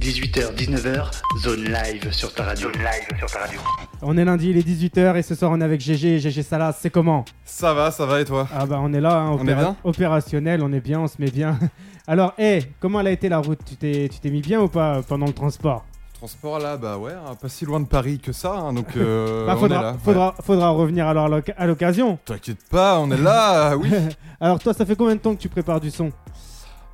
18h, 0.00 0.54
19h, 0.54 1.10
zone 1.42 1.64
live 1.64 2.10
sur 2.10 2.32
ta 2.32 2.44
radio. 2.44 2.68
Zone 2.72 2.80
live 2.82 3.18
sur 3.18 3.30
ta 3.30 3.40
radio. 3.40 3.60
On 4.00 4.16
est 4.16 4.24
lundi, 4.24 4.48
il 4.50 4.56
est 4.56 4.66
18h 4.66 5.16
et 5.16 5.22
ce 5.22 5.34
soir 5.34 5.50
on 5.52 5.60
est 5.60 5.64
avec 5.64 5.80
GG. 5.80 6.18
GG 6.20 6.42
Salas, 6.42 6.76
c'est 6.80 6.88
comment? 6.88 7.24
Ça 7.44 7.74
va, 7.74 7.90
ça 7.90 8.06
va 8.06 8.20
et 8.20 8.24
toi? 8.24 8.48
Ah 8.54 8.64
bah 8.64 8.78
on 8.82 8.92
est 8.94 9.00
là, 9.00 9.18
hein, 9.18 9.36
On 9.38 9.46
est 9.46 9.54
bien? 9.54 9.76
opérationnel, 9.84 10.62
on 10.62 10.72
est 10.72 10.80
bien, 10.80 11.00
on 11.00 11.06
se 11.06 11.16
met 11.18 11.30
bien. 11.30 11.58
Alors, 12.06 12.32
hé, 12.38 12.62
comment 12.80 13.00
elle 13.00 13.08
a 13.08 13.12
été 13.12 13.28
la 13.28 13.38
route? 13.38 13.60
Tu 13.66 13.76
t'es 13.76 14.08
tu 14.10 14.20
t'es 14.20 14.30
mis 14.30 14.40
bien 14.40 14.60
ou 14.62 14.68
pas 14.68 15.02
pendant 15.06 15.26
le 15.26 15.34
transport? 15.34 15.84
Transport 16.14 16.58
là, 16.58 16.76
bah 16.78 16.96
ouais, 16.98 17.12
hein, 17.12 17.34
pas 17.40 17.48
si 17.48 17.64
loin 17.66 17.80
de 17.80 17.86
Paris 17.86 18.18
que 18.18 18.32
ça, 18.32 18.52
hein, 18.54 18.72
donc 18.72 18.88
euh, 18.96 19.46
Bah 19.48 19.54
on 19.56 19.60
faudra, 19.60 19.78
est 19.78 19.82
là. 19.82 19.96
faudra, 20.02 20.34
faudra 20.42 20.70
revenir 20.70 21.06
alors 21.08 21.26
à 21.26 21.28
l'oc- 21.28 21.52
à 21.56 21.66
l'occasion. 21.66 22.18
T'inquiète 22.24 22.68
pas, 22.70 22.98
on 23.00 23.10
est 23.10 23.16
là, 23.20 23.76
oui. 23.76 23.90
Alors 24.42 24.58
toi, 24.58 24.72
ça 24.72 24.86
fait 24.86 24.96
combien 24.96 25.14
de 25.16 25.20
temps 25.20 25.34
que 25.34 25.40
tu 25.40 25.50
prépares 25.50 25.80
du 25.80 25.90
son? 25.90 26.10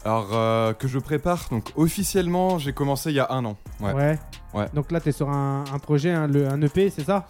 Alors 0.06 0.28
euh, 0.34 0.72
que 0.72 0.86
je 0.86 1.00
prépare, 1.00 1.48
donc 1.50 1.72
officiellement 1.74 2.58
j'ai 2.60 2.72
commencé 2.72 3.10
il 3.10 3.16
y 3.16 3.20
a 3.20 3.26
un 3.32 3.44
an. 3.44 3.56
Ouais. 3.80 4.16
Ouais. 4.54 4.68
Donc 4.72 4.92
là, 4.92 5.00
t'es 5.00 5.10
sur 5.10 5.28
un, 5.30 5.64
un 5.72 5.78
projet, 5.80 6.12
un, 6.12 6.28
le- 6.28 6.46
un 6.48 6.62
EP, 6.62 6.90
c'est 6.90 7.02
ça? 7.04 7.26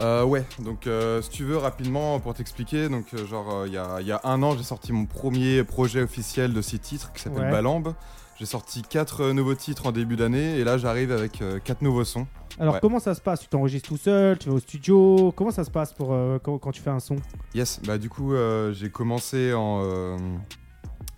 Euh, 0.00 0.24
ouais, 0.24 0.42
donc 0.58 0.86
euh, 0.86 1.20
si 1.20 1.28
tu 1.28 1.44
veux 1.44 1.58
rapidement 1.58 2.18
pour 2.20 2.32
t'expliquer, 2.32 2.88
donc 2.88 3.04
euh, 3.12 3.26
genre 3.26 3.66
il 3.66 3.72
y, 3.72 4.06
y 4.06 4.12
a 4.12 4.20
un 4.24 4.42
an 4.42 4.56
j'ai 4.56 4.62
sorti 4.62 4.90
mon 4.94 5.04
premier 5.04 5.64
projet 5.64 6.00
officiel 6.02 6.54
de 6.54 6.62
six 6.62 6.78
titres 6.78 7.12
qui 7.12 7.20
s'appelle 7.20 7.42
Ouais. 7.44 7.50
Balambe. 7.50 7.92
J'ai 8.38 8.46
sorti 8.46 8.80
quatre 8.82 9.30
nouveaux 9.32 9.54
titres 9.54 9.86
en 9.86 9.92
début 9.92 10.16
d'année 10.16 10.56
et 10.58 10.64
là 10.64 10.78
j'arrive 10.78 11.12
avec 11.12 11.42
quatre 11.62 11.82
nouveaux 11.82 12.04
sons. 12.04 12.26
Alors 12.58 12.74
Ouais. 12.74 12.80
comment 12.80 13.00
ça 13.00 13.14
se 13.14 13.20
passe? 13.20 13.40
Tu 13.40 13.48
t'enregistres 13.48 13.88
tout 13.90 13.98
seul 13.98 14.38
Tu 14.38 14.48
vas 14.48 14.54
au 14.54 14.60
studio? 14.60 15.30
Comment 15.36 15.50
ça 15.50 15.62
se 15.62 15.70
passe 15.70 15.92
pour 15.92 16.16
quand, 16.42 16.56
quand 16.58 16.72
tu 16.72 16.80
fais 16.80 16.90
un 16.90 17.00
son? 17.00 17.16
Yes, 17.54 17.80
bah 17.86 17.98
du 17.98 18.08
coup 18.08 18.32
j'ai 18.72 18.88
commencé 18.88 19.52
en 19.52 19.82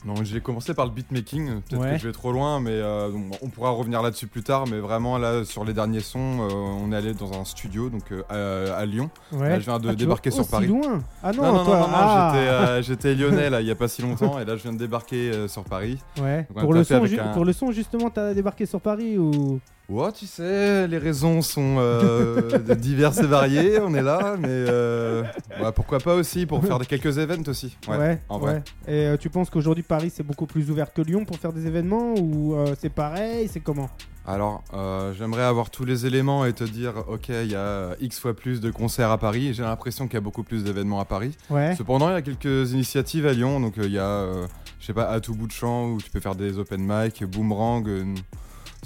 non 0.06 0.14
j'ai 0.22 0.40
commencé 0.40 0.72
par 0.72 0.86
le 0.86 0.92
beatmaking. 0.92 1.60
Peut-être 1.62 1.80
Ouais. 1.82 1.90
que 1.92 1.98
je 1.98 2.06
vais 2.06 2.12
trop 2.12 2.32
loin, 2.32 2.60
mais 2.60 2.70
euh, 2.72 3.10
on 3.42 3.48
pourra 3.48 3.70
revenir 3.70 4.00
là-dessus 4.02 4.26
plus 4.28 4.42
tard. 4.42 4.66
Mais 4.70 4.78
vraiment 4.78 5.18
là 5.18 5.44
sur 5.44 5.64
les 5.64 5.72
derniers 5.74 6.00
sons, 6.00 6.38
euh, 6.40 6.52
on 6.52 6.92
est 6.92 6.96
allé 6.96 7.12
dans 7.12 7.38
un 7.38 7.44
studio 7.44 7.90
donc 7.90 8.04
euh, 8.12 8.72
à, 8.72 8.76
à 8.78 8.86
Lyon. 8.86 9.10
Ouais. 9.32 9.48
Là, 9.50 9.58
je 9.60 9.64
viens 9.64 9.78
de 9.78 9.88
Ah, 9.90 9.94
débarquer 9.94 10.30
sur 10.30 10.46
Paris. 10.48 10.68
loin 10.68 11.00
Ah 11.22 11.32
non, 11.32 11.42
Non 11.42 11.52
non 11.52 11.58
non, 11.58 11.64
toi, 11.64 11.80
non, 11.80 11.88
non, 11.88 11.92
ah. 11.94 12.80
j'étais 12.82 13.14
lyonnais 13.14 13.50
là 13.50 13.60
il 13.60 13.66
y 13.66 13.70
a 13.70 13.74
pas 13.74 13.88
si 13.88 14.00
longtemps 14.02 14.38
et 14.38 14.44
là 14.44 14.56
je 14.56 14.62
viens 14.62 14.72
de 14.72 14.78
débarquer 14.78 15.48
sur 15.48 15.64
Paris. 15.64 15.98
Ouais. 16.22 16.46
Pour 16.58 16.72
le, 16.72 16.84
son, 16.84 17.02
un- 17.04 17.32
pour 17.34 17.44
le 17.44 17.52
son, 17.52 17.72
justement, 17.72 18.08
t'as 18.10 18.32
débarqué 18.32 18.64
sur 18.66 18.80
Paris 18.80 19.18
ou 19.18 19.60
Ouais, 19.88 20.10
tu 20.10 20.26
sais, 20.26 20.88
les 20.88 20.98
raisons 20.98 21.42
sont 21.42 21.76
euh, 21.78 22.58
diverses 22.76 23.18
et 23.18 23.26
variées. 23.26 23.78
On 23.80 23.94
est 23.94 24.02
là, 24.02 24.36
mais 24.36 24.48
euh, 24.48 25.22
ouais, 25.62 25.70
pourquoi 25.72 26.00
pas 26.00 26.16
aussi 26.16 26.44
pour 26.44 26.64
faire 26.64 26.80
des 26.80 26.86
quelques 26.86 27.18
events 27.18 27.48
aussi. 27.48 27.76
Ouais, 27.86 28.20
en 28.28 28.38
vrai. 28.38 28.54
ouais. 28.54 28.62
Et 28.88 29.06
euh, 29.06 29.16
tu 29.16 29.30
penses 29.30 29.48
qu'aujourd'hui 29.48 29.84
Paris 29.84 30.10
c'est 30.12 30.24
beaucoup 30.24 30.46
plus 30.46 30.72
ouvert 30.72 30.92
que 30.92 31.02
Lyon 31.02 31.24
pour 31.24 31.36
faire 31.36 31.52
des 31.52 31.68
événements 31.68 32.14
ou 32.14 32.56
c'est 32.80 32.90
pareil 32.90 33.48
C'est 33.48 33.60
comment? 33.60 33.88
Alors, 34.26 34.64
j'aimerais 35.16 35.44
avoir 35.44 35.70
tous 35.70 35.84
les 35.84 36.04
éléments 36.04 36.44
et 36.44 36.52
te 36.52 36.64
dire, 36.64 36.94
ok, 37.06 37.28
il 37.28 37.52
y 37.52 37.54
a 37.54 37.94
X 38.00 38.18
fois 38.18 38.34
plus 38.34 38.60
de 38.60 38.72
concerts 38.72 39.12
à 39.12 39.18
Paris. 39.18 39.54
J'ai 39.54 39.62
l'impression 39.62 40.06
qu'il 40.06 40.14
y 40.14 40.16
a 40.16 40.20
beaucoup 40.20 40.42
plus 40.42 40.64
d'événements 40.64 40.98
à 40.98 41.04
Paris. 41.04 41.36
Ouais. 41.48 41.76
Cependant, 41.76 42.08
il 42.08 42.14
y 42.14 42.16
a 42.16 42.22
quelques 42.22 42.72
initiatives 42.72 43.24
à 43.24 43.32
Lyon. 43.32 43.60
Donc, 43.60 43.74
il 43.76 43.92
y 43.92 44.00
a, 44.00 44.26
je 44.80 44.86
sais 44.86 44.92
pas, 44.92 45.08
à 45.08 45.20
tout 45.20 45.36
bout 45.36 45.46
de 45.46 45.52
champ 45.52 45.90
où 45.90 46.00
tu 46.02 46.10
peux 46.10 46.18
faire 46.18 46.34
des 46.34 46.58
open 46.58 46.84
mic, 46.84 47.22
Boomerang. 47.22 47.86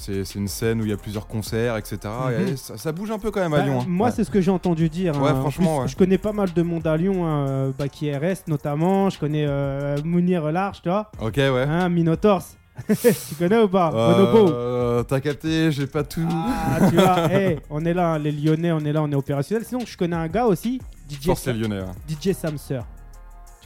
C'est 0.00 0.34
une 0.34 0.48
scène 0.48 0.80
où 0.80 0.84
il 0.84 0.90
y 0.90 0.92
a 0.92 0.96
plusieurs 0.96 1.26
concerts, 1.26 1.76
etc. 1.76 1.98
Mhm. 2.04 2.48
Et 2.48 2.56
ça, 2.56 2.76
ça 2.76 2.90
bouge 2.92 3.10
un 3.10 3.18
peu 3.18 3.30
quand 3.30 3.40
même 3.40 3.52
à 3.54 3.58
Bah, 3.58 3.64
Lyon. 3.64 3.80
hein. 3.82 3.84
Moi, 3.88 4.08
Ouais. 4.08 4.12
c'est 4.14 4.24
ce 4.24 4.30
que 4.30 4.40
j'ai 4.40 4.50
entendu 4.50 4.88
dire. 4.88 5.14
Ouais, 5.20 5.28
hein. 5.30 5.34
En 5.36 5.40
franchement, 5.40 5.76
plus, 5.76 5.82
ouais. 5.82 5.88
Je 5.88 5.96
connais 5.96 6.18
pas 6.18 6.32
mal 6.32 6.52
de 6.52 6.62
monde 6.62 6.86
à 6.86 6.96
Lyon, 6.96 7.26
hein, 7.26 7.46
euh, 7.48 7.70
bah, 7.78 7.88
qui 7.88 8.08
est 8.08 8.16
RS 8.16 8.48
notamment. 8.48 9.10
Je 9.10 9.18
connais 9.18 9.44
euh, 9.48 9.96
Mounir 10.04 10.50
Large, 10.50 10.82
tu 10.82 10.88
vois. 10.88 11.10
Ok, 11.20 11.36
ouais. 11.36 11.66
Hein, 11.68 11.88
Minotors. 11.88 12.44
tu 12.88 13.34
connais 13.38 13.58
ou 13.62 13.68
pas? 13.68 13.92
Euh, 13.94 15.02
T'as 15.02 15.20
capté, 15.20 15.70
j'ai 15.70 15.86
pas 15.86 16.02
tout. 16.02 16.26
Ah, 16.30 16.88
tu 16.88 16.96
vois, 16.96 17.30
hey, 17.32 17.58
on 17.68 17.84
est 17.84 17.92
là, 17.92 18.18
les 18.18 18.32
Lyonnais, 18.32 18.72
on 18.72 18.80
est 18.80 18.92
là, 18.92 19.02
on 19.02 19.10
est 19.10 19.14
opérationnel. 19.14 19.66
Sinon, 19.66 19.80
je 19.86 19.96
connais 19.98 20.16
un 20.16 20.28
gars 20.28 20.46
aussi, 20.46 20.80
DJ, 21.08 21.34
Sam- 21.34 21.58
Lyonnais. 21.58 21.82
DJ 22.08 22.32
Samser. 22.32 22.80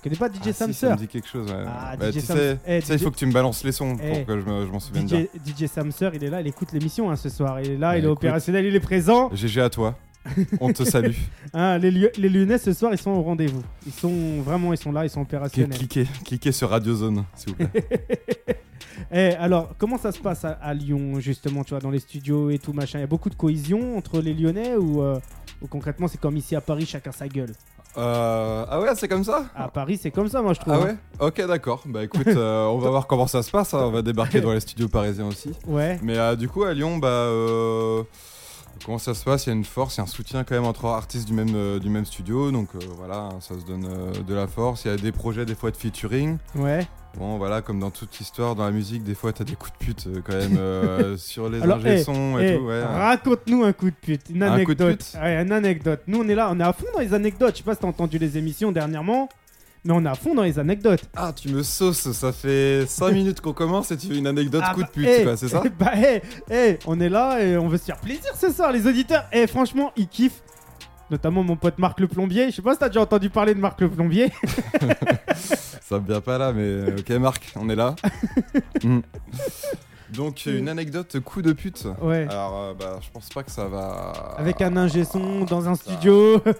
Connais 0.04 0.16
pas 0.16 0.28
DJ 0.28 0.32
Ah, 0.36 0.44
si, 0.44 0.52
Samser 0.52 0.72
ça 0.74 0.90
me 0.92 0.96
dit 0.98 1.08
quelque 1.08 1.26
chose. 1.26 1.50
Ouais. 1.50 1.64
Ah, 1.66 1.96
Bah, 1.96 2.10
DJ 2.10 2.14
tu 2.14 2.20
Sam- 2.20 2.36
sais, 2.36 2.58
eh, 2.66 2.80
tu 2.80 2.86
sais, 2.86 2.94
il 2.94 2.98
DJ 2.98 3.02
faut 3.02 3.10
que 3.10 3.16
tu 3.16 3.24
me 3.26 3.32
balances 3.32 3.64
les 3.64 3.72
sons 3.72 3.96
Eh, 4.02 4.10
pour 4.18 4.26
que 4.26 4.40
je 4.40 4.44
me- 4.46 4.66
je 4.66 4.70
m'en 4.70 4.78
souvienne 4.78 5.06
bien. 5.06 5.20
DJ, 5.46 5.64
DJ 5.64 5.66
Samser, 5.66 6.10
il 6.14 6.22
est 6.24 6.30
là, 6.30 6.40
il 6.42 6.46
écoute 6.46 6.72
l'émission 6.72 7.10
hein, 7.10 7.16
ce 7.16 7.28
soir. 7.30 7.58
Il 7.60 7.70
est 7.70 7.76
là, 7.78 7.92
Bah, 7.92 7.98
il 7.98 8.04
est 8.04 8.08
opérationnel, 8.08 8.66
il 8.66 8.74
est 8.76 8.80
présent. 8.80 9.30
GG 9.34 9.60
à 9.62 9.70
toi. 9.70 9.96
On 10.60 10.72
te 10.72 10.84
salue. 10.84 11.16
Hein, 11.54 11.78
les, 11.78 11.90
Lyo- 11.90 12.10
les 12.18 12.28
Lyonnais 12.28 12.58
ce 12.58 12.72
soir, 12.74 12.92
ils 12.92 12.98
sont 12.98 13.10
au 13.12 13.22
rendez-vous. 13.22 13.62
Ils 13.86 13.92
sont 13.92 14.40
vraiment, 14.42 14.72
ils 14.72 14.78
sont 14.78 14.92
là, 14.92 15.04
ils 15.04 15.10
sont 15.10 15.22
opérationnels. 15.22 15.76
cliquez, 15.78 16.06
cliquez 16.24 16.52
sur 16.52 16.68
Radio 16.70 16.94
Zone, 16.94 17.24
s'il 17.34 17.50
vous 17.54 17.56
plaît. 17.66 17.84
Eh, 19.12 19.34
alors, 19.38 19.74
comment 19.76 19.98
ça 19.98 20.12
se 20.12 20.18
passe 20.20 20.44
à, 20.44 20.52
à 20.52 20.72
Lyon, 20.72 21.18
justement, 21.20 21.62
tu 21.64 21.70
vois, 21.70 21.80
dans 21.80 21.90
les 21.90 21.98
studios 21.98 22.50
et 22.50 22.58
tout, 22.58 22.72
machin? 22.72 22.98
Il 22.98 23.02
y 23.02 23.04
a 23.04 23.08
beaucoup 23.08 23.28
de 23.28 23.34
cohésion 23.34 23.96
entre 23.98 24.20
les 24.20 24.32
Lyonnais 24.32 24.76
ou, 24.76 25.02
euh, 25.02 25.18
ou 25.60 25.66
concrètement, 25.66 26.06
c'est 26.08 26.20
comme 26.20 26.36
ici 26.36 26.54
à 26.56 26.60
Paris, 26.60 26.86
chacun 26.86 27.10
sa 27.12 27.26
gueule? 27.28 27.52
Euh, 27.96 28.64
ah 28.68 28.80
ouais, 28.80 28.88
c'est 28.96 29.08
comme 29.08 29.24
ça 29.24 29.44
À 29.54 29.68
Paris, 29.68 29.98
c'est 30.02 30.10
comme 30.10 30.28
ça, 30.28 30.42
moi, 30.42 30.52
je 30.52 30.60
trouve. 30.60 30.74
Ah 30.74 30.80
ouais 30.80 30.96
Ok, 31.20 31.44
d'accord. 31.46 31.82
Bah 31.86 32.02
écoute, 32.04 32.26
euh, 32.26 32.66
on 32.66 32.78
va 32.78 32.90
voir 32.90 33.06
comment 33.06 33.26
ça 33.26 33.42
se 33.42 33.50
passe. 33.50 33.72
hein. 33.74 33.82
On 33.82 33.90
va 33.90 34.02
débarquer 34.02 34.40
dans 34.40 34.52
les 34.52 34.60
studios 34.60 34.88
parisiens 34.88 35.26
aussi. 35.26 35.52
Ouais. 35.66 35.98
Mais 36.02 36.18
euh, 36.18 36.34
du 36.36 36.48
coup, 36.48 36.64
à 36.64 36.72
Lyon, 36.74 36.98
bah. 36.98 37.08
euh, 37.08 38.02
Comment 38.84 38.98
ça 38.98 39.14
se 39.14 39.22
passe? 39.24 39.46
Il 39.46 39.50
y 39.50 39.52
a 39.52 39.54
une 39.56 39.64
force, 39.64 39.94
il 39.94 39.98
y 39.98 40.00
a 40.00 40.02
un 40.02 40.06
soutien 40.08 40.42
quand 40.42 40.56
même 40.56 40.64
entre 40.64 40.86
artistes 40.86 41.28
du 41.28 41.32
même, 41.32 41.54
euh, 41.54 41.78
du 41.78 41.88
même 41.90 42.04
studio, 42.04 42.50
donc 42.50 42.68
euh, 42.74 42.78
voilà, 42.96 43.28
ça 43.40 43.54
se 43.58 43.64
donne 43.64 43.86
euh, 43.88 44.12
de 44.26 44.34
la 44.34 44.48
force. 44.48 44.84
Il 44.84 44.90
y 44.90 44.94
a 44.94 44.96
des 44.96 45.12
projets 45.12 45.46
des 45.46 45.54
fois 45.54 45.70
de 45.70 45.76
featuring. 45.76 46.38
Ouais. 46.56 46.84
Bon, 47.16 47.38
voilà, 47.38 47.62
comme 47.62 47.78
dans 47.78 47.90
toute 47.90 48.20
histoire, 48.20 48.56
dans 48.56 48.64
la 48.64 48.72
musique, 48.72 49.04
des 49.04 49.14
fois, 49.14 49.32
t'as 49.32 49.44
des 49.44 49.54
coups 49.54 49.72
de 49.78 49.84
pute 49.84 50.06
euh, 50.08 50.20
quand 50.24 50.32
même 50.36 50.56
euh, 50.58 51.16
sur 51.18 51.48
les 51.48 51.62
Alors, 51.62 51.78
ingé 51.78 51.98
eh, 52.00 52.02
sons 52.02 52.38
et 52.38 52.48
Eh, 52.54 52.56
tout. 52.58 52.64
Ouais. 52.64 52.82
Raconte-nous 52.82 53.62
un 53.64 53.72
coup 53.72 53.90
de 53.90 53.94
pute, 53.94 54.22
une 54.30 54.42
Un 54.42 54.64
coup 54.64 54.74
de 54.74 54.82
anecdote. 54.82 54.98
pute 55.12 55.20
Ouais, 55.22 55.40
une 55.42 55.52
anecdote. 55.52 56.00
Nous, 56.08 56.20
on 56.20 56.28
est 56.28 56.34
là, 56.34 56.48
on 56.52 56.58
est 56.58 56.64
à 56.64 56.72
fond 56.72 56.86
dans 56.92 57.00
les 57.00 57.14
anecdotes. 57.14 57.52
Je 57.54 57.58
sais 57.58 57.62
pas 57.64 57.74
si 57.74 57.80
t'as 57.80 57.86
entendu 57.86 58.18
les 58.18 58.36
émissions 58.36 58.72
dernièrement, 58.72 59.28
mais 59.84 59.92
on 59.94 60.04
est 60.04 60.08
à 60.08 60.14
fond 60.16 60.34
dans 60.34 60.42
les 60.42 60.58
anecdotes. 60.58 61.02
Ah, 61.14 61.32
tu 61.34 61.50
me 61.50 61.62
sauces, 61.62 62.10
ça 62.10 62.32
fait 62.32 62.84
5 62.88 63.10
minutes 63.12 63.40
qu'on 63.40 63.52
commence 63.52 63.92
et 63.92 63.96
tu 63.96 64.08
veux 64.08 64.16
une 64.16 64.26
anecdote 64.26 64.62
Ah 64.66 64.74
coup 64.74 64.80
bah, 64.80 64.86
de 64.86 64.92
pute, 64.92 65.08
eh, 65.08 65.22
quoi, 65.22 65.36
c'est 65.36 65.48
ça 65.48 65.62
eh, 65.64 65.68
Bah, 65.68 65.92
eh, 65.96 66.20
eh, 66.50 66.78
on 66.86 66.98
est 67.00 67.08
là 67.10 67.40
et 67.40 67.56
on 67.56 67.68
veut 67.68 67.78
se 67.78 67.84
faire 67.84 68.00
plaisir 68.00 68.32
ce 68.36 68.50
soir, 68.50 68.72
les 68.72 68.86
auditeurs. 68.88 69.24
Et 69.32 69.46
franchement, 69.46 69.92
ils 69.96 70.08
kiffent. 70.08 70.42
Notamment 71.14 71.44
mon 71.44 71.54
pote 71.54 71.78
Marc 71.78 72.00
le 72.00 72.08
plombier. 72.08 72.50
Je 72.50 72.56
sais 72.56 72.60
pas 72.62 72.72
si 72.72 72.80
t'as 72.80 72.88
déjà 72.88 73.02
entendu 73.02 73.30
parler 73.30 73.54
de 73.54 73.60
Marc 73.60 73.80
le 73.80 73.88
plombier. 73.88 74.32
Ça 75.80 76.00
me 76.00 76.04
vient 76.08 76.20
pas 76.20 76.38
là, 76.38 76.52
mais 76.52 76.64
euh, 76.64 76.96
ok, 76.98 77.08
Marc, 77.10 77.52
on 77.54 77.68
est 77.68 77.76
là. 77.76 77.94
Mm. 78.82 79.00
Donc, 80.12 80.44
une 80.46 80.68
anecdote 80.68 81.18
coup 81.20 81.40
de 81.40 81.52
pute. 81.52 81.86
Ouais. 82.02 82.26
Alors, 82.28 82.58
euh, 82.60 82.74
bah, 82.78 82.98
je 83.00 83.08
pense 83.10 83.28
pas 83.30 83.42
que 83.44 83.50
ça 83.50 83.66
va. 83.66 84.12
Avec 84.36 84.60
un 84.60 84.76
ingé 84.76 85.04
son 85.04 85.44
dans 85.44 85.68
un 85.68 85.76
studio. 85.76 86.42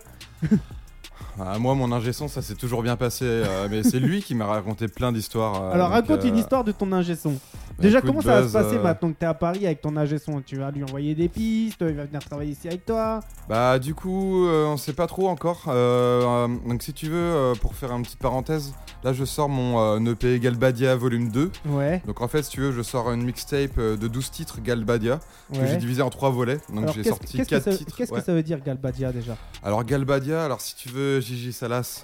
Ah, 1.41 1.59
moi, 1.59 1.75
mon 1.75 1.91
ingé 1.91 2.13
son, 2.13 2.29
ça 2.29 2.43
s'est 2.43 2.55
toujours 2.55 2.81
bien 2.85 2.95
passé, 2.95 3.25
euh, 3.27 3.67
mais 3.69 3.83
c'est 3.83 3.99
lui 3.99 4.23
qui 4.23 4.37
m'a 4.37 4.47
raconté 4.47 4.87
plein 4.87 5.11
d'histoires. 5.11 5.61
euh, 5.65 5.73
Alors 5.73 5.91
raconte 5.91 6.23
une 6.23 6.37
euh, 6.37 6.39
histoire 6.39 6.63
de 6.63 6.71
ton 6.71 6.93
ingé 6.93 7.17
son. 7.17 7.35
Bah, 7.77 7.83
Déjà, 7.83 8.01
comment 8.01 8.21
ça 8.21 8.41
va 8.41 8.49
se 8.49 8.53
passer 8.53 8.77
euh, 8.77 8.83
maintenant 8.83 9.13
que 9.13 9.19
t'es 9.19 9.27
à 9.27 9.35
Paris 9.35 9.67
avec 9.67 9.81
ton 9.81 9.97
ingé 9.97 10.19
son? 10.19 10.41
Tu 10.41 10.57
vas 10.57 10.71
lui 10.71 10.83
envoyer 10.85 11.15
des 11.15 11.29
pistes, 11.29 11.79
il 11.81 11.95
va 11.95 12.05
venir 12.05 12.21
travailler 12.25 12.53
ici 12.53 12.69
avec 12.69 12.85
toi. 12.85 13.21
Bah 13.49 13.79
du 13.79 13.95
coup, 13.95 14.47
euh, 14.47 14.67
on 14.67 14.77
sait 14.77 14.93
pas 14.93 15.07
trop 15.07 15.29
encore. 15.29 15.65
Euh, 15.69 16.47
euh, 16.47 16.49
donc 16.69 16.83
si 16.83 16.93
tu 16.93 17.09
veux, 17.09 17.53
pour 17.61 17.75
faire 17.75 17.93
une 17.93 18.03
petite 18.03 18.19
parenthèse, 18.21 18.75
là 19.03 19.13
je 19.13 19.25
sors 19.25 19.49
mon 19.49 20.05
EP 20.07 20.39
Galbadia 20.41 20.97
volume 20.97 21.29
2. 21.31 21.51
Ouais, 21.67 22.03
Donc 22.07 22.21
en 22.21 22.29
fait, 22.29 22.43
si 22.43 22.51
tu 22.51 22.61
veux, 22.61 22.73
je 22.73 22.83
sors 22.83 23.11
une 23.13 23.23
mixtape 23.25 23.79
de 23.79 24.09
12 24.09 24.31
titres 24.31 24.61
Galbadia 24.63 25.21
que 25.53 25.67
j'ai 25.67 25.77
divisé 25.77 26.03
en 26.03 26.11
trois 26.11 26.31
volets. 26.31 26.59
Donc 26.73 26.93
j'ai 26.95 27.05
sorti 27.05 27.37
qu'est-ce 27.39 27.49
que 27.49 27.55
4 27.57 27.65
ça- 27.65 27.77
titres. 27.77 27.97
Qu'est-ce 27.97 28.13
ouais. 28.13 28.21
que 28.21 28.25
ça 28.25 28.33
veut 28.35 28.43
dire 28.43 28.61
Galbadia 28.65 29.13
déjà? 29.13 29.37
Alors 29.63 29.85
Galbadia, 29.85 30.45
alors 30.45 30.61
si 30.61 30.75
tu 30.75 30.89
veux, 30.89 31.21
Gigi 31.21 31.53
Salas, 31.53 32.01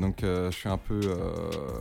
donc 0.00 0.18
je 0.22 0.50
suis 0.50 0.68
un 0.68 0.78
peu... 0.78 1.00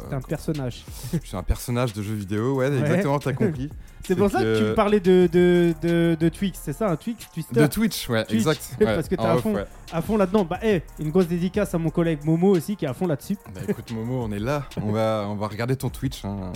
C'est 0.09 0.15
un 0.15 0.21
personnage. 0.21 0.85
je 1.21 1.27
suis 1.27 1.37
un 1.37 1.43
personnage 1.43 1.93
de 1.93 2.01
jeu 2.01 2.13
vidéo, 2.13 2.55
ouais, 2.55 2.69
Ouais. 2.69 2.79
exactement, 2.79 3.19
compris. 3.33 3.69
C'est 4.03 4.15
pour 4.15 4.31
ça 4.31 4.41
que 4.41 4.57
tu 4.57 4.63
me 4.63 4.73
parlais 4.73 4.99
de, 4.99 5.29
de, 5.31 5.73
de, 5.81 6.17
de 6.19 6.29
Twix, 6.29 6.59
c'est 6.61 6.73
ça, 6.73 6.89
un 6.89 6.95
Twix, 6.95 7.27
Twister? 7.33 7.61
De 7.61 7.67
Twitch, 7.67 8.09
ouais, 8.09 8.25
Twitch, 8.25 8.39
exact. 8.39 8.75
parce 8.79 9.07
que 9.07 9.15
t'es 9.15 9.21
à 9.23 9.37
ouais. 9.37 9.65
à 9.91 10.01
fond 10.01 10.17
là-dedans. 10.17 10.43
Bah, 10.43 10.59
hé, 10.63 10.81
une 10.99 11.11
grosse 11.11 11.27
dédicace 11.27 11.73
à 11.75 11.77
mon 11.77 11.91
collègue 11.91 12.19
Momo 12.25 12.49
aussi 12.49 12.75
qui 12.75 12.85
est 12.85 12.87
à 12.87 12.93
fond 12.95 13.05
là-dessus. 13.05 13.37
Bah 13.53 13.61
écoute 13.67 13.91
Momo, 13.91 14.23
on 14.23 14.31
est 14.31 14.39
là, 14.39 14.65
on 14.81 14.91
va, 14.91 15.25
on 15.29 15.35
va 15.35 15.47
regarder 15.47 15.75
ton 15.75 15.89
Twitch, 15.89 16.25
hein, 16.25 16.51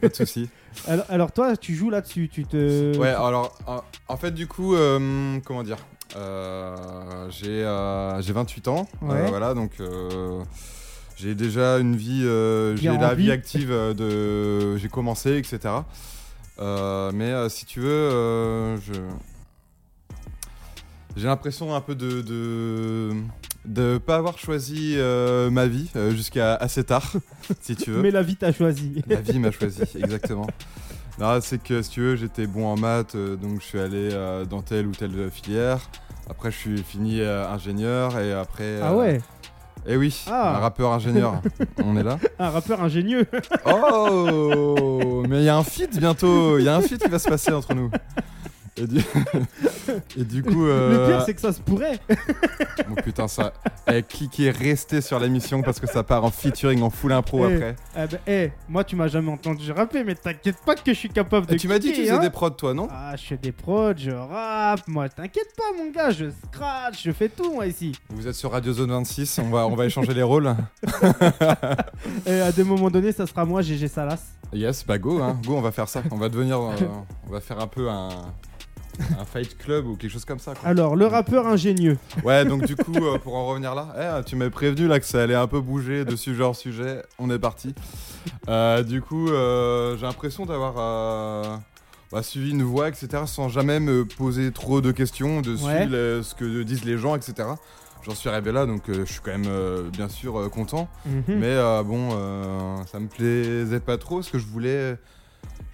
pas 0.00 0.08
de 0.08 0.14
soucis. 0.14 0.48
Alors, 0.88 1.04
alors 1.08 1.32
toi, 1.32 1.56
tu 1.56 1.74
joues 1.74 1.90
là-dessus, 1.90 2.28
tu 2.28 2.44
te. 2.44 2.96
Ouais, 2.96 3.08
alors 3.08 3.56
en, 3.66 3.80
en 4.06 4.16
fait, 4.16 4.30
du 4.32 4.46
coup, 4.46 4.74
euh, 4.76 5.38
comment 5.44 5.62
dire 5.64 5.78
euh, 6.16 6.76
J'ai 7.30 7.64
euh, 7.64 8.20
j'ai 8.20 8.32
28 8.32 8.68
ans, 8.68 8.88
euh, 9.02 9.06
Ouais. 9.08 9.28
voilà, 9.28 9.54
donc 9.54 9.72
j'ai 11.20 11.34
déjà 11.34 11.78
une 11.78 11.96
vie, 11.96 12.22
euh, 12.24 12.76
j'ai 12.76 12.96
la 12.96 13.14
vie 13.14 13.30
active 13.30 13.70
euh, 13.70 13.94
de. 13.94 14.76
J'ai 14.78 14.88
commencé, 14.88 15.36
etc. 15.36 15.74
Euh, 16.58 17.10
mais 17.14 17.48
si 17.48 17.66
tu 17.66 17.80
veux, 17.80 18.76
je. 18.76 18.92
J'ai 21.16 21.26
l'impression 21.26 21.74
un 21.74 21.80
peu 21.80 21.94
de. 21.94 22.22
de 22.22 23.10
de 23.64 23.98
pas 23.98 24.16
avoir 24.16 24.38
choisi 24.38 24.94
euh, 24.96 25.50
ma 25.50 25.66
vie 25.66 25.90
euh, 25.94 26.12
jusqu'à 26.12 26.54
assez 26.54 26.84
tard, 26.84 27.12
si 27.60 27.76
tu 27.76 27.90
veux. 27.90 28.00
Mais 28.00 28.10
la 28.10 28.22
vie 28.22 28.36
t'a 28.36 28.52
choisi. 28.52 29.02
La 29.06 29.20
vie 29.20 29.38
m'a 29.38 29.50
choisi, 29.50 29.82
exactement. 29.96 30.46
C'est 31.42 31.62
que 31.62 31.82
si 31.82 31.90
tu 31.90 32.00
veux, 32.00 32.16
j'étais 32.16 32.46
bon 32.46 32.66
en 32.66 32.76
maths, 32.78 33.14
euh, 33.14 33.36
donc 33.36 33.60
je 33.60 33.66
suis 33.66 33.78
allé 33.78 34.08
dans 34.48 34.62
telle 34.62 34.86
ou 34.86 34.92
telle 34.92 35.30
filière. 35.30 35.90
Après, 36.30 36.50
je 36.50 36.56
suis 36.56 36.82
fini 36.82 37.20
ingénieur 37.20 38.18
et 38.18 38.32
après. 38.32 38.80
Ah 38.82 38.96
ouais, 38.96 39.20
Eh 39.86 39.96
oui, 39.96 40.24
Ah. 40.30 40.56
un 40.56 40.58
rappeur 40.60 40.92
ingénieur. 40.92 41.40
On 41.84 41.96
est 41.96 42.02
là. 42.02 42.18
un 42.38 42.50
rappeur 42.50 42.82
ingénieux. 42.82 43.26
Oh 43.66 45.22
Mais 45.28 45.38
il 45.38 45.44
y 45.44 45.48
a 45.48 45.56
un 45.56 45.62
feat 45.64 45.98
bientôt. 45.98 46.58
Il 46.58 46.64
y 46.64 46.68
a 46.68 46.76
un 46.76 46.80
feat 46.80 47.02
qui 47.02 47.08
va 47.08 47.18
se 47.18 47.28
passer 47.28 47.52
entre 47.52 47.74
nous. 47.74 47.90
Et 48.76 48.86
du, 48.86 48.98
et 50.16 50.24
du 50.24 50.42
coup. 50.42 50.64
Le 50.64 50.70
euh, 50.70 51.08
pire, 51.08 51.22
c'est 51.26 51.34
que 51.34 51.40
ça 51.40 51.52
se 51.52 51.60
pourrait. 51.60 51.98
Oh 52.90 52.94
putain, 53.02 53.28
ça. 53.28 53.52
Eh, 53.92 54.02
cliquez, 54.02 54.50
restez 54.50 55.00
sur 55.00 55.18
l'émission 55.18 55.62
parce 55.62 55.80
que 55.80 55.86
ça 55.86 56.02
part 56.02 56.24
en 56.24 56.30
featuring, 56.30 56.82
en 56.82 56.90
full 56.90 57.12
impro 57.12 57.46
Eh, 57.48 57.54
après. 57.54 57.76
Eh 57.96 58.06
ben, 58.06 58.18
eh, 58.26 58.52
moi, 58.68 58.84
tu 58.84 58.96
m'as 58.96 59.08
jamais 59.08 59.30
entendu 59.30 59.70
rapper, 59.72 60.04
mais 60.04 60.14
t'inquiète 60.14 60.58
pas 60.64 60.74
que 60.76 60.92
je 60.92 60.98
suis 60.98 61.08
capable 61.08 61.46
de. 61.46 61.54
Et 61.54 61.56
tu 61.56 61.68
m'as 61.68 61.78
dit 61.78 61.90
que 61.90 61.96
tu 61.96 62.02
faisais 62.02 62.12
hein. 62.12 62.18
des 62.20 62.30
prods, 62.30 62.50
toi, 62.50 62.72
non 62.74 62.88
Ah, 62.90 63.14
je 63.16 63.22
fais 63.24 63.36
des 63.36 63.52
prods, 63.52 63.94
je 63.96 64.10
rappe, 64.10 64.86
moi, 64.88 65.08
t'inquiète 65.08 65.52
pas, 65.56 65.76
mon 65.76 65.90
gars, 65.90 66.10
je 66.10 66.26
scratch, 66.46 67.02
je 67.04 67.10
fais 67.12 67.28
tout, 67.28 67.52
moi, 67.52 67.66
ici. 67.66 67.92
Vous 68.08 68.26
êtes 68.26 68.34
sur 68.34 68.52
Radio 68.52 68.72
Zone 68.72 68.90
26, 68.90 69.38
on 69.40 69.50
va, 69.50 69.66
on 69.66 69.74
va 69.74 69.86
échanger 69.86 70.14
les 70.14 70.22
rôles. 70.22 70.54
Et 72.26 72.40
à 72.40 72.52
des 72.52 72.64
moments 72.64 72.90
donnés, 72.90 73.12
ça 73.12 73.26
sera 73.26 73.44
moi, 73.44 73.62
GG 73.62 73.88
Salas. 73.88 74.20
Yes, 74.52 74.84
bah 74.84 74.98
go, 74.98 75.20
hein. 75.22 75.38
go, 75.44 75.54
on 75.54 75.60
va 75.60 75.70
faire 75.70 75.88
ça. 75.88 76.02
On 76.10 76.16
va 76.16 76.28
devenir. 76.28 76.58
euh, 76.60 76.74
on 77.28 77.32
va 77.32 77.40
faire 77.40 77.60
un 77.60 77.68
peu 77.68 77.88
un. 77.88 78.08
Un 79.18 79.24
fight 79.24 79.56
club 79.58 79.86
ou 79.86 79.96
quelque 79.96 80.10
chose 80.12 80.24
comme 80.24 80.38
ça. 80.38 80.54
Quoi. 80.54 80.68
Alors, 80.68 80.96
le 80.96 81.06
rappeur 81.06 81.46
ingénieux. 81.46 81.98
Ouais, 82.24 82.44
donc 82.44 82.64
du 82.66 82.76
coup, 82.76 82.94
euh, 82.96 83.18
pour 83.18 83.34
en 83.36 83.46
revenir 83.46 83.74
là, 83.74 84.20
eh, 84.20 84.24
tu 84.24 84.36
m'avais 84.36 84.50
prévenu 84.50 84.86
là 84.86 85.00
que 85.00 85.06
ça 85.06 85.22
allait 85.22 85.34
un 85.34 85.46
peu 85.46 85.60
bouger 85.60 86.04
de 86.04 86.16
sujet 86.16 86.42
hors 86.42 86.56
sujet. 86.56 87.02
On 87.18 87.30
est 87.30 87.38
parti. 87.38 87.74
Euh, 88.48 88.82
du 88.82 89.00
coup, 89.02 89.28
euh, 89.30 89.96
j'ai 89.96 90.06
l'impression 90.06 90.46
d'avoir 90.46 91.60
bah, 92.12 92.22
suivi 92.22 92.50
une 92.50 92.62
voie, 92.62 92.88
etc., 92.88 93.22
sans 93.26 93.48
jamais 93.48 93.80
me 93.80 94.04
poser 94.04 94.50
trop 94.52 94.80
de 94.80 94.90
questions 94.92 95.40
Ouais. 95.62 95.86
le- 95.86 96.22
ce 96.22 96.34
que 96.34 96.62
disent 96.62 96.84
les 96.84 96.98
gens, 96.98 97.14
etc. 97.16 97.48
J'en 98.02 98.14
suis 98.14 98.28
arrivé 98.30 98.50
là, 98.50 98.64
donc 98.66 98.82
je 98.88 99.04
suis 99.04 99.20
quand 99.22 99.36
même 99.36 99.90
bien 99.92 100.08
sûr 100.08 100.50
content. 100.50 100.88
Mhm. 101.06 101.22
Mais 101.38 101.56
bon, 101.84 102.10
ça 102.90 102.98
me 102.98 103.08
plaisait 103.08 103.80
pas 103.80 103.98
trop, 103.98 104.16
parce 104.16 104.30
que 104.30 104.38
je 104.38 104.46
voulais, 104.46 104.96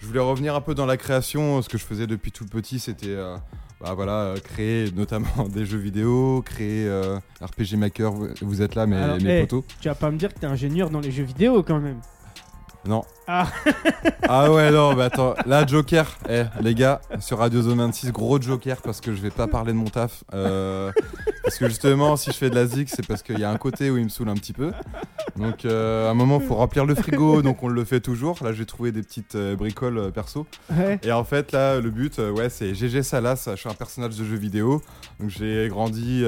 je 0.07 0.13
voulais 0.13 0.21
revenir 0.21 0.55
un 0.55 0.61
peu 0.61 0.75
dans 0.77 0.87
la 0.87 0.97
création. 0.97 1.61
Ce 1.63 1.69
que 1.69 1.79
je 1.79 1.85
faisais 1.85 2.07
depuis 2.07 2.31
tout 2.31 2.47
petit, 2.47 2.79
c'était 2.79 3.09
euh, 3.09 3.37
bah, 3.81 3.93
voilà, 3.95 4.13
euh, 4.13 4.37
créer 4.37 4.93
notamment 4.93 5.49
des 5.53 5.67
jeux 5.67 5.79
vidéo, 5.79 6.43
créer 6.47 6.87
euh, 6.87 7.19
RPG 7.41 7.77
Maker. 7.77 8.13
Vous, 8.41 8.63
êtes 8.63 8.77
là, 8.77 8.87
mes, 8.87 8.97
Alors, 8.97 9.21
mes 9.21 9.39
eh. 9.39 9.41
potos. 9.41 9.65
Tu 9.81 9.89
vas 9.89 9.97
pas 9.97 10.13
me 10.13 10.17
dire 10.17 10.33
que 10.33 10.39
t'es 10.39 10.47
ingénieur 10.47 10.91
dans 10.91 11.01
les 11.01 11.11
jeux 11.11 11.25
vidéo, 11.25 11.65
quand 11.65 11.81
même. 11.81 12.01
Non. 12.89 13.05
Ah. 13.27 13.47
Ah 14.29 14.51
ouais, 14.51 14.73
non, 14.73 14.93
bah 14.95 15.05
attends, 15.05 15.35
là, 15.47 15.65
Joker, 15.65 16.19
eh, 16.29 16.43
les 16.61 16.75
gars, 16.75 17.01
sur 17.21 17.39
Radio 17.39 17.63
Zone 17.63 17.79
26, 17.79 18.11
gros 18.11 18.41
Joker, 18.41 18.83
parce 18.83 19.01
que 19.01 19.15
je 19.15 19.21
vais 19.23 19.31
pas 19.31 19.47
parler 19.47 19.73
de 19.73 19.77
mon 19.79 19.85
taf. 19.85 20.25
euh, 20.35 20.91
parce 21.45 21.59
que 21.59 21.69
justement, 21.69 22.17
si 22.17 22.33
je 22.33 22.37
fais 22.37 22.51
de 22.51 22.57
la 22.57 22.67
zik, 22.67 22.89
c'est 22.91 23.07
parce 23.07 23.23
qu'il 23.23 23.39
y 23.39 23.45
a 23.45 23.51
un 23.51 23.57
côté 23.57 23.89
où 23.89 23.99
il 23.99 24.05
me 24.05 24.09
saoule 24.09 24.31
un 24.31 24.35
petit 24.35 24.53
peu. 24.53 24.73
Donc, 25.37 25.65
euh, 25.65 26.09
à 26.09 26.11
un 26.11 26.15
moment, 26.15 26.41
faut 26.41 26.57
remplir 26.57 26.85
le 26.87 26.97
frigo, 26.97 27.41
donc 27.41 27.63
on 27.63 27.69
le 27.69 27.85
fait 27.85 28.01
toujours. 28.01 28.37
Là, 28.43 28.53
j'ai 28.53 28.67
trouvé 28.67 28.91
des 28.91 29.03
petites 29.03 29.37
euh, 29.37 29.55
bricoles 29.55 30.11
perso. 30.13 30.45
Ouais. 30.77 30.99
Et 31.05 31.13
en 31.13 31.23
fait, 31.23 31.53
là, 31.53 31.79
le 31.79 31.91
but, 31.91 32.19
ouais, 32.19 32.49
c'est 32.49 32.75
GG 32.75 33.05
Salas. 33.05 33.47
Je 33.53 33.55
suis 33.61 33.69
un 33.69 33.75
personnage 33.75 34.17
de 34.17 34.25
jeu 34.25 34.37
vidéo. 34.37 34.83
Donc, 35.21 35.31
j'ai 35.31 35.69
grandi 35.69 36.25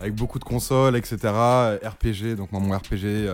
avec 0.00 0.14
beaucoup 0.16 0.40
de 0.40 0.44
consoles, 0.44 0.96
etc. 0.96 1.18
RPG, 1.84 2.34
donc 2.36 2.50
moi, 2.50 2.60
mon 2.60 2.76
RPG 2.76 3.28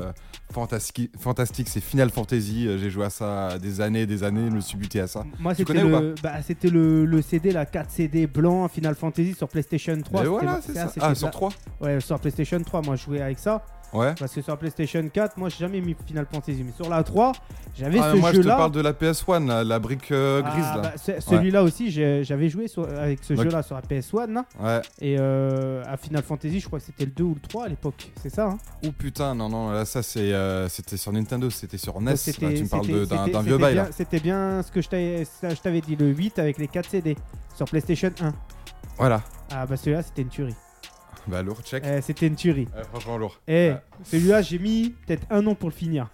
fantastique, 0.52 1.10
fantastique 1.18 1.68
c'est 1.68 1.80
Final 1.80 2.10
Fantasy. 2.10 2.66
Euh, 2.68 2.78
J'ai 2.78 2.90
joué 2.90 3.04
à 3.04 3.10
ça 3.10 3.58
des 3.58 3.80
années 3.80 4.02
et 4.02 4.06
des 4.06 4.22
années. 4.22 4.46
Je 4.50 4.54
me 4.56 4.60
suis 4.60 4.76
buté 4.76 5.00
à 5.00 5.06
ça. 5.06 5.24
Moi, 5.38 5.54
Tu 5.54 5.64
c'était 5.64 5.82
le, 5.82 6.14
bah, 6.22 6.42
c'était 6.42 6.68
le, 6.70 7.04
le 7.04 7.22
CD, 7.22 7.50
la 7.52 7.66
4 7.66 7.90
CD 7.90 8.26
blanc 8.26 8.68
Final 8.68 8.94
Fantasy 8.94 9.34
sur 9.34 9.48
PlayStation 9.48 10.00
3. 10.00 10.20
Et 10.20 10.24
C'était- 10.24 10.28
voilà, 10.28 10.60
c'est 10.64 10.74
ça. 10.74 10.92
Ah, 11.00 11.14
sur 11.14 11.26
la- 11.26 11.32
3 11.32 11.48
Ouais, 11.80 12.00
sur 12.00 12.18
PlayStation 12.20 12.60
3, 12.62 12.82
moi, 12.82 12.96
je 12.96 13.04
jouais 13.04 13.20
avec 13.20 13.38
ça. 13.38 13.64
Ouais. 13.92 14.14
Parce 14.18 14.32
que 14.32 14.40
sur 14.42 14.56
PlayStation 14.56 15.02
4, 15.12 15.36
moi, 15.36 15.48
j'ai 15.48 15.58
jamais 15.58 15.80
mis 15.80 15.96
Final 16.06 16.26
Fantasy. 16.32 16.62
Mais 16.64 16.72
sur 16.72 16.88
la 16.88 17.02
3, 17.02 17.32
j'avais 17.76 17.98
Ah, 18.00 18.12
ce 18.12 18.16
moi, 18.18 18.30
je 18.32 18.36
te 18.38 18.42
jeu-là. 18.42 18.56
parle 18.56 18.72
de 18.72 18.80
la 18.80 18.92
PS1, 18.92 19.46
la, 19.46 19.64
la 19.64 19.78
brique 19.80 20.12
euh, 20.12 20.42
grise, 20.42 20.64
Ah, 20.72 20.76
là. 20.76 20.82
bah, 21.06 21.20
Celui-là 21.20 21.62
aussi, 21.64 21.90
j'avais 21.90 22.48
joué 22.48 22.68
sur- 22.68 22.88
avec 22.88 23.24
ce 23.24 23.34
jeu-là 23.34 23.62
sur 23.62 23.74
la 23.74 23.82
PS1. 23.82 24.32
là. 24.32 24.44
Ouais. 24.60 24.80
Et 25.00 25.16
euh, 25.18 25.82
à 25.86 25.96
Final 25.96 26.22
Fantasy, 26.22 26.60
je 26.60 26.66
crois 26.66 26.78
que 26.78 26.84
c'était 26.84 27.04
le 27.06 27.10
2 27.10 27.24
ou 27.24 27.34
le 27.34 27.40
3 27.40 27.64
à 27.64 27.68
l'époque. 27.68 28.10
C'est 28.22 28.30
ça, 28.32 28.46
hein? 28.46 28.58
Oh 28.86 28.92
putain, 28.96 29.34
non, 29.34 29.48
non, 29.48 29.70
là, 29.70 29.84
ça, 29.84 30.00
euh, 30.18 30.68
c'était 30.68 30.96
sur 30.96 31.12
Nintendo, 31.12 31.50
c'était 31.50 31.78
sur 31.78 32.00
NES. 32.00 32.12
Là, 32.12 32.16
tu 32.16 32.44
me 32.62 32.68
parles 32.68 33.30
d'un 33.32 33.42
vieux 33.42 33.58
bail. 33.58 33.84
C'était 33.90 34.20
bien 34.20 34.62
ce 34.62 34.70
que 34.70 34.80
je 34.82 35.60
t'avais 35.62 35.80
dit, 35.80 35.96
le 35.96 36.06
8 36.08 36.38
avec 36.38 36.58
les 36.58 36.68
4 36.68 36.90
CD 36.90 37.16
sur 37.56 37.66
PlayStation 37.66 38.10
1. 38.20 38.32
Voilà. 38.98 39.22
Ah 39.50 39.66
bah 39.66 39.76
celui-là, 39.76 40.02
c'était 40.02 40.22
une 40.22 40.28
tuerie. 40.28 40.54
Bah, 41.28 41.42
lourd, 41.42 41.60
check. 41.62 41.82
Eh, 41.86 42.00
c'était 42.00 42.26
une 42.26 42.34
tuerie. 42.36 42.66
Ouais, 42.76 42.82
franchement, 42.90 43.16
lourd. 43.18 43.38
Eh, 43.46 43.70
Ouais. 43.70 43.76
celui-là, 44.04 44.42
j'ai 44.42 44.58
mis 44.58 44.94
peut-être 45.06 45.26
un 45.30 45.46
an 45.46 45.54
pour 45.54 45.68
le 45.68 45.74
finir. 45.74 46.08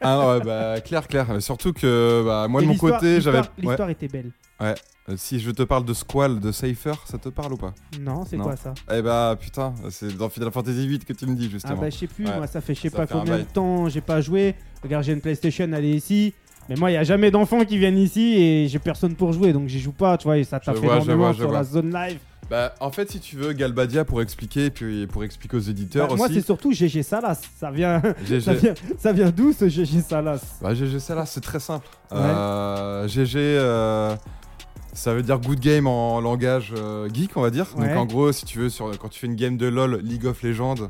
Ah 0.00 0.16
non, 0.16 0.30
ouais, 0.30 0.40
bah 0.40 0.80
clair, 0.80 1.06
clair. 1.08 1.26
Surtout 1.42 1.72
que 1.72 2.22
bah, 2.24 2.46
moi 2.48 2.60
Et 2.60 2.64
de 2.64 2.68
mon 2.68 2.72
l'histoire- 2.72 3.00
côté, 3.00 3.20
j'avais. 3.20 3.38
l'histoire- 3.38 3.56
Ouais. 3.58 3.62
L'histoire 3.70 3.90
était 3.90 4.08
belle. 4.08 4.30
Euh, 4.62 4.74
si 5.16 5.38
je 5.38 5.50
te 5.50 5.62
parle 5.62 5.84
de 5.84 5.92
Squall, 5.94 6.40
de 6.40 6.50
Cypher, 6.50 6.94
ça 7.04 7.18
te 7.18 7.28
parle 7.28 7.52
ou 7.52 7.56
pas? 7.56 7.74
Non, 8.00 8.24
c'est 8.24 8.36
Non. 8.36 8.44
quoi 8.44 8.56
ça? 8.56 8.72
Eh 8.92 9.02
bah 9.02 9.36
putain, 9.38 9.74
c'est 9.90 10.16
dans 10.16 10.28
Final 10.28 10.50
Fantasy 10.50 10.86
VIII 10.88 10.98
que 11.00 11.12
tu 11.12 11.26
me 11.26 11.34
dis 11.36 11.46
Ah 11.46 11.52
justement. 11.52 11.76
bah 11.76 11.90
je 11.90 11.96
sais 11.96 12.06
plus, 12.06 12.26
Ouais. 12.26 12.36
moi 12.36 12.46
ça 12.46 12.60
fait 12.60 12.74
je 12.74 12.80
sais 12.80 12.88
Ça 12.88 12.96
pas 12.96 13.06
fait 13.06 13.14
un 13.14 13.18
combien 13.20 13.34
de 13.34 13.42
bail. 13.42 13.46
temps 13.52 13.88
j'ai 13.88 14.00
pas 14.00 14.20
joué. 14.20 14.54
Regarde, 14.82 15.04
j'ai 15.04 15.12
une 15.12 15.20
PlayStation, 15.20 15.68
elle 15.72 15.84
est 15.84 15.90
ici. 15.90 16.32
Mais 16.68 16.74
moi, 16.74 16.90
il 16.90 16.94
y 16.94 16.96
a 16.96 17.04
jamais 17.04 17.30
d'enfants 17.30 17.64
qui 17.64 17.78
viennent 17.78 17.96
ici 17.96 18.34
et 18.36 18.66
j'ai 18.66 18.80
personne 18.80 19.14
pour 19.14 19.32
jouer, 19.32 19.52
donc 19.52 19.68
j'y 19.68 19.78
joue 19.78 19.92
pas, 19.92 20.18
tu 20.18 20.24
vois, 20.24 20.36
et 20.38 20.42
ça 20.42 20.58
t'a 20.58 20.72
Je 20.74 20.78
fait 20.80 20.84
vois, 20.86 20.96
énormément 20.96 21.32
je 21.32 21.38
sur 21.38 21.48
vois. 21.48 21.58
la 21.58 21.62
zone 21.64 21.92
live. 21.92 22.18
Bah 22.50 22.74
en 22.80 22.90
fait, 22.92 23.10
si 23.10 23.18
tu 23.20 23.36
veux, 23.36 23.52
Galbadia 23.52 24.04
pour 24.04 24.22
expliquer, 24.22 24.70
puis 24.70 25.06
pour 25.08 25.24
expliquer 25.24 25.56
aux 25.56 25.60
éditeurs 25.60 26.08
Bah, 26.08 26.14
moi, 26.16 26.28
c'est 26.28 26.36
aussi. 26.36 26.42
surtout 26.46 26.72
GG 26.72 27.02
Salas. 27.02 27.40
Ça 27.58 27.70
vient, 27.70 28.00
GG. 28.24 28.40
ça 28.40 28.52
vient, 28.54 28.74
ça 28.98 29.12
vient 29.12 29.30
d'où 29.30 29.52
ce 29.52 29.68
GG 29.68 30.00
Salas? 30.00 30.58
Bah 30.62 30.72
GG, 30.74 30.98
là, 31.14 31.26
c'est 31.26 31.40
très 31.40 31.58
simple. 31.60 31.88
Ouais. 32.12 32.18
Euh, 32.18 33.08
GG, 33.08 33.38
euh, 33.38 34.14
ça 34.92 35.12
veut 35.12 35.22
dire 35.24 35.40
good 35.40 35.58
game 35.58 35.86
en 35.88 36.20
langage 36.20 36.72
euh, 36.76 37.08
geek, 37.12 37.36
on 37.36 37.42
va 37.42 37.50
dire. 37.50 37.66
Ouais. 37.76 37.88
Donc 37.88 37.96
en 37.96 38.06
gros, 38.06 38.30
si 38.30 38.44
tu 38.44 38.58
veux, 38.60 38.68
sur, 38.68 38.96
quand 38.98 39.08
tu 39.08 39.18
fais 39.18 39.26
une 39.26 39.34
game 39.36 39.56
de 39.56 39.66
LoL, 39.66 40.00
League 40.02 40.26
of 40.26 40.42
Legends, 40.42 40.88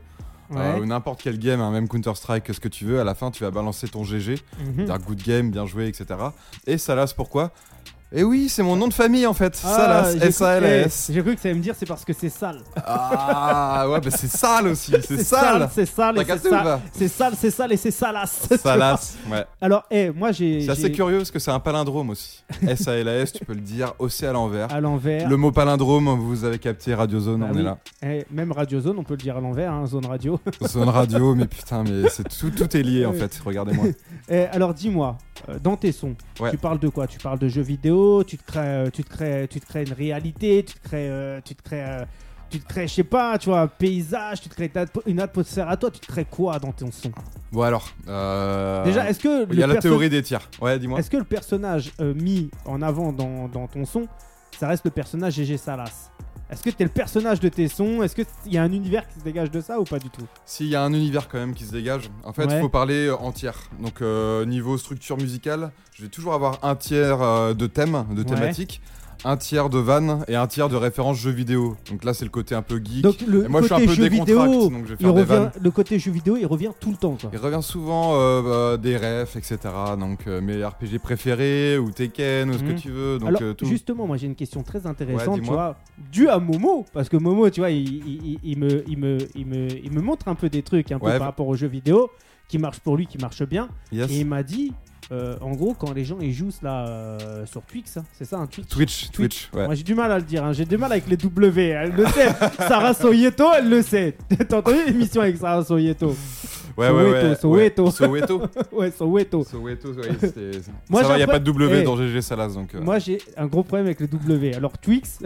Ouais. 0.49 0.79
ou 0.81 0.87
n'importe 0.87 1.20
quel 1.23 1.41
game, 1.41 1.61
hein, 1.61 1.73
même 1.73 1.88
Counter-Strike, 1.88 2.55
ce 2.55 2.61
que 2.61 2.69
tu 2.69 2.85
veux, 2.85 3.00
à 3.00 3.05
la 3.05 3.17
fin, 3.17 3.32
tu 3.32 3.43
vas 3.43 3.50
balancer 3.50 3.88
ton 3.88 4.05
GG. 4.05 4.37
Mhm. 4.76 4.85
dire 4.85 4.99
good 5.00 5.20
game, 5.20 5.50
bien 5.50 5.67
joué, 5.67 5.88
etc. 5.88 6.05
Et 6.69 6.79
Salas, 6.79 7.12
pourquoi? 7.17 7.50
Et 8.12 8.23
oui, 8.23 8.49
c'est 8.49 8.62
mon 8.62 8.76
nom 8.76 8.87
de 8.88 8.94
famille 8.94 9.26
en 9.26 9.35
fait. 9.35 9.61
Ah, 9.64 9.76
Salas, 9.76 10.14
cru- 10.14 10.23
S-A-L-A-S. 10.29 11.06
eh, 11.10 11.13
J'ai 11.13 11.22
cru 11.22 11.34
que 11.34 11.41
ça 11.41 11.48
allait 11.48 11.58
me 11.58 11.63
dire 11.63 11.75
c'est 11.77 11.86
parce 11.86 12.05
que 12.05 12.13
c'est 12.13 12.29
sale. 12.29 12.60
Ah 13.10 13.86
ouais, 13.91 14.01
bah 14.01 14.10
c'est 14.10 14.29
sale 14.29 14.69
aussi, 14.69 14.93
c'est 15.03 15.22
sale. 15.22 15.69
c'est 15.72 15.86
sale, 15.86 16.17
c'est 16.27 16.39
sale. 16.48 16.81
C'est 16.93 17.08
sale, 17.08 17.32
c'est 17.36 17.51
sale 17.51 17.72
et 17.72 17.77
c'est 17.77 17.91
salace. 17.91 18.48
Salas, 18.63 19.17
ouais. 19.31 19.44
Alors, 19.60 19.84
eh, 19.91 20.10
moi 20.10 20.32
j'ai. 20.32 20.63
C'est 20.63 20.70
assez 20.70 20.93
curieux 20.93 21.19
parce 21.19 21.31
que 21.31 21.39
c'est 21.39 21.51
un 21.51 21.58
palindrome 21.60 22.10
aussi. 22.10 22.44
S-A-L-A-S, 22.67 23.32
tu 23.32 23.44
peux 23.44 23.55
le 23.55 23.60
dire 23.60 23.93
aussi 23.98 24.25
à 24.25 24.32
l'envers. 24.32 24.72
À 24.72 24.81
l'envers. 24.81 25.29
Le 25.29 25.36
mot 25.36 25.51
palindrome, 25.53 26.08
vous 26.20 26.44
avez 26.44 26.58
capté 26.58 26.94
Radio 26.94 27.19
Zone, 27.20 27.41
Bah 27.41 27.48
on 27.51 27.55
oui. 27.55 27.60
est 27.60 27.65
là. 27.65 27.79
Eh, 28.05 28.25
même 28.31 28.53
Radio 28.53 28.81
Zone, 28.81 28.96
on 28.98 29.05
peut 29.05 29.15
le 29.15 29.19
dire 29.22 29.36
à 29.36 29.41
l'envers, 29.41 29.72
hein, 29.72 29.86
zone 29.86 30.06
radio. 30.06 30.39
Zone 30.67 30.89
radio, 30.89 31.34
mais 31.34 31.46
putain, 31.46 31.82
mais 31.84 32.08
c'est 32.08 32.29
tout, 32.29 32.51
tout 32.51 32.77
est 32.77 32.82
lié 32.82 33.05
en 33.05 33.13
fait. 33.13 33.36
Regardez-moi. 33.44 33.86
Eh, 34.29 34.44
alors 34.53 34.75
dis-moi, 34.75 35.19
euh, 35.48 35.58
dans 35.63 35.77
tes 35.77 35.93
sons, 35.93 36.15
Ouais. 36.41 36.51
tu 36.51 36.58
parles 36.58 36.79
de 36.79 36.89
quoi? 36.89 37.06
Tu 37.06 37.19
parles 37.19 37.39
de 37.39 37.48
jeux 37.48 37.63
vidéo, 37.63 37.95
tu 38.26 38.38
te 38.38 38.44
crées, 38.44 38.60
euh, 38.60 38.91
tu 38.91 39.05
te 39.05 39.10
crées, 39.10 39.46
tu 39.50 39.60
te 39.60 39.67
crées 39.67 39.84
une 39.84 39.93
réalité, 39.93 40.65
tu 40.65 40.74
te 40.74 40.88
crées, 40.88 41.08
euh, 41.10 41.41
tu 41.44 41.55
te 41.55 41.62
crées, 41.62 41.84
euh, 41.84 42.05
tu 42.50 42.60
te 42.60 42.67
crées, 42.69 42.86
je 42.88 42.94
sais 42.94 43.05
pas, 43.05 43.38
tu 43.38 43.48
vois, 43.48 43.60
un 43.60 43.67
paysage, 43.67 44.41
tu 44.41 44.48
te 44.48 44.55
crées 44.55 44.70
une 45.06 45.20
atmosphère 45.20 45.69
à 45.69 45.76
toi, 45.76 45.91
tu 45.91 46.00
te 46.00 46.06
crées 46.06 46.24
quoi 46.24 46.58
dans 46.58 46.72
ton 46.72 46.91
son? 46.91 47.10
Bon 47.53 47.62
alors, 47.62 47.88
euh, 48.08 48.84
Déjà, 48.84 49.08
est-ce 49.08 49.20
que 49.20 49.46
il 49.53 49.58
y 49.58 49.62
a 49.62 49.67
le 49.67 49.74
la 49.74 49.81
théorie 49.81 50.10
des 50.10 50.22
tiers. 50.22 50.48
Ouais, 50.60 50.79
dis-moi. 50.79 50.98
est-ce 50.98 51.10
que 51.10 51.17
le 51.17 51.24
personnage 51.24 51.93
mis 52.00 52.50
en 52.65 52.82
avant 52.82 53.12
dans, 53.12 53.48
dans 53.48 53.67
ton 53.67 53.84
son, 53.84 54.06
ça 54.58 54.69
reste 54.69 54.84
le 54.84 54.91
personnage 54.91 55.34
GG 55.34 55.56
Salas? 55.56 56.10
Est-ce 56.48 56.62
que 56.62 56.70
t'es 56.70 56.84
le 56.84 56.91
personnage 56.91 57.41
de 57.41 57.48
tes 57.48 57.67
sons? 57.67 58.03
Est-ce 58.05 58.15
qu'il 58.15 58.53
y 58.53 58.56
a 58.56 58.62
un 58.62 58.70
univers 58.72 59.08
qui 59.08 59.19
se 59.19 59.24
dégage 59.24 59.50
de 59.50 59.60
ça 59.60 59.81
ou 59.81 59.84
pas 59.84 59.98
du 59.98 60.10
tout? 60.10 60.22
S'il 60.44 60.69
y 60.69 60.76
a 60.76 60.82
un 60.82 60.93
univers 60.93 61.29
quand 61.29 61.38
même 61.38 61.55
qui 61.55 61.65
se 61.65 61.72
dégage, 61.72 62.08
en 62.22 62.32
fait, 62.32 62.44
il 62.44 62.50
Ouais. 62.50 62.60
faut 62.60 62.69
parler 62.69 63.06
euh, 63.06 63.17
en 63.17 63.32
tiers. 63.32 63.58
Donc, 63.81 64.00
euh, 64.00 64.44
niveau 64.46 64.79
structure 64.79 65.17
musicale, 65.17 65.72
je 65.93 66.03
vais 66.05 66.08
toujours 66.08 66.34
avoir 66.34 66.60
un 66.65 66.76
tiers 66.76 67.20
euh, 67.20 67.53
de 67.53 67.67
thème, 67.67 68.05
de 68.12 68.22
Ouais. 68.22 68.53
Un 69.26 69.36
tiers 69.36 69.68
de 69.68 69.78
vannes 69.78 70.24
et 70.28 70.36
un 70.36 70.46
tiers 70.46 70.68
de 70.68 70.76
références 70.76 71.18
jeux 71.18 71.30
vidéo. 71.32 71.76
Donc 71.90 72.04
là, 72.04 72.14
c'est 72.14 72.24
le 72.24 72.30
côté 72.30 72.54
un 72.54 72.62
peu 72.62 72.76
geek. 72.82 73.02
Donc 73.02 73.20
le 73.26 73.44
et 73.44 73.48
moi, 73.48 73.60
je 73.60 73.66
suis 73.66 73.74
un 73.74 73.78
côté 73.86 73.96
peu 73.96 74.08
vidéo, 74.08 74.68
donc 74.70 74.84
je 74.84 74.94
vais 74.94 74.96
il 75.00 75.04
faire 75.04 75.14
des 75.14 75.20
revient, 75.22 75.32
vannes. 75.32 75.50
le 75.60 75.70
côté 75.70 75.98
jeu 75.98 76.10
vidéo, 76.12 76.36
il 76.36 76.46
revient 76.46 76.70
tout 76.80 76.90
le 76.90 76.96
temps. 76.96 77.16
Quoi. 77.20 77.30
Il 77.32 77.38
revient 77.38 77.62
souvent 77.62 78.14
euh, 78.14 78.42
euh, 78.46 78.76
des 78.76 78.96
refs, 78.96 79.36
etc. 79.36 79.58
Donc 79.98 80.20
euh, 80.26 80.40
mes 80.40 80.64
RPG 80.64 80.98
préférés 81.02 81.76
ou 81.78 81.90
Tekken 81.90 82.50
ou 82.50 82.52
ce 82.54 82.62
Mhm. 82.62 82.74
que 82.74 82.80
tu 82.80 82.90
veux. 82.90 83.18
Donc 83.18 83.28
Alors 83.40 83.54
tout. 83.56 83.66
justement, 83.66 84.06
moi 84.06 84.16
j'ai 84.16 84.26
une 84.26 84.34
question 84.36 84.62
très 84.62 84.86
intéressante, 84.86 85.38
Ouais, 85.38 85.42
tu 85.42 85.50
vois, 85.50 85.76
due 86.12 86.28
à 86.28 86.38
Momo, 86.38 86.84
parce 86.92 87.08
que 87.08 87.16
Momo, 87.16 87.50
tu 87.50 87.60
vois, 87.60 87.70
il, 87.70 87.86
il- 88.06 88.38
il- 88.44 88.58
me, 88.58 88.84
il, 88.88 88.98
me, 88.98 89.18
il, 89.34 89.46
me, 89.46 89.68
il 89.84 89.90
me 89.92 90.00
montre 90.00 90.28
un 90.28 90.34
peu 90.34 90.48
des 90.48 90.62
trucs 90.62 90.92
un 90.92 90.98
peu 90.98 91.06
Ouais, 91.06 91.18
par 91.18 91.26
rapport 91.26 91.48
aux 91.48 91.56
jeux 91.56 91.66
vidéo 91.66 92.10
qui 92.48 92.58
marche 92.58 92.78
pour 92.78 92.96
lui, 92.96 93.06
qui 93.06 93.18
marche 93.18 93.42
bien. 93.44 93.68
Yes. 93.90 94.10
Et 94.10 94.20
il 94.20 94.26
m'a 94.26 94.42
dit, 94.44 94.72
euh, 95.12 95.36
en 95.41 95.53
gros, 95.53 95.74
quand 95.79 95.93
les 95.93 96.05
gens 96.05 96.17
ils 96.20 96.32
jouent 96.32 96.50
là 96.62 96.86
euh, 96.88 97.46
sur 97.46 97.62
Twix, 97.62 97.96
hein, 97.96 98.05
c'est 98.19 98.24
ça 98.24 98.38
un 98.38 98.46
Twitch 98.46 98.69
Twitch, 98.69 99.10
Twitch, 99.12 99.50
ouais. 99.55 99.67
Moi 99.67 99.74
j'ai 99.76 99.84
du 99.84 99.94
mal 99.94 100.10
à 100.10 100.19
le 100.19 100.24
dire, 100.24 100.44
hein. 100.44 100.53
j'ai 100.53 100.65
du 100.65 100.76
mal 100.76 100.91
avec 100.91 101.06
les 101.08 101.17
W. 101.17 101.69
Elle 101.69 101.93
le 101.93 102.06
sait. 102.06 102.29
Sarah 102.58 102.93
Soyeto, 102.94 103.44
elle 103.56 103.69
le 103.69 103.82
sait. 103.82 104.17
T'as 104.48 104.58
entendu 104.58 104.79
l'émission 104.86 105.20
avec 105.22 105.36
Sarah 105.36 105.65
Soyeto 105.65 106.15
Ouais, 106.76 106.91
ouais, 106.91 107.10
ouais. 107.10 107.34
Soweto, 107.41 107.84
ouais. 107.86 107.91
Soweto. 107.91 108.43
Ouais, 108.72 108.91
Soweto. 108.91 109.44
Soweto, 109.44 109.93
ouais, 109.94 110.08
c'était- 110.20 110.50
Moi, 110.91 111.00
ça 111.03 111.08
va, 111.08 111.15
j'ai 111.15 111.20
y 111.20 111.22
a 111.22 111.26
pas 111.26 111.38
de 111.38 111.44
W 111.44 111.79
Eh. 111.81 111.84
dans 111.84 111.96
GG 111.96 112.20
Salas, 112.20 112.48
donc. 112.48 112.74
euh, 112.74 112.81
Moi 112.82 112.98
j'ai 112.98 113.17
un 113.38 113.46
gros 113.46 113.62
problème 113.62 113.86
avec 113.86 114.00
les 114.00 114.06
W. 114.08 114.55
Alors 114.55 114.76
Twix, 114.76 115.20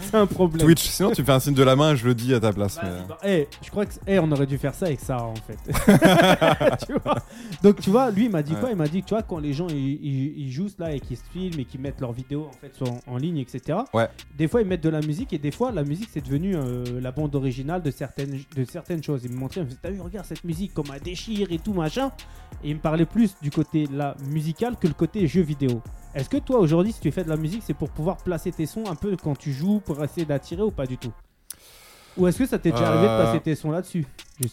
c'est 0.00 0.14
un 0.16 0.26
problème. 0.26 0.66
Twitch, 0.66 0.82
sinon 0.88 1.12
tu 1.12 1.22
fais 1.22 1.30
un 1.30 1.38
signe 1.38 1.54
de 1.54 1.62
la 1.62 1.76
main 1.76 1.92
et 1.92 1.96
je 1.96 2.04
le 2.06 2.14
dis 2.14 2.34
à 2.34 2.40
ta 2.40 2.52
place. 2.52 2.76
mais- 2.82 2.88
Vas-y, 2.90 3.06
bah, 3.08 3.18
eh, 3.24 3.48
je 3.62 3.70
crois 3.70 3.86
que 3.86 3.92
eh, 4.06 4.18
on 4.18 4.32
aurait 4.32 4.46
dû 4.46 4.58
faire 4.58 4.74
ça 4.74 4.86
avec 4.86 4.98
Sarah 5.00 5.26
en 5.26 5.34
fait. 5.36 5.58
Tu 6.86 6.92
vois? 7.04 7.16
Donc 7.62 7.80
tu 7.80 7.90
vois, 7.90 8.10
lui 8.10 8.24
il 8.24 8.30
m'a 8.30 8.42
dit 8.42 8.51
Ouais. 8.54 8.60
quoi 8.60 8.70
Il 8.70 8.76
m'a 8.76 8.88
dit 8.88 9.00
que 9.02 9.06
tu 9.06 9.14
vois 9.14 9.22
quand 9.22 9.38
les 9.38 9.52
gens 9.52 9.66
ils, 9.68 9.76
ils- 9.76 10.38
ils 10.38 10.50
jouent 10.52 10.68
là 10.78 10.92
et 10.94 11.00
qu'ils 11.00 11.16
se 11.16 11.24
filment 11.32 11.60
et 11.60 11.64
qu'ils 11.64 11.80
mettent 11.80 12.00
leurs 12.00 12.12
vidéos 12.12 12.46
en 12.46 12.52
fait 12.52 12.74
sur- 12.74 12.86
en, 13.06 13.16
ligne 13.16 13.38
etc. 13.38 13.78
Ouais. 13.94 14.08
Des 14.36 14.48
fois 14.48 14.62
ils 14.62 14.66
mettent 14.66 14.82
de 14.82 14.88
la 14.88 15.00
musique 15.00 15.32
et 15.32 15.38
des 15.38 15.50
fois 15.50 15.72
la 15.72 15.84
musique 15.84 16.08
c'est 16.12 16.24
devenu 16.24 16.54
euh, 16.56 17.00
la 17.00 17.12
bande 17.12 17.34
originale 17.34 17.82
de 17.82 17.90
certaines 17.90 18.38
de 18.56 18.64
certaines 18.64 19.02
choses. 19.02 19.22
Il 19.24 19.32
me 19.32 19.36
montrait, 19.36 19.60
il 19.60 19.64
me 19.64 19.68
disait 19.68 19.80
t'as 19.82 19.90
vu 19.90 20.00
regarde 20.00 20.26
cette 20.26 20.44
musique 20.44 20.74
comme 20.74 20.86
elle 20.94 21.00
déchire 21.02 21.48
et 21.50 21.58
tout 21.58 21.72
machin. 21.72 22.10
Et 22.64 22.70
il 22.70 22.76
me 22.76 22.80
parlait 22.80 23.06
plus 23.06 23.34
du 23.42 23.50
côté 23.50 23.86
là 23.92 24.16
musical 24.30 24.76
que 24.76 24.86
le 24.86 24.94
côté 24.94 25.26
jeu 25.26 25.42
vidéo. 25.42 25.82
Est-ce 26.14 26.28
que 26.28 26.36
toi 26.36 26.58
aujourd'hui 26.58 26.92
si 26.92 27.00
tu 27.00 27.10
fais 27.10 27.24
de 27.24 27.28
la 27.30 27.36
musique 27.36 27.62
c'est 27.64 27.74
pour 27.74 27.90
pouvoir 27.90 28.18
placer 28.18 28.52
tes 28.52 28.66
sons 28.66 28.84
un 28.90 28.94
peu 28.94 29.16
quand 29.16 29.36
tu 29.36 29.52
joues 29.52 29.80
pour 29.80 30.02
essayer 30.04 30.26
d'attirer 30.26 30.62
ou 30.62 30.70
pas 30.70 30.86
du 30.86 30.98
tout? 30.98 31.12
Ou 32.16 32.26
est-ce 32.26 32.38
que 32.38 32.46
ça 32.46 32.58
t'est 32.58 32.70
déjà 32.72 32.88
arrivé 32.88 33.04
de 33.04 33.08
Euh, 33.08 33.24
passer 33.24 33.40
tes 33.40 33.54
sons 33.54 33.70
là-dessus 33.70 34.06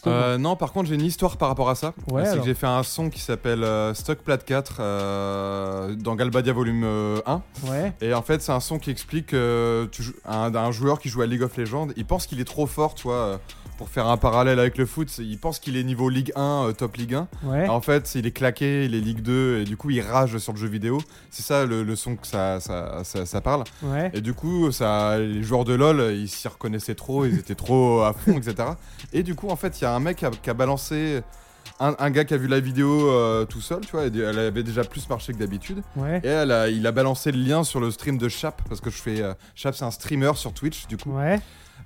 Euh, 0.08 0.38
non, 0.38 0.56
par 0.56 0.72
contre, 0.72 0.88
j'ai 0.90 0.96
une 0.96 1.02
histoire 1.06 1.36
par 1.38 1.48
rapport 1.50 1.70
à 1.70 1.76
ça. 1.76 1.94
Ouais, 2.12 2.26
c'est 2.26 2.38
que 2.40 2.46
j'ai 2.46 2.54
fait 2.54 2.68
un 2.68 2.84
son 2.84 3.10
qui 3.10 3.20
s'appelle 3.22 3.64
euh, 3.64 3.94
Stock 3.94 4.20
Plat 4.20 4.38
4 4.38 4.78
euh, 4.80 5.96
dans 5.96 6.16
Galbadia 6.16 6.54
Volume 6.54 6.84
euh, 6.86 7.20
1. 7.26 7.42
Ouais. 7.68 7.94
Et 8.02 8.14
en 8.14 8.22
fait, 8.22 8.42
c'est 8.42 8.52
un 8.52 8.60
son 8.60 8.78
qui 8.80 8.92
explique 8.92 9.34
euh, 9.34 9.88
un, 10.26 10.54
un 10.56 10.72
joueur 10.72 11.00
qui 11.00 11.10
joue 11.10 11.22
à 11.22 11.26
League 11.26 11.42
of 11.44 11.58
Legends. 11.58 11.88
Il 11.98 12.06
pense 12.06 12.28
qu'il 12.28 12.40
est 12.40 12.46
trop 12.46 12.66
fort, 12.68 12.94
tu 12.96 13.04
vois, 13.04 13.16
euh, 13.16 13.38
pour 13.80 13.88
faire 13.90 14.08
un 14.08 14.18
parallèle 14.18 14.60
avec 14.60 14.78
le 14.78 14.86
foot. 14.86 15.10
Il 15.20 15.40
pense 15.40 15.58
qu'il 15.58 15.78
est 15.78 15.84
niveau 15.86 16.10
Ligue 16.10 16.34
1, 16.36 16.42
euh, 16.68 16.72
top 16.74 16.98
Ligue 16.98 17.16
1. 17.16 17.28
Ouais. 17.44 17.68
En 17.70 17.80
fait, 17.80 18.14
il 18.16 18.28
est 18.28 18.32
claqué, 18.32 18.84
il 18.84 18.94
est 18.94 19.00
Ligue 19.00 19.22
2, 19.22 19.62
et 19.62 19.64
du 19.64 19.78
coup, 19.78 19.90
il 19.90 20.02
rage 20.02 20.38
sur 20.38 20.52
le 20.52 20.60
jeu 20.60 20.68
vidéo. 20.68 21.00
C'est 21.32 21.44
ça 21.44 21.66
le, 21.66 21.84
le 21.84 21.96
son 21.96 22.18
que 22.18 22.28
ça, 22.28 22.60
ça, 22.60 23.06
ça, 23.06 23.26
ça 23.26 23.40
parle. 23.40 23.64
Ouais. 23.82 24.12
Et 24.14 24.20
du 24.20 24.34
coup, 24.34 24.70
ça, 24.74 25.18
les 25.18 25.42
joueurs 25.44 25.64
de 25.64 25.74
LoL, 25.74 26.14
ils 26.14 26.28
s'y 26.28 26.48
reconnaissaient 26.50 26.94
trop, 26.94 27.26
ils 27.26 27.40
étaient 27.40 27.56
trop 27.56 28.02
à 28.02 28.12
fond, 28.12 28.34
etc. 28.38 28.70
Et 29.14 29.24
du 29.24 29.34
coup, 29.34 29.48
en 29.50 29.56
fait, 29.56 29.80
il 29.80 29.86
y 29.86 29.88
a 29.88 29.96
un 29.96 30.00
mec 30.02 30.18
qui 30.18 30.26
a, 30.26 30.30
qui 30.32 30.50
a 30.50 30.54
balancé. 30.54 31.22
Un, 31.80 31.96
un 32.00 32.10
gars 32.10 32.26
qui 32.26 32.34
a 32.34 32.38
vu 32.38 32.48
la 32.50 32.60
vidéo 32.60 33.10
euh, 33.10 33.46
tout 33.46 33.62
seul, 33.62 33.80
tu 33.82 33.92
vois, 33.94 34.04
elle 34.08 34.38
avait 34.40 34.64
déjà 34.64 34.84
plus 34.84 35.08
marché 35.10 35.32
que 35.32 35.38
d'habitude. 35.38 35.82
Ouais. 35.96 36.20
Et 36.26 36.28
elle 36.28 36.52
a- 36.52 36.68
il 36.68 36.86
a 36.86 36.92
balancé 36.92 37.32
le 37.32 37.40
lien 37.42 37.64
sur 37.64 37.80
le 37.80 37.90
stream 37.92 38.18
de 38.18 38.28
Chap, 38.28 38.62
parce 38.68 38.82
que 38.82 38.90
je 38.90 38.98
fais. 38.98 39.22
euh, 39.22 39.34
Chap, 39.56 39.74
c'est 39.74 39.86
un 39.86 39.92
streamer 39.92 40.32
sur 40.36 40.52
Twitch, 40.52 40.88
du 40.88 40.98
coup. 40.98 41.12
Ouais. 41.16 41.40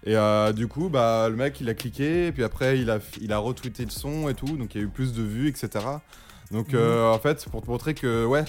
Et 0.06 0.18
euh, 0.18 0.52
du 0.52 0.68
coup, 0.68 0.90
bah, 0.90 1.28
le 1.30 1.36
mec, 1.36 1.62
il 1.62 1.70
a 1.70 1.74
cliqué, 1.74 2.28
et 2.28 2.32
puis 2.32 2.44
après, 2.44 2.78
il 2.80 2.90
a, 2.90 3.00
il 3.22 3.32
a 3.32 3.38
retweeté 3.38 3.86
le 3.86 3.92
son 3.92 4.28
et 4.30 4.34
tout, 4.34 4.58
donc 4.58 4.76
il 4.76 4.82
y 4.82 4.84
a 4.84 4.88
eu 4.88 4.90
plus 4.90 5.14
de 5.14 5.24
vues, 5.24 5.48
etc. 5.48 5.70
Donc, 6.52 6.70
Mhm. 6.74 6.80
euh, 6.80 7.12
en 7.12 7.20
fait, 7.20 7.46
pour 7.50 7.62
te 7.62 7.70
montrer 7.70 7.94
que, 7.94 8.26
ouais, 8.26 8.44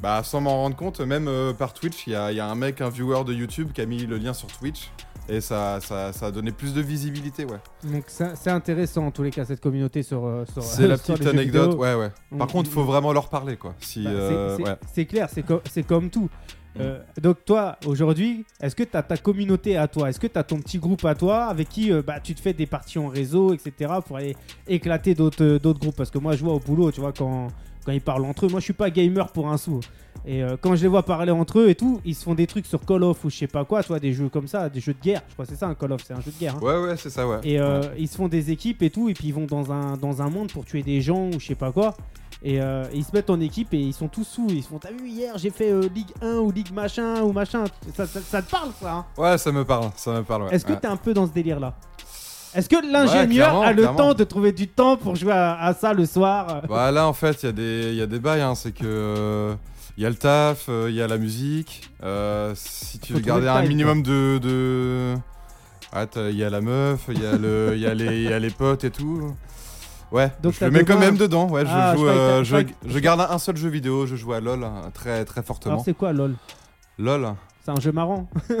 bah, 0.00 0.22
sans 0.24 0.40
m'en 0.40 0.56
rendre 0.62 0.74
compte, 0.76 1.00
même 1.00 1.28
euh, 1.28 1.52
par 1.52 1.74
Twitch, 1.74 2.06
il 2.06 2.10
y 2.10 2.12
y 2.12 2.40
a 2.40 2.46
un 2.46 2.54
mec, 2.54 2.80
un 2.80 2.88
viewer 2.88 3.22
de 3.24 3.32
YouTube, 3.34 3.72
qui 3.72 3.80
a 3.82 3.86
mis 3.86 4.06
le 4.06 4.16
lien 4.16 4.32
sur 4.32 4.48
Twitch, 4.48 4.90
et 5.28 5.40
ça, 5.42 5.78
ça, 5.82 6.12
ça 6.14 6.26
a 6.26 6.30
donné 6.30 6.50
plus 6.52 6.72
de 6.74 6.80
visibilité, 6.80 7.44
ouais. 7.44 7.60
Donc 7.84 8.04
c'est 8.08 8.34
c'est 8.34 8.50
intéressant 8.50 9.06
en 9.06 9.10
tous 9.12 9.22
les 9.22 9.30
cas 9.30 9.44
cette 9.44 9.60
communauté 9.60 10.02
sur. 10.02 10.44
sur 10.52 10.62
C'est 10.62 10.88
la 10.88 10.96
petite 10.98 11.26
anecdote, 11.26 11.74
ouais, 11.74 11.94
ouais. 11.94 12.10
Par 12.38 12.48
Mm, 12.48 12.50
contre, 12.50 12.70
mm, 12.70 12.72
faut 12.72 12.82
mm. 12.82 12.86
vraiment 12.86 13.12
leur 13.12 13.28
parler, 13.28 13.56
quoi. 13.58 13.74
Si, 13.78 14.02
Bah, 14.04 14.10
c'est- 14.10 14.56
c'est 14.56 14.62
ouais. 14.64 14.76
c'est 14.94 15.04
clair, 15.06 15.28
c'est 15.30 15.42
co- 15.42 15.60
c'est 15.70 15.82
comme 15.86 16.08
tout. 16.10 16.28
Mm. 16.74 16.80
Euh, 16.80 16.98
donc 17.20 17.44
toi, 17.44 17.76
aujourd'hui, 17.86 18.44
est-ce 18.60 18.74
que 18.74 18.82
tu 18.82 18.96
as 18.96 19.02
ta 19.02 19.16
communauté 19.16 19.76
à 19.76 19.88
toi? 19.88 20.08
Est-ce 20.08 20.18
que 20.20 20.26
tu 20.26 20.38
as 20.38 20.42
ton 20.44 20.56
petit 20.58 20.78
groupe 20.78 21.04
à 21.04 21.14
toi 21.14 21.44
avec 21.44 21.68
qui 21.68 21.92
euh, 21.92 22.02
bah, 22.06 22.18
tu 22.20 22.34
te 22.34 22.40
fais 22.40 22.52
des 22.54 22.66
parties 22.66 22.98
en 22.98 23.08
réseau, 23.08 23.52
etc. 23.52 23.92
pour 24.06 24.16
aller 24.16 24.34
éclater 24.66 25.14
d'autres 25.14 25.44
euh, 25.44 25.58
d'autres 25.58 25.80
groupes? 25.80 25.96
Parce 25.96 26.10
que 26.10 26.18
moi, 26.18 26.34
je 26.36 26.42
vois 26.44 26.54
au 26.54 26.60
boulot, 26.60 26.90
tu 26.90 27.00
vois, 27.00 27.12
quand, 27.12 27.48
quand 27.84 27.92
ils 27.92 28.00
parlent 28.00 28.24
entre 28.24 28.46
eux, 28.46 28.48
moi, 28.48 28.60
je 28.60 28.64
suis 28.64 28.72
pas 28.72 28.88
gamer 28.90 29.30
pour 29.32 29.48
un 29.48 29.56
sou. 29.58 29.80
Et 30.24 30.40
quand 30.60 30.76
je 30.76 30.82
les 30.82 30.88
vois 30.88 31.02
parler 31.02 31.32
entre 31.32 31.58
eux 31.58 31.68
et 31.68 31.74
tout, 31.74 32.00
ils 32.04 32.14
se 32.14 32.22
font 32.22 32.34
des 32.34 32.46
trucs 32.46 32.66
sur 32.66 32.84
Call 32.86 33.02
of 33.02 33.24
ou 33.24 33.30
je 33.30 33.36
sais 33.38 33.48
pas 33.48 33.64
quoi, 33.64 33.82
tu 33.82 33.88
vois, 33.88 33.98
des 33.98 34.12
jeux 34.12 34.28
comme 34.28 34.46
ça, 34.46 34.68
des 34.68 34.78
jeux 34.78 34.92
de 34.94 35.00
guerre. 35.00 35.20
Je 35.28 35.32
crois 35.32 35.44
que 35.46 35.50
c'est 35.50 35.58
ça 35.58 35.66
un 35.66 35.74
Call 35.74 35.90
of, 35.92 36.02
c'est 36.06 36.14
un 36.14 36.20
jeu 36.20 36.30
de 36.30 36.38
guerre. 36.38 36.54
hein. 36.54 36.60
Ouais, 36.62 36.78
ouais, 36.80 36.96
c'est 36.96 37.10
ça, 37.10 37.26
ouais. 37.26 37.38
Et 37.42 37.60
Ouais. 37.60 37.80
ils 37.98 38.06
se 38.06 38.14
font 38.16 38.28
des 38.28 38.52
équipes 38.52 38.82
et 38.84 38.90
tout, 38.90 39.08
et 39.08 39.14
puis 39.14 39.28
ils 39.28 39.34
vont 39.34 39.46
dans 39.46 39.72
un, 39.72 39.96
dans 39.96 40.22
un 40.22 40.30
monde 40.30 40.52
pour 40.52 40.64
tuer 40.64 40.82
des 40.84 41.00
gens 41.00 41.26
ou 41.28 41.40
je 41.40 41.46
sais 41.46 41.54
pas 41.56 41.72
quoi. 41.72 41.96
Et 42.44 42.60
euh, 42.60 42.84
ils 42.92 43.04
se 43.04 43.12
mettent 43.12 43.30
en 43.30 43.38
équipe 43.40 43.72
et 43.72 43.78
ils 43.78 43.92
sont 43.92 44.08
tous 44.08 44.24
sous. 44.24 44.46
Ils 44.50 44.62
se 44.64 44.68
font 44.68 44.78
T'as 44.78 44.90
vu 44.90 45.08
hier, 45.08 45.38
j'ai 45.38 45.50
fait 45.50 45.70
euh, 45.70 45.88
Ligue 45.94 46.10
1 46.20 46.38
ou 46.38 46.50
Ligue 46.50 46.72
machin 46.72 47.22
ou 47.22 47.32
machin. 47.32 47.64
Ça, 47.96 48.04
ça- 48.06 48.20
ça 48.20 48.42
te 48.42 48.50
parle 48.50 48.70
ça 48.80 48.92
hein? 48.94 49.04
Ouais, 49.16 49.38
ça 49.38 49.52
me 49.52 49.64
parle, 49.64 49.90
ça 49.96 50.10
me 50.12 50.22
parle, 50.24 50.42
ouais. 50.44 50.54
Est-ce 50.54 50.64
que 50.64 50.72
Ouais. 50.72 50.80
t'es 50.80 50.88
un 50.88 50.96
peu 50.96 51.14
dans 51.14 51.26
ce 51.28 51.32
délire 51.32 51.60
là 51.60 51.74
Est-ce 52.54 52.68
que 52.68 52.76
l'ingénieur 52.92 53.62
a 53.62 53.70
le 53.72 53.82
clairement. 53.82 53.96
temps 53.96 54.14
de 54.14 54.24
trouver 54.24 54.50
du 54.50 54.66
temps 54.66 54.96
pour 54.96 55.14
jouer 55.14 55.32
à, 55.32 55.54
à 55.56 55.72
ça 55.72 55.92
le 55.94 56.04
soir? 56.04 56.62
Bah 56.68 56.90
là 56.90 57.06
en 57.06 57.12
fait 57.12 57.44
il 57.44 57.46
y 57.46 57.48
a 57.48 57.52
des 57.52 57.94
y 57.94 58.02
a 58.02 58.06
des 58.06 58.18
bails 58.18 58.40
hein, 58.40 58.56
c'est 58.56 58.72
que 58.72 58.82
euh, 58.84 59.54
il 59.96 60.02
y 60.02 60.06
a 60.06 60.10
le 60.10 60.16
taf, 60.16 60.66
euh, 60.68 60.86
il 60.90 60.96
y 60.96 61.00
a 61.02 61.06
la 61.06 61.18
musique. 61.18 61.90
euh, 62.02 62.52
si 62.56 62.98
tu 62.98 63.12
Faut 63.12 63.18
veux 63.20 63.24
garder 63.24 63.46
un 63.46 63.62
minimum 63.62 64.02
de 64.02 64.38
de 64.42 65.14
ah, 65.92 66.06
il 66.16 66.36
y 66.36 66.42
a 66.42 66.50
la 66.50 66.60
meuf, 66.60 67.02
il 67.08 67.22
y 67.22 67.26
a 67.26 67.36
le 67.36 67.76
y 67.78 67.86
a 67.86 67.94
les 67.94 68.22
il 68.24 68.30
y 68.30 68.32
a 68.32 68.38
les 68.40 68.50
potes 68.50 68.82
et 68.82 68.90
tout. 68.90 69.32
Ouais, 70.12 70.30
Donc 70.42 70.52
je 70.52 70.64
le 70.64 70.70
mets 70.70 70.84
quand 70.84 70.98
même 70.98 71.16
dedans. 71.16 71.48
Ouais, 71.48 71.62
je 71.64 71.70
Ah, 71.72 71.92
je 71.94 71.98
joue 71.98 72.06
euh, 72.06 72.38
je, 72.38 72.44
je 72.44 72.50
croyais 72.50 72.76
je 72.86 72.98
garde 72.98 73.20
un 73.28 73.38
seul 73.38 73.56
jeu 73.56 73.68
vidéo, 73.70 74.06
je 74.06 74.14
joue 74.14 74.32
à 74.34 74.40
LoL 74.40 74.62
hein, 74.62 74.90
très 74.92 75.24
très 75.24 75.42
fortement. 75.42 75.74
Alors 75.74 75.84
c'est 75.84 75.94
quoi 75.94 76.12
LOL? 76.12 76.34
LoL. 76.98 77.34
C'est 77.64 77.70
un 77.70 77.80
jeu 77.80 77.92
marrant. 77.92 78.28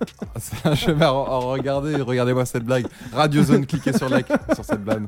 C'est 0.38 0.64
un 0.66 0.74
jeu 0.74 0.94
marrant. 0.94 1.26
Oh, 1.28 1.50
regardez, 1.50 1.96
regardez-moi 1.96 2.46
cette 2.46 2.64
blague. 2.64 2.86
Radio 3.12 3.42
Zone, 3.42 3.66
cliquez 3.66 3.92
sur 3.92 4.08
like 4.08 4.28
sur 4.54 4.64
cette 4.64 4.82
blague. 4.84 5.04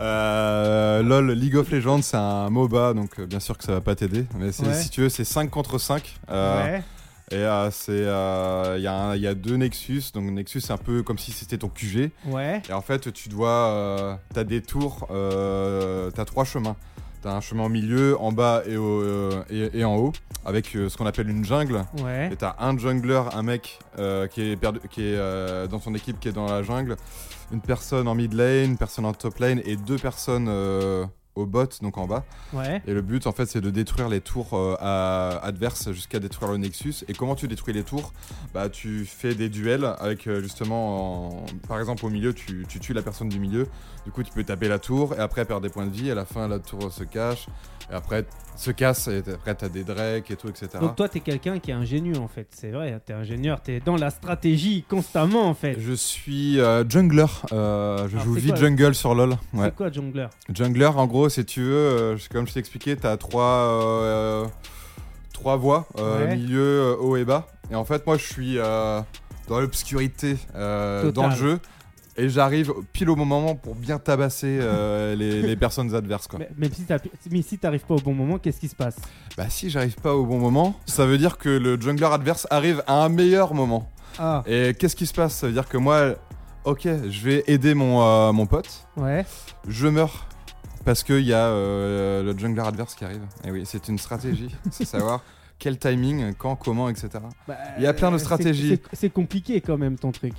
Euh, 0.00 1.02
LOL, 1.02 1.30
League 1.32 1.56
of 1.56 1.70
Legends, 1.70 2.02
c'est 2.02 2.16
un 2.16 2.50
MOBA, 2.50 2.94
donc 2.94 3.18
euh, 3.18 3.26
bien 3.26 3.40
sûr 3.40 3.56
que 3.56 3.64
ça 3.64 3.72
va 3.72 3.80
pas 3.80 3.94
t'aider. 3.94 4.26
Mais 4.38 4.46
Ouais. 4.62 4.74
si 4.74 4.90
tu 4.90 5.02
veux, 5.02 5.08
c'est 5.08 5.24
5 5.24 5.50
contre 5.50 5.78
5. 5.78 6.18
euh, 6.30 6.64
ouais. 6.64 6.82
Et 7.30 7.36
euh, 7.36 7.70
c'est, 7.70 7.90
euh, 7.92 8.74
il 8.76 8.82
y, 8.82 8.86
a 8.86 8.94
un- 8.94 9.16
il 9.16 9.22
y 9.22 9.26
a 9.26 9.34
deux 9.34 9.56
Nexus. 9.56 10.02
Donc 10.12 10.24
Nexus, 10.30 10.60
c'est 10.60 10.72
un 10.72 10.76
peu 10.78 11.02
comme 11.02 11.18
si 11.18 11.32
c'était 11.32 11.58
ton 11.58 11.68
QG. 11.68 12.10
Ouais. 12.26 12.62
Et 12.68 12.72
en 12.72 12.82
fait, 12.82 13.12
tu 13.12 13.28
dois. 13.28 13.48
Euh, 13.70 14.14
t'as 14.34 14.44
des 14.44 14.60
tours, 14.62 15.06
euh, 15.10 16.10
t'as 16.10 16.24
trois 16.24 16.44
chemins. 16.44 16.76
T'as 17.22 17.32
un 17.32 17.40
chemin 17.40 17.64
au 17.64 17.68
milieu, 17.70 18.20
en 18.20 18.32
bas 18.32 18.62
et, 18.66 18.76
au- 18.76 19.00
euh, 19.00 19.42
et, 19.48 19.78
et 19.78 19.84
en 19.86 19.96
haut, 19.96 20.12
avec 20.44 20.76
euh, 20.76 20.90
ce 20.90 20.98
qu'on 20.98 21.06
appelle 21.06 21.30
une 21.30 21.42
jungle. 21.44 21.82
Ouais. 22.02 22.28
Et 22.30 22.36
t'as 22.36 22.54
un 22.58 22.76
jungler, 22.76 23.22
un 23.32 23.42
mec 23.42 23.78
euh, 23.98 24.26
qui 24.26 24.42
est, 24.50 24.56
perdu, 24.56 24.80
qui 24.90 25.00
est 25.00 25.16
euh, 25.16 25.66
dans 25.66 25.80
son 25.80 25.94
équipe 25.94 26.20
qui 26.20 26.28
est 26.28 26.32
dans 26.32 26.44
la 26.44 26.62
jungle, 26.62 26.96
une 27.50 27.62
personne 27.62 28.08
en 28.08 28.14
mid 28.14 28.34
lane, 28.34 28.72
une 28.72 28.76
personne 28.76 29.06
en 29.06 29.14
top 29.14 29.38
lane 29.38 29.62
et 29.64 29.76
deux 29.76 29.96
personnes 29.96 30.48
euh, 30.50 31.06
au 31.34 31.46
bot, 31.46 31.66
donc 31.82 31.98
en 31.98 32.06
bas. 32.06 32.24
Ouais. 32.52 32.80
Et 32.86 32.94
le 32.94 33.02
but 33.02 33.26
en 33.26 33.32
fait 33.32 33.46
c'est 33.46 33.60
de 33.60 33.70
détruire 33.70 34.08
les 34.08 34.20
tours 34.20 34.54
euh, 34.54 34.76
à- 34.80 35.38
adverses 35.44 35.90
jusqu'à 35.92 36.20
détruire 36.20 36.52
le 36.52 36.58
Nexus. 36.58 36.94
Et 37.08 37.12
comment 37.12 37.34
tu 37.34 37.48
détruis 37.48 37.74
les 37.74 37.82
tours? 37.82 38.12
Bah 38.52 38.68
tu 38.68 39.04
fais 39.04 39.34
des 39.34 39.48
duels 39.48 39.84
avec 39.98 40.26
euh, 40.26 40.40
justement, 40.42 41.28
en- 41.42 41.46
par 41.68 41.78
exemple 41.80 42.04
au 42.06 42.10
milieu 42.10 42.32
tu, 42.34 42.64
tu 42.68 42.78
tues 42.80 42.92
la 42.94 43.02
personne 43.02 43.28
du 43.28 43.38
milieu. 43.40 43.66
Du 44.04 44.12
coup 44.12 44.22
tu 44.22 44.32
peux 44.32 44.44
taper 44.44 44.68
la 44.68 44.78
tour 44.78 45.14
et 45.14 45.18
après 45.18 45.40
elle 45.40 45.46
perd 45.48 45.62
des 45.62 45.70
points 45.70 45.86
de 45.86 45.92
vie. 45.92 46.08
Et 46.08 46.12
à 46.12 46.14
la 46.14 46.24
fin 46.24 46.46
la 46.48 46.58
tour 46.58 46.92
se 46.92 47.04
cache. 47.04 47.46
Et 47.90 47.94
après 47.94 48.24
se 48.56 48.70
casse 48.70 49.08
et 49.08 49.18
après 49.32 49.54
t'as 49.54 49.68
des 49.68 49.82
drakes 49.84 50.30
et 50.30 50.36
tout 50.36 50.48
etc. 50.48 50.68
Donc 50.80 50.96
toi 50.96 51.08
t'es 51.08 51.20
quelqu'un 51.20 51.58
qui 51.58 51.70
est 51.70 51.74
ingénieux 51.74 52.18
en 52.18 52.28
fait. 52.28 52.46
C'est 52.54 52.70
vrai, 52.70 53.00
t'es 53.04 53.12
ingénieur, 53.12 53.60
t'es 53.60 53.80
dans 53.80 53.96
la 53.96 54.10
stratégie 54.10 54.84
constamment 54.88 55.48
en 55.48 55.54
fait. 55.54 55.76
Je 55.78 55.92
suis 55.92 56.60
euh, 56.60 56.84
jungler, 56.88 57.26
euh, 57.52 58.06
je 58.08 58.14
Alors, 58.14 58.24
joue 58.24 58.34
vite 58.34 58.56
jungle 58.56 58.94
sur 58.94 59.14
LoL. 59.14 59.30
Ouais. 59.52 59.64
C'est 59.66 59.74
quoi 59.74 59.90
jungler? 59.90 60.28
Jungler, 60.52 60.86
en 60.86 61.06
gros, 61.06 61.28
si 61.28 61.44
tu 61.44 61.62
veux, 61.62 61.74
euh, 61.74 62.16
comme 62.30 62.46
je 62.46 62.52
t'ai 62.52 62.60
expliqué, 62.60 62.96
t'as 62.96 63.16
trois, 63.16 64.48
trois 65.32 65.56
voies, 65.56 65.86
Ouais. 65.96 66.36
milieu, 66.36 66.96
haut 67.00 67.16
et 67.16 67.24
bas. 67.24 67.48
Et 67.70 67.74
en 67.74 67.84
fait, 67.84 68.06
moi, 68.06 68.16
je 68.16 68.24
suis 68.24 68.56
dans 68.56 69.60
l'obscurité 69.60 70.36
dans 70.54 71.28
le 71.28 71.34
jeu. 71.36 71.58
Et 72.16 72.28
j'arrive 72.28 72.72
pile 72.92 73.10
au 73.10 73.16
bon 73.16 73.24
moment 73.24 73.56
pour 73.56 73.74
bien 73.74 73.98
tabasser 73.98 74.58
euh, 74.60 75.14
les, 75.16 75.42
les 75.42 75.56
personnes 75.56 75.94
adverses. 75.94 76.28
Quoi. 76.28 76.40
Mais, 76.56 76.68
si 76.70 76.84
mais 77.30 77.42
si 77.42 77.58
t'arrives 77.58 77.84
pas 77.84 77.94
au 77.94 78.00
bon 78.00 78.14
moment, 78.14 78.38
qu'est-ce 78.38 78.60
qui 78.60 78.68
se 78.68 78.76
passe? 78.76 78.96
Bah 79.36 79.46
si 79.48 79.68
j'arrive 79.70 79.96
pas 79.96 80.14
au 80.14 80.24
bon 80.24 80.38
moment, 80.38 80.78
ça 80.86 81.06
veut 81.06 81.18
dire 81.18 81.38
que 81.38 81.48
le 81.48 81.80
jungler 81.80 82.06
adverse 82.06 82.46
arrive 82.50 82.82
à 82.86 83.04
un 83.04 83.08
meilleur 83.08 83.52
moment. 83.54 83.90
Ah, 84.18 84.44
Et 84.46 84.74
qu'est-ce 84.78 84.94
qui 84.94 85.06
se 85.06 85.14
passe? 85.14 85.34
Ça 85.34 85.48
veut 85.48 85.52
dire 85.52 85.68
que 85.68 85.76
moi, 85.76 86.14
ok, 86.64 86.82
je 87.08 87.20
vais 87.24 87.42
aider 87.48 87.74
mon, 87.74 88.02
euh, 88.02 88.32
mon 88.32 88.46
pote. 88.46 88.86
ouais. 88.96 89.26
Je 89.66 89.88
meurs 89.88 90.28
parce 90.84 91.02
qu'il 91.02 91.22
y 91.24 91.32
a 91.32 91.46
euh, 91.46 92.22
le 92.22 92.38
jungler 92.38 92.62
adverse 92.62 92.94
qui 92.94 93.04
arrive. 93.04 93.22
Et 93.42 93.50
oui, 93.50 93.62
c'est 93.64 93.88
une 93.88 93.98
stratégie, 93.98 94.54
c'est 94.70 94.84
savoir 94.84 95.24
quel 95.58 95.78
timing, 95.78 96.34
quand, 96.34 96.56
comment, 96.56 96.88
etc. 96.90 97.08
Bah, 97.48 97.56
Il 97.78 97.82
y 97.84 97.86
a 97.86 97.94
plein 97.94 98.12
de 98.12 98.18
stratégies. 98.18 98.80
C'est 98.92 99.10
compliqué 99.10 99.60
quand 99.60 99.78
même 99.78 99.96
ton 99.98 100.12
truc. 100.12 100.34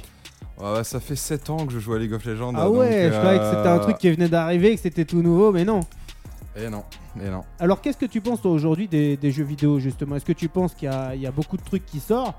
Ouais, 0.58 0.64
bah, 0.74 0.84
ça 0.84 1.00
fait 1.00 1.16
7 1.16 1.50
ans 1.50 1.66
que 1.66 1.74
je 1.74 1.80
joue 1.80 1.94
à 1.94 2.00
League 2.00 2.14
of 2.14 2.24
Legends. 2.26 2.54
Ah 2.56 2.66
donc, 2.66 2.78
ouais, 2.78 3.10
je 3.12 3.18
croyais 3.20 3.40
que 3.40 3.46
c'était 3.46 3.68
un 3.68 3.78
euh, 3.78 3.80
truc 3.80 3.98
qui 3.98 4.10
venait 4.12 4.30
d'arriver, 4.30 4.76
que 4.76 4.82
c'était 4.82 5.06
tout 5.06 5.22
nouveau, 5.22 5.52
mais 5.52 5.66
non. 5.66 5.82
Et 6.56 6.70
non, 6.70 6.84
et 7.22 7.30
non. 7.30 7.42
Alors 7.60 7.82
qu'est-ce 7.82 7.98
que 7.98 8.06
tu 8.06 8.22
penses 8.22 8.42
toi 8.42 8.52
aujourd'hui 8.52 8.88
des, 8.88 9.18
des 9.18 9.32
jeux 9.32 9.44
vidéo 9.44 9.80
justement? 9.80 10.16
Est-ce 10.16 10.24
que 10.24 10.32
tu 10.32 10.48
penses 10.48 10.74
qu'il 10.74 10.90
y, 10.90 10.92
a- 10.94 11.14
il 11.14 11.20
y 11.22 11.28
a 11.28 11.32
beaucoup 11.32 11.58
de 11.58 11.64
trucs 11.64 11.86
qui 11.86 12.00
sortent 12.00 12.38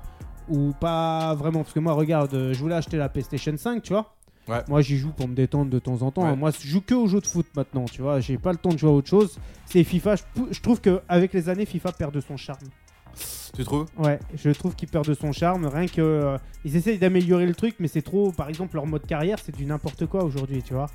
ou 0.49 0.73
pas 0.79 1.35
vraiment? 1.35 1.61
Parce 1.61 1.73
que 1.73 1.79
moi 1.79 1.93
regarde, 1.93 2.33
euh, 2.33 2.53
je 2.53 2.59
voulais 2.59 2.73
acheter 2.73 2.97
la 2.97 3.09
PlayStation 3.09 3.53
5, 3.55 3.83
tu 3.83 3.93
vois. 3.93 4.15
Ouais. 4.47 4.63
Moi 4.67 4.81
j'y 4.81 4.97
joue 4.97 5.11
pour 5.11 5.27
me 5.27 5.35
détendre 5.35 5.69
de 5.69 5.77
temps 5.77 6.01
en 6.01 6.09
temps. 6.09 6.23
Ouais. 6.23 6.35
Moi 6.35 6.49
je 6.49 6.65
joue 6.67 6.81
que 6.81 6.95
aux 6.95 7.05
jeux 7.05 7.19
de 7.21 7.27
foot 7.27 7.45
maintenant, 7.55 7.85
tu 7.85 8.01
vois. 8.01 8.19
J'ai 8.19 8.39
pas 8.39 8.51
le 8.53 8.57
temps 8.57 8.69
de 8.69 8.77
jouer 8.79 8.89
à 8.89 8.93
autre 8.93 9.09
chose. 9.09 9.37
C'est 9.67 9.83
FIFA. 9.83 10.15
Je, 10.15 10.23
je 10.49 10.61
trouve 10.61 10.81
qu'avec 10.81 11.33
les 11.33 11.49
années, 11.49 11.67
FIFA 11.67 11.91
perd 11.91 12.11
de 12.15 12.21
son 12.21 12.37
charme. 12.37 12.57
Tu 13.55 13.63
trouves 13.63 13.85
Ouais, 13.97 14.19
je 14.35 14.49
trouve 14.51 14.75
qu'il 14.75 14.87
perd 14.89 15.05
de 15.07 15.13
son 15.13 15.31
charme. 15.31 15.65
Rien 15.67 15.87
que 15.87 16.01
euh, 16.01 16.37
ils 16.65 16.75
essayent 16.75 16.97
d'améliorer 16.99 17.45
le 17.45 17.55
truc, 17.55 17.75
mais 17.79 17.87
c'est 17.87 18.01
trop. 18.01 18.31
Par 18.31 18.49
exemple, 18.49 18.75
leur 18.75 18.85
mode 18.85 19.05
carrière, 19.05 19.37
c'est 19.43 19.55
du 19.55 19.65
n'importe 19.65 20.05
quoi 20.05 20.23
aujourd'hui, 20.23 20.61
tu 20.63 20.73
vois. 20.73 20.87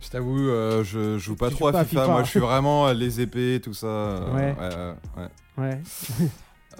Je 0.00 0.08
t'avoue, 0.10 0.38
euh, 0.38 0.84
je 0.84 1.18
joue 1.18 1.34
pas 1.36 1.48
Tu 1.48 1.54
trop 1.56 1.68
joues 1.68 1.72
pas 1.72 1.80
à 1.80 1.84
FIFA. 1.84 2.02
FIFA. 2.02 2.12
Moi, 2.12 2.22
je 2.24 2.28
suis 2.30 2.40
vraiment 2.40 2.86
euh, 2.88 2.92
les 2.94 3.20
épées, 3.20 3.60
tout 3.62 3.72
ça. 3.74 3.86
euh, 3.86 4.34
Ouais. 4.34 4.54
ouais, 4.60 5.22
ouais. 5.22 5.68
Ouais. 5.70 5.80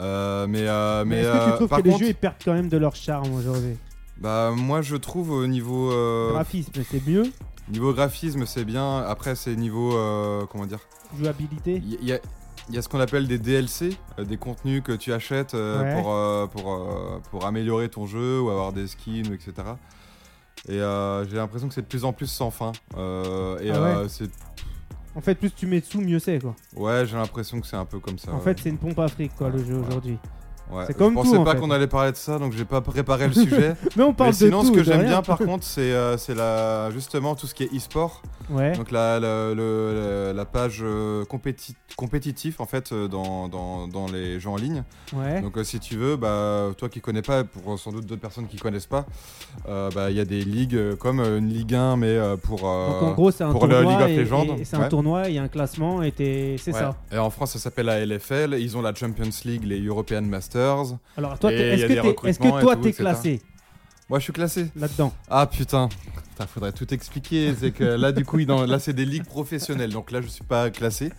Euh, 0.00 0.48
mais 0.48 0.66
euh, 0.66 1.04
Mais, 1.04 1.14
mais 1.14 1.22
est-ce 1.22 1.28
que 1.28 1.32
tu 1.44 1.50
euh, 1.50 1.54
trouves 1.56 1.68
par 1.68 1.78
que 1.78 1.84
les 1.84 1.90
contre, 1.90 2.02
jeux 2.02 2.10
ils 2.10 2.14
perdent 2.16 2.34
quand 2.44 2.52
même 2.52 2.68
de 2.68 2.76
leur 2.76 2.96
charme 2.96 3.32
aujourd'hui? 3.32 3.76
Bah 4.18 4.50
moi 4.52 4.82
je 4.82 4.96
trouve 4.96 5.30
au 5.30 5.46
niveau 5.46 5.92
euh, 5.92 6.32
Graphisme, 6.32 6.72
c'est 6.90 7.06
mieux. 7.06 7.22
niveau 7.68 7.92
graphisme 7.94 8.44
c'est 8.44 8.64
bien. 8.64 8.98
Après 9.06 9.36
c'est 9.36 9.54
niveau 9.54 9.96
euh, 9.96 10.46
comment 10.50 10.66
dire? 10.66 10.80
Jouabilité. 11.16 11.76
Il 11.76 11.92
y, 11.92 11.98
il 12.02 12.08
y 12.08 12.12
a 12.12 12.18
il 12.68 12.74
y 12.74 12.78
a 12.78 12.82
ce 12.82 12.88
qu'on 12.88 13.00
appelle 13.00 13.26
des 13.28 13.38
DLC, 13.38 13.96
euh, 14.18 14.24
des 14.24 14.36
contenus 14.38 14.82
que 14.82 14.92
tu 14.92 15.12
achètes 15.12 15.54
euh, 15.54 15.82
Ouais. 15.82 16.00
pour, 16.00 16.12
euh, 16.14 16.46
pour, 16.46 17.20
pour 17.30 17.44
améliorer 17.46 17.88
ton 17.88 18.06
jeu 18.06 18.40
ou 18.40 18.48
avoir 18.50 18.72
des 18.72 18.86
skins, 18.86 19.32
etc. 19.32 19.52
Et 20.68 20.78
j'ai 20.78 21.36
l'impression 21.36 21.68
que 21.68 21.74
c'est 21.74 21.82
de 21.82 21.86
plus 21.86 22.04
en 22.04 22.12
plus 22.12 22.26
sans 22.26 22.50
fin. 22.50 22.72
Et 22.96 22.96
Ah 22.96 24.00
ouais. 24.02 24.08
c'est 24.08 24.30
En 25.14 25.20
fait, 25.20 25.34
plus 25.34 25.50
tu 25.52 25.66
mets 25.66 25.80
de 25.80 25.84
sous, 25.84 26.00
mieux 26.00 26.18
c'est 26.18 26.38
quoi. 26.40 26.56
ouais, 26.76 27.04
j'ai 27.06 27.16
l'impression 27.16 27.60
que 27.60 27.66
c'est 27.66 27.76
un 27.76 27.84
peu 27.84 27.98
comme 28.00 28.18
ça. 28.18 28.32
En 28.32 28.36
ouais. 28.38 28.42
fait, 28.42 28.58
c'est 28.60 28.70
une 28.70 28.78
pompe 28.78 28.98
à 28.98 29.08
fric 29.08 29.34
quoi 29.36 29.50
le 29.50 29.62
jeu 29.62 29.74
aujourd'hui. 29.76 30.18
Ouais. 30.70 30.84
c'est 30.86 30.96
comme 30.96 31.10
Je 31.10 31.14
pensais 31.14 31.36
en 31.36 31.44
pas 31.44 31.54
qu'on 31.54 31.70
allait 31.70 31.86
parler 31.86 32.12
de 32.12 32.16
ça, 32.16 32.38
donc 32.38 32.52
j'ai 32.52 32.64
pas 32.64 32.80
préparé 32.80 33.26
le 33.28 33.34
sujet. 33.34 33.76
Mais 33.96 34.02
on 34.02 34.14
parle 34.14 34.30
Mais 34.30 34.36
sinon, 34.36 34.62
de 34.62 34.68
tout. 34.68 34.74
ce 34.74 34.78
que 34.78 34.84
j'aime 34.84 35.04
bien 35.04 35.22
par 35.22 35.38
contre, 35.38 35.64
c'est 35.64 35.92
euh, 35.92 36.16
c'est 36.16 36.34
la 36.34 36.90
justement 36.90 37.34
tout 37.34 37.46
ce 37.46 37.54
qui 37.54 37.64
est 37.64 37.74
e-sport. 37.74 38.22
Ouais. 38.50 38.72
Donc 38.76 38.90
la, 38.90 39.18
la, 39.20 40.44
page 40.44 40.80
euh, 40.82 41.24
compéti- 41.24 41.74
compétitif 41.96 42.60
en 42.60 42.66
fait 42.66 42.92
euh, 42.92 43.08
dans, 43.08 43.48
dans, 43.48 43.88
dans 43.88 44.06
les 44.06 44.38
jeux 44.38 44.50
en 44.50 44.56
ligne. 44.56 44.82
Ouais. 45.14 45.40
Donc 45.40 45.56
euh, 45.56 45.64
si 45.64 45.80
tu 45.80 45.96
veux, 45.96 46.16
bah, 46.16 46.70
toi 46.76 46.88
qui 46.88 47.00
connais 47.00 47.22
pas, 47.22 47.44
pour 47.44 47.78
sans 47.78 47.92
doute 47.92 48.06
d'autres 48.06 48.20
personnes 48.20 48.46
qui 48.46 48.56
connaissent 48.56 48.86
pas, 48.86 49.06
euh, 49.68 49.90
bah, 49.94 50.10
il 50.10 50.16
y 50.16 50.20
a 50.20 50.24
des 50.24 50.44
ligues 50.44 50.94
comme 50.96 51.20
une 51.20 51.48
Ligue 51.48 51.74
1 51.74 51.96
mais 51.96 52.18
pour... 52.42 52.58
Donc 52.60 53.02
en 53.02 53.12
gros, 53.12 53.30
c'est 53.30 53.44
un 53.44 53.52
pour 53.52 53.68
tournoi. 53.68 54.06
League 54.06 54.30
of 54.32 54.58
c'est 54.64 54.76
un 54.76 54.80
ouais. 54.80 54.88
tournoi, 54.88 55.28
il 55.28 55.34
y 55.34 55.38
a 55.38 55.42
un 55.42 55.48
classement 55.48 56.02
et 56.02 56.12
c'est 56.58 56.72
ça. 56.72 56.96
Et 57.12 57.18
en 57.18 57.30
France 57.30 57.52
ça 57.52 57.58
s'appelle 57.58 57.86
la 57.86 58.04
LFL, 58.04 58.56
ils 58.58 58.76
ont 58.76 58.82
la 58.82 58.94
Champions 58.94 59.30
League, 59.44 59.64
les 59.64 59.80
European 59.80 60.22
Masters. 60.22 60.53
Alors 61.16 61.38
toi, 61.38 61.52
il 61.52 61.58
est-ce 61.60 61.82
que, 61.86 61.92
t'es- 62.22 62.28
est-ce 62.28 62.38
que 62.38 62.60
toi 62.60 62.76
t'es 62.76 62.92
classé 62.92 63.42
Moi 64.08 64.18
je 64.18 64.24
suis 64.24 64.32
classé. 64.32 64.66
là-dedans 64.76 65.12
Ah 65.28 65.46
putain, 65.46 65.88
Putain, 66.30 66.46
faudrait 66.46 66.72
tout 66.72 66.92
expliquer. 66.92 67.54
C'est 67.58 67.70
que 67.70 67.84
là, 67.84 68.10
du 68.10 68.24
coup, 68.24 68.38
il 68.40 68.46
là, 68.48 68.78
c'est 68.80 68.92
des 68.92 69.04
ligues 69.04 69.24
professionnelles. 69.24 69.92
Donc 69.92 70.10
là, 70.10 70.20
je 70.20 70.26
suis 70.26 70.42
pas 70.44 70.68
classé. 70.70 71.12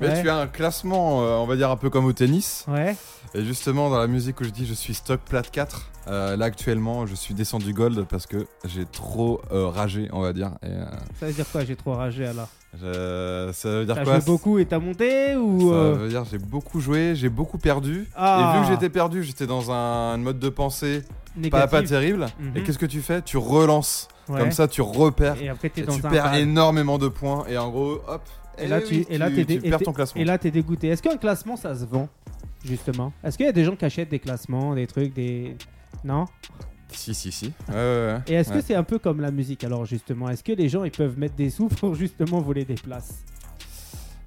Mais 0.00 0.08
Ouais. 0.08 0.22
tu 0.22 0.28
as 0.30 0.36
un 0.36 0.46
classement, 0.46 1.22
euh, 1.22 1.36
on 1.36 1.46
va 1.46 1.56
dire 1.56 1.70
un 1.70 1.76
peu 1.76 1.90
comme 1.90 2.06
au 2.06 2.12
tennis. 2.12 2.64
Ouais. 2.68 2.96
Et 3.34 3.44
justement, 3.44 3.90
dans 3.90 3.98
la 3.98 4.06
musique 4.06 4.40
où 4.40 4.44
je 4.44 4.50
dis 4.50 4.66
je 4.66 4.74
suis 4.74 4.94
stock 4.94 5.20
plate 5.20 5.50
4, 5.50 5.90
euh, 6.08 6.36
là 6.36 6.46
actuellement, 6.46 7.06
je 7.06 7.14
suis 7.14 7.34
descendu 7.34 7.72
gold 7.72 8.04
parce 8.08 8.26
que 8.26 8.46
j'ai 8.64 8.84
trop 8.86 9.40
euh, 9.52 9.68
ragé, 9.68 10.08
on 10.12 10.20
va 10.20 10.32
dire. 10.32 10.52
Et, 10.62 10.68
euh, 10.70 10.84
Ça 11.20 11.26
veut 11.26 11.32
dire 11.32 11.44
quoi 11.52 11.64
J'ai 11.64 11.76
trop 11.76 11.92
ragé 11.94 12.26
alors? 12.26 12.48
je- 12.80 13.50
Ça 13.52 13.68
veut 13.68 13.84
dire 13.84 13.94
T'as 13.96 14.04
quoi 14.04 14.14
joué 14.20 14.24
beaucoup 14.24 14.58
et 14.58 14.64
t'as 14.66 14.78
monté 14.78 15.36
ou 15.36 15.70
Ça 15.70 15.76
veut 15.92 16.08
dire 16.08 16.24
j'ai 16.30 16.38
beaucoup 16.38 16.80
joué, 16.80 17.14
j'ai 17.14 17.28
beaucoup 17.28 17.58
perdu. 17.58 18.08
Ah. 18.16 18.54
Et 18.54 18.58
vu 18.60 18.64
que 18.66 18.72
j'étais 18.72 18.88
perdu, 18.90 19.22
j'étais 19.22 19.46
dans 19.46 19.70
un 19.70 20.16
mode 20.16 20.38
de 20.38 20.48
pensée 20.48 21.02
pas, 21.50 21.66
pas 21.68 21.82
terrible. 21.82 22.26
Mhm. 22.40 22.56
Et 22.56 22.62
qu'est-ce 22.62 22.78
que 22.78 22.86
tu 22.86 23.00
fais? 23.02 23.22
Tu 23.22 23.36
relances. 23.36 24.08
Ouais. 24.28 24.38
Comme 24.40 24.52
ça, 24.52 24.68
tu 24.68 24.80
repères. 24.80 25.40
Et 25.42 25.48
après 25.48 25.70
t'es 25.70 25.80
Et 25.80 25.84
dans 25.84 25.96
tu 25.98 26.06
un 26.06 26.10
perds 26.10 26.34
énormément 26.34 26.98
de 26.98 27.08
points. 27.08 27.44
Et 27.48 27.58
en 27.58 27.68
gros, 27.70 28.00
hop. 28.06 28.22
Et 28.62 28.68
là, 28.68 28.80
tu, 28.80 29.04
et 29.08 29.18
là, 29.18 29.30
tu- 29.30 29.40
et 29.40 29.58
perds 29.70 29.80
ton 29.80 29.92
classement. 29.92 30.20
Et 30.20 30.24
là, 30.24 30.38
t'es 30.38 30.50
dégoûté. 30.50 30.88
Est-ce 30.88 31.02
qu'un 31.02 31.16
classement, 31.16 31.56
ça 31.56 31.74
se 31.74 31.84
vend 31.84 32.08
Justement? 32.64 33.12
Est-ce 33.24 33.36
qu'il 33.38 33.46
y 33.46 33.48
a 33.48 33.52
des 33.52 33.64
gens 33.64 33.74
qui 33.76 33.84
achètent 33.84 34.10
des 34.10 34.18
classements, 34.18 34.74
des 34.74 34.86
trucs, 34.86 35.14
des. 35.14 35.56
Non? 36.04 36.26
Si, 36.92 37.14
si, 37.14 37.30
si. 37.32 37.52
Ouais, 37.68 37.74
ouais, 37.74 37.76
ouais. 37.76 38.18
Et 38.26 38.34
est-ce 38.34 38.50
Ouais. 38.50 38.56
que 38.56 38.62
c'est 38.62 38.74
un 38.74 38.82
peu 38.82 38.98
comme 38.98 39.20
la 39.20 39.30
musique? 39.30 39.64
Alors, 39.64 39.84
justement 39.86 40.28
Est-ce 40.28 40.42
que 40.44 40.52
les 40.52 40.68
gens 40.68 40.84
ils 40.84 40.90
peuvent 40.90 41.18
mettre 41.18 41.34
des 41.36 41.48
sous 41.50 41.68
pour 41.68 41.94
justement 41.94 42.40
voler 42.40 42.64
des 42.64 42.74
places? 42.74 43.22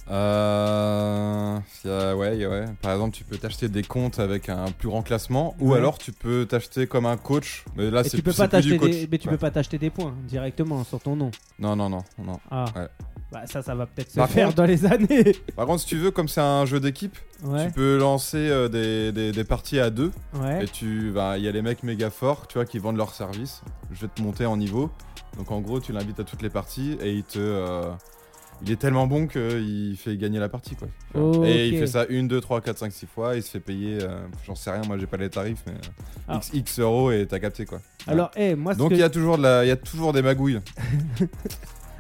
Euh, 0.10 1.60
a- 1.86 2.15
ouais, 2.15 2.46
ouais. 2.46 2.65
Par 2.82 2.91
exemple, 2.93 3.15
tu 3.15 3.24
peux 3.24 3.38
t'acheter 3.38 3.69
des 3.69 3.84
comptes 3.84 4.19
avec 4.19 4.50
un 4.50 4.65
plus 4.72 4.89
grand 4.89 5.02
classement, 5.02 5.56
ou 5.60 5.74
alors 5.74 5.98
tu 5.98 6.12
peux 6.12 6.46
t'acheter 6.46 6.88
comme 6.88 7.06
un 7.06 7.17
coach. 7.17 7.63
Mais 7.76 7.89
là, 7.89 8.04
c'est 8.04 8.17
tu 8.17 8.24
peux 8.24 8.34
pas 8.34 8.48
plus 8.48 8.62
du 8.62 8.69
t'acheter 8.69 8.78
coach. 8.78 8.91
des... 8.91 9.08
Mais 9.12 9.17
tu 9.17 9.28
Ouais. 9.28 9.34
peux 9.34 9.38
pas 9.39 9.52
t'acheter 9.52 9.78
des 9.78 9.89
points 9.89 10.13
directement 10.28 10.84
sur 10.84 11.00
ton 11.00 11.15
nom. 11.15 11.32
Non, 11.60 11.76
non, 11.76 11.89
non, 11.89 12.04
non. 12.24 12.39
Ah. 12.52 12.65
Bah 13.34 13.41
ça, 13.48 13.62
ça 13.63 13.74
va 13.76 13.86
peut-être 13.88 14.12
se 14.12 14.15
Par 14.15 14.30
faire 14.30 14.46
contre- 14.48 14.58
dans 14.58 14.65
les 14.65 14.86
années. 14.86 15.32
Par 15.56 15.65
contre, 15.65 15.82
si 15.82 15.88
tu 15.88 15.98
veux, 15.98 16.12
comme 16.12 16.28
c'est 16.28 16.39
un 16.41 16.65
jeu 16.65 16.80
d'équipe, 16.80 17.17
Ouais. 17.43 17.65
tu 17.67 17.74
peux 17.74 17.98
lancer 17.98 18.38
euh, 18.38 18.69
des, 18.69 19.12
des- 19.12 19.32
des 19.32 19.43
parties 19.43 19.80
à 19.80 19.89
deux. 19.89 20.12
Ouais. 20.36 20.63
Et 20.63 20.67
tu, 20.67 21.12
bah, 21.12 21.38
il 21.38 21.43
y 21.43 21.48
a 21.48 21.52
les 21.52 21.62
mecs 21.63 21.84
méga 21.84 22.10
forts, 22.12 22.48
tu 22.48 22.54
vois, 22.60 22.65
qui 22.65 22.78
vendent 22.80 22.98
leurs 22.98 23.13
services. 23.15 23.62
Je 23.91 24.02
vais 24.02 24.08
te 24.08 24.22
monter 24.22 24.46
en 24.46 24.56
niveau. 24.56 24.91
Donc 25.38 25.50
en 25.52 25.60
gros, 25.62 25.80
tu 25.80 25.91
l'invites 25.93 26.19
à 26.19 26.24
toutes 26.24 26.43
les 26.43 26.50
parties 26.52 26.96
et 27.02 27.12
il 27.12 27.24
te, 27.24 27.39
euh, 27.39 27.82
il 28.62 28.72
est 28.72 28.76
tellement 28.76 29.08
bon 29.08 29.26
qu'il 29.28 29.98
fait 29.98 30.15
gagner 30.15 30.38
la 30.39 30.48
partie, 30.48 30.76
quoi. 30.76 30.88
Tu 31.12 31.17
vois. 31.19 31.30
Ok. 31.39 31.46
Et 31.48 31.69
il 31.69 31.80
fait 31.80 31.88
ça 31.88 32.06
une, 32.10 32.28
deux, 32.28 32.39
trois, 32.39 32.62
quatre, 32.62 32.78
cinq, 32.78 32.93
six 32.93 33.08
fois. 33.08 33.36
Il 33.36 33.41
se 33.41 33.50
fait 33.50 33.60
payer, 33.60 33.98
euh, 34.04 34.19
j'en 34.46 34.54
sais 34.54 34.69
rien, 34.69 34.84
moi 34.88 34.98
j'ai 35.00 35.08
pas 35.08 35.17
les 35.17 35.32
tarifs, 35.32 35.63
mais 35.65 35.74
euh, 35.74 36.28
Ah. 36.28 36.36
X, 36.38 36.52
X 36.54 36.80
euros 36.80 37.12
et 37.12 37.26
t'as 37.28 37.39
capté 37.39 37.65
quoi. 37.65 37.80
Alors, 38.06 38.30
eh, 38.36 38.54
moi, 38.54 38.74
ce 38.74 38.78
Donc 38.78 38.89
que- 38.89 38.93
il 38.93 38.98
de 38.98 39.02
y 39.02 39.06
a 39.06 39.10
toujours 39.10 39.38
de 39.39 39.43
la, 39.43 39.65
il 39.65 39.69
y 39.69 39.72
a 39.72 39.76
toujours 39.76 40.13
des 40.13 40.22
magouilles. 40.22 40.60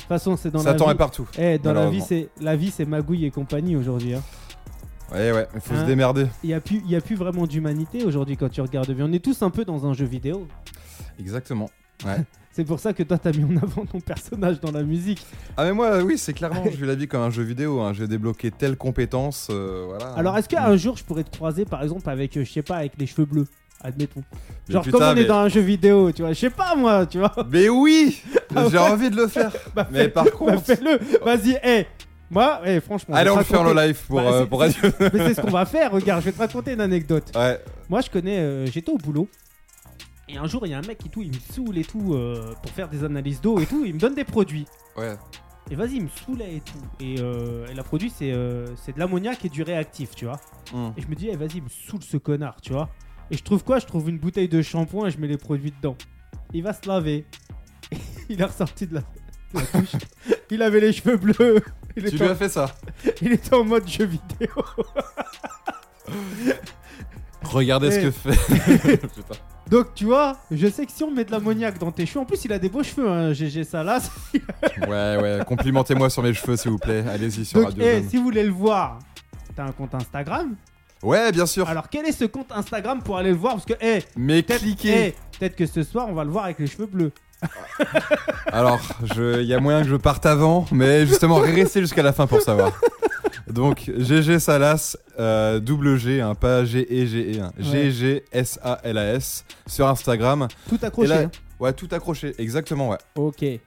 toute 0.03 0.09
façon, 0.09 0.37
c'est 0.37 0.51
dans 0.51 0.63
la 0.63 0.73
vie. 0.73 0.97
partout. 0.97 1.27
Eh, 1.37 1.57
dans 1.57 1.73
la 1.73 1.89
vie, 1.89 2.01
c'est 2.01 2.29
la 2.41 2.55
vie, 2.55 2.71
c'est 2.71 2.85
magouille 2.85 3.25
et 3.25 3.31
compagnie 3.31 3.75
aujourd'hui. 3.75 4.13
hein. 4.15 4.21
Ouais, 5.11 5.31
ouais, 5.31 5.47
il 5.53 5.61
faut 5.61 5.73
Hein 5.75 5.81
se 5.81 5.85
démerder. 5.85 6.25
Il 6.43 6.49
y 6.49 6.53
a 6.53 6.59
plus, 6.61 6.81
il 6.85 6.89
y 6.89 6.95
a 6.95 7.01
plus 7.01 7.15
vraiment 7.15 7.45
d'humanité 7.45 8.03
aujourd'hui 8.03 8.35
quand 8.35 8.49
tu 8.49 8.61
regardes 8.61 8.91
bien. 8.91 9.05
On 9.07 9.13
est 9.13 9.23
tous 9.23 9.41
un 9.43 9.49
peu 9.51 9.63
dans 9.63 9.85
un 9.85 9.93
jeu 9.93 10.05
vidéo. 10.05 10.47
Exactement. 11.19 11.69
C'est 12.51 12.65
pour 12.65 12.79
ça 12.79 12.93
que 12.93 13.01
toi, 13.01 13.17
t'as 13.17 13.31
mis 13.31 13.43
en 13.45 13.57
avant 13.63 13.83
ton 13.85 13.99
personnage 13.99 14.59
dans 14.59 14.71
la 14.71 14.83
musique. 14.83 15.25
Ah 15.57 15.63
mais 15.65 15.73
moi, 15.73 16.03
oui, 16.03 16.19
c'est 16.19 16.33
clairement, 16.33 16.63
je 16.65 16.77
vis 16.77 16.85
la 16.85 16.93
vie 16.93 17.07
comme 17.07 17.21
un 17.21 17.31
jeu 17.31 17.41
vidéo. 17.41 17.81
hein. 17.81 17.93
J'ai 17.93 18.07
débloqué 18.07 18.51
telle 18.51 18.77
compétence, 18.77 19.47
euh, 19.49 19.85
voilà. 19.87 20.13
Alors, 20.13 20.37
est-ce 20.37 20.47
qu'un 20.47 20.75
jour, 20.77 20.95
je 20.95 21.03
pourrais 21.03 21.23
te 21.23 21.35
croiser, 21.35 21.65
par 21.65 21.81
exemple, 21.81 22.07
avec, 22.11 22.37
euh, 22.37 22.43
je 22.43 22.51
sais 22.51 22.61
pas, 22.61 22.75
avec 22.77 22.93
les 22.99 23.07
cheveux 23.07 23.25
bleus? 23.25 23.47
Admettons. 23.83 24.23
Mais 24.67 24.73
Genre, 24.73 24.83
putain, 24.83 24.97
comme 24.97 25.07
on 25.09 25.15
est 25.21 25.25
dans 25.25 25.39
un 25.39 25.49
jeu 25.49 25.59
vidéo, 25.61 26.11
tu 26.11 26.21
vois. 26.21 26.31
Je 26.33 26.39
sais 26.39 26.49
pas, 26.49 26.73
moi, 26.75 27.05
tu 27.05 27.19
vois. 27.19 27.33
Mais 27.51 27.67
oui, 27.69 28.21
Ah 28.55 28.65
j'ai 28.69 28.77
ouais. 28.77 28.83
envie 28.89 29.09
de 29.09 29.15
le 29.17 29.27
faire. 29.27 29.51
Bah, 29.75 29.87
Mais 29.91 30.07
par 30.07 30.23
bah, 30.25 30.31
contre, 30.31 30.61
fais-le. 30.63 30.99
Vas-y, 31.23 31.59
eh. 31.63 31.85
Moi, 32.31 32.61
eh, 32.65 32.79
franchement. 32.79 33.13
allez, 33.15 33.27
je 33.27 33.31
on 33.31 33.35
vais 33.35 33.41
va 33.41 33.43
te 33.43 33.49
faire 33.49 33.63
le 33.63 33.69
raconter- 33.71 33.87
live 33.87 33.99
pour, 34.07 34.15
Bah, 34.21 34.23
euh, 34.31 34.39
c'est- 34.41 34.45
pour 34.47 34.59
radio. 34.59 34.81
Mais 35.13 35.27
c'est 35.27 35.33
ce 35.35 35.41
qu'on 35.41 35.51
va 35.51 35.65
faire. 35.65 35.91
Regarde, 35.91 36.21
je 36.21 36.25
vais 36.27 36.31
te 36.31 36.39
raconter 36.39 36.73
une 36.73 36.81
anecdote. 36.81 37.31
Ouais. 37.35 37.59
Moi, 37.89 38.01
je 38.01 38.09
connais. 38.09 38.39
euh, 38.39 38.65
J'étais 38.67 38.91
au 38.91 38.97
boulot. 38.97 39.27
Et 40.29 40.37
un 40.37 40.47
jour, 40.47 40.65
il 40.65 40.69
y 40.71 40.73
a 40.73 40.77
un 40.77 40.81
mec 40.81 40.97
qui 40.97 41.09
tout, 41.09 41.21
il 41.21 41.29
me 41.29 41.37
saoule 41.53 41.77
et 41.77 41.83
tout 41.83 42.13
euh, 42.13 42.53
pour 42.61 42.71
faire 42.71 42.87
des 42.87 43.03
analyses 43.03 43.41
d'eau 43.41 43.59
et 43.59 43.65
tout. 43.65 43.83
Il 43.85 43.95
me 43.95 43.99
donne 43.99 44.15
des 44.15 44.23
produits. 44.23 44.65
Ouais. 44.97 45.13
Et 45.69 45.75
vas-y, 45.75 45.95
il 45.97 46.03
me 46.03 46.07
saoulait 46.25 46.55
et 46.55 46.61
tout. 46.61 47.03
Et, 47.03 47.15
euh, 47.19 47.67
et 47.69 47.73
la 47.75 47.83
produit, 47.83 48.11
c'est 48.15 48.31
euh, 48.31 48.67
c'est 48.77 48.93
de 48.95 48.99
l'ammoniac 48.99 49.43
et 49.45 49.49
du 49.49 49.61
réactif, 49.63 50.11
tu 50.15 50.25
vois. 50.25 50.39
Hmm. 50.73 50.89
Et 50.97 51.01
je 51.01 51.07
me 51.07 51.15
dis, 51.15 51.29
eh, 51.31 51.35
vas-y, 51.35 51.57
il 51.57 51.63
me 51.63 51.69
saoule 51.69 52.01
ce 52.03 52.17
connard, 52.17 52.55
tu 52.61 52.71
vois. 52.73 52.89
Et 53.31 53.37
je 53.37 53.43
trouve 53.43 53.63
quoi? 53.63 53.79
Je 53.79 53.85
trouve 53.85 54.09
une 54.09 54.17
bouteille 54.19 54.47
de 54.49 54.61
shampoing 54.61 55.07
et 55.07 55.11
je 55.11 55.17
mets 55.17 55.27
les 55.27 55.37
produits 55.37 55.71
dedans. 55.71 55.95
Il 56.53 56.63
va 56.63 56.73
se 56.73 56.87
laver. 56.87 57.25
il 58.29 58.39
est 58.39 58.45
ressorti 58.45 58.87
de 58.87 58.95
la, 58.95 59.01
de 59.53 59.59
la 59.59 59.81
il 60.51 60.61
avait 60.61 60.79
les 60.79 60.93
cheveux 60.93 61.17
bleus. 61.17 61.61
Il 61.95 62.05
Tu 62.05 62.17
lui 62.17 62.23
en, 62.25 62.29
as 62.31 62.35
fait 62.35 62.49
ça? 62.49 62.73
Il 63.21 63.31
était 63.33 63.53
en 63.53 63.63
mode 63.63 63.87
jeu 63.87 64.05
vidéo. 64.05 64.49
Regardez 67.43 67.91
ce 67.91 67.99
Eh. 67.99 68.03
que 68.03 68.11
fait. 68.11 69.01
Donc, 69.69 69.93
tu 69.93 70.05
vois, 70.05 70.37
je 70.51 70.67
sais 70.67 70.85
que 70.85 70.91
si 70.91 71.03
on 71.03 71.11
met 71.11 71.23
de 71.23 71.31
l'ammoniac 71.31 71.77
dans 71.77 71.91
tes 71.91 72.05
cheveux, 72.05 72.21
en 72.21 72.25
plus, 72.25 72.43
il 72.45 72.53
a 72.53 72.59
des 72.59 72.69
beaux 72.69 72.83
cheveux, 72.83 73.07
hein, 73.09 73.31
GG 73.33 73.63
Salas. 73.63 74.09
Ouais, 74.87 74.87
ouais. 74.87 75.39
Complimentez-moi 75.47 76.09
sur 76.09 76.23
mes 76.23 76.33
cheveux, 76.33 76.57
s'il 76.57 76.71
vous 76.71 76.77
plaît. 76.79 77.03
Allez-y 77.07 77.45
sur 77.45 77.59
Donc, 77.59 77.69
Radio 77.69 77.83
eh, 77.85 77.99
Zone. 78.01 78.09
si 78.09 78.17
vous 78.17 78.23
voulez 78.23 78.43
le 78.43 78.51
voir, 78.51 78.99
t'as 79.55 79.65
un 79.65 79.71
compte 79.71 79.93
Instagram. 79.95 80.55
Ouais, 81.03 81.31
bien 81.31 81.45
sûr. 81.45 81.67
Alors, 81.67 81.89
quel 81.89 82.05
est 82.05 82.11
ce 82.13 82.25
compte 82.25 82.51
Instagram 82.51 83.01
pour 83.03 83.17
aller 83.17 83.31
le 83.31 83.35
voir 83.37 83.53
Parce 83.53 83.65
que, 83.65 83.73
eh, 83.81 83.99
Mais 84.15 84.41
peut-être 84.41 84.61
cliquez. 84.61 85.07
eh, 85.07 85.15
peut-être 85.37 85.55
que 85.55 85.65
ce 85.65 85.83
soir, 85.83 86.07
on 86.09 86.13
va 86.13 86.23
le 86.23 86.29
voir 86.31 86.45
avec 86.45 86.59
les 86.59 86.67
cheveux 86.67 86.85
bleus. 86.85 87.11
Alors, 88.51 88.79
il 89.17 89.43
y 89.45 89.53
a 89.53 89.59
moyen 89.59 89.81
que 89.83 89.89
je 89.89 89.95
parte 89.95 90.25
avant, 90.25 90.65
mais 90.71 91.05
justement, 91.05 91.35
restez 91.39 91.81
jusqu'à 91.81 92.03
la 92.03 92.13
fin 92.13 92.25
pour 92.27 92.41
savoir. 92.41 92.71
Donc 93.47 93.91
GG 93.97 94.39
Salas, 94.39 94.95
euh, 95.19 95.59
double 95.59 95.97
G, 95.97 96.21
hein, 96.21 96.33
pas 96.33 96.63
G 96.65 96.87
E 96.89 97.05
G 97.05 97.37
E, 97.37 97.41
hein, 97.41 97.51
G 97.59 97.91
G 97.91 98.23
S 98.31 98.57
A 98.63 98.79
L 98.83 98.97
A 98.97 99.13
S 99.15 99.43
sur 99.67 99.87
Instagram. 99.87 100.47
Tout 100.69 100.79
accroché. 100.81 101.09
Là- 101.09 101.19
hein. 101.23 101.31
Ouais, 101.59 101.73
tout 101.73 101.87
accroché, 101.91 102.33
exactement, 102.39 102.89
ouais. 102.89 102.97
Ok. 103.15 103.43
Et 103.43 103.59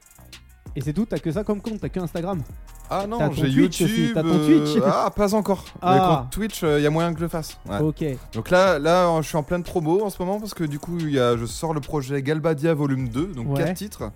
c'est 0.83 0.93
tout 0.93 1.07
T'as 1.07 1.19
que 1.19 1.31
ça 1.31 1.45
comme 1.45 1.61
compte 1.61 1.81
T'as 1.81 1.89
que 1.89 2.01
Instagram 2.01 2.43
Ah 2.91 3.07
non, 3.07 3.31
j'ai 3.33 3.49
YouTube. 3.49 3.87
aussi, 3.91 4.11
t'as 4.15 4.23
ton 4.23 4.29
euh, 4.35 4.65
Twitch 4.65 4.83
Ah, 4.87 5.11
pas 5.15 5.35
encore. 5.35 5.65
Ah. 5.83 6.23
Mais 6.25 6.31
Twitch, 6.31 6.63
il 6.63 6.81
y 6.83 6.87
a 6.87 6.91
moyen 6.91 7.13
que 7.13 7.19
je 7.19 7.25
le 7.25 7.29
fasse. 7.29 7.59
ouais. 7.69 7.81
Ok. 7.81 8.05
Donc 8.33 8.51
là, 8.51 8.79
là, 8.79 9.21
je 9.23 9.27
suis 9.27 9.37
en 9.37 9.43
pleine 9.43 9.63
promo 9.63 10.05
en 10.05 10.11
ce 10.11 10.23
moment 10.23 10.39
parce 10.39 10.55
que 10.55 10.65
du 10.65 10.79
coup, 10.79 10.99
il 11.01 11.11
y 11.11 11.19
a, 11.21 11.37
je 11.37 11.47
sors 11.47 11.75
le 11.75 11.81
projet 11.81 12.23
Galbadia 12.23 12.75
Volume 12.75 13.09
2, 13.09 13.27
donc 13.35 13.49
Ouais. 13.57 13.65
4 13.65 13.75
titres. 13.75 14.11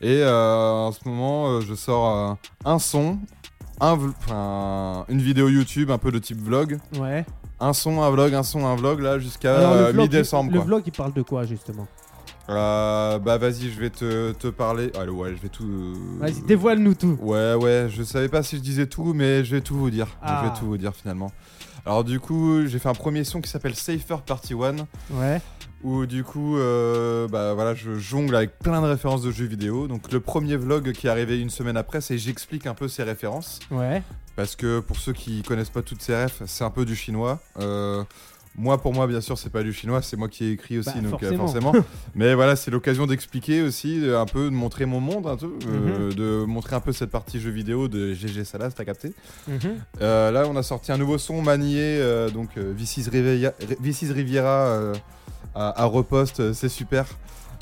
Et 0.00 0.22
euh, 0.22 0.86
en 0.86 0.92
ce 0.92 1.00
moment, 1.08 1.46
euh, 1.48 1.60
je 1.60 1.74
sors 1.74 2.16
euh, 2.16 2.34
un 2.64 2.78
son, 2.78 3.18
un, 3.80 3.92
enfin, 4.26 5.04
une 5.08 5.20
vidéo 5.20 5.48
YouTube 5.48 5.90
un 5.90 5.98
peu 5.98 6.10
de 6.10 6.18
type 6.18 6.40
vlog. 6.40 6.78
Ouais. 6.98 7.24
Un 7.60 7.72
son, 7.72 8.02
un 8.02 8.10
vlog, 8.10 8.34
un 8.34 8.42
son, 8.42 8.66
un 8.66 8.74
vlog, 8.74 9.00
là, 9.00 9.18
jusqu'à 9.18 9.50
euh, 9.50 9.92
mi-décembre. 9.92 10.50
Le 10.52 10.58
quoi. 10.58 10.66
vlog, 10.66 10.82
il 10.86 10.92
parle 10.92 11.12
de 11.12 11.22
quoi 11.22 11.44
justement? 11.44 11.86
Euh, 12.50 13.18
bah 13.18 13.38
vas-y, 13.38 13.70
je 13.70 13.80
vais 13.80 13.90
te, 13.90 14.32
te 14.32 14.48
parler. 14.48 14.90
Allez, 14.98 15.10
ouais, 15.10 15.30
je 15.34 15.40
vais 15.42 15.48
tout. 15.48 15.64
euh, 15.64 15.94
Vas-y, 16.18 16.42
dévoile-nous 16.42 16.94
tout. 16.94 17.18
Ouais, 17.22 17.54
ouais, 17.54 17.86
je 17.88 18.02
savais 18.02 18.28
pas 18.28 18.42
si 18.42 18.56
je 18.56 18.60
disais 18.62 18.86
tout, 18.86 19.14
mais 19.14 19.44
je 19.44 19.54
vais 19.56 19.60
tout 19.62 19.76
vous 19.76 19.90
dire. 19.90 20.08
Ah. 20.22 20.42
Je 20.44 20.48
vais 20.50 20.54
tout 20.58 20.66
vous 20.66 20.76
dire 20.76 20.94
finalement. 20.94 21.32
Alors 21.86 22.04
du 22.04 22.20
coup, 22.20 22.66
j'ai 22.66 22.78
fait 22.78 22.88
un 22.88 22.94
premier 22.94 23.24
son 23.24 23.40
qui 23.40 23.50
s'appelle 23.50 23.74
Safer 23.74 24.22
Party 24.22 24.54
One, 24.54 24.86
Ouais. 25.10 25.40
où 25.82 26.06
du 26.06 26.24
coup, 26.24 26.56
euh, 26.58 27.28
bah 27.28 27.52
voilà, 27.54 27.74
je 27.74 27.98
jongle 27.98 28.34
avec 28.36 28.58
plein 28.58 28.80
de 28.80 28.86
références 28.86 29.22
de 29.22 29.30
jeux 29.30 29.44
vidéo. 29.46 29.86
Donc 29.86 30.10
le 30.12 30.20
premier 30.20 30.56
vlog 30.56 30.92
qui 30.92 31.06
est 31.06 31.10
arrivé 31.10 31.38
une 31.40 31.50
semaine 31.50 31.76
après, 31.76 32.00
c'est 32.00 32.16
j'explique 32.18 32.66
un 32.66 32.74
peu 32.74 32.88
ces 32.88 33.02
références, 33.02 33.58
Ouais. 33.70 34.02
parce 34.36 34.56
que 34.56 34.80
pour 34.80 34.96
ceux 34.98 35.12
qui 35.12 35.42
connaissent 35.42 35.68
pas 35.70 35.82
toutes 35.82 36.00
ces 36.00 36.14
refs, 36.24 36.42
c'est 36.46 36.64
un 36.64 36.70
peu 36.70 36.86
du 36.86 36.96
chinois. 36.96 37.38
Euh, 37.58 38.02
moi, 38.56 38.80
pour 38.80 38.92
moi, 38.92 39.06
bien 39.06 39.20
sûr, 39.20 39.36
c'est 39.36 39.50
pas 39.50 39.62
du 39.62 39.72
chinois, 39.72 40.00
c'est 40.02 40.16
moi 40.16 40.28
qui 40.28 40.44
ai 40.44 40.50
écrit 40.52 40.78
aussi, 40.78 40.90
Bah, 40.94 41.10
donc 41.10 41.22
euh, 41.22 41.36
forcément. 41.36 41.72
forcément. 41.72 41.86
Mais 42.14 42.34
voilà, 42.34 42.54
c'est 42.56 42.70
l'occasion 42.70 43.06
d'expliquer 43.06 43.62
aussi, 43.62 44.00
euh, 44.02 44.20
un 44.20 44.26
peu 44.26 44.44
de 44.44 44.50
montrer 44.54 44.86
mon 44.86 45.00
monde, 45.00 45.26
un 45.26 45.36
peu, 45.36 45.50
euh, 45.66 46.08
Mhm. 46.08 46.14
de 46.14 46.44
montrer 46.46 46.76
un 46.76 46.80
peu 46.80 46.92
cette 46.92 47.10
partie 47.10 47.40
jeux 47.40 47.50
vidéo 47.50 47.88
de 47.88 48.14
GG 48.14 48.44
Salas, 48.44 48.70
t'as 48.70 48.84
capté 48.84 49.12
Mhm. 49.48 49.76
là, 50.00 50.44
on 50.48 50.56
a 50.56 50.62
sorti 50.62 50.92
un 50.92 50.98
nouveau 50.98 51.18
son 51.18 51.42
manié, 51.42 52.00
donc 52.32 52.50
euh, 52.56 52.72
Vicis 52.76 53.08
Riviera, 53.10 53.52
Vicis 53.80 54.12
Riviera 54.12 54.92
à, 55.54 55.82
à 55.82 55.84
repost, 55.86 56.40
euh, 56.40 56.52
c'est 56.52 56.68
super. 56.68 57.06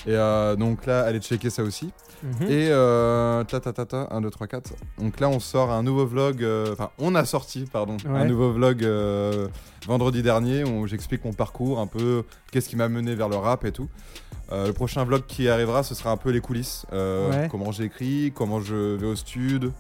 Et 0.07 0.15
euh, 0.17 0.57
donc 0.57 0.87
là, 0.87 1.03
allez 1.03 1.21
checker 1.21 1.49
ça 1.51 1.63
aussi. 1.63 1.93
Mhm. 2.23 2.43
Et 2.51 2.69
euh, 2.71 3.45
ta 3.45 3.61
ta 3.61 3.73
ta 3.73 3.85
ta, 3.87 4.09
1, 4.11 4.21
2, 4.21 4.31
3, 4.31 4.47
4. 4.47 4.73
Donc 4.99 5.21
là, 5.21 5.29
on 5.29 5.39
sort 5.41 5.71
un 5.71 5.83
nouveau 5.83 6.07
vlog, 6.07 6.43
euh, 6.43 6.73
enfin, 6.73 6.91
on 6.99 7.15
a 7.15 7.25
sorti, 7.25 7.67
pardon, 7.73 7.97
Ouais. 8.07 8.19
un 8.21 8.25
nouveau 8.25 8.53
vlog 8.53 8.85
vendredi 9.87 10.23
dernier 10.23 10.65
où 10.65 10.87
j'explique 10.87 11.25
mon 11.25 11.33
parcours, 11.33 11.79
un 11.81 11.87
peu 11.87 12.25
qu'est-ce 12.51 12.69
qui 12.69 12.77
m'a 12.77 12.89
mené 12.89 13.15
vers 13.15 13.29
le 13.29 13.37
rap 13.37 13.65
et 13.65 13.73
tout. 13.73 13.89
Le 14.51 14.73
prochain 14.73 15.05
vlog 15.05 15.25
qui 15.27 15.49
arrivera, 15.49 15.83
ce 15.83 15.95
sera 15.95 16.11
un 16.11 16.17
peu 16.19 16.31
les 16.31 16.41
coulisses. 16.41 16.85
Ouais. 16.93 17.49
Comment 17.51 17.73
j'écris, 17.73 18.33
comment 18.35 18.61
je 18.61 18.97
vais 18.97 19.07
au 19.07 19.17
stud, 19.17 19.73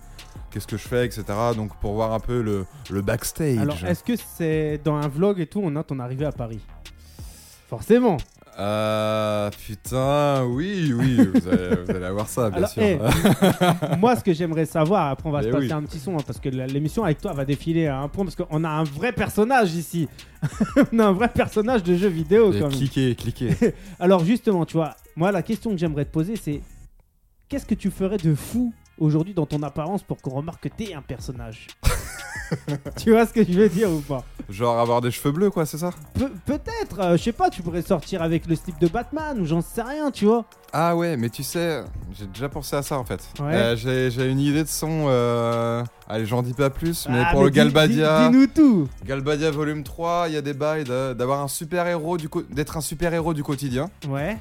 qu'est-ce 0.50 0.66
que 0.66 0.76
je 0.78 0.88
fais, 0.88 1.04
etc. 1.04 1.24
Donc 1.56 1.76
pour 1.80 1.92
voir 1.94 2.12
un 2.14 2.20
peu 2.20 2.40
le, 2.40 2.64
le 2.90 3.02
backstage. 3.02 3.58
Alors, 3.58 3.76
est-ce 3.84 4.02
que 4.02 4.14
c'est 4.16 4.80
dans 4.82 4.94
un 4.96 5.08
vlog 5.08 5.40
et 5.40 5.46
tout, 5.46 5.60
on 5.62 5.76
a 5.76 5.82
ton 5.84 5.98
arrivée 5.98 6.24
à 6.26 6.32
Paris? 6.32 6.60
Forcément. 7.68 8.16
Euh, 8.66 9.50
putain, 9.66 10.44
oui, 10.44 10.92
oui, 10.94 11.16
vous 11.16 11.48
allez, 11.48 11.76
vous 11.84 11.90
allez 11.90 12.04
avoir 12.04 12.28
ça, 12.28 12.48
bien 12.48 12.58
Alors, 12.58 12.70
sûr. 12.70 12.82
eh, 12.82 13.96
moi, 13.98 14.14
ce 14.14 14.22
que 14.22 14.32
j'aimerais 14.32 14.66
savoir, 14.66 15.08
après, 15.10 15.28
on 15.28 15.32
va 15.32 15.40
Eh 15.42 15.46
se 15.46 15.50
passer 15.50 15.66
oui. 15.66 15.72
un 15.72 15.82
petit 15.82 15.98
son, 15.98 16.14
hein, 16.16 16.22
parce 16.24 16.38
que 16.38 16.48
l'émission 16.48 17.02
avec 17.02 17.20
toi 17.20 17.32
va 17.32 17.44
défiler 17.44 17.88
à 17.88 17.98
un 17.98 18.08
point, 18.08 18.24
parce 18.24 18.36
qu'on 18.36 18.62
a 18.62 18.68
un 18.68 18.84
vrai 18.84 19.10
personnage 19.12 19.74
ici. 19.74 20.08
on 20.92 20.98
a 21.00 21.06
un 21.06 21.12
vrai 21.12 21.28
personnage 21.28 21.82
de 21.82 21.96
jeu 21.96 22.06
vidéo, 22.08 22.52
Et 22.52 22.60
quand 22.60 22.68
même. 22.68 22.76
cliquez, 22.78 23.16
cliquez. 23.16 23.50
Alors, 23.98 24.24
justement, 24.24 24.64
tu 24.64 24.76
vois, 24.76 24.94
moi, 25.16 25.32
la 25.32 25.42
question 25.42 25.70
que 25.72 25.76
j'aimerais 25.78 26.04
te 26.04 26.12
poser, 26.12 26.36
c'est 26.36 26.60
qu'est-ce 27.48 27.66
que 27.66 27.74
tu 27.74 27.90
ferais 27.90 28.18
de 28.18 28.32
fou 28.34 28.72
aujourd'hui 28.96 29.34
dans 29.34 29.46
ton 29.46 29.60
apparence 29.64 30.04
pour 30.04 30.18
qu'on 30.22 30.30
remarque 30.36 30.62
que 30.62 30.68
t'es 30.68 30.94
un 30.94 31.02
personnage? 31.02 31.66
Tu 32.96 33.10
vois 33.12 33.26
ce 33.26 33.32
que 33.32 33.44
je 33.44 33.52
veux 33.52 33.68
dire 33.68 33.90
ou 33.90 34.00
pas 34.00 34.24
Genre 34.50 34.78
avoir 34.78 35.00
des 35.00 35.10
cheveux 35.10 35.32
bleus, 35.32 35.50
quoi, 35.50 35.64
c'est 35.66 35.78
ça 35.78 35.90
Pe- 36.14 36.30
Peut-être, 36.44 37.00
euh, 37.00 37.16
je 37.16 37.22
sais 37.22 37.32
pas, 37.32 37.48
tu 37.48 37.62
pourrais 37.62 37.80
sortir 37.82 38.22
avec 38.22 38.46
le 38.46 38.54
slip 38.56 38.78
de 38.80 38.88
Batman 38.88 39.40
ou 39.40 39.46
j'en 39.46 39.62
sais 39.62 39.82
rien, 39.82 40.10
tu 40.10 40.26
vois. 40.26 40.44
Ah 40.72 40.96
ouais, 40.96 41.16
mais 41.16 41.28
tu 41.30 41.42
sais, 41.42 41.82
j'ai 42.18 42.26
déjà 42.26 42.48
pensé 42.48 42.74
à 42.76 42.82
ça 42.82 42.98
en 42.98 43.04
fait. 43.04 43.20
Ouais. 43.40 43.54
Euh, 43.54 43.76
j'ai 43.76 44.10
j'ai 44.10 44.28
une 44.30 44.40
idée 44.40 44.62
de 44.64 44.68
son. 44.68 45.06
euh, 45.08 45.82
Allez, 46.08 46.26
j'en 46.26 46.42
dis 46.42 46.54
pas 46.54 46.70
plus, 46.70 47.06
mais 47.08 47.22
Ah, 47.26 47.32
pour 47.32 47.44
le 47.44 47.50
dis- 47.50 47.56
Galbadia, 47.56 48.28
dis- 48.28 48.30
Dis-nous 48.32 48.46
tout. 48.48 48.88
Galbadia 49.06 49.50
volume 49.50 49.82
3, 49.84 50.24
il 50.28 50.34
y 50.34 50.36
a 50.36 50.42
des 50.42 50.54
bails 50.54 50.84
de- 50.84 51.12
d'avoir 51.14 51.40
un 51.40 51.48
super 51.48 51.86
héros 51.86 52.18
du 52.18 52.28
co- 52.28 52.42
d'être 52.50 52.76
un 52.76 52.80
super 52.82 53.14
héros 53.14 53.32
du 53.34 53.42
quotidien. 53.42 53.90
Ouais. 54.08 54.36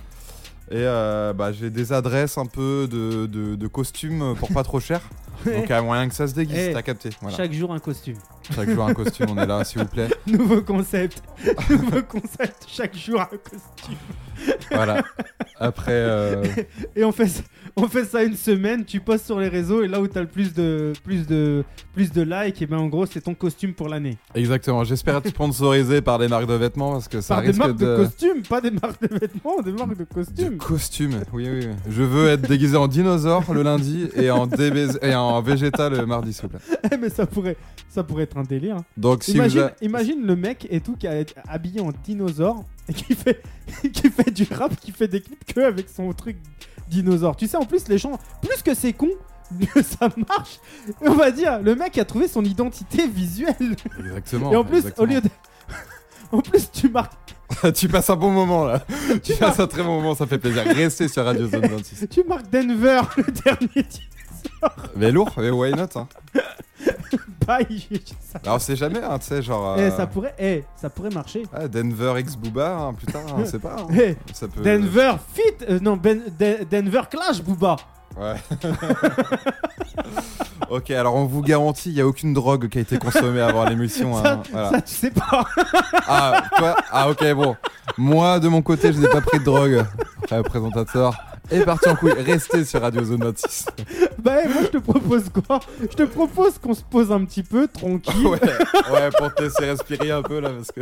Et 0.72 0.76
euh, 0.78 1.34
bah, 1.34 1.52
j'ai 1.52 1.70
des 1.70 1.92
adresses 1.92 2.38
un 2.38 2.46
peu 2.46 2.88
de, 2.90 3.26
de, 3.26 3.56
de 3.56 3.68
costumes 3.68 4.36
pour 4.40 4.50
pas 4.54 4.64
trop 4.64 4.80
cher. 4.80 5.02
Donc 5.46 5.64
il 5.66 5.70
y 5.70 5.74
a 5.74 5.82
moyen 5.82 6.08
que 6.08 6.14
ça 6.16 6.28
se 6.28 6.34
déguise, 6.34 6.68
Eh, 6.70 6.74
t'as 6.74 6.82
capté. 6.82 7.10
Voilà. 7.20 7.36
Chaque 7.36 7.52
jour 7.52 7.74
un 7.74 7.80
costume. 7.80 8.16
Chaque 8.56 8.70
jour 8.70 8.86
un 8.86 8.94
costume, 8.94 9.26
on 9.32 9.38
est 9.38 9.46
là, 9.46 9.64
s'il 9.64 9.82
vous 9.82 9.88
plaît. 9.88 10.08
Nouveau 10.28 10.62
concept. 10.62 11.22
Nouveau 11.70 12.04
concept. 12.04 12.66
Chaque 12.68 12.96
jour 12.96 13.20
un 13.22 13.26
costume. 13.26 13.98
Voilà. 14.72 15.04
Après, 15.60 15.92
euh, 15.94 16.44
Et 16.96 17.04
on 17.04 17.12
fait, 17.12 17.28
ça- 17.28 17.44
on 17.76 17.88
fait 17.88 18.06
ça 18.06 18.24
une 18.24 18.36
semaine, 18.36 18.84
tu 18.86 19.00
postes 19.00 19.26
sur 19.26 19.40
les 19.40 19.48
réseaux 19.48 19.84
et 19.84 19.88
là 19.88 20.02
où 20.02 20.08
t'as 20.08 20.22
le 20.22 20.28
plus 20.28 20.54
de, 20.54 20.94
plus 21.04 21.28
de, 21.28 21.64
plus 21.94 22.12
de 22.12 22.22
likes, 22.24 22.62
et 22.62 22.66
ben 22.66 22.78
en 22.78 22.88
gros 22.88 23.06
c'est 23.06 23.22
ton 23.22 23.34
costume 23.36 23.74
pour 23.74 23.88
l'année. 23.90 24.18
exactement. 24.34 24.84
J'espère 24.84 25.18
être 25.18 25.28
sponsorisé 25.30 26.02
par 26.02 26.18
des 26.20 26.28
marques 26.28 26.48
de 26.48 26.54
vêtements 26.56 26.94
parce 26.94 27.08
que 27.08 27.22
ça 27.22 27.36
Par 27.36 27.44
des 27.44 27.54
marques 27.54 27.78
de... 27.78 27.86
de. 27.86 28.04
costumes, 28.04 28.42
pas 28.50 28.60
des 28.62 28.72
marques 28.72 29.02
de 29.02 29.16
vêtements, 29.16 29.62
des 29.62 29.72
marques 29.72 29.98
de 29.98 30.04
costumes. 30.06 30.58
costume, 30.58 31.12
oui, 31.34 31.48
oui, 31.50 31.60
oui. 31.68 31.74
Je 31.90 32.02
veux 32.04 32.28
être 32.30 32.48
déguisé 32.48 32.76
en 32.78 32.88
dinosaure 32.88 33.44
le 33.54 33.62
lundi 33.62 34.08
et 34.16 34.32
en, 34.32 34.48
DBZ 34.48 35.00
et 35.02 35.14
en 35.16 35.42
végéta 35.42 35.90
le 35.90 36.06
mardi, 36.06 36.34
s'il 36.34 36.44
vous 36.44 36.50
plaît. 36.50 36.60
Eh, 36.92 36.98
mais 36.98 37.10
ça 37.10 37.26
pourrait, 37.26 37.58
ça 37.90 38.04
pourrait 38.04 38.24
être 38.24 38.38
un 38.38 38.44
délire. 38.44 38.78
Donc, 38.98 39.24
si 39.24 39.34
imagine, 39.34 39.60
vous. 39.62 39.66
a- 39.68 39.74
imagine 39.82 40.26
le 40.26 40.36
mec 40.36 40.68
et 40.72 40.80
tout 40.82 40.96
qui 40.96 41.06
est 41.08 41.36
habillé 41.48 41.82
en 41.82 41.92
dinosaure 42.04 42.64
et 42.92 42.94
qui 43.04 43.16
fait, 43.16 43.42
qui 43.94 44.10
fait 44.10 44.32
du 44.32 44.48
rap, 44.52 44.76
qui 44.80 44.92
fait 44.92 45.08
des 45.08 45.22
clips 45.22 45.54
que 45.54 45.62
avec 45.62 45.90
son 45.90 46.12
truc 46.14 46.38
dinosaure. 46.88 47.36
Tu 47.36 47.48
sais, 47.48 47.58
en 47.58 47.66
plus, 47.66 47.88
les 47.88 47.98
gens, 47.98 48.20
plus 48.42 48.62
que 48.62 48.74
c'est 48.74 48.94
con, 48.94 49.10
mieux 49.52 49.68
ça 49.84 50.10
marche. 50.30 50.60
On 51.02 51.14
va 51.14 51.32
dire, 51.32 51.62
le 51.62 51.76
mec 51.76 51.98
a 51.98 52.06
trouvé 52.06 52.28
son 52.28 52.44
identité 52.44 53.08
visuelle. 53.08 53.76
Exactement. 54.00 54.52
et 54.52 54.56
en 54.56 54.64
plus, 54.64 54.80
exactement. 54.80 55.04
au 55.04 55.14
lieu 55.14 55.22
de. 55.22 55.30
En 56.34 56.40
plus, 56.40 56.72
tu 56.72 56.88
marques, 56.88 57.36
tu 57.76 57.90
passes 57.90 58.10
un 58.10 58.16
bon 58.16 58.32
moment 58.32 58.64
là. 58.64 58.86
tu 59.22 59.34
passes 59.34 59.60
un 59.60 59.68
très 59.68 59.84
bon 59.84 59.98
moment, 59.98 60.16
ça 60.16 60.26
fait 60.26 60.38
plaisir. 60.38 60.64
Restez 60.64 61.10
sur 61.10 61.26
Radio 61.26 61.46
Zone 61.46 61.68
26. 61.68 62.08
tu 62.10 62.24
marques 62.24 62.50
Denver, 62.50 63.02
le 63.18 63.24
dernier 63.24 63.68
dinosaure. 63.84 64.92
Mais 64.96 65.12
lourd, 65.12 65.34
mais 65.36 65.50
why 65.50 65.74
not 65.74 65.88
hein. 65.96 66.08
Ça, 67.60 68.40
Alors, 68.44 68.56
on 68.56 68.60
sait 68.60 68.76
jamais, 68.76 69.00
hein, 69.04 69.18
tu 69.20 69.28
sais, 69.28 69.42
genre. 69.42 69.76
eh, 69.78 69.82
euh, 69.84 69.92
ça 69.98 70.08
pourrait, 70.08 70.34
eh, 70.40 70.64
ça 70.76 70.90
pourrait 70.90 71.10
marcher. 71.10 71.44
ah, 71.54 71.68
Denver 71.68 72.14
X 72.20 72.36
Booba, 72.36 72.76
hein, 72.78 72.94
plus 72.94 73.08
tard, 73.08 73.22
on 73.36 73.46
sait 73.46 73.60
pas. 73.60 73.76
hein. 73.80 73.88
Eh, 73.94 74.16
Ça 74.34 74.48
peut... 74.48 74.62
Denver 74.62 75.14
fit, 75.34 75.42
euh, 75.70 75.80
non, 75.80 75.98
Ben- 75.98 76.22
De- 76.40 76.64
Denver 76.70 77.02
Clash, 77.10 77.42
Booba. 77.42 77.76
Ouais. 78.20 78.36
ok, 80.70 80.92
alors 80.92 81.16
on 81.16 81.26
vous 81.26 81.42
garantit, 81.42 81.90
il 81.90 81.96
n'y 81.96 82.02
a 82.02 82.08
aucune 82.08 82.34
drogue 82.34 82.68
qui 82.70 82.78
a 82.78 82.82
été 82.82 82.98
consommée 82.98 83.42
avant 83.42 83.66
l'émission. 83.66 84.18
hein, 84.18 84.24
Ça, 84.24 84.42
voilà. 84.52 84.70
ça, 84.72 84.82
tu 84.82 84.94
sais 84.94 85.12
pas. 85.12 85.46
Ah, 86.08 86.44
toi 86.58 86.76
Ah, 86.92 87.10
ok, 87.10 87.34
bon. 87.34 87.56
Moi, 87.98 88.40
de 88.40 88.48
mon 88.48 88.62
côté, 88.62 88.92
je 88.94 89.00
n'ai 89.00 89.08
pas 89.08 89.22
pris 89.22 89.40
de 89.40 89.44
drogue. 89.46 89.86
Après, 90.24 90.44
présentateur 90.44 91.14
est 91.52 91.66
parti 91.66 91.90
en 91.90 91.96
couille. 91.96 92.14
Restez 92.14 92.66
sur 92.66 92.82
Radio 92.82 93.04
Zone 93.04 93.24
26. 93.24 93.66
Bah, 94.20 94.38
eh, 94.44 94.48
moi, 94.48 94.62
je 94.64 94.68
te 94.68 94.78
propose 94.78 95.30
quoi? 95.30 95.60
Je 95.82 95.88
te 95.88 96.04
propose 96.04 96.58
qu'on 96.58 96.74
se 96.74 96.84
pose 96.84 97.12
un 97.12 97.26
petit 97.26 97.44
peu, 97.44 97.68
tranquille, 97.68 98.28
ouais, 98.28 98.40
ouais, 98.92 99.10
pour 99.18 99.34
te 99.34 99.44
laisser 99.44 99.66
respirer 99.66 100.12
un 100.12 100.22
peu 100.22 100.40
là, 100.40 100.52
parce 100.52 100.72
que. 100.72 100.82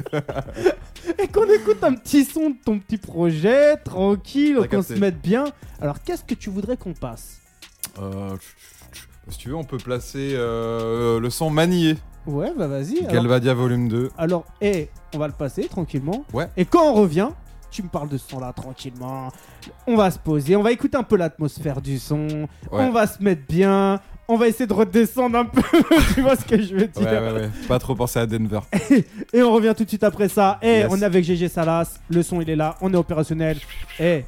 et 1.21 1.27
qu'on 1.27 1.45
écoute 1.49 1.83
un 1.83 1.93
petit 1.93 2.25
son 2.25 2.51
de 2.51 2.55
ton 2.63 2.79
petit 2.79 2.97
projet, 2.97 3.77
tranquille, 3.77 4.59
qu'on 4.69 4.81
se 4.81 4.93
mette 4.93 5.21
bien. 5.21 5.45
Alors, 5.81 6.01
qu'est-ce 6.03 6.23
que 6.23 6.35
tu 6.35 6.49
voudrais 6.49 6.77
qu'on 6.77 6.93
passe? 6.93 7.39
Euh, 8.01 8.35
si 9.29 9.37
tu 9.37 9.49
veux, 9.49 9.55
on 9.55 9.63
peut 9.63 9.77
placer 9.77 10.33
euh, 10.33 11.19
le 11.19 11.29
son 11.29 11.49
manié. 11.49 11.95
Ouais, 12.27 12.51
bah 12.55 12.67
vas-y. 12.67 12.99
Alors, 12.99 13.11
Galvadia 13.11 13.53
volume 13.53 13.87
2. 13.87 14.09
alors, 14.17 14.45
eh, 14.61 14.89
on 15.15 15.17
va 15.17 15.27
le 15.27 15.33
passer 15.33 15.67
tranquillement. 15.67 16.25
Ouais. 16.33 16.47
Et 16.57 16.65
quand 16.65 16.83
on 16.83 16.93
revient, 16.93 17.29
tu 17.71 17.83
me 17.83 17.87
parles 17.89 18.09
de 18.09 18.17
ce 18.17 18.29
son-là 18.29 18.53
tranquillement. 18.53 19.31
On 19.87 19.95
va 19.95 20.11
se 20.11 20.19
poser, 20.19 20.55
on 20.55 20.63
va 20.63 20.71
écouter 20.71 20.97
un 20.97 21.03
peu 21.03 21.15
l'atmosphère 21.17 21.81
du 21.81 21.99
son. 21.99 22.27
Ouais. 22.27 22.47
On 22.71 22.91
va 22.91 23.07
se 23.07 23.21
mettre 23.21 23.41
bien. 23.47 23.99
On 24.27 24.37
va 24.37 24.47
essayer 24.47 24.67
de 24.67 24.73
redescendre 24.73 25.37
un 25.39 25.45
peu. 25.45 25.61
tu 26.13 26.21
vois 26.21 26.35
ce 26.35 26.45
que 26.45 26.61
je 26.61 26.75
veux 26.75 26.87
dire 26.87 27.01
Ouais, 27.11 27.19
ouais, 27.19 27.31
ouais. 27.31 27.49
Pas 27.67 27.79
trop 27.79 27.95
penser 27.95 28.19
à 28.19 28.27
Denver. 28.27 28.59
Et 29.33 29.41
on 29.41 29.51
revient 29.51 29.73
tout 29.75 29.83
de 29.83 29.89
suite 29.89 30.03
après 30.03 30.29
ça. 30.29 30.59
Et 30.61 30.67
Yes. 30.79 30.87
on 30.91 31.01
est 31.01 31.05
avec 31.05 31.23
GG 31.25 31.47
Salas. 31.47 31.99
Le 32.09 32.21
son, 32.21 32.39
il 32.39 32.49
est 32.49 32.55
là. 32.55 32.75
On 32.81 32.93
est 32.93 32.97
opérationnel. 32.97 33.57
Et 33.99 34.25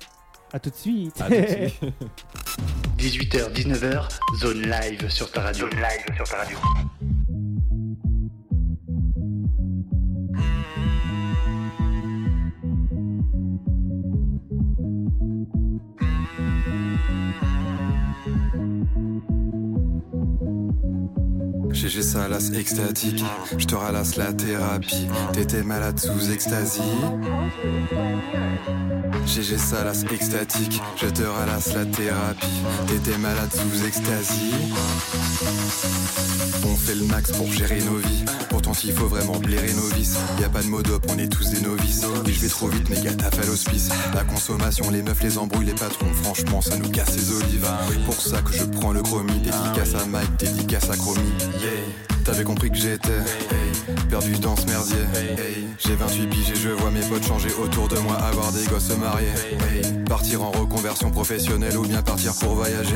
à 0.51 0.59
tout 0.59 0.71
de 0.71 0.75
suite. 0.75 1.21
À 1.21 1.25
tout 1.25 1.31
de 1.33 1.47
suite. 1.47 1.81
18h, 2.97 3.51
19h, 3.53 4.07
zone 4.39 4.61
live 4.61 5.07
sur 5.09 5.31
ta 5.31 5.41
radio. 5.41 5.67
Zone 5.69 5.79
live 5.79 6.15
sur 6.15 6.27
ta 6.27 6.37
radio. 6.37 6.57
GG 21.73 22.01
Salas 22.01 22.51
extatique, 22.53 23.23
je 23.57 23.65
te 23.65 23.75
ralasse 23.75 24.15
la 24.17 24.33
thérapie. 24.33 25.07
T'étais 25.33 25.63
malade 25.63 25.99
sous 25.99 26.31
extasie. 26.31 26.81
GG 29.25 29.57
Salas 29.57 30.03
extatique, 30.11 30.81
je 31.01 31.07
te 31.07 31.23
ralasse 31.23 31.73
la 31.73 31.85
thérapie. 31.85 32.47
T'étais 32.87 33.17
malade 33.17 33.51
sous 33.53 33.85
extasie. 33.85 34.53
On 36.65 36.75
fait 36.75 36.95
le 36.95 37.05
max 37.05 37.31
pour 37.31 37.51
gérer 37.51 37.81
nos 37.81 37.97
vies. 37.97 38.25
Pourtant, 38.49 38.73
il 38.83 38.91
faut 38.91 39.07
vraiment 39.07 39.37
blairer 39.39 39.73
nos 39.73 39.87
vices. 39.95 40.17
Y 40.39 40.43
a 40.43 40.49
pas 40.49 40.61
de 40.61 40.67
mode 40.67 40.89
up, 40.89 41.03
on 41.09 41.17
est 41.17 41.27
tous 41.27 41.49
des 41.49 41.61
novices. 41.61 42.05
Oui, 42.25 42.33
je 42.33 42.39
vais 42.41 42.47
trop 42.49 42.67
vite, 42.67 42.89
gars, 43.03 43.13
t'as 43.17 43.31
fait 43.31 43.47
l'hospice. 43.47 43.89
La 44.13 44.23
consommation, 44.23 44.89
les 44.91 45.01
meufs, 45.01 45.23
les 45.23 45.37
embrouilles, 45.37 45.65
les 45.65 45.73
patrons. 45.73 46.11
Franchement, 46.23 46.61
ça 46.61 46.77
nous 46.77 46.89
casse 46.89 47.15
les 47.15 47.31
olives. 47.31 47.67
Pour 48.05 48.19
ça 48.21 48.41
que 48.41 48.53
je 48.53 48.63
prends 48.65 48.91
le 48.91 49.01
chromie. 49.01 49.39
Dédicace 49.39 49.95
à 49.95 50.05
Mike, 50.05 50.37
dédicace 50.37 50.89
à 50.89 50.97
Chromie. 50.97 51.33
Yeah. 51.61 52.20
T'avais 52.23 52.43
compris 52.43 52.69
que 52.69 52.77
j'étais 52.77 53.09
perdu 54.09 54.31
dans 54.39 54.55
ce 54.55 54.65
merdier. 54.65 54.97
J'ai 55.79 55.95
28 55.95 56.27
piges 56.27 56.51
et 56.51 56.55
je 56.55 56.69
vois 56.69 56.91
mes 56.91 57.01
potes 57.01 57.25
changer 57.25 57.49
autour 57.61 57.87
de 57.87 57.97
moi, 57.99 58.15
avoir 58.15 58.51
des 58.51 58.65
gosses 58.65 58.89
se 58.89 58.93
marier. 58.93 59.27
Partir 60.07 60.43
en 60.43 60.51
reconversion 60.51 61.11
professionnelle 61.11 61.77
ou 61.77 61.83
bien 61.83 62.01
partir 62.01 62.33
pour 62.39 62.55
voyager. 62.55 62.95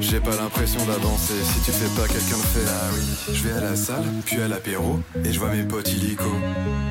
J'ai 0.00 0.20
pas 0.20 0.36
l'impression 0.36 0.84
d'avancer 0.86 1.34
si 1.44 1.60
tu 1.60 1.72
fais 1.72 2.00
pas 2.00 2.08
quelqu'un 2.08 2.36
de 2.36 2.42
fait. 2.42 2.66
Ah 2.68 2.90
oui, 2.94 3.34
je 3.34 3.42
vais 3.42 3.52
à 3.52 3.60
la 3.60 3.76
salle, 3.76 4.04
puis 4.24 4.40
à 4.40 4.48
l'apéro, 4.48 5.00
et 5.24 5.32
je 5.32 5.38
vois 5.38 5.50
mes 5.50 5.64
potes 5.64 5.92
illico. 5.92 6.30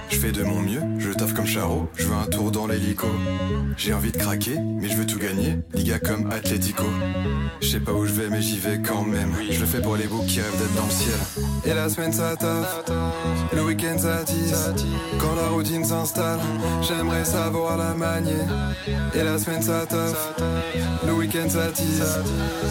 Je 0.09 0.17
fais 0.17 0.31
de 0.31 0.43
mon 0.43 0.61
mieux, 0.61 0.81
je 0.99 1.11
taffe 1.11 1.33
comme 1.33 1.47
Charo, 1.47 1.89
je 1.95 2.05
veux 2.05 2.15
un 2.15 2.27
tour 2.27 2.51
dans 2.51 2.67
l'hélico. 2.67 3.07
J'ai 3.77 3.93
envie 3.93 4.11
de 4.11 4.17
craquer, 4.17 4.57
mais 4.59 4.89
je 4.89 4.95
veux 4.95 5.05
tout 5.05 5.19
gagner, 5.19 5.57
Liga 5.73 5.99
comme 5.99 6.29
Atletico. 6.31 6.85
Je 7.61 7.67
sais 7.67 7.79
pas 7.79 7.91
où 7.91 8.05
je 8.05 8.13
vais, 8.13 8.29
mais 8.29 8.41
j'y 8.41 8.59
vais 8.59 8.79
quand 8.81 9.03
même. 9.03 9.33
Je 9.49 9.59
le 9.59 9.65
fais 9.65 9.81
pour 9.81 9.95
les 9.95 10.05
boucs 10.05 10.25
qui 10.27 10.41
rêvent 10.41 10.57
d'être 10.57 10.75
dans 10.75 10.85
le 10.85 10.91
ciel. 10.91 11.46
Et 11.65 11.73
la 11.73 11.89
semaine 11.89 12.13
ça 12.13 12.35
taffe, 12.37 12.83
le 13.53 13.63
week-end 13.63 13.97
ça 13.97 14.23
tisse. 14.23 14.69
Quand 15.19 15.35
la 15.35 15.49
routine 15.49 15.83
s'installe, 15.83 16.39
j'aimerais 16.81 17.25
savoir 17.25 17.77
la 17.77 17.93
manier. 17.93 18.45
Et 19.13 19.23
la 19.23 19.37
semaine 19.37 19.61
ça 19.61 19.85
taffe, 19.85 20.33
le 21.05 21.13
week-end 21.13 21.49
ça 21.49 21.67
tisse. 21.73 22.19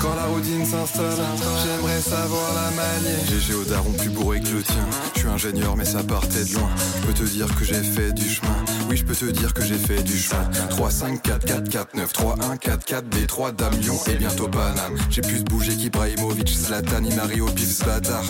Quand 0.01 0.15
la 0.15 0.25
routine 0.25 0.65
s'installe, 0.65 1.19
j'aimerais 1.62 2.01
savoir 2.01 2.55
la 2.55 2.71
manier. 2.71 3.19
GG 3.29 3.55
au 3.55 3.65
daron 3.65 3.93
plus 3.93 4.09
bourré 4.09 4.41
que 4.41 4.49
le 4.49 4.62
tien. 4.62 4.87
Je 5.15 5.21
suis 5.21 5.29
ingénieur, 5.29 5.77
mais 5.77 5.85
ça 5.85 6.03
partait 6.03 6.45
de 6.45 6.55
loin. 6.55 6.71
Je 7.01 7.07
peux 7.07 7.12
te 7.12 7.25
dire 7.25 7.55
que 7.55 7.65
j'ai 7.65 7.83
fait 7.83 8.12
du 8.12 8.27
chemin. 8.27 8.57
Oui, 8.89 8.97
je 8.97 9.05
peux 9.05 9.15
te 9.15 9.27
dire 9.27 9.53
que 9.53 9.62
j'ai 9.62 9.79
fait 9.79 10.03
du 10.03 10.17
chemin. 10.17 10.49
3, 10.71 10.91
5, 10.91 11.23
4, 11.23 11.45
4, 11.45 11.69
4, 11.69 11.97
9, 11.97 12.12
3, 12.12 12.37
1, 12.51 12.57
4, 12.57 12.85
4, 12.85 13.09
D, 13.09 13.27
3, 13.27 13.53
Dame, 13.53 13.75
Lyon 13.81 13.99
et 14.07 14.15
bientôt 14.15 14.49
Paname. 14.49 14.97
J'ai 15.11 15.23
plus 15.23 15.45
bouger 15.45 15.77
qu'Ibrahimovic, 15.77 16.49
Zlatan, 16.49 17.03
Mario, 17.15 17.47
Pif, 17.47 17.83
Zlatar. 17.83 18.23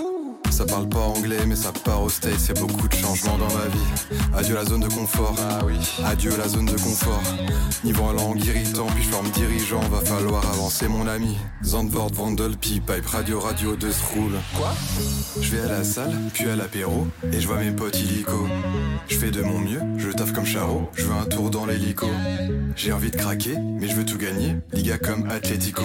Ça 0.51 0.65
parle 0.65 0.89
pas 0.89 1.01
anglais, 1.01 1.45
mais 1.47 1.57
ça 1.57 1.73
part 1.73 2.03
au 2.03 2.09
States. 2.09 2.49
Y'a 2.49 2.55
beaucoup 2.55 2.89
de 2.89 2.95
changements 2.95 3.39
dans 3.39 3.53
ma 3.55 3.67
vie. 3.67 4.19
Adieu 4.35 4.55
la 4.55 4.65
zone 4.65 4.81
de 4.81 4.89
confort. 4.89 5.35
Ah 5.39 5.61
oui. 5.67 5.75
Adieu 6.05 6.33
la 6.37 6.49
zone 6.49 6.67
de 6.67 6.73
confort. 6.73 7.23
Niveau 7.85 8.05
en 8.05 8.13
langue 8.13 8.45
irritant, 8.45 8.87
puis 8.87 9.05
je 9.05 9.09
forme 9.09 9.29
dirigeant. 9.31 9.81
Va 9.91 10.01
falloir 10.01 10.45
avancer, 10.51 10.89
mon 10.89 11.07
ami. 11.07 11.37
Zandvoort, 11.65 12.13
Vandel, 12.13 12.57
Pipe, 12.57 12.91
Radio, 13.07 13.41
Radio, 13.41 13.77
de 13.77 13.89
roule. 14.15 14.33
Quoi? 14.57 14.75
Je 15.41 15.51
vais 15.51 15.63
à 15.63 15.69
la 15.69 15.85
salle, 15.85 16.15
puis 16.33 16.49
à 16.49 16.57
l'apéro, 16.57 17.07
et 17.33 17.41
je 17.41 17.47
vois 17.47 17.59
mes 17.59 17.71
potes 17.71 17.99
illico. 18.01 18.47
Je 19.09 19.17
fais 19.17 19.31
de 19.31 19.43
mon 19.43 19.59
mieux, 19.59 19.81
je 19.99 20.11
taffe 20.11 20.33
comme 20.33 20.47
Charo. 20.47 20.89
Je 20.95 21.05
veux 21.05 21.15
un 21.15 21.25
tour 21.27 21.51
dans 21.51 21.67
l'hélico. 21.67 22.07
J'ai 22.77 22.93
envie 22.93 23.11
de 23.11 23.17
craquer, 23.17 23.57
mais 23.59 23.89
je 23.89 23.95
veux 23.95 24.05
tout 24.05 24.19
gagner. 24.19 24.57
Liga 24.73 24.99
comme 24.99 25.29
Atletico. 25.31 25.83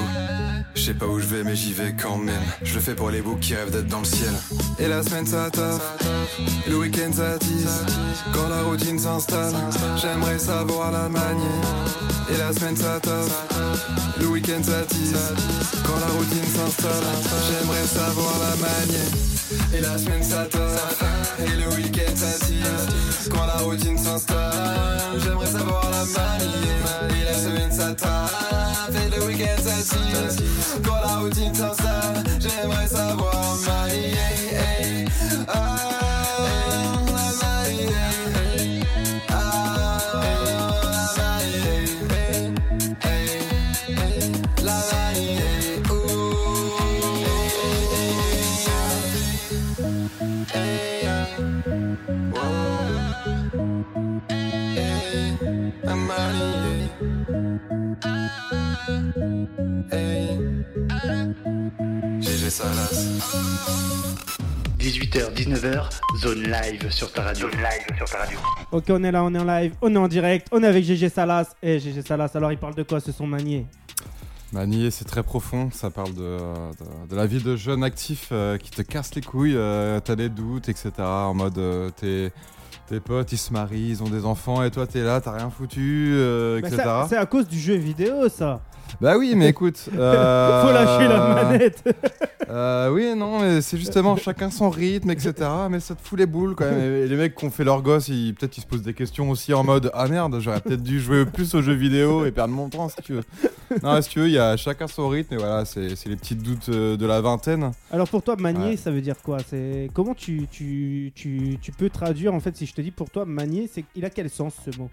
Je 0.76 0.82
sais 0.82 0.94
pas 0.94 1.06
où 1.06 1.20
je 1.20 1.26
vais, 1.26 1.44
mais 1.44 1.56
j'y 1.56 1.74
vais 1.74 1.94
quand 2.02 2.18
même. 2.18 2.42
Je 2.64 2.76
le 2.76 2.82
fais 2.82 2.96
pour 2.96 3.10
les 3.10 3.22
boucs 3.22 3.40
qui 3.40 3.56
rêvent 3.56 3.72
d'être 3.72 3.88
dans 3.88 4.00
le 4.00 4.06
ciel. 4.06 4.32
Et 4.80 4.88
la 4.88 5.04
semaine 5.04 5.26
ça 5.26 5.50
taffe, 5.52 5.98
le 6.68 6.78
week-end 6.78 7.12
ça 7.14 7.38
tisse. 7.40 7.84
Quand 8.34 8.48
la 8.50 8.64
routine 8.64 8.98
s'installe, 8.98 9.54
j'aimerais 10.02 10.40
savoir 10.40 10.92
la 10.92 11.08
manier. 11.10 11.62
Et 12.30 12.38
la 12.38 12.54
semaine 12.54 12.76
ça 12.76 13.00
taffe, 13.00 13.48
le 14.20 14.28
week-end 14.28 14.64
ça 14.64 14.82
tisse. 14.88 15.14
Quand 15.86 16.00
la 16.00 16.08
routine 16.18 16.46
s'installe, 16.46 17.04
j'aimerais 17.48 17.86
savoir 17.86 18.34
la 18.40 18.56
manier. 18.58 19.32
Et 19.74 19.82
la 19.82 19.98
semaine 19.98 20.24
ça 20.24 20.46
taffe, 20.46 21.04
et 21.40 21.56
le 21.58 21.68
week-end 21.76 22.16
ça. 22.16 23.30
Quand 23.30 23.46
la 23.46 23.58
routine 23.58 23.98
s'installe, 23.98 25.00
j'aimerais 25.24 25.46
savoir 25.46 25.84
la 25.92 26.06
manier. 26.06 27.22
Et 27.22 27.26
la 27.26 27.34
semaine 27.34 27.72
ça 27.72 27.94
taffe, 27.94 28.90
et 28.96 29.16
le 29.16 29.26
week-end 29.26 29.62
ça. 29.64 29.72
Quand 30.84 31.02
la 31.06 31.18
routine 31.18 31.54
s'installe, 31.54 32.24
j'aimerais 32.40 32.88
savoir 32.88 33.56
manier. 33.68 34.41
Salas. 62.52 63.08
18h, 64.82 65.32
19h, 65.36 65.90
zone 66.18 66.42
live 66.42 66.90
sur 66.90 67.12
ta 67.14 67.22
radio. 67.22 67.48
Zone 67.52 67.60
live 67.60 67.98
sur 67.98 68.10
ta 68.10 68.18
radio. 68.18 68.40
Ok, 68.72 68.86
on 68.90 69.04
est 69.04 69.12
là, 69.12 69.24
on 69.24 69.34
est 69.36 69.38
en 69.38 69.44
live, 69.44 69.74
on 69.84 69.94
est 69.94 69.98
en 69.98 70.08
direct, 70.08 70.48
on 70.52 70.64
est 70.64 70.68
avec 70.68 70.84
GG 70.84 71.08
Salas. 71.10 71.54
Et 71.62 71.80
GG 71.80 72.02
Salas, 72.02 72.32
alors 72.34 72.52
il 72.52 72.58
parle 72.58 72.74
de 72.74 72.82
quoi 72.82 73.00
ce 73.00 73.12
son 73.12 73.28
manier 73.28 73.68
Manier, 74.52 74.90
c'est 74.90 75.06
très 75.06 75.22
profond. 75.22 75.70
Ça 75.72 75.92
parle 75.92 76.16
de, 76.16 76.38
de, 76.40 77.10
de 77.12 77.16
la 77.16 77.28
vie 77.28 77.42
de 77.44 77.56
jeune 77.56 77.84
actif 77.84 78.30
euh, 78.32 78.58
qui 78.58 78.72
te 78.72 78.82
casse 78.82 79.14
les 79.14 79.22
couilles. 79.22 79.54
euh, 79.56 80.00
T'as 80.00 80.16
des 80.16 80.30
doutes, 80.30 80.68
etc. 80.68 80.90
En 81.00 81.36
mode, 81.36 81.58
euh, 81.60 81.90
tes, 81.92 82.32
tes 82.88 83.00
potes, 83.00 83.32
ils 83.32 83.38
se 83.38 83.54
marient, 83.54 83.90
ils 83.92 84.02
ont 84.04 84.10
des 84.10 84.26
enfants, 84.26 84.64
et 84.64 84.72
toi, 84.72 84.88
t'es 84.88 85.04
là, 85.04 85.22
t'as 85.22 85.34
rien 85.38 85.52
foutu, 85.52 86.12
euh, 86.16 86.60
Bah, 86.60 86.68
etc. 86.70 86.82
ça- 86.84 87.06
C'est 87.08 87.18
à 87.18 87.26
cause 87.28 87.48
du 87.48 87.60
jeu 87.60 87.76
vidéo 87.76 88.28
ça. 88.30 88.62
Bah 89.00 89.18
oui, 89.18 89.34
mais 89.36 89.50
écoute. 89.50 89.90
euh, 89.98 90.62
Faut 90.66 90.72
lâcher 90.74 91.08
la 91.08 91.34
manette. 91.44 91.84
Euh, 92.50 92.90
oui, 92.92 93.14
non, 93.16 93.40
mais 93.40 93.62
c'est 93.62 93.78
justement 93.78 94.18
chacun 94.18 94.50
son 94.52 94.70
rythme, 94.70 95.10
etc. 95.12 95.34
Mais 95.70 95.80
ça 95.80 95.96
te 95.96 96.02
fout 96.02 96.20
les 96.20 96.26
boules 96.26 96.54
quand 96.54 96.66
même. 96.66 96.82
Et 96.82 97.08
les 97.08 97.16
mecs 97.16 97.34
qui 97.34 97.46
ont 97.46 97.50
fait 97.50 97.64
leur 97.64 97.82
gosse, 97.82 98.10
ils- 98.10 98.34
peut-être 98.34 98.58
ils 98.58 98.62
se 98.62 98.66
posent 98.66 98.82
des 98.82 98.94
questions 98.94 99.30
aussi 99.30 99.54
en 99.54 99.64
mode 99.64 99.90
Ah 99.94 100.10
merde, 100.10 100.38
j'aurais 100.42 100.60
peut-être 100.60 100.84
dû 100.84 101.00
jouer 101.00 101.26
plus 101.26 101.56
aux 101.56 101.62
jeux 101.62 101.72
vidéo 101.76 102.26
et 102.26 102.32
perdre 102.32 102.54
mon 102.54 102.68
temps 102.68 102.90
si 102.90 102.98
tu 103.04 103.14
veux. 103.14 103.24
Non, 103.84 104.02
si 104.02 104.10
tu 104.10 104.20
veux, 104.20 104.28
il 104.28 104.34
y 104.34 104.38
a 104.40 104.58
chacun 104.58 104.88
son 104.88 105.08
rythme 105.08 105.36
et 105.36 105.38
voilà, 105.38 105.64
c'est 105.64 105.96
c'est 105.96 106.10
les 106.10 106.18
petits 106.18 106.36
doutes 106.36 106.68
euh, 106.68 106.98
de 106.98 107.06
la 107.06 107.22
vingtaine. 107.22 107.72
Alors 107.90 108.10
pour 108.10 108.22
toi, 108.22 108.36
manier, 108.36 108.72
Ouais. 108.72 108.76
ça 108.78 108.92
veut 108.92 109.02
dire 109.02 109.16
quoi? 109.24 109.38
C'est 109.50 109.90
comment 109.94 110.14
tu, 110.14 110.46
tu, 110.52 111.14
tu, 111.16 111.58
tu 111.62 111.72
peux 111.72 111.90
traduire 111.90 112.34
en 112.34 112.42
fait 112.42 112.58
si 112.58 112.66
je 112.66 112.74
te 112.74 112.82
dis 112.82 112.92
pour 112.92 113.10
toi 113.12 113.24
manier, 113.24 113.70
c'est 113.74 113.86
il 113.96 114.04
a 114.04 114.10
quel 114.10 114.30
sens 114.30 114.56
ce 114.66 114.78
mot? 114.78 114.90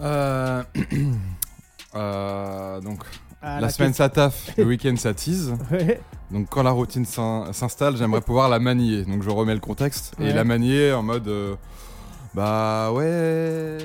Euh, 0.00 0.62
euh, 1.94 2.80
donc, 2.80 3.02
Ah, 3.42 3.60
la 3.60 3.68
semaine 3.70 3.92
ça 3.94 4.08
taffe, 4.08 4.50
le 4.56 4.64
week-end 4.64 4.94
ça 4.96 5.14
tease. 5.14 5.54
Ouais. 5.70 6.00
Donc 6.30 6.48
quand 6.50 6.62
la 6.62 6.72
routine 6.72 7.06
s'in- 7.06 7.52
s'installe, 7.52 7.96
j'aimerais 7.96 8.20
pouvoir 8.20 8.48
la 8.50 8.58
manier. 8.58 9.04
Donc 9.04 9.22
je 9.22 9.30
remets 9.30 9.54
le 9.54 9.60
contexte 9.60 10.14
et 10.20 10.24
Ouais. 10.24 10.32
la 10.34 10.44
manier 10.44 10.92
en 10.92 11.02
mode 11.02 11.26
euh, 11.28 11.54
bah 12.34 12.90
ouais, 12.92 13.78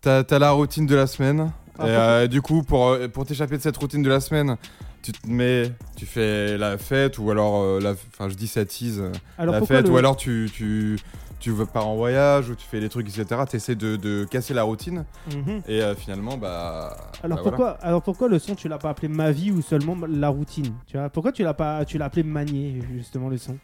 t'as 0.00 0.38
la 0.38 0.50
routine 0.52 0.86
de 0.86 0.94
la 0.94 1.06
semaine. 1.06 1.50
Ah, 1.78 1.86
et 1.86 1.90
euh, 1.90 2.26
du 2.26 2.40
coup 2.40 2.62
pour 2.62 2.96
pour 3.12 3.26
t'échapper 3.26 3.58
de 3.58 3.62
cette 3.62 3.76
routine 3.76 4.02
de 4.02 4.08
la 4.08 4.20
semaine, 4.20 4.56
tu 5.02 5.12
te 5.12 5.28
mets, 5.28 5.70
tu 5.96 6.06
fais 6.06 6.56
la 6.56 6.78
fête 6.78 7.18
ou 7.18 7.30
alors 7.30 7.78
enfin 8.08 8.30
je 8.30 8.34
dis 8.34 8.48
ça 8.48 8.64
tease, 8.64 9.02
Alors 9.36 9.54
la 9.56 9.60
fête 9.66 9.86
le- 9.86 9.92
ou 9.92 9.96
alors 9.98 10.16
tu 10.16 10.50
tu 10.54 10.98
tu 11.38 11.50
veux 11.50 11.66
pars 11.66 11.86
en 11.86 11.96
voyage 11.96 12.48
ou 12.50 12.54
tu 12.54 12.66
fais 12.66 12.80
des 12.80 12.88
trucs 12.88 13.08
etc. 13.08 13.42
T'essaies 13.48 13.74
de, 13.74 13.96
de 13.96 14.24
casser 14.24 14.54
la 14.54 14.62
routine 14.62 15.04
Mhm. 15.32 15.62
et 15.68 15.82
euh, 15.82 15.94
finalement 15.94 16.36
bah 16.36 16.96
Alors 17.22 17.36
bah, 17.38 17.42
pourquoi, 17.44 17.70
alors 17.82 18.02
pourquoi 18.02 18.28
le 18.28 18.38
son 18.38 18.54
tu 18.54 18.68
l'as 18.68 18.78
pas 18.78 18.90
appelé 18.90 19.08
ma 19.08 19.30
vie 19.32 19.50
ou 19.50 19.62
seulement 19.62 19.96
la 20.08 20.28
routine 20.28 20.72
Tu 20.86 20.96
vois? 20.96 21.08
Pourquoi 21.10 21.32
tu 21.32 21.42
l'as 21.42 21.54
pas, 21.54 21.84
tu 21.84 21.98
l'as 21.98 22.06
appelé 22.06 22.22
manier 22.22 22.80
justement 22.94 23.28
le 23.28 23.38
son? 23.38 23.56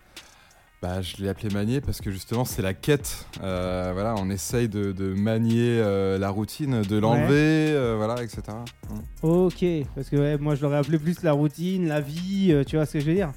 Bah, 0.83 1.01
je 1.01 1.17
l'ai 1.23 1.29
appelé 1.29 1.49
manier 1.55 1.81
parce 1.81 2.01
que 2.01 2.11
justement 2.11 2.45
c'est 2.45 2.61
la 2.61 2.75
quête. 2.75 3.27
Euh, 3.43 3.93
voilà, 3.95 4.17
on 4.19 4.29
essaye 4.31 4.69
de, 4.69 4.91
de 4.91 5.15
manier 5.15 5.79
euh, 5.79 6.19
la 6.19 6.29
routine, 6.29 6.83
de 6.83 6.99
l'enlever, 6.99 7.71
euh, 7.71 7.95
voilà, 7.97 8.21
etc. 8.23 8.43
Mm. 8.91 8.99
Ok, 9.27 9.65
parce 9.95 10.09
que 10.11 10.17
ouais, 10.17 10.39
moi 10.39 10.57
je 10.57 10.63
l'aurais 10.63 10.79
appelé 10.79 10.99
plus 10.99 11.23
la 11.23 11.33
routine, 11.33 11.87
la 11.87 12.01
vie, 12.01 12.49
euh, 12.51 12.65
tu 12.65 12.75
vois 12.77 12.85
ce 12.87 12.95
que 12.95 13.01
je 13.01 13.07
veux 13.07 13.15
dire? 13.15 13.31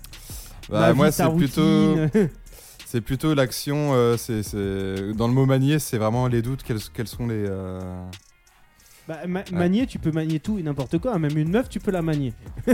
Bah, 0.70 0.92
moi 0.96 1.10
vie, 1.10 1.14
c'est 1.14 1.36
plutôt. 1.36 1.62
c'est 2.86 3.02
plutôt 3.02 3.34
l'action. 3.34 3.92
euh, 3.94 4.16
c'est, 4.18 4.44
c'est- 4.44 5.14
dans 5.14 5.28
le 5.28 5.34
mot 5.34 5.46
manier, 5.46 5.80
c'est 5.80 5.98
vraiment 5.98 6.28
les 6.28 6.42
doutes. 6.42 6.64
Quels, 6.64 6.80
quels 6.94 7.08
sont 7.08 7.28
les 7.28 7.46
euh, 7.48 7.80
Bah, 9.08 9.18
ma- 9.28 9.44
Manier, 9.52 9.86
tu 9.88 10.00
peux 10.00 10.12
manier 10.12 10.40
tout 10.40 10.58
et 10.60 10.64
n'importe 10.64 10.98
quoi, 11.00 11.18
même 11.20 11.38
une 11.38 11.50
meuf 11.50 11.68
tu 11.70 11.80
peux 11.80 11.92
la 11.92 12.02
manier. 12.02 12.34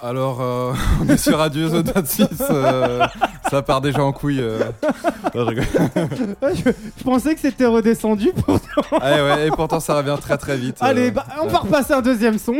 Alors, 0.00 0.40
euh, 0.40 0.72
on 1.02 1.08
est 1.08 1.16
sur 1.16 1.38
Radio 1.38 1.68
Zone 1.68 1.90
26. 1.92 2.28
euh, 2.50 3.04
ça 3.50 3.62
part 3.62 3.80
déjà 3.80 4.02
en 4.04 4.12
couille. 4.12 4.40
euh. 4.40 4.60
Non, 5.34 5.44
je 5.44 5.48
rigole. 5.50 5.66
Ouais, 6.40 6.54
je, 6.54 6.70
je 6.98 7.04
pensais 7.04 7.34
que 7.34 7.40
c'était 7.40 7.66
redescendu. 7.66 8.30
Pour... 8.32 8.58
Ah 9.02 9.10
ouais, 9.24 9.48
et 9.48 9.50
pourtant 9.50 9.78
ça 9.80 9.96
revient 9.96 10.16
très 10.20 10.38
très 10.38 10.56
vite. 10.56 10.76
Allez, 10.80 11.08
euh. 11.08 11.10
bah, 11.10 11.26
on 11.42 11.46
va 11.48 11.58
repasser 11.58 11.92
un 11.92 12.00
deuxième 12.00 12.38
son. 12.38 12.54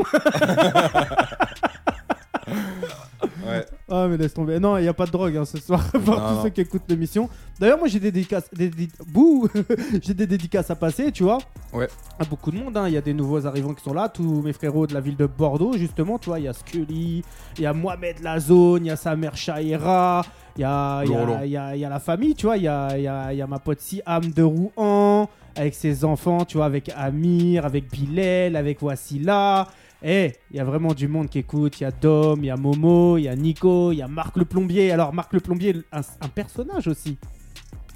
Ouais. 3.49 3.67
Ah 3.91 4.07
mais 4.09 4.17
laisse 4.17 4.35
tomber. 4.35 4.61
Non, 4.61 4.77
il 4.79 4.83
n'y 4.83 4.89
a 4.89 4.93
pas 4.95 5.07
de 5.07 5.11
drogue 5.11 5.37
hein, 5.37 5.45
ce 5.45 5.59
soir 5.59 5.85
pour 6.05 6.17
tous 6.17 6.43
ceux 6.43 6.49
qui 6.51 6.61
écoutent 6.61 6.83
l'émission. 6.89 7.29
D'ailleurs, 7.59 7.79
moi 7.79 7.89
j'ai 7.89 7.99
des 8.01 8.13
dédicaces, 8.13 8.49
des, 8.53 8.71
Bouh 9.09 9.49
j'ai 10.03 10.15
des 10.15 10.27
dédicaces 10.27 10.71
à 10.71 10.77
passer, 10.77 11.11
tu 11.13 11.23
vois. 11.23 11.39
Ouais. 11.73 11.89
À 12.19 12.25
beaucoup 12.25 12.51
de 12.51 12.57
monde. 12.59 12.77
hein. 12.77 12.89
Il 12.89 12.95
y 12.95 12.97
a 12.97 13.01
des 13.01 13.15
nouveaux 13.15 13.47
arrivants 13.47 13.75
qui 13.75 13.83
sont 13.83 13.95
là. 13.95 14.09
Tous 14.09 14.43
mes 14.43 14.53
frérots 14.53 14.87
de 14.87 14.95
la 14.95 15.01
ville 15.01 15.17
de 15.17 15.27
Bordeaux, 15.27 15.73
justement. 15.77 16.19
Tu 16.19 16.29
vois, 16.31 16.39
il 16.39 16.45
y 16.45 16.49
a 16.49 16.53
Scully, 16.53 17.23
il 17.57 17.63
y 17.63 17.67
a 17.67 17.73
Mohamed 17.73 18.21
Lazone, 18.23 18.85
il 18.85 18.89
y 18.89 18.91
a 18.91 18.97
sa 18.97 19.17
mère 19.17 19.37
Shaira, 19.37 20.25
il 20.57 20.61
y 20.61 20.65
a, 20.65 21.03
il 21.05 21.11
y, 21.11 21.15
a, 21.15 21.47
y 21.47 21.57
a- 21.57 21.77
y 21.77 21.85
a 21.85 21.89
la 21.89 22.01
famille, 22.01 22.35
tu 22.35 22.47
vois. 22.47 22.57
Il 22.57 22.63
y 22.65 22.69
a, 22.69 22.97
il 22.97 23.03
y, 23.03 23.09
a, 23.09 23.33
il 23.33 23.39
y 23.39 23.43
a 23.43 23.47
ma 23.47 23.59
pote 23.59 23.81
Siam 23.81 24.23
de 24.31 24.43
Rouen 24.43 25.29
avec 25.57 25.75
ses 25.75 26.05
enfants, 26.05 26.45
tu 26.45 26.57
vois, 26.59 26.67
avec 26.67 26.91
Amir, 26.97 27.65
avec 27.67 27.91
Bilal, 27.91 28.55
avec 28.57 28.81
Wassila. 28.83 29.67
Eh, 30.03 30.33
il 30.51 30.57
y 30.57 30.61
a 30.61 30.65
vraiment 30.65 30.95
du 30.95 31.09
monde 31.09 31.29
qui 31.29 31.39
écoute. 31.41 31.81
Il 31.81 31.83
y 31.83 31.87
a 31.87 31.91
Dom, 31.91 32.39
il 32.43 32.47
y 32.47 32.51
a 32.51 32.57
Momo, 32.57 33.17
il 33.19 33.23
y 33.25 33.29
a 33.29 33.35
Nico, 33.35 33.91
il 33.93 33.97
y 33.99 34.03
a 34.03 34.09
Marc 34.09 34.37
le 34.37 34.45
plombier. 34.45 34.93
Alors, 34.93 35.13
Marc 35.13 35.33
le 35.33 35.41
plombier, 35.41 35.77
un, 35.93 36.01
un 36.01 36.29
personnage 36.29 36.87
aussi. 36.87 37.19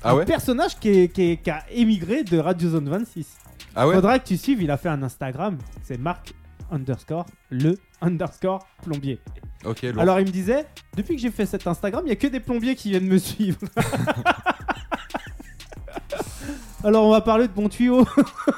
Ah 0.05 0.11
un 0.12 0.17
ouais 0.17 0.25
personnage 0.25 0.79
qui, 0.81 0.88
est- 0.88 1.09
qui 1.12 1.23
est- 1.31 1.37
qui 1.43 1.49
a 1.51 1.62
émigré 1.71 2.25
de 2.25 2.38
Radio 2.38 2.71
Zone 2.71 2.88
26. 2.88 3.37
Ah 3.77 3.87
ouais 3.87 3.95
Faudra 3.95 4.19
que 4.19 4.27
tu 4.27 4.37
suives, 4.37 4.61
il 4.61 4.71
a 4.71 4.77
fait 4.77 4.88
un 4.88 5.03
Instagram. 5.03 5.57
C'est 5.85 5.97
Marc 5.99 6.35
underscore 6.73 7.27
le 7.51 7.79
underscore 8.01 8.67
plombier. 8.83 9.21
Ok, 9.65 9.83
lourd. 9.83 10.01
Alors, 10.01 10.19
il 10.19 10.27
me 10.27 10.31
disait, 10.33 10.67
depuis 10.97 11.15
que 11.15 11.23
j'ai 11.23 11.31
fait 11.31 11.47
cet 11.47 11.67
Instagram, 11.69 12.03
il 12.05 12.09
y 12.09 12.12
a 12.12 12.17
que 12.17 12.27
des 12.27 12.41
plombiers 12.41 12.75
qui 12.75 12.91
viennent 12.91 13.07
me 13.07 13.19
suivre. 13.19 13.61
Alors, 16.85 17.05
on 17.07 17.11
va 17.12 17.21
parler 17.21 17.47
de 17.47 17.53
bon 17.53 17.68
tuyau. 17.68 18.05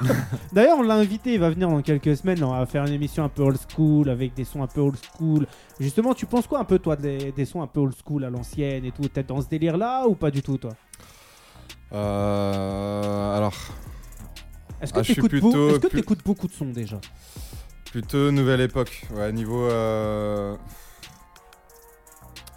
D'ailleurs, 0.53 0.79
on 0.79 0.81
l'a 0.81 0.95
invité, 0.95 1.33
il 1.35 1.39
va 1.39 1.51
venir 1.51 1.69
dans 1.69 1.81
quelques 1.83 2.17
semaines. 2.17 2.43
On 2.43 2.51
va 2.57 2.65
faire 2.65 2.83
une 2.85 2.93
émission 2.93 3.23
un 3.23 3.29
peu 3.29 3.43
old 3.43 3.57
school 3.71 4.09
avec 4.09 4.33
des 4.33 4.43
sons 4.43 4.63
un 4.63 4.67
peu 4.67 4.81
old 4.81 4.97
school. 5.15 5.45
Justement, 5.79 6.13
tu 6.15 6.25
penses 6.25 6.47
quoi 6.47 6.59
un 6.59 6.63
peu, 6.63 6.79
toi, 6.79 6.95
des, 6.95 7.31
des 7.31 7.45
sons 7.45 7.61
un 7.61 7.67
peu 7.67 7.81
old 7.81 7.93
school 8.03 8.23
à 8.25 8.29
l'ancienne 8.31 8.83
et 8.83 8.91
tout? 8.91 9.07
T'es 9.09 9.21
dans 9.23 9.41
ce 9.41 9.47
délire-là 9.47 10.07
ou 10.07 10.15
pas 10.15 10.31
du 10.31 10.41
tout, 10.41 10.57
toi? 10.57 10.71
Euh, 11.93 13.37
alors, 13.37 13.53
Est-ce 14.81 14.91
que 14.93 14.99
Ah, 14.99 15.03
t'écoutes 15.03 15.29
plutôt 15.29 15.79
que 15.79 15.87
t'écoutes 15.87 16.23
beaucoup 16.25 16.47
de 16.47 16.53
sons 16.53 16.71
déjà? 16.71 16.97
Plutôt 17.91 18.31
nouvelle 18.31 18.61
époque. 18.61 19.05
Ouais, 19.15 19.31
niveau. 19.31 19.61
euh, 19.69 20.55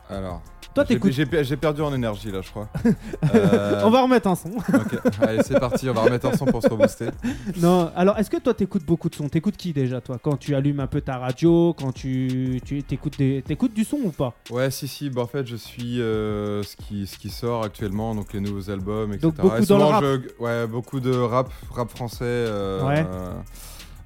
Alors. 0.08 0.40
Toi, 0.78 0.84
j'ai- 0.88 0.94
t'écoutes. 0.94 1.12
J'ai 1.12 1.44
j'ai 1.44 1.56
perdu 1.56 1.82
en 1.82 1.92
énergie 1.94 2.30
là, 2.30 2.40
je 2.42 2.50
crois. 2.50 2.68
Euh, 3.34 3.82
On 3.84 3.90
va 3.90 4.02
remettre 4.02 4.28
un 4.28 4.34
son. 4.34 4.48
ok. 4.50 4.98
Allez, 5.20 5.42
c'est 5.42 5.58
parti, 5.58 5.88
on 5.88 5.92
va 5.92 6.02
remettre 6.02 6.26
un 6.26 6.36
son 6.36 6.46
pour 6.46 6.62
se 6.62 6.68
rebooster. 6.68 7.08
non, 7.60 7.90
alors 7.96 8.18
est-ce 8.18 8.30
que 8.30 8.36
toi 8.38 8.54
t'écoutes 8.54 8.84
beaucoup 8.84 9.08
de 9.08 9.14
sons? 9.14 9.28
T'écoutes 9.28 9.56
qui 9.56 9.72
déjà 9.72 10.00
toi? 10.00 10.18
Quand 10.22 10.36
tu 10.36 10.54
allumes 10.54 10.80
un 10.80 10.86
peu 10.86 11.00
ta 11.00 11.18
radio, 11.18 11.74
quand 11.78 11.92
tu 11.92 12.60
tu 12.64 12.82
t'écoutes 12.82 13.18
des 13.18 13.42
t'écoutes 13.46 13.74
du 13.74 13.84
son 13.84 13.98
ou 14.04 14.10
pas? 14.10 14.34
Ouais, 14.50 14.70
si, 14.70 14.88
si, 14.88 15.10
bah 15.10 15.22
en 15.22 15.26
fait, 15.26 15.46
je 15.46 15.56
suis 15.56 16.00
euh, 16.00 16.62
ce, 16.62 16.76
qui, 16.76 17.06
ce 17.06 17.18
qui 17.18 17.28
sort 17.30 17.64
actuellement, 17.64 18.14
donc 18.14 18.32
les 18.32 18.40
nouveaux 18.40 18.70
albums, 18.70 19.12
etc. 19.12 19.22
Donc, 19.22 19.36
beaucoup 19.36 19.46
Et 19.62 19.66
dans 19.66 19.76
le 19.78 19.84
souvent, 19.84 19.88
rap. 19.88 20.04
je- 20.04 20.42
ouais, 20.44 20.66
beaucoup 20.66 21.00
de 21.00 21.14
rap, 21.14 21.50
rap 21.70 21.90
français. 21.90 22.24
euh, 22.24 22.86
Ouais. 22.86 23.04
euh, 23.08 23.32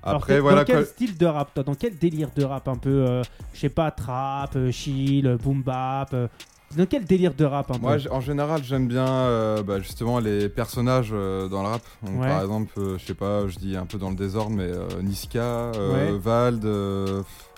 Alors, 0.02 0.16
après, 0.16 0.34
t'es- 0.34 0.40
voilà. 0.40 0.58
Dans 0.60 0.64
quel 0.64 0.76
quoi- 0.76 0.84
style 0.86 1.16
de 1.16 1.26
rap 1.26 1.54
toi? 1.54 1.62
Dans 1.62 1.74
quel 1.74 1.96
délire 1.96 2.30
de 2.34 2.44
rap 2.44 2.66
un 2.68 2.76
peu 2.76 2.90
euh, 3.08 3.22
je 3.54 3.60
sais 3.60 3.68
pas 3.68 3.90
trap, 3.90 4.56
chill, 4.70 5.36
boom 5.42 5.62
bap 5.62 6.10
euh, 6.14 6.26
Dans 6.76 6.86
quel 6.86 7.04
délire 7.04 7.34
de 7.34 7.44
rap 7.44 7.70
un 7.70 7.78
Moi, 7.78 7.96
peu 7.96 8.10
en 8.10 8.20
général, 8.20 8.62
j'aime 8.64 8.88
bien 8.88 9.06
euh, 9.08 9.62
bah, 9.62 9.78
justement 9.80 10.18
les 10.18 10.48
personnages 10.48 11.10
euh, 11.12 11.48
dans 11.48 11.62
le 11.62 11.68
rap. 11.68 11.82
Donc, 12.02 12.20
Ouais. 12.20 12.28
Par 12.28 12.42
exemple, 12.42 12.72
euh, 12.78 12.98
je 12.98 13.04
sais 13.06 13.14
pas, 13.14 13.46
je 13.48 13.58
dis 13.58 13.76
un 13.76 13.86
peu 13.86 13.98
dans 13.98 14.10
le 14.10 14.16
désordre, 14.16 14.50
mais 14.56 14.70
Niska, 15.02 15.70
Ouais. 15.72 16.12
Vald, 16.18 16.64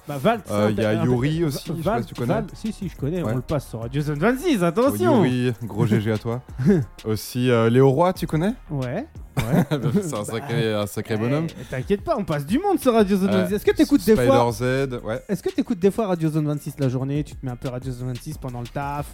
Bah 0.07 0.19
Val, 0.19 0.41
c'est 0.45 0.53
Euh, 0.53 0.71
il 0.71 0.77
y 0.83 0.85
a 0.85 1.03
Yuri 1.05 1.45
aussi, 1.45 1.65
je 1.67 1.73
sais 1.73 1.81
Val- 1.81 1.97
pas 1.97 2.03
si 2.03 2.09
tu 2.09 2.15
connais. 2.15 2.43
Si 2.53 2.73
si 2.73 2.89
je 2.91 2.97
connais, 2.97 3.23
Ouais. 3.23 3.33
on 3.33 3.37
le 3.37 3.41
passe 3.41 3.69
sur 3.71 3.81
Radio 3.81 4.03
Zone 4.03 4.19
26, 4.19 4.63
attention. 4.63 5.25
Yuri, 5.25 5.53
gros 5.63 5.87
GG 5.87 6.13
à 6.13 6.19
toi. 6.19 6.43
Aussi 7.07 7.51
euh, 7.51 7.71
Léo 7.71 7.91
Roy, 7.91 8.13
tu 8.13 8.27
connais? 8.27 8.53
Ouais. 8.71 9.07
C'est 10.03 10.15
un 10.15 10.25
sacré, 10.25 10.73
un 10.75 10.87
sacré 10.87 11.17
bonhomme. 11.17 11.47
Eh, 11.61 11.65
T'inquiète 11.65 12.03
pas, 12.03 12.17
on 12.19 12.25
passe 12.25 12.47
du 12.47 12.59
monde 12.59 12.79
sur 12.79 12.93
Radio 12.93 13.17
Zone 13.17 13.31
Euh, 13.31 13.39
26. 13.43 13.55
Est-ce 13.55 13.65
que 13.65 13.71
t'écoutes 13.73 14.05
des 14.07 14.15
fois 14.15 14.53
Spider 14.53 14.89
Z, 15.01 15.05
ouais. 15.05 15.23
Est-ce 15.29 15.43
que 15.43 15.49
t'écoutes 15.51 15.79
des 15.81 15.91
fois 15.91 16.07
Radio 16.07 16.29
Zone 16.31 16.47
26 16.47 16.75
la 16.79 16.89
journée? 16.89 17.25
Tu 17.25 17.35
te 17.35 17.45
mets 17.45 17.51
un 17.53 17.57
peu 17.57 17.69
Radio 17.69 17.91
Zone 17.91 18.09
26 18.09 18.39
pendant 18.39 18.61
le 18.61 18.67
taf 18.69 19.07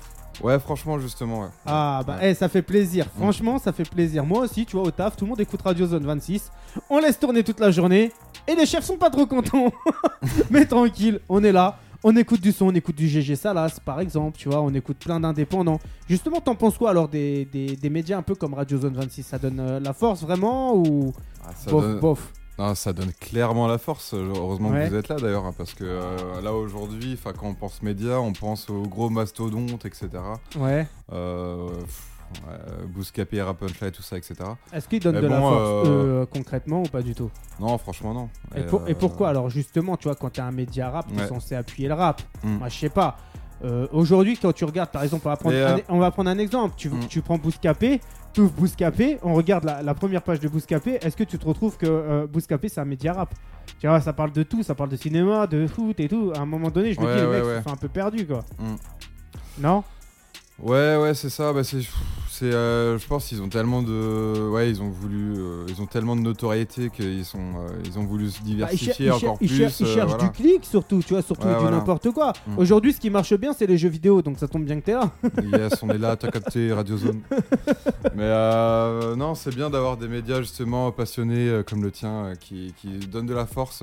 Ouais, 0.43 0.59
franchement, 0.59 0.99
justement, 0.99 1.41
ouais. 1.43 1.49
Ah 1.67 2.03
bah 2.07 2.17
Ouais. 2.21 2.31
eh, 2.31 2.35
ça 2.35 2.49
fait 2.49 2.63
plaisir. 2.63 3.07
Mm. 3.07 3.21
Franchement, 3.21 3.59
ça 3.59 3.73
fait 3.73 3.89
plaisir. 3.89 4.25
Moi 4.25 4.41
aussi, 4.45 4.65
tu 4.67 4.77
vois, 4.77 4.87
au 4.87 4.91
taf, 4.91 5.17
tout 5.17 5.25
le 5.25 5.31
monde 5.31 5.41
écoute 5.41 5.61
Radio 5.63 5.87
Zone 5.87 6.05
26. 6.05 6.51
On 6.89 6.99
laisse 6.99 7.19
tourner 7.19 7.43
toute 7.45 7.61
la 7.61 7.71
journée 7.71 8.13
et 8.49 8.55
les 8.55 8.67
chefs 8.67 8.85
sont 8.85 8.97
pas 8.97 9.11
trop 9.11 9.27
contents. 9.27 9.71
Mais 10.51 10.65
tranquille, 10.67 11.21
on 11.29 11.43
est 11.45 11.53
là. 11.53 11.79
On 12.03 12.17
écoute 12.17 12.41
du 12.41 12.51
son, 12.53 12.69
on 12.69 12.75
écoute 12.75 12.95
du 12.97 13.07
GG 13.09 13.37
Salas 13.37 13.79
par 13.85 14.01
exemple, 14.01 14.39
tu 14.39 14.49
vois, 14.49 14.63
on 14.63 14.73
écoute 14.73 14.97
plein 14.99 15.21
d'indépendants. 15.21 15.79
Justement, 16.09 16.41
t'en 16.41 16.55
penses 16.55 16.79
quoi 16.79 16.89
alors 16.91 17.09
des, 17.09 17.45
des, 17.45 17.77
des 17.77 17.91
médias 17.91 18.17
un 18.17 18.23
peu 18.23 18.35
comme 18.35 18.55
Radio 18.55 18.79
Zone 18.79 18.95
26 18.95 19.23
Ça 19.23 19.39
donne 19.39 19.61
euh, 19.61 19.81
la 19.81 19.93
force 19.93 20.23
vraiment 20.23 20.75
ou 20.75 21.13
Ah, 21.45 21.51
ça, 21.55 21.71
bof, 21.71 21.83
donne... 21.85 21.99
bof? 22.01 22.33
Non, 22.61 22.75
ça 22.75 22.93
donne 22.93 23.13
clairement 23.19 23.67
la 23.67 23.79
force. 23.79 24.15
Heureusement 24.15 24.69
Ouais. 24.71 24.85
que 24.85 24.91
vous 24.91 24.97
êtes 24.97 25.09
là 25.09 25.17
d'ailleurs, 25.17 25.45
hein, 25.47 25.55
parce 25.57 25.75
que 25.75 25.85
euh, 25.85 26.41
là 26.43 26.53
aujourd'hui, 26.53 27.17
quand 27.33 27.49
on 27.49 27.55
pense 27.55 27.83
médias, 27.83 28.19
on 28.19 28.33
pense 28.33 28.69
aux 28.71 28.83
gros 28.83 29.09
mastodontes, 29.11 29.85
etc. 29.87 30.09
Ouais. 30.59 30.87
Euh, 31.13 31.69
pff, 31.81 32.07
tout 33.93 34.03
ça, 34.03 34.17
etc. 34.17 34.35
Est-ce 34.73 34.89
qu'ils 34.89 35.01
donnent 35.01 35.21
de 35.21 35.27
la 35.27 35.41
force 35.41 35.57
euh, 35.89 36.23
euh, 36.23 36.27
concrètement 36.27 36.81
ou 36.83 36.89
pas 36.89 37.03
du 37.03 37.15
tout? 37.15 37.31
Non, 37.59 37.77
franchement, 37.79 38.15
non. 38.15 38.29
et, 38.55 38.63
pour- 38.63 38.89
et 38.89 38.95
pourquoi? 38.95 39.31
Alors 39.31 39.51
justement, 39.51 39.97
tu 39.97 40.05
vois, 40.09 40.15
quand 40.15 40.31
t'es 40.31 40.41
un 40.41 40.53
média 40.53 40.91
rap, 40.91 41.07
t'es 41.09 41.21
Ouais. 41.23 41.27
censé 41.29 41.55
appuyer 41.57 41.89
le 41.89 41.95
rap. 41.95 42.23
Mm. 42.45 42.59
Moi, 42.59 42.69
je 42.69 42.79
sais 42.79 42.89
pas. 42.91 43.17
Aujourd'hui, 43.93 44.39
quand 44.41 44.53
tu 44.55 44.65
regardes, 44.65 44.91
par 44.91 45.03
exemple, 45.03 45.27
on 45.27 45.31
va 45.31 45.37
prendre, 45.37 45.55
Mais, 45.55 45.63
un, 45.63 45.79
on 45.91 45.99
va 45.99 46.11
prendre 46.11 46.31
un 46.31 46.39
exemple. 46.39 46.75
Tu, 46.79 46.89
Mm. 46.89 47.07
tu 47.09 47.21
prends 47.21 47.37
Bouscapé, 47.37 48.01
ouvres 48.39 48.53
Bouscapé, 48.53 49.19
on 49.23 49.35
regarde 49.35 49.65
la, 49.65 49.83
la 49.83 49.95
première 49.95 50.23
page 50.23 50.41
de 50.41 50.49
Bouscapé. 50.49 50.99
Est-ce 51.03 51.17
que 51.17 51.25
tu 51.25 51.39
te 51.39 51.47
retrouves 51.47 51.77
que 51.77 51.87
euh, 51.87 52.27
Bouscapé, 52.27 52.69
c'est 52.69 52.81
un 52.81 52.85
média 52.85 53.13
rap? 53.13 53.35
Tu 53.79 53.87
vois, 53.87 54.01
ça 54.01 54.13
parle 54.13 54.33
de 54.33 54.43
tout, 54.43 54.63
ça 54.63 54.75
parle 54.75 54.91
de 54.91 54.97
cinéma, 54.97 55.47
de 55.47 55.67
foot 55.67 55.99
et 56.01 56.09
tout. 56.09 56.33
À 56.35 56.41
un 56.41 56.47
moment 56.47 56.69
donné, 56.71 56.93
je 56.93 57.01
me 57.01 57.07
Ouais, 57.07 57.21
dis, 57.21 57.27
mecs 57.27 57.45
ouais. 57.45 57.63
sont 57.63 57.73
un 57.73 57.77
peu 57.77 57.89
perdus, 57.89 58.27
quoi. 58.27 58.45
Mm. 58.59 58.75
Non? 59.63 59.85
Ouais, 60.63 60.97
ouais, 60.97 61.15
c'est 61.15 61.31
ça. 61.31 61.53
Bah, 61.53 61.65
c'est, 61.65 61.81
c'est, 62.29 62.53
euh, 62.53 62.99
je 62.99 63.07
pense 63.07 63.27
qu'ils 63.27 63.41
ont 63.43 63.49
tellement 63.49 63.83
de, 63.83 64.49
ouais, 64.51 64.69
ils 64.71 64.83
ont 64.83 64.91
voulu, 64.91 65.35
euh, 65.39 65.65
ils 65.69 65.81
ont 65.81 65.87
tellement 65.87 66.17
de 66.17 66.21
notoriété 66.21 66.91
qu'ils 66.91 67.25
sont, 67.25 67.39
euh, 67.39 67.69
ils 67.85 67.99
ont 67.99 68.05
voulu 68.05 68.31
se 68.31 68.37
Bah, 68.39 68.43
ils, 68.47 68.55
diversifier 68.55 69.11
encore 69.11 69.39
ils 69.41 69.49
plus. 69.49 69.57
ils 69.59 69.63
euh, 69.65 69.95
cherchent 69.95 70.09
voilà. 70.11 70.25
du 70.25 70.31
clic, 70.31 70.65
surtout, 70.65 71.01
tu 71.03 71.15
vois, 71.15 71.23
surtout 71.23 71.47
Ouais, 71.47 71.55
du 71.55 71.61
voilà. 71.61 71.79
n'importe 71.79 72.11
quoi. 72.11 72.33
Mm. 72.47 72.59
Aujourd'hui, 72.59 72.93
ce 72.93 73.01
qui 73.01 73.09
marche 73.11 73.33
bien, 73.35 73.53
c'est 73.53 73.67
les 73.67 73.79
jeux 73.79 73.89
vidéo, 73.89 74.21
donc 74.23 74.39
ça 74.39 74.49
tombe 74.49 74.65
bien 74.65 74.79
que 74.81 74.85
t'es 74.87 74.93
là. 74.93 75.11
Yes, 75.53 75.83
on 75.83 75.89
est 75.89 75.99
là, 75.99 76.17
t'as 76.17 76.31
capté 76.31 76.73
Radio 76.73 76.97
Zone. 76.99 77.21
Mais 78.15 78.29
non, 79.17 79.35
c'est 79.35 79.55
bien 79.55 79.71
d'avoir 79.71 79.97
des 79.97 80.09
médias 80.09 80.41
justement 80.41 80.93
passionnés 80.93 81.63
comme 81.67 81.83
le 81.83 81.91
tien 81.91 82.33
qui, 82.39 82.75
qui 82.77 82.99
donnent 83.07 83.27
de 83.27 83.35
la 83.35 83.47
force 83.47 83.83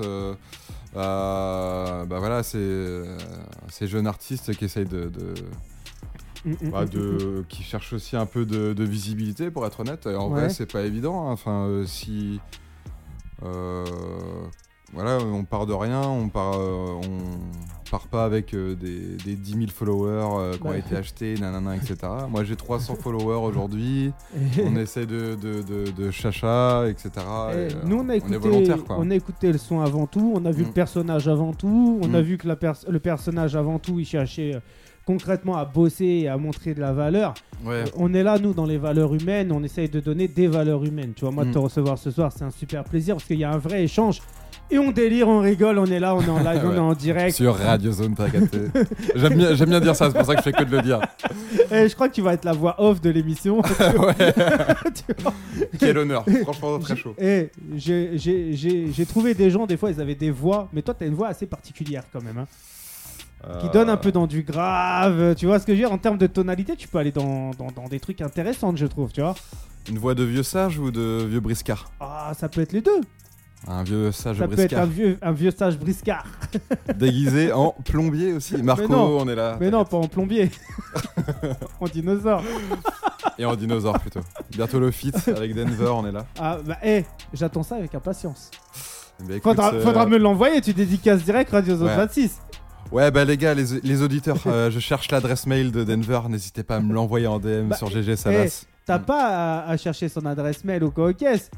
à 0.96 2.04
bah, 2.08 2.18
voilà, 2.18 2.42
ces, 2.42 3.02
ces 3.68 3.86
jeunes 3.88 4.06
artistes 4.06 4.54
qui 4.54 4.64
essayent 4.64 4.84
de. 4.86 5.04
de- 5.08 5.34
bah, 6.44 6.52
mm, 6.82 6.84
mm. 6.84 6.88
de- 6.88 7.44
qui 7.48 7.62
cherchent 7.62 7.92
aussi 7.92 8.16
un 8.16 8.26
peu 8.26 8.44
de, 8.46 8.72
de 8.72 8.84
visibilité 8.84 9.50
pour 9.50 9.66
être 9.66 9.80
honnête. 9.80 10.06
Et 10.06 10.14
en 10.16 10.28
Ouais. 10.30 10.40
vrai, 10.40 10.48
c'est 10.50 10.70
pas 10.70 10.82
évident. 10.82 11.28
hein. 11.28 11.32
Enfin, 11.32 11.66
euh, 11.66 11.84
si. 11.86 12.40
euh, 13.44 13.84
voilà, 14.94 15.18
on 15.22 15.44
part 15.44 15.66
de 15.66 15.74
rien, 15.74 16.00
on 16.00 16.30
part, 16.30 16.54
euh, 16.58 16.98
on 17.06 17.90
part 17.90 18.06
pas 18.08 18.24
avec 18.24 18.54
des, 18.54 18.74
des 19.22 19.36
10 19.36 19.52
000 19.52 19.64
followers 19.68 20.56
qui 20.56 20.66
ont 20.66 20.70
Ouais. 20.70 20.78
été 20.78 20.96
achetés, 20.96 21.34
nanana, 21.38 21.76
etc. 21.76 21.96
Moi 22.30 22.42
j'ai 22.44 22.56
300 22.56 22.96
followers 22.96 23.36
aujourd'hui, 23.46 24.12
on 24.64 24.76
essaie 24.76 25.04
de, 25.04 25.34
de, 25.34 25.60
de, 25.62 25.90
de 25.90 26.10
chacha, 26.10 26.88
etc. 26.88 27.10
Et, 27.54 27.68
nous, 27.86 27.98
on 27.98 28.08
a, 28.08 28.16
écouté, 28.16 28.38
on 28.88 29.10
a 29.10 29.14
écouté 29.14 29.52
le 29.52 29.58
son 29.58 29.80
avant 29.82 30.06
tout, 30.06 30.32
on 30.34 30.44
a 30.46 30.50
vu 30.52 30.62
Mm. 30.62 30.66
le 30.68 30.72
personnage 30.72 31.28
avant 31.28 31.52
tout, 31.52 31.98
on 32.02 32.14
a 32.14 32.22
vu 32.22 32.38
que 32.38 32.48
la 32.48 32.56
pers- 32.56 32.84
le 32.88 32.98
personnage 32.98 33.56
avant 33.56 33.78
tout, 33.78 33.98
il 34.00 34.06
cherchait 34.06 34.58
concrètement 35.12 35.56
à 35.56 35.64
bosser 35.64 36.04
et 36.04 36.28
à 36.28 36.36
montrer 36.36 36.74
de 36.74 36.80
la 36.80 36.92
valeur. 36.92 37.32
Ouais. 37.64 37.76
Euh, 37.76 37.84
On 37.96 38.12
est 38.12 38.22
là, 38.22 38.38
nous, 38.38 38.52
dans 38.52 38.66
les 38.66 38.76
valeurs 38.76 39.14
humaines, 39.14 39.50
on 39.52 39.62
essaye 39.64 39.88
de 39.88 40.00
donner 40.00 40.28
des 40.28 40.48
valeurs 40.48 40.84
humaines. 40.84 41.12
Tu 41.16 41.24
vois, 41.24 41.32
moi, 41.32 41.44
de 41.44 41.48
Mm. 41.48 41.52
te 41.54 41.58
recevoir 41.58 41.96
ce 41.96 42.10
soir, 42.10 42.30
c'est 42.36 42.44
un 42.44 42.50
super 42.50 42.84
plaisir 42.84 43.14
parce 43.16 43.24
qu'il 43.24 43.38
y 43.38 43.44
a 43.44 43.50
un 43.50 43.56
vrai 43.58 43.84
échange. 43.84 44.20
Et 44.70 44.78
on 44.78 44.90
délire, 44.92 45.28
on 45.28 45.40
rigole, 45.40 45.78
on 45.78 45.86
est 45.86 45.98
là, 45.98 46.14
on 46.14 46.20
est 46.20 46.28
en 46.28 46.38
live, 46.52 46.60
on 46.62 46.74
est 46.74 46.78
en 46.78 46.92
direct. 46.92 47.34
Sur 47.34 47.56
Radio 47.56 47.90
Zone, 47.90 48.14
t'as. 48.14 48.26
J'aime 49.16 49.34
bien, 49.34 49.54
j'aime 49.54 49.70
bien 49.70 49.80
dire 49.80 49.96
ça, 49.96 50.10
c'est 50.10 50.16
pour 50.18 50.26
ça 50.26 50.34
que 50.34 50.40
je 50.40 50.44
fais 50.44 50.52
que 50.52 50.64
de 50.64 50.76
le 50.76 50.82
dire. 50.82 51.00
Et 51.72 51.88
je 51.88 51.94
crois 51.94 52.10
que 52.10 52.14
tu 52.14 52.20
vas 52.20 52.34
être 52.34 52.44
la 52.44 52.52
voix 52.52 52.74
off 52.78 53.00
de 53.00 53.08
l'émission. 53.08 53.62
Quel 55.78 55.96
honneur, 55.96 56.22
franchement 56.42 56.78
très 56.80 56.96
chaud. 56.96 57.14
Et 57.18 57.48
j'ai- 57.76 59.06
trouvé 59.08 59.32
des 59.32 59.50
gens, 59.50 59.64
des 59.66 59.78
fois, 59.78 59.90
ils 59.90 60.00
avaient 60.02 60.14
des 60.14 60.30
voix, 60.30 60.68
mais 60.74 60.82
toi, 60.82 60.92
tu 60.96 61.04
as 61.04 61.06
une 61.06 61.14
voix 61.14 61.28
assez 61.28 61.46
particulière 61.46 62.02
quand 62.12 62.22
même. 62.22 62.36
hein. 62.38 62.46
Qui 63.60 63.66
Euh, 63.66 63.70
donne 63.70 63.88
un 63.90 63.96
peu 63.96 64.10
dans 64.12 64.26
du 64.26 64.42
grave. 64.42 65.34
Tu 65.36 65.46
vois 65.46 65.58
ce 65.58 65.66
que 65.66 65.72
je 65.72 65.78
veux 65.80 65.84
dire 65.86 65.92
En 65.92 65.98
termes 65.98 66.18
de 66.18 66.26
tonalité, 66.26 66.76
tu 66.76 66.88
peux 66.88 66.98
aller 66.98 67.12
dans, 67.12 67.50
dans, 67.52 67.68
dans 67.74 67.88
des 67.88 68.00
trucs 68.00 68.20
intéressants, 68.20 68.74
je 68.76 68.86
trouve, 68.86 69.12
tu 69.12 69.20
vois. 69.20 69.34
Une 69.88 69.98
voix 69.98 70.14
de 70.14 70.24
vieux 70.24 70.42
sage 70.42 70.78
ou 70.78 70.90
de 70.90 71.24
vieux 71.28 71.40
briscard? 71.40 71.90
Ah, 72.00 72.32
ça 72.36 72.48
peut 72.48 72.60
être 72.60 72.72
les 72.72 72.80
deux. 72.82 73.00
Un 73.66 73.82
vieux 73.82 74.12
sage 74.12 74.38
Ça 74.38 74.46
peut 74.46 74.52
être 74.58 74.72
un 74.74 74.86
briscard. 74.86 74.86
vieux, 74.86 75.18
un 75.22 75.32
vieux 75.32 75.50
sage 75.50 75.78
briscard. 75.78 76.24
Déguisé 76.96 77.52
en 77.52 77.74
plombier 77.84 78.32
aussi. 78.32 78.56
Marco, 78.62 78.86
non. 78.86 79.18
on 79.20 79.28
est 79.28 79.34
là. 79.34 79.56
Mais 79.60 79.70
non, 79.70 79.84
pas 79.84 79.96
en 79.96 80.06
plombier. 80.08 80.50
en 81.80 81.86
dinosaure. 81.86 82.42
Et 83.38 83.44
en 83.44 83.56
dinosaure 83.56 83.98
plutôt. 83.98 84.20
Bientôt 84.50 84.78
le 84.78 84.90
fit 84.90 85.12
avec 85.28 85.54
Denver, 85.54 85.88
on 85.94 86.06
est 86.06 86.12
là. 86.12 86.26
Ah, 86.38 86.58
bah, 86.64 86.76
hé, 86.82 87.04
j'attends 87.32 87.62
ça 87.62 87.76
avec 87.76 87.94
impatience. 87.94 88.50
Bah, 89.20 89.34
écoute, 89.34 89.42
Faudra, 89.42 89.72
euh, 89.74 89.82
faudra 89.82 90.06
me 90.06 90.16
l'envoyer, 90.18 90.60
tu 90.60 90.72
dédicaces 90.72 91.24
direct 91.24 91.50
Radio 91.50 91.76
Zone 91.76 91.88
Ouais. 91.88 91.96
26. 91.96 92.38
Ouais, 92.90 93.10
bah 93.10 93.24
les 93.24 93.36
gars, 93.36 93.54
les, 93.54 93.80
les 93.82 94.02
auditeurs, 94.02 94.38
euh, 94.46 94.70
je 94.70 94.78
cherche 94.78 95.10
l'adresse 95.10 95.46
mail 95.46 95.72
de 95.72 95.84
Denver. 95.84 96.20
N'hésitez 96.28 96.62
pas 96.62 96.76
à 96.76 96.80
me 96.80 96.94
l'envoyer 96.94 97.26
en 97.26 97.38
DM 97.38 97.68
Bah, 97.68 97.76
sur 97.76 97.88
GG 97.90 98.16
Salas. 98.16 98.64
T'as 98.86 98.98
Mm. 98.98 99.02
pas 99.04 99.26
à, 99.64 99.68
à 99.70 99.76
chercher 99.76 100.08
son 100.08 100.24
adresse 100.24 100.64
mail 100.64 100.88
quoi, 100.94 101.12
caisse. 101.12 101.50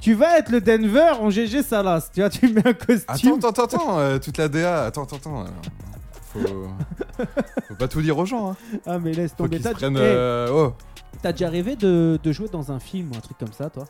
Tu 0.00 0.14
vas 0.14 0.38
être 0.38 0.50
le 0.50 0.60
Denver 0.60 1.12
en 1.20 1.30
GG 1.30 1.62
Salas. 1.62 2.10
Tu 2.12 2.20
vois, 2.20 2.30
tu 2.30 2.48
mets 2.52 2.66
un 2.66 2.72
costume. 2.72 3.34
Attends, 3.38 3.48
attends, 3.50 3.64
attends, 3.64 3.98
euh, 4.00 4.18
toute 4.18 4.36
la 4.38 4.48
DA. 4.48 4.84
Attends, 4.86 5.04
attends, 5.04 5.16
attends. 5.16 5.44
euh, 5.44 5.46
Faut... 6.32 6.40
Faut 7.68 7.74
pas 7.76 7.86
tout 7.88 8.02
dire 8.02 8.18
aux 8.18 8.26
gens. 8.26 8.50
Hein. 8.50 8.56
Ah, 8.86 8.98
mais 8.98 9.12
laisse 9.12 9.36
tomber. 9.36 9.60
T'as 9.60 9.72
prennent. 9.74 9.96
eh, 9.96 10.00
euh, 10.00 10.48
Oh, 10.50 10.72
t'as 11.22 11.30
déjà 11.30 11.48
rêvé 11.48 11.76
de, 11.76 12.18
de 12.20 12.32
jouer 12.32 12.48
dans 12.48 12.72
un 12.72 12.80
film 12.80 13.12
ou 13.12 13.16
un 13.16 13.20
truc 13.20 13.38
comme 13.38 13.52
ça, 13.52 13.70
toi? 13.70 13.84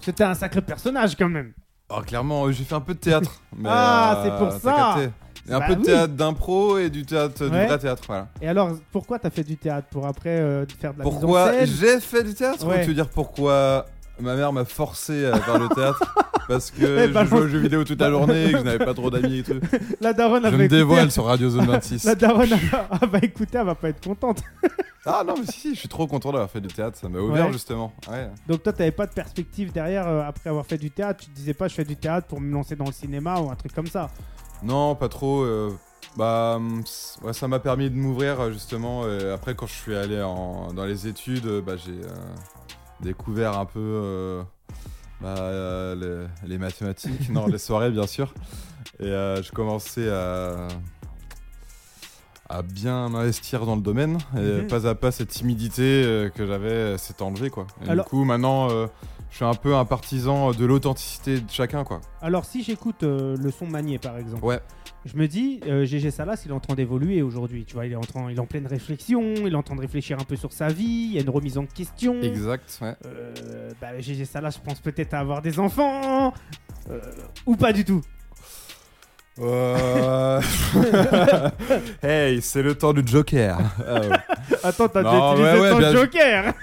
C'était 0.00 0.22
un 0.24 0.34
sacré 0.34 0.60
personnage 0.60 1.16
quand 1.16 1.28
même. 1.28 1.52
Oh, 1.90 2.00
clairement, 2.02 2.52
j'ai 2.52 2.62
fait 2.64 2.74
un 2.76 2.80
peu 2.80 2.94
de 2.94 3.00
théâtre. 3.00 3.40
mais, 3.56 3.68
Ah, 3.72 4.18
euh, 4.18 4.24
c'est 4.24 4.44
pour 4.44 4.52
ça. 4.60 4.94
capté. 4.94 5.10
Et 5.48 5.52
un 5.54 5.58
Bah 5.60 5.66
peu 5.68 5.74
de 5.76 5.80
oui. 5.80 5.86
théâtre 5.86 6.14
d'impro 6.14 6.78
et 6.78 6.90
du 6.90 7.04
théâtre, 7.06 7.46
du 7.46 7.50
Ouais. 7.52 7.66
vrai 7.66 7.78
théâtre, 7.78 8.02
voilà. 8.06 8.28
Et 8.42 8.48
alors, 8.48 8.70
pourquoi 8.92 9.18
t'as 9.18 9.30
fait 9.30 9.44
du 9.44 9.56
théâtre? 9.56 9.88
Pour 9.90 10.06
après 10.06 10.38
euh, 10.40 10.66
faire 10.78 10.92
de 10.92 10.98
la 10.98 11.02
Pourquoi 11.04 11.52
mise 11.52 11.62
en 11.62 11.66
scène? 11.66 11.76
j'ai 11.94 12.00
fait 12.00 12.22
du 12.24 12.34
théâtre? 12.34 12.66
Ouais. 12.66 12.78
Ou 12.78 12.80
tu 12.82 12.88
veux 12.88 12.94
dire 12.94 13.08
pourquoi 13.08 13.86
ma 14.20 14.34
mère 14.34 14.52
m'a 14.52 14.64
forcé 14.64 15.24
à 15.26 15.38
faire 15.40 15.58
le 15.58 15.68
théâtre? 15.68 16.14
Parce 16.48 16.70
que 16.70 16.82
Eh, 16.82 17.08
je 17.08 17.12
balance. 17.12 17.28
jouais 17.28 17.40
aux 17.40 17.48
jeux 17.48 17.58
vidéo 17.58 17.84
toute 17.84 18.00
la 18.00 18.08
journée 18.10 18.46
et 18.46 18.52
que 18.52 18.58
je 18.58 18.62
n'avais 18.64 18.82
pas 18.84 18.94
trop 18.94 19.10
d'amis 19.10 19.38
et 19.40 19.42
tout. 19.42 19.60
La 20.00 20.14
daronne 20.14 20.44
Je 20.44 20.48
me 20.56 20.64
écouter. 20.64 20.68
dévoile 20.78 21.10
sur 21.10 21.26
Radio 21.26 21.50
Zone 21.50 21.66
26. 21.66 22.04
La 22.04 22.14
daronne 22.14 22.48
elle 22.50 22.68
va, 22.70 22.88
elle 23.02 23.08
va 23.10 23.18
écouter, 23.18 23.58
elle 23.58 23.66
va 23.66 23.74
pas 23.74 23.90
être 23.90 24.02
contente. 24.02 24.42
Ah 25.04 25.22
non, 25.26 25.34
mais 25.38 25.44
si, 25.46 25.60
si, 25.60 25.74
je 25.74 25.80
suis 25.80 25.88
trop 25.88 26.06
content 26.06 26.32
d'avoir 26.32 26.50
fait 26.50 26.60
du 26.60 26.68
théâtre, 26.68 26.96
ça 26.98 27.08
m'a 27.08 27.18
ouvert 27.18 27.46
Ouais. 27.46 27.52
justement. 27.52 27.92
Ouais. 28.10 28.28
Donc 28.46 28.62
toi, 28.62 28.72
t'avais 28.72 28.90
pas 28.92 29.06
de 29.06 29.12
perspective 29.12 29.72
derrière 29.72 30.06
euh, 30.08 30.22
après 30.26 30.48
avoir 30.50 30.64
fait 30.66 30.78
du 30.78 30.90
théâtre. 30.90 31.20
Tu 31.24 31.30
te 31.30 31.34
disais 31.36 31.54
pas, 31.54 31.68
je 31.68 31.74
fais 31.74 31.84
du 31.84 31.96
théâtre 31.96 32.26
pour 32.26 32.40
me 32.40 32.50
lancer 32.52 32.76
dans 32.76 32.84
le 32.86 32.92
cinéma 32.92 33.38
ou 33.40 33.50
un 33.50 33.54
truc 33.56 33.74
comme 33.74 33.86
ça. 33.86 34.10
Non, 34.62 34.94
pas 34.94 35.08
trop. 35.08 35.42
euh, 35.42 35.70
bah, 36.16 36.60
ouais, 37.22 37.32
ça 37.32 37.48
m'a 37.48 37.60
permis 37.60 37.90
de 37.90 37.96
m'ouvrir 37.96 38.40
euh, 38.40 38.52
justement. 38.52 39.04
après, 39.32 39.54
quand 39.54 39.66
je 39.66 39.74
suis 39.74 39.96
allé 39.96 40.16
dans 40.18 40.84
les 40.84 41.06
études, 41.06 41.46
euh, 41.46 41.60
bah, 41.60 41.76
j'ai 41.76 42.00
découvert 43.00 43.58
un 43.58 43.66
peu 43.66 44.42
bah, 45.20 45.94
les, 45.94 46.26
les 46.46 46.58
mathématiques, 46.58 47.30
non, 47.30 47.46
les 47.46 47.58
soirées 47.58 47.90
bien 47.90 48.06
sûr. 48.06 48.34
Et 49.00 49.06
je 49.06 49.52
commençais 49.52 50.08
à, 50.10 50.68
à 52.48 52.62
bien 52.62 53.08
m'investir 53.08 53.66
dans 53.66 53.76
le 53.76 53.82
domaine. 53.82 54.18
Et 54.36 54.62
Mhm. 54.62 54.66
pas 54.68 54.86
à 54.86 54.94
pas, 54.94 55.10
cette 55.10 55.28
timidité 55.28 55.82
euh, 56.04 56.28
que 56.30 56.46
j'avais 56.46 56.70
euh, 56.70 56.98
s'est 56.98 57.20
enlevée. 57.22 57.50
Quoi. 57.50 57.66
Et 57.84 57.88
Alors- 57.90 58.04
du 58.06 58.10
coup, 58.10 58.24
maintenant, 58.24 58.70
euh, 58.70 58.86
je 59.30 59.36
suis 59.36 59.44
un 59.44 59.54
peu 59.54 59.74
un 59.76 59.84
partisan 59.84 60.52
de 60.52 60.64
l'authenticité 60.64 61.40
de 61.40 61.50
chacun. 61.50 61.84
Quoi. 61.84 62.00
Alors 62.22 62.44
si 62.46 62.62
j'écoute 62.62 63.02
euh, 63.02 63.36
le 63.36 63.50
son 63.50 63.66
manier 63.66 63.98
par 63.98 64.16
exemple, 64.16 64.42
Ouais. 64.44 64.60
je 65.04 65.14
me 65.18 65.28
dis, 65.28 65.60
euh, 65.66 65.84
GG 65.84 66.10
Salas, 66.10 66.40
il 66.46 66.50
est 66.50 66.54
en 66.54 66.60
train 66.60 66.74
d'évoluer 66.74 67.20
aujourd'hui. 67.20 67.66
Tu 67.66 67.74
vois, 67.74 67.84
il 67.84 67.92
est 67.92 67.96
en 67.96 68.00
train, 68.00 68.30
il 68.30 68.36
est 68.38 68.40
en 68.40 68.46
pleine 68.46 68.66
réflexion, 68.66 69.20
il 69.36 69.52
est 69.52 69.54
en 69.54 69.62
train 69.62 69.76
de 69.76 69.82
réfléchir 69.82 70.18
un 70.18 70.24
peu 70.24 70.36
sur 70.36 70.52
sa 70.52 70.68
vie. 70.68 70.84
Il 71.10 71.12
y 71.12 71.18
a 71.18 71.20
une 71.20 71.28
remise 71.30 71.58
en 71.58 71.66
question. 71.66 72.18
Exact, 72.22 72.78
ouais. 72.80 72.94
Euh, 73.04 73.70
bah, 73.80 73.98
GG 74.00 74.24
Salas, 74.24 74.50
je 74.56 74.60
pense 74.66 74.80
peut-être 74.80 75.12
à 75.12 75.18
avoir 75.20 75.42
des 75.42 75.58
enfants. 75.60 76.32
euh, 76.90 76.98
ou 77.44 77.54
pas 77.54 77.74
du 77.74 77.84
tout. 77.84 78.00
Euh... 79.40 80.40
hey, 82.02 82.40
c'est 82.42 82.62
le 82.62 82.74
temps 82.74 82.92
du 82.92 83.02
Joker. 83.06 83.58
Ouais. 83.78 84.08
Attends, 84.64 84.88
t'as 84.88 85.02
Non, 85.02 85.34
déjà 85.34 85.54
utilisé 85.54 85.60
ouais, 85.60 85.60
ouais, 85.60 85.70
ton 85.70 85.78
bien- 85.78 85.92
Joker. 85.92 86.54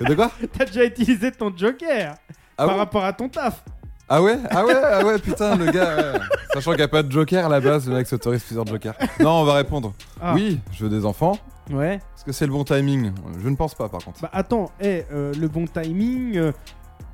De 0.00 0.14
quoi 0.14 0.30
t'as 0.58 0.64
déjà 0.64 0.84
utilisé 0.84 1.30
ton 1.32 1.52
Joker 1.56 2.14
ah, 2.58 2.66
par 2.66 2.68
ouais 2.68 2.74
rapport 2.78 3.04
à 3.04 3.12
ton 3.12 3.28
taf. 3.28 3.62
ah 4.08 4.20
ouais 4.22 4.36
Ah 4.50 4.64
ouais 4.64 4.74
Ah 4.82 5.04
ouais, 5.04 5.18
putain, 5.18 5.56
le 5.56 5.70
gars. 5.70 5.96
ouais. 5.96 6.18
Sachant 6.54 6.70
qu'il 6.72 6.78
n'y 6.78 6.84
a 6.84 6.88
pas 6.88 7.02
de 7.02 7.10
Joker 7.12 7.46
à 7.46 7.48
la 7.48 7.60
base, 7.60 7.88
le 7.88 7.94
mec 7.94 8.06
s'autorise 8.06 8.42
plusieurs 8.42 8.66
Jokers. 8.66 8.94
Non, 9.20 9.40
on 9.40 9.44
va 9.44 9.54
répondre. 9.54 9.92
Ah. 10.20 10.32
Oui, 10.34 10.60
je 10.72 10.84
veux 10.84 10.90
des 10.90 11.04
enfants. 11.06 11.38
Ouais. 11.70 11.94
Est-ce 11.94 12.24
que 12.24 12.32
c'est 12.32 12.46
le 12.46 12.52
bon 12.52 12.64
timing? 12.64 13.12
Je 13.42 13.48
ne 13.48 13.54
pense 13.56 13.74
pas, 13.74 13.88
par 13.88 14.00
contre. 14.04 14.20
Bah 14.20 14.30
attends, 14.32 14.70
eh, 14.80 15.04
euh, 15.12 15.32
le 15.38 15.48
bon 15.48 15.66
timing. 15.66 16.36
euh, 16.36 16.52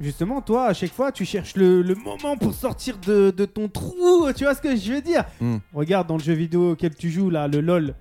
justement, 0.01 0.41
toi, 0.41 0.67
à 0.67 0.75
chaque 0.75 0.93
fois, 0.93 1.13
tu 1.13 1.25
cherches 1.25 1.57
le, 1.57 1.83
le 1.83 1.95
moment 1.95 2.37
pour 2.37 2.55
sortir 2.55 2.99
de, 2.99 3.31
de 3.31 3.45
ton 3.45 3.69
trou. 3.69 4.27
Tu 4.37 4.45
vois 4.45 4.55
ce 4.55 4.61
que 4.61 4.75
je 4.77 4.93
veux 4.95 5.01
dire 5.03 5.25
Hmm. 5.41 5.59
Regarde 5.75 6.07
dans 6.09 6.17
le 6.17 6.23
jeu 6.23 6.33
vidéo 6.35 6.73
auquel 6.73 6.95
tu 6.95 7.11
joues 7.11 7.31
là, 7.31 7.49
le 7.49 7.61
LOL. 7.61 7.95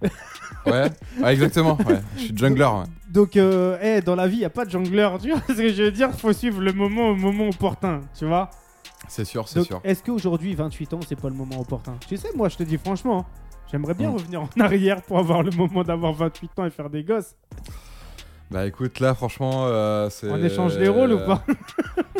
Ouais, 0.65 0.89
ouais 1.21 1.33
exactement. 1.33 1.77
Ouais. 1.87 1.99
Je 2.17 2.21
suis 2.23 2.37
jungler. 2.37 2.63
Ouais. 2.65 2.83
Donc, 3.09 3.37
euh, 3.37 4.01
dans 4.01 4.15
la 4.15 4.27
vie, 4.27 4.37
y 4.37 4.45
a 4.45 4.49
pas 4.49 4.65
de 4.65 4.69
jongleur. 4.69 5.17
Tu 5.19 5.29
vois 5.31 5.41
ce 5.47 5.53
que 5.53 5.69
je 5.73 5.83
veux 5.83 5.91
dire 5.91 6.11
Faut 6.13 6.33
suivre 6.33 6.61
le 6.61 6.73
moment 6.73 7.09
au 7.09 7.15
moment 7.15 7.47
opportun. 7.49 8.01
Tu 8.17 8.25
vois 8.25 8.49
C'est 9.07 9.25
sûr, 9.25 9.47
c'est 9.47 9.63
sûr. 9.63 9.79
est-ce 9.83 10.03
qu'aujourd'hui, 10.03 10.53
28 10.55 10.93
ans, 10.93 10.99
c'est 11.07 11.19
pas 11.19 11.29
le 11.29 11.35
moment 11.35 11.59
opportun? 11.61 11.95
Tu 12.07 12.17
sais, 12.17 12.29
moi, 12.35 12.49
je 12.49 12.57
te 12.57 12.63
dis 12.63 12.77
franchement, 12.77 13.19
hein, 13.19 13.25
j'aimerais 13.71 13.93
bien 13.93 14.09
Hmm. 14.09 14.15
revenir 14.15 14.41
en 14.43 14.49
arrière 14.59 15.01
pour 15.03 15.19
avoir 15.19 15.41
le 15.43 15.51
moment 15.51 15.83
d'avoir 15.83 16.13
28 16.13 16.59
ans 16.59 16.65
et 16.65 16.69
faire 16.69 16.89
des 16.89 17.03
gosses. 17.03 17.35
Bah 18.49 18.65
écoute, 18.65 18.99
là, 19.01 19.13
franchement, 19.13 19.65
euh, 19.67 20.09
c'est. 20.09 20.29
On 20.29 20.41
échange 20.41 20.77
les 20.77 20.87
rôles 20.87 21.11
ou 21.11 21.19
pas 21.19 21.43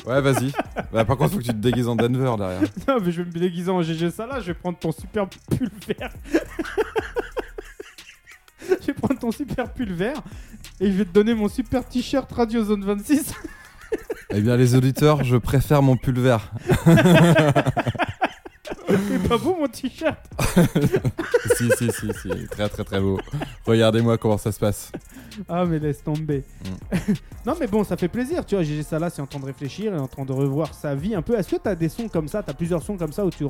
Ouais, 0.06 0.22
vas-y. 0.22 0.52
Bah, 0.92 1.06
par 1.06 1.18
contre, 1.18 1.32
faut 1.34 1.38
que 1.40 1.44
tu 1.44 1.50
te 1.50 1.56
déguises 1.56 1.88
en 1.88 1.96
Denver 1.96 2.34
derrière. 2.38 2.62
Non, 2.88 2.98
mais 3.02 3.12
je 3.12 3.22
vais 3.22 3.28
me 3.32 3.40
déguiser 3.40 3.72
en 3.72 3.82
GG 3.82 4.12
Salah, 4.12 4.40
je 4.42 4.48
vais 4.48 4.54
prendre 4.54 4.78
ton 4.78 4.92
super 4.92 5.28
pull 5.28 5.70
vert. 5.88 6.12
je 8.62 8.88
vais 8.88 8.94
prendre 8.94 9.20
ton 9.20 9.32
super 9.32 9.72
pull 9.74 9.94
vert 9.94 10.18
et 10.82 10.92
je 10.92 10.98
vais 10.98 11.06
te 11.06 11.12
donner 11.14 11.34
mon 11.34 11.48
super 11.48 11.86
t-shirt 11.88 12.30
Radio 12.32 12.64
Zone 12.64 12.84
26. 12.84 13.34
Eh 14.32 14.42
bien, 14.42 14.58
les 14.58 14.76
auditeurs, 14.76 15.24
je 15.24 15.38
préfère 15.38 15.82
mon 15.82 15.96
pull 15.96 16.20
vert. 16.20 16.52
C'est 18.88 19.28
pas 19.28 19.38
beau 19.38 19.56
mon 19.60 19.68
t-shirt 19.68 20.18
si, 21.58 21.70
si, 21.78 21.92
si, 21.92 22.08
si. 22.22 22.48
Très, 22.50 22.70
très, 22.70 22.84
très 22.84 23.00
beau. 23.00 23.20
Regardez-moi 23.66 24.18
comment 24.18 24.38
ça 24.38 24.52
se 24.52 24.60
passe. 24.60 24.92
Ah, 25.48 25.66
mais 25.66 25.80
laisse 25.80 26.04
tomber. 26.04 26.44
Mm. 26.92 26.98
non, 27.46 27.56
mais 27.60 27.68
bon, 27.68 27.84
ça 27.84 27.98
fait 27.98 28.08
plaisir, 28.08 28.46
tu 28.46 28.56
vois. 28.56 28.64
GG 28.64 28.84
Salah, 28.84 29.10
c'est 29.10 29.22
en 29.22 29.28
train 29.28 29.40
de 29.40 29.46
réfléchir 29.46 29.94
et 29.94 29.98
en 29.98 30.08
train 30.08 30.26
de 30.26 30.34
revoir 30.34 30.74
sa 30.74 30.96
vie 30.96 31.16
un 31.16 31.22
peu. 31.22 31.38
Est-ce 31.38 31.50
que 31.56 31.62
t'as 31.62 31.76
des 31.76 31.90
sons 31.90 32.08
comme 32.10 32.28
ça? 32.28 32.44
T'as 32.44 32.54
plusieurs 32.54 32.82
sons 32.84 32.98
comme 32.98 33.12
ça 33.14 33.26
où 33.26 33.30
tu 33.30 33.46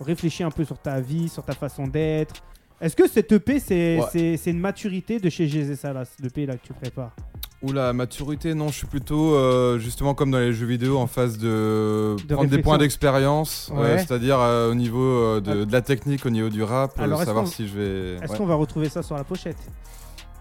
réfléchis 0.00 0.42
un 0.42 0.50
peu 0.50 0.64
sur 0.64 0.78
ta 0.78 1.00
vie, 1.00 1.28
sur 1.28 1.44
ta 1.44 1.52
façon 1.52 1.86
d'être? 1.86 2.34
Est-ce 2.80 2.96
que 2.96 3.06
cette 3.08 3.30
EP, 3.32 3.60
c'est 3.60 3.98
Ouais. 4.00 4.34
une 4.46 4.58
maturité 4.58 5.18
de 5.20 5.28
chez 5.28 5.46
GG 5.46 5.76
Salah, 5.76 6.04
l'EP 6.20 6.46
là 6.46 6.54
que 6.56 6.66
tu 6.66 6.72
prépares? 6.72 7.14
Oula, 7.62 7.92
maturité, 7.92 8.54
non, 8.54 8.68
je 8.68 8.74
suis 8.74 8.86
plutôt 8.86 9.34
euh, 9.34 9.78
justement 9.78 10.14
comme 10.14 10.30
dans 10.30 10.38
les 10.38 10.54
jeux 10.54 10.64
vidéo 10.64 10.96
en 10.96 11.06
phase 11.06 11.36
de, 11.36 12.16
De 12.26 12.34
prendre 12.34 12.48
des 12.48 12.62
points 12.62 12.78
d'expérience, 12.78 13.70
Ouais. 13.74 13.82
euh, 13.82 13.98
c'est-à-dire 13.98 14.38
euh, 14.40 14.70
au 14.70 14.74
niveau 14.74 15.40
de, 15.40 15.50
Ah. 15.62 15.64
de 15.66 15.72
la 15.72 15.82
technique, 15.82 16.24
au 16.24 16.30
niveau 16.30 16.48
du 16.48 16.62
rap, 16.62 16.98
Alors, 16.98 17.22
savoir 17.22 17.46
si 17.46 17.68
je 17.68 17.74
vais. 17.78 18.14
Est-ce 18.24 18.32
ouais. 18.32 18.38
qu'on 18.38 18.46
va 18.46 18.54
retrouver 18.54 18.88
ça 18.88 19.02
sur 19.02 19.14
la 19.14 19.24
pochette? 19.24 19.58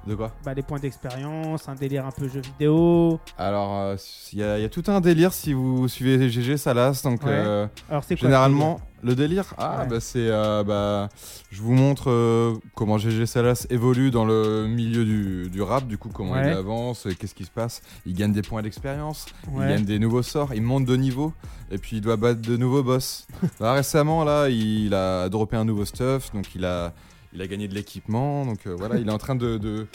De 0.07 0.15
quoi 0.15 0.31
Bah, 0.43 0.53
les 0.53 0.61
points 0.63 0.79
d'expérience, 0.79 1.67
un 1.69 1.75
délire 1.75 2.05
un 2.05 2.11
peu 2.11 2.27
jeu 2.27 2.41
vidéo. 2.41 3.19
Alors, 3.37 3.75
euh, 3.77 3.95
il 4.33 4.39
y, 4.39 4.43
a- 4.43 4.57
il 4.57 4.61
y 4.61 4.65
a 4.65 4.69
tout 4.69 4.83
un 4.87 5.01
délire 5.01 5.33
si 5.33 5.53
vous 5.53 5.87
suivez 5.87 6.29
GG 6.29 6.57
Salas, 6.57 7.01
donc 7.03 7.21
Ouais. 7.23 7.29
euh, 7.31 7.67
Alors, 7.89 8.03
c'est 8.03 8.15
quoi 8.15 8.27
généralement. 8.27 8.79
Le 9.01 9.15
délire 9.15 9.53
Ah, 9.57 9.81
Ouais. 9.83 9.87
bah 9.87 9.99
c'est. 10.01 10.27
euh, 10.29 10.63
bah, 10.63 11.07
je 11.51 11.61
vous 11.61 11.73
montre 11.73 12.09
euh, 12.09 12.53
comment 12.75 12.97
GG 12.97 13.25
Salas 13.27 13.65
évolue 13.69 14.09
dans 14.11 14.25
le 14.25 14.67
milieu 14.67 15.05
du, 15.05 15.49
du 15.49 15.61
rap, 15.61 15.85
du 15.87 15.97
coup, 15.97 16.09
comment 16.13 16.33
Ouais. 16.33 16.47
il 16.47 16.53
avance, 16.53 17.07
qu'est-ce 17.19 17.35
qui 17.35 17.45
se 17.45 17.51
passe. 17.51 17.81
Il 18.05 18.13
gagne 18.13 18.33
des 18.33 18.41
points 18.41 18.61
d'expérience, 18.61 19.25
il 19.53 19.59
gagne 19.59 19.85
des 19.85 19.99
nouveaux 19.99 20.23
sorts, 20.23 20.53
il 20.53 20.63
monte 20.63 20.85
de 20.85 20.95
niveau, 20.97 21.33
et 21.71 21.77
puis 21.77 21.97
il 21.97 22.01
doit 22.01 22.17
battre 22.17 22.41
de 22.41 22.57
nouveaux 22.57 22.83
boss. 22.83 23.25
Là, 23.61 23.73
récemment, 23.79 24.23
là, 24.25 24.49
il 24.49 24.93
a 24.93 25.29
droppé 25.29 25.55
un 25.55 25.65
nouveau 25.65 25.85
stuff, 25.85 26.33
donc 26.33 26.53
il 26.55 26.65
a, 26.65 26.93
il 27.33 27.41
a 27.41 27.47
gagné 27.47 27.67
de 27.67 27.73
l'équipement, 27.73 28.45
donc 28.45 28.65
euh, 28.65 28.75
voilà, 28.77 28.97
il 28.97 29.07
est 29.07 29.11
en 29.11 29.17
train 29.17 29.35
de. 29.35 29.57
de 29.57 29.87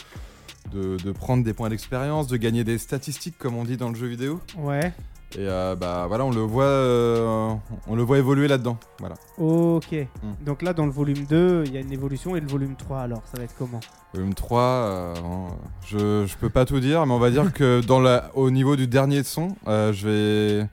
de, 0.72 0.96
de 0.96 1.12
prendre 1.12 1.44
des 1.44 1.52
points 1.52 1.68
d'expérience, 1.68 2.26
de 2.26 2.38
gagner 2.38 2.64
des 2.64 2.78
statistiques 2.78 3.36
comme 3.38 3.54
on 3.54 3.64
dit 3.64 3.76
dans 3.76 3.90
le 3.90 3.94
jeu 3.94 4.06
vidéo. 4.06 4.40
Ouais. 4.56 4.94
Et 5.36 5.48
euh, 5.48 5.74
bah 5.74 6.04
voilà, 6.06 6.24
on 6.24 6.30
le 6.30 6.42
voit, 6.42 6.64
euh, 6.64 7.52
on 7.88 7.96
le 7.96 8.02
voit 8.02 8.18
évoluer 8.18 8.46
là-dedans. 8.46 8.78
Voilà. 9.00 9.16
Ok. 9.36 9.92
Hmm. 9.92 10.44
Donc 10.44 10.62
là, 10.62 10.72
dans 10.72 10.86
le 10.86 10.92
volume 10.92 11.24
2, 11.26 11.64
il 11.66 11.74
y 11.74 11.76
a 11.76 11.80
une 11.80 11.92
évolution. 11.92 12.36
Et 12.36 12.40
le 12.40 12.46
volume 12.46 12.76
3, 12.76 13.00
alors, 13.00 13.22
ça 13.26 13.38
va 13.38 13.44
être 13.44 13.54
comment? 13.58 13.80
Volume 14.12 14.34
3, 14.34 14.60
euh, 14.60 15.14
bon, 15.20 15.48
je, 15.86 16.24
je 16.26 16.36
peux 16.36 16.50
pas 16.50 16.64
tout 16.64 16.78
dire, 16.78 17.04
mais 17.04 17.12
on 17.12 17.18
va 17.18 17.30
dire 17.30 17.52
que 17.52 17.80
dans 17.84 18.00
la, 18.00 18.30
au 18.34 18.50
niveau 18.50 18.76
du 18.76 18.86
dernier 18.86 19.24
son, 19.24 19.56
je 19.66 20.06
vais, 20.06 20.68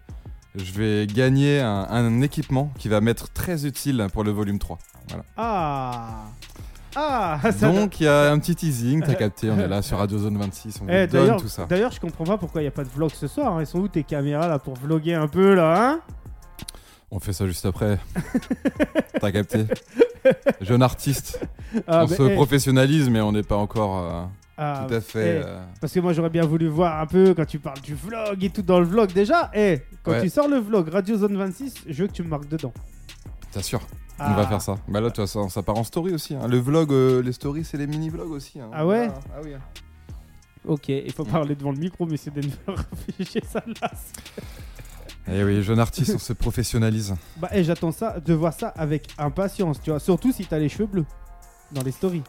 je 0.55 0.71
vais 0.73 1.07
gagner 1.07 1.59
un, 1.59 1.87
un 1.89 2.21
équipement 2.21 2.71
qui 2.77 2.87
va 2.87 3.01
m'être 3.01 3.33
très 3.33 3.65
utile 3.65 4.07
pour 4.13 4.23
le 4.23 4.31
volume 4.31 4.59
3. 4.59 4.77
Ah 5.37 6.23
Ah 6.95 7.39
ça 7.51 7.71
Donc 7.71 7.99
il 7.99 8.03
y 8.03 8.07
a 8.07 8.31
un 8.31 8.39
petit 8.39 8.55
teasing, 8.55 9.01
t'as 9.01 9.15
capté, 9.15 9.49
on 9.49 9.59
est 9.59 9.67
là 9.67 9.81
sur 9.81 9.97
Radio 9.97 10.17
Zone 10.17 10.37
26, 10.37 10.79
on 10.81 10.85
vous 10.85 10.91
Eh, 10.91 11.07
donne 11.07 11.37
tout 11.37 11.47
ça. 11.47 11.65
d'ailleurs, 11.65 11.91
je 11.91 11.99
comprends 11.99 12.25
pas 12.25 12.37
pourquoi 12.37 12.61
il 12.61 12.65
n'y 12.65 12.69
a 12.69 12.71
pas 12.71 12.83
de 12.83 12.89
vlog 12.89 13.11
ce 13.13 13.27
soir. 13.27 13.55
hein. 13.55 13.61
Ils 13.61 13.67
sont 13.67 13.79
où 13.79 13.87
tes 13.87 14.03
caméras 14.03 14.47
là 14.47 14.59
pour 14.59 14.75
vloguer 14.75 15.13
un 15.13 15.27
peu 15.27 15.53
là, 15.55 15.89
hein? 15.91 15.99
On 17.11 17.19
fait 17.19 17.33
ça 17.33 17.45
juste 17.45 17.65
après. 17.65 17.97
t'as 19.19 19.31
capté? 19.31 19.65
Jeune 20.61 20.81
artiste, 20.83 21.39
Ah, 21.87 22.03
on 22.03 22.07
se 22.07 22.21
eh, 22.23 22.35
professionnalise 22.35 23.09
mais 23.09 23.21
on 23.21 23.31
n'est 23.31 23.41
pas 23.43 23.57
encore 23.57 23.97
euh, 23.99 24.23
ah, 24.57 24.85
tout 24.87 24.93
à 24.93 25.01
fait... 25.01 25.37
eh, 25.39 25.45
euh, 25.45 25.59
Parce 25.81 25.91
que 25.93 25.99
moi 25.99 26.13
j'aurais 26.13 26.29
bien 26.29 26.45
voulu 26.45 26.67
voir 26.67 27.01
un 27.01 27.07
peu 27.07 27.33
quand 27.33 27.45
tu 27.45 27.57
parles 27.59 27.81
du 27.81 27.95
vlog 27.95 28.43
et 28.43 28.49
tout 28.49 28.61
dans 28.61 28.79
le 28.79 28.85
vlog 28.85 29.11
déjà. 29.13 29.49
Eh, 29.53 29.81
quand 30.03 30.11
Ouais. 30.11 30.21
tu 30.21 30.29
sors 30.29 30.47
le 30.47 30.57
vlog 30.57 30.89
Radio 30.89 31.17
Zone 31.17 31.35
26, 31.37 31.73
je 31.87 32.01
veux 32.03 32.07
que 32.07 32.13
tu 32.13 32.21
me 32.23 32.27
marques 32.29 32.47
dedans. 32.47 32.71
T'assures, 33.51 33.81
on 33.81 34.00
Ah. 34.23 34.33
va 34.35 34.47
faire 34.47 34.61
ça. 34.61 34.75
Bah 34.87 35.01
là, 35.01 35.09
tu 35.11 35.17
vois, 35.21 35.27
ça, 35.27 35.47
ça 35.49 35.63
part 35.63 35.77
en 35.77 35.83
story 35.83 36.13
aussi. 36.13 36.35
hein. 36.35 36.47
Le 36.47 36.57
vlog, 36.59 36.91
euh, 36.91 37.21
les 37.21 37.31
stories, 37.33 37.63
c'est 37.65 37.77
les 37.77 37.87
mini-vlogs 37.87 38.31
aussi. 38.31 38.59
hein. 38.59 38.69
Ah 38.73 38.85
ouais 38.85 39.09
Ah 39.33 39.39
oui. 39.43 39.51
Ok, 40.67 40.89
il 40.89 41.11
faut 41.11 41.25
parler 41.25 41.55
devant 41.55 41.71
le 41.71 41.77
micro, 41.79 42.05
monsieur 42.05 42.31
Denver. 42.31 42.79
J'ai 43.19 43.43
ça 43.43 43.63
là. 43.81 43.91
Eh 45.27 45.43
oui, 45.43 45.63
jeune 45.63 45.79
artiste, 45.79 46.13
on 46.15 46.19
se 46.19 46.33
professionnalise. 46.33 47.15
Bah, 47.37 47.49
eh, 47.51 47.63
j'attends 47.63 47.91
ça, 47.91 48.19
de 48.19 48.33
voir 48.33 48.53
ça 48.53 48.69
avec 48.69 49.07
impatience, 49.17 49.81
tu 49.81 49.89
vois. 49.91 49.99
Surtout 49.99 50.31
si 50.31 50.45
t'as 50.45 50.59
les 50.59 50.69
cheveux 50.69 50.87
bleus 50.87 51.05
dans 51.71 51.81
les 51.83 51.91
stories. 51.91 52.23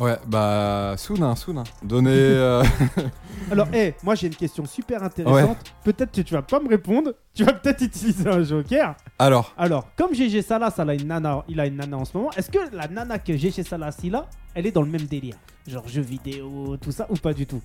Ouais, 0.00 0.18
bah, 0.26 0.94
soon, 0.96 1.22
hein, 1.22 1.36
soon. 1.36 1.58
hein. 1.58 1.64
Donnez... 1.82 2.10
euh, 2.12 2.64
Alors, 3.52 3.68
eh, 3.72 3.94
moi 4.02 4.14
j'ai 4.16 4.26
une 4.26 4.34
question 4.34 4.64
super 4.66 5.02
intéressante. 5.04 5.58
Peut-être 5.84 6.10
que 6.10 6.20
tu 6.22 6.34
vas 6.34 6.42
pas 6.42 6.58
me 6.58 6.68
répondre. 6.68 7.12
Tu 7.32 7.44
vas 7.44 7.52
peut-être 7.52 7.80
utiliser 7.82 8.28
un 8.28 8.42
joker. 8.42 8.94
Alors, 9.18 9.54
Alors, 9.56 9.86
comme 9.96 10.12
GG 10.12 10.42
Salas, 10.42 10.74
elle 10.78 10.90
a 10.90 10.94
une 10.94 11.06
nana, 11.06 11.44
il 11.48 11.60
a 11.60 11.66
une 11.66 11.76
nana 11.76 11.96
en 11.96 12.04
ce 12.04 12.16
moment, 12.16 12.30
est-ce 12.32 12.50
que 12.50 12.58
la 12.74 12.88
nana 12.88 13.18
que 13.20 13.36
GG 13.36 13.62
Salas 13.62 13.96
il 14.02 14.14
a, 14.16 14.26
elle 14.54 14.66
est 14.66 14.72
dans 14.72 14.82
le 14.82 14.90
même 14.90 15.02
délire? 15.06 15.36
Genre 15.68 15.86
jeux 15.86 16.02
vidéo, 16.02 16.76
tout 16.80 16.90
ça, 16.92 17.06
ou 17.08 17.14
pas 17.16 17.32
du 17.32 17.46
tout? 17.46 17.60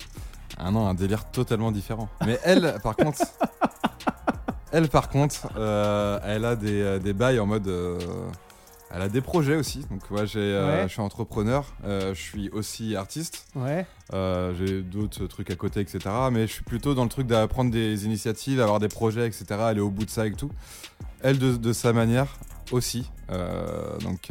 Ah 0.58 0.70
non, 0.72 0.88
un 0.88 0.94
délire 0.94 1.26
totalement 1.32 1.72
différent. 1.72 2.10
Mais 2.26 2.40
elle, 2.44 2.76
par 2.84 2.96
contre... 2.96 3.22
Elle, 4.72 4.88
par 4.88 5.10
contre, 5.10 5.48
euh, 5.58 6.20
elle 6.24 6.46
a 6.46 6.56
des, 6.56 6.82
euh, 6.82 7.00
des 7.00 7.14
bails 7.14 7.40
en 7.40 7.48
mode... 7.48 7.68
euh, 7.68 7.98
Elle 8.92 9.02
a 9.04 9.10
des 9.10 9.22
projets 9.22 9.56
aussi. 9.56 9.86
Donc, 9.92 10.02
ouais, 10.10 10.26
j'ai, 10.26 10.40
euh, 10.40 10.82
Ouais. 10.82 10.84
je 10.88 10.94
suis 10.94 11.02
entrepreneur. 11.02 11.64
euh, 11.86 12.14
je 12.16 12.20
suis 12.22 12.50
aussi 12.50 12.96
artiste. 12.96 13.46
Ouais. 13.56 13.86
Euh, 14.14 14.54
j'ai 14.58 14.82
d'autres 14.82 15.28
trucs 15.28 15.52
à 15.52 15.56
côté, 15.56 15.80
etc. 15.80 16.00
Mais 16.32 16.48
je 16.48 16.54
suis 16.54 16.64
plutôt 16.64 16.96
dans 16.96 17.04
le 17.04 17.10
truc 17.10 17.28
d'apprendre 17.28 17.70
des 17.72 18.06
initiatives, 18.06 18.60
avoir 18.62 18.80
des 18.80 18.88
projets, 18.88 19.28
etc. 19.28 19.46
Aller 19.60 19.80
au 19.82 19.90
bout 19.92 20.06
de 20.06 20.10
ça 20.10 20.26
et 20.26 20.32
tout. 20.32 20.50
Elle, 21.22 21.38
de, 21.38 21.56
de 21.56 21.72
sa 21.74 21.94
manière 21.94 22.38
aussi. 22.72 23.10
Donc, 24.02 24.30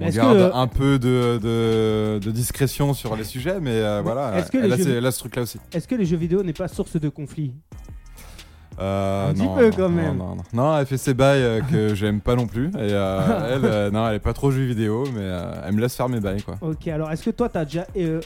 on 0.00 0.08
garde 0.08 0.38
que- 0.50 0.54
un 0.56 0.66
peu 0.66 0.98
de, 0.98 1.38
de- 1.40 2.18
de 2.20 2.30
discrétion 2.32 2.94
sur 2.94 3.14
les 3.14 3.22
sujets, 3.24 3.60
mais 3.60 4.00
voilà. 4.02 4.40
Jeux- 4.42 4.96
elle 4.96 5.06
a 5.06 5.10
ce 5.12 5.18
truc-là 5.20 5.42
aussi. 5.42 5.58
Est-ce 5.72 5.86
que 5.86 5.94
les 5.94 6.04
jeux 6.04 6.16
vidéo 6.16 6.42
n'est 6.42 6.52
pas 6.52 6.66
source 6.66 6.96
de 6.96 7.08
conflit 7.08 7.54
Euh, 8.80 9.30
Un 9.30 9.32
petit 9.34 9.42
non, 9.42 9.54
peu, 9.56 9.70
quand 9.70 9.88
non, 9.88 9.88
même. 9.88 10.22
Non, 10.52 10.76
elle 10.78 10.86
fait 10.86 10.96
ses 10.96 11.14
bails 11.14 11.42
euh, 11.42 11.60
que 11.62 11.94
j'aime 11.94 12.20
pas 12.20 12.34
non 12.36 12.46
plus. 12.46 12.68
Et 12.68 12.72
euh, 12.78 13.86
elle, 13.86 13.92
non, 13.92 14.08
elle 14.08 14.16
est 14.16 14.20
pas 14.20 14.32
trop 14.32 14.50
jeux 14.50 14.64
vidéo, 14.64 15.04
mais 15.14 15.22
elle 15.66 15.74
me 15.74 15.80
laisse 15.80 15.94
faire 15.96 16.08
mes 16.08 16.20
bails, 16.20 16.42
quoi. 16.42 16.56
Ok, 16.60 16.88
alors 16.88 17.10
est-ce 17.10 17.22
que 17.24 17.30
toi 17.30 17.48
t'as 17.48 17.64
déjà. 17.64 17.86
euh, 17.96 18.20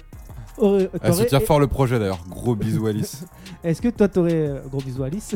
aurais- 0.56 0.88
Elle 1.02 1.14
soutient 1.14 1.40
fort 1.40 1.60
le 1.60 1.66
projet 1.66 1.98
d'ailleurs. 1.98 2.24
Gros 2.28 2.54
bisous 2.54 2.86
Alice. 2.86 3.24
Est-ce 3.64 3.82
que 3.82 3.88
toi 3.88 4.06
t'aurais. 4.08 4.52
Gros 4.70 4.80
bisous 4.80 5.02
Alice. 5.02 5.34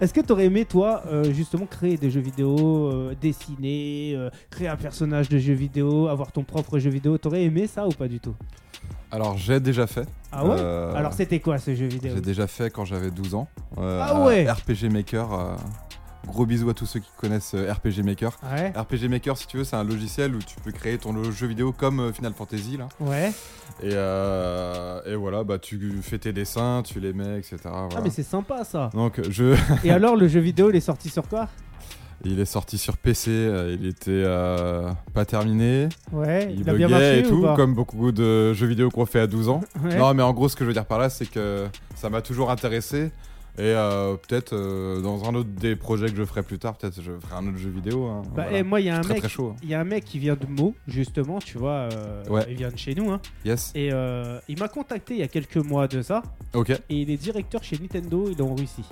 Est-ce 0.00 0.12
que 0.14 0.20
t'aurais 0.22 0.46
aimé, 0.46 0.64
toi, 0.64 1.02
euh, 1.12 1.32
justement, 1.34 1.66
créer 1.66 1.96
des 1.98 2.10
jeux 2.10 2.20
vidéo, 2.22 2.88
euh, 2.90 3.14
dessiner, 3.20 4.14
euh, 4.16 4.30
créer 4.50 4.68
un 4.68 4.76
personnage 4.76 5.28
de 5.28 5.38
jeu 5.38 5.52
vidéo, 5.52 6.08
avoir 6.08 6.32
ton 6.32 6.42
propre 6.44 6.78
jeu 6.78 6.88
vidéo? 6.90 7.18
T'aurais 7.18 7.42
aimé 7.44 7.66
ça 7.66 7.86
ou 7.86 7.90
pas 7.90 8.08
du 8.08 8.20
tout? 8.20 8.34
Alors 9.12 9.36
j'ai 9.38 9.60
déjà 9.60 9.86
fait. 9.86 10.06
Ah 10.32 10.44
ouais 10.44 10.56
Euh, 10.58 10.94
Alors 10.94 11.12
c'était 11.12 11.40
quoi 11.40 11.58
ce 11.58 11.74
jeu 11.74 11.86
vidéo 11.86 12.12
J'ai 12.14 12.20
déjà 12.20 12.46
fait 12.46 12.70
quand 12.70 12.84
j'avais 12.84 13.10
12 13.10 13.34
ans. 13.34 13.48
Euh, 13.78 14.00
Ah 14.02 14.24
ouais 14.24 14.50
RPG 14.50 14.90
Maker. 14.90 15.32
euh, 15.32 15.54
gros 16.26 16.44
bisous 16.44 16.68
à 16.68 16.74
tous 16.74 16.86
ceux 16.86 16.98
qui 16.98 17.10
connaissent 17.16 17.54
RPG 17.54 18.02
Maker. 18.04 18.36
Ouais. 18.52 18.70
RPG 18.76 19.08
Maker, 19.08 19.36
si 19.38 19.46
tu 19.46 19.58
veux, 19.58 19.64
c'est 19.64 19.76
un 19.76 19.84
logiciel 19.84 20.34
où 20.34 20.40
tu 20.40 20.56
peux 20.64 20.72
créer 20.72 20.98
ton 20.98 21.22
jeu 21.30 21.46
vidéo 21.46 21.70
comme 21.72 22.12
Final 22.12 22.32
Fantasy 22.34 22.76
là. 22.76 22.88
Ouais. 22.98 23.30
Et, 23.80 23.90
euh, 23.92 25.00
et 25.06 25.14
voilà, 25.14 25.44
bah 25.44 25.58
tu 25.60 26.00
fais 26.02 26.18
tes 26.18 26.32
dessins, 26.32 26.82
tu 26.84 26.98
les 26.98 27.12
mets, 27.12 27.38
etc. 27.38 27.56
voilà. 27.64 27.88
Ah 27.96 28.00
mais 28.02 28.10
c'est 28.10 28.24
sympa 28.24 28.64
ça. 28.64 28.90
Donc 28.92 29.20
je, 29.30 29.56
Et 29.84 29.90
alors 29.90 30.16
le 30.16 30.26
jeu 30.26 30.40
vidéo 30.40 30.70
il 30.70 30.76
est 30.76 30.80
sorti 30.80 31.08
sur 31.10 31.28
quoi? 31.28 31.48
Il 32.24 32.40
est 32.40 32.44
sorti 32.44 32.78
sur 32.78 32.96
PC, 32.96 33.30
euh, 33.30 33.76
il 33.78 33.86
était 33.86 34.10
euh, 34.10 34.90
pas 35.14 35.24
terminé, 35.24 35.88
Ouais. 36.12 36.48
il, 36.50 36.60
Il, 36.60 36.70
a 36.70 36.74
bien 36.74 36.88
marché 36.88 37.20
et 37.20 37.26
ou 37.26 37.28
tout, 37.28 37.42
pas 37.42 37.54
comme 37.56 37.74
beaucoup 37.74 38.10
de 38.12 38.52
jeux 38.52 38.66
vidéo 38.66 38.90
qu'on 38.90 39.06
fait 39.06 39.20
à 39.20 39.26
12 39.26 39.48
ans. 39.48 39.60
Ouais. 39.84 39.96
Non, 39.98 40.12
mais 40.14 40.22
en 40.22 40.32
gros, 40.32 40.48
ce 40.48 40.56
que 40.56 40.64
je 40.64 40.68
veux 40.68 40.72
dire 40.74 40.86
par 40.86 40.98
là, 40.98 41.08
c'est 41.10 41.26
que 41.26 41.66
ça 41.94 42.10
m'a 42.10 42.22
toujours 42.22 42.50
intéressé. 42.50 43.10
Et 43.58 43.62
euh, 43.62 44.16
peut-être 44.16 44.54
dans 45.00 45.24
un 45.26 45.34
autre 45.34 45.48
des 45.48 45.76
projets 45.76 46.10
que 46.10 46.16
je 46.16 46.24
ferai 46.26 46.42
plus 46.42 46.58
tard, 46.58 46.76
peut-être 46.76 47.00
je 47.00 47.12
ferai 47.18 47.36
un 47.36 47.48
autre 47.48 47.56
jeu 47.56 47.70
vidéo. 47.70 48.04
hein. 48.04 48.20
Bah, 48.34 48.42
Voilà. 48.42 48.58
et 48.58 48.62
moi 48.62 48.80
il 48.82 48.86
y 48.86 48.90
a 48.90 48.98
un 48.98 49.00
très 49.00 49.14
mec. 49.14 49.24
hein. 49.24 49.54
Il 49.62 49.68
y 49.70 49.74
a 49.74 49.80
un 49.80 49.84
mec 49.84 50.04
qui 50.04 50.18
vient 50.18 50.34
de 50.36 50.44
Meaux, 50.46 50.74
justement, 50.86 51.38
tu 51.38 51.56
vois, 51.56 51.88
Ouais. 52.28 52.44
il 52.50 52.56
vient 52.56 52.68
de 52.70 52.76
chez 52.76 52.94
nous, 52.94 53.10
hein, 53.10 53.18
Yes. 53.46 53.72
et 53.74 53.88
euh, 53.94 54.38
il 54.48 54.58
m'a 54.58 54.68
contacté 54.68 55.14
il 55.14 55.20
y 55.20 55.22
a 55.22 55.28
quelques 55.28 55.56
mois 55.56 55.88
de 55.88 56.02
ça, 56.02 56.22
Ok. 56.52 56.68
et 56.70 56.80
il 56.90 57.08
est 57.10 57.16
directeur 57.16 57.62
chez 57.64 57.78
Nintendo, 57.78 58.28
il 58.30 58.36
est 58.38 58.42
en 58.42 58.54
Russie. 58.54 58.84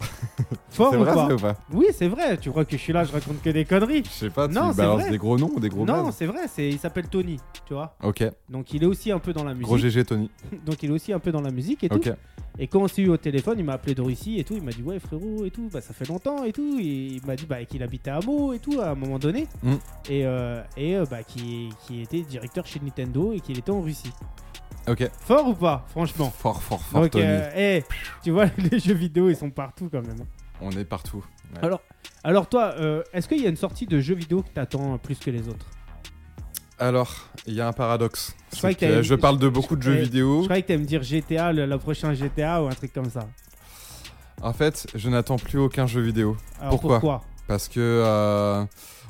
Fort 0.70 0.90
C'est 0.90 0.96
ou 0.96 1.00
vrai 1.00 1.14
pas 1.14 1.28
ça 1.28 1.34
ou 1.34 1.38
pas 1.38 1.56
Oui, 1.72 1.86
c'est 1.92 2.08
vrai, 2.08 2.36
tu 2.38 2.50
crois 2.50 2.64
que 2.64 2.72
je 2.76 2.82
suis 2.82 2.92
là, 2.92 3.04
je 3.04 3.12
raconte 3.12 3.42
que 3.42 3.50
des 3.50 3.64
conneries 3.64 4.04
Je 4.04 4.10
sais 4.10 4.30
pas, 4.30 4.48
tu 4.48 4.54
Non, 4.54 4.70
c'est 4.70 4.78
balances 4.78 5.02
vrai. 5.02 5.10
des 5.10 5.18
gros 5.18 5.38
noms 5.38 5.50
ou 5.54 5.60
des 5.60 5.68
gros 5.68 5.84
Non, 5.84 6.10
c'est 6.12 6.26
vrai, 6.26 6.46
c'est, 6.48 6.68
il 6.68 6.78
s'appelle 6.78 7.08
Tony, 7.08 7.38
tu 7.66 7.74
vois. 7.74 7.96
Ok. 8.02 8.24
Donc 8.48 8.72
il 8.72 8.82
est 8.82 8.86
aussi 8.86 9.10
un 9.10 9.18
peu 9.18 9.32
dans 9.32 9.44
la 9.44 9.52
musique. 9.52 9.66
Gros 9.66 9.78
GG 9.78 10.04
Tony. 10.04 10.30
Donc 10.66 10.82
il 10.82 10.90
est 10.90 10.92
aussi 10.92 11.12
un 11.12 11.18
peu 11.18 11.32
dans 11.32 11.40
la 11.42 11.50
musique 11.50 11.84
et 11.84 11.88
tout. 11.88 12.00
Et 12.58 12.66
quand 12.66 12.80
on 12.80 12.88
s'est 12.88 13.02
eu 13.02 13.08
au 13.08 13.16
téléphone, 13.16 13.58
il 13.58 13.64
m'a 13.64 13.74
appelé 13.74 13.94
de 13.94 14.02
Russie 14.02 14.38
et 14.38 14.44
tout. 14.44 14.54
Il 14.54 14.62
m'a 14.62 14.72
dit 14.72 14.82
ouais 14.82 14.98
frérot 14.98 15.44
et 15.44 15.50
tout. 15.50 15.68
Bah 15.72 15.80
ça 15.80 15.94
fait 15.94 16.06
longtemps 16.08 16.44
et 16.44 16.52
tout. 16.52 16.78
Et 16.78 16.82
il 17.14 17.26
m'a 17.26 17.36
dit 17.36 17.46
bah 17.46 17.64
qu'il 17.64 17.82
habitait 17.82 18.10
à 18.10 18.20
Meaux 18.20 18.52
et 18.52 18.58
tout 18.58 18.80
à 18.80 18.90
un 18.90 18.94
moment 18.94 19.18
donné. 19.18 19.46
Mm. 19.62 19.74
Et 20.10 20.26
euh, 20.26 20.62
et 20.76 20.96
euh, 20.96 21.04
bah 21.10 21.22
qui 21.22 21.70
qui 21.86 22.02
était 22.02 22.20
directeur 22.22 22.66
chez 22.66 22.80
Nintendo 22.80 23.32
et 23.32 23.40
qu'il 23.40 23.58
était 23.58 23.70
en 23.70 23.80
Russie. 23.80 24.12
Ok. 24.88 25.08
Fort 25.20 25.48
ou 25.48 25.54
pas 25.54 25.84
franchement. 25.88 26.30
Fort, 26.36 26.62
fort, 26.62 26.80
fort 26.82 27.02
Donc 27.02 27.10
Tony. 27.12 27.24
euh, 27.26 27.50
eh, 27.56 27.84
tu 28.22 28.30
vois 28.30 28.46
les 28.70 28.78
jeux 28.78 28.94
vidéo 28.94 29.28
ils 29.30 29.36
sont 29.36 29.50
partout 29.50 29.88
quand 29.90 30.02
même. 30.06 30.24
On 30.60 30.70
est 30.72 30.84
partout. 30.84 31.24
Ouais. 31.54 31.58
Alors 31.64 31.80
alors 32.24 32.48
toi 32.48 32.74
euh, 32.78 33.02
est-ce 33.12 33.28
qu'il 33.28 33.40
y 33.42 33.46
a 33.46 33.50
une 33.50 33.56
sortie 33.56 33.86
de 33.86 34.00
jeux 34.00 34.14
vidéo 34.14 34.42
que 34.42 34.48
t'attends 34.50 34.98
plus 34.98 35.18
que 35.18 35.30
les 35.30 35.48
autres? 35.48 35.66
Alors, 36.78 37.28
il 37.46 37.52
y 37.52 37.60
a 37.60 37.68
un 37.68 37.74
paradoxe. 37.74 38.34
Je 38.52 38.56
croyais 38.56 38.74
que 38.74 39.14
parle 39.16 39.38
de 39.38 39.50
beaucoup 39.50 39.76
de 39.76 39.82
je- 39.82 39.90
jeux 39.92 39.98
eh, 39.98 40.02
vidéo. 40.04 40.38
Je 40.40 40.44
croyais 40.44 40.62
que 40.62 40.68
t'allais 40.68 40.78
me 40.80 40.86
dire 40.86 41.02
GTA 41.02 41.52
le, 41.52 41.66
le 41.66 41.78
prochain 41.78 42.14
GTA 42.14 42.62
ou 42.62 42.68
un 42.68 42.72
truc 42.74 42.94
comme 42.94 43.10
ça. 43.10 43.28
En 44.40 44.54
fait, 44.54 44.86
je 44.94 45.10
n'attends 45.10 45.36
plus 45.36 45.58
aucun 45.58 45.86
jeu 45.86 46.00
vidéo. 46.00 46.38
Alors 46.58 46.70
Pourquoi 46.70 47.00
pourquoi? 47.00 47.20
Parce 47.46 47.68
que, 47.68 47.80
euh, 47.80 48.64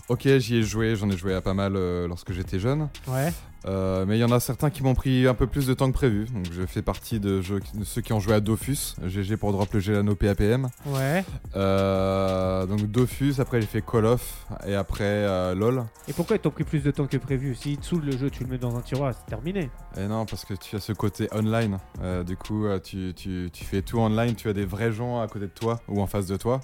ok, 0.08 0.26
j'y 0.38 0.56
ai 0.56 0.62
joué, 0.64 0.96
j'en 0.96 1.08
ai 1.10 1.16
joué 1.16 1.32
à 1.32 1.40
pas 1.40 1.54
mal 1.54 1.76
euh, 1.76 2.08
lorsque 2.08 2.32
j'étais 2.32 2.58
jeune. 2.58 2.88
Ouais. 3.06 3.32
Euh, 3.66 4.06
mais 4.06 4.16
il 4.16 4.20
y 4.20 4.24
en 4.24 4.32
a 4.32 4.40
certains 4.40 4.70
qui 4.70 4.82
m'ont 4.82 4.94
pris 4.94 5.26
un 5.26 5.34
peu 5.34 5.46
plus 5.46 5.66
de 5.66 5.74
temps 5.74 5.88
que 5.88 5.94
prévu. 5.94 6.24
Donc 6.32 6.46
je 6.50 6.64
fais 6.64 6.80
partie 6.82 7.20
de, 7.20 7.40
jeux- 7.42 7.60
de 7.74 7.84
ceux 7.84 8.00
qui 8.00 8.12
ont 8.14 8.20
joué 8.20 8.34
à 8.34 8.40
Dofus. 8.40 8.94
GG 9.04 9.36
pour 9.36 9.52
drop 9.52 9.72
le 9.74 9.80
Gelano 9.80 10.14
PAPM. 10.14 10.68
Ouais. 10.86 11.24
Euh, 11.56 12.66
donc 12.66 12.82
Dofus, 12.90 13.34
après 13.38 13.60
j'ai 13.60 13.66
fait 13.66 13.82
Call 13.82 14.06
of 14.06 14.46
et 14.66 14.74
après 14.74 15.04
euh, 15.04 15.54
LOL. 15.54 15.84
Et 16.08 16.12
pourquoi 16.12 16.36
ils 16.36 16.40
t'ont 16.40 16.50
pris 16.50 16.64
plus 16.64 16.82
de 16.82 16.90
temps 16.90 17.06
que 17.06 17.16
prévu? 17.18 17.54
Si 17.54 17.76
te 17.76 17.84
saoule 17.84 18.04
le 18.04 18.16
jeu, 18.16 18.30
tu 18.30 18.44
le 18.44 18.50
mets 18.50 18.58
dans 18.58 18.76
un 18.76 18.80
tiroir, 18.80 19.12
c'est 19.14 19.26
terminé. 19.26 19.70
Et 19.96 20.06
non, 20.06 20.24
parce 20.26 20.44
que 20.44 20.54
tu 20.54 20.76
as 20.76 20.80
ce 20.80 20.92
côté 20.92 21.28
online. 21.32 21.78
Du 22.26 22.36
coup, 22.36 22.66
tu, 22.82 23.12
tu- 23.14 23.50
tu 23.52 23.64
fais 23.64 23.82
tout 23.82 23.98
online, 23.98 24.34
tu 24.34 24.48
as 24.48 24.52
des 24.52 24.64
vrais 24.64 24.92
gens 24.92 25.20
à 25.20 25.26
côté 25.28 25.46
de 25.46 25.50
toi 25.52 25.80
ou 25.88 26.00
en 26.00 26.06
face 26.06 26.26
de 26.26 26.36
toi. 26.36 26.60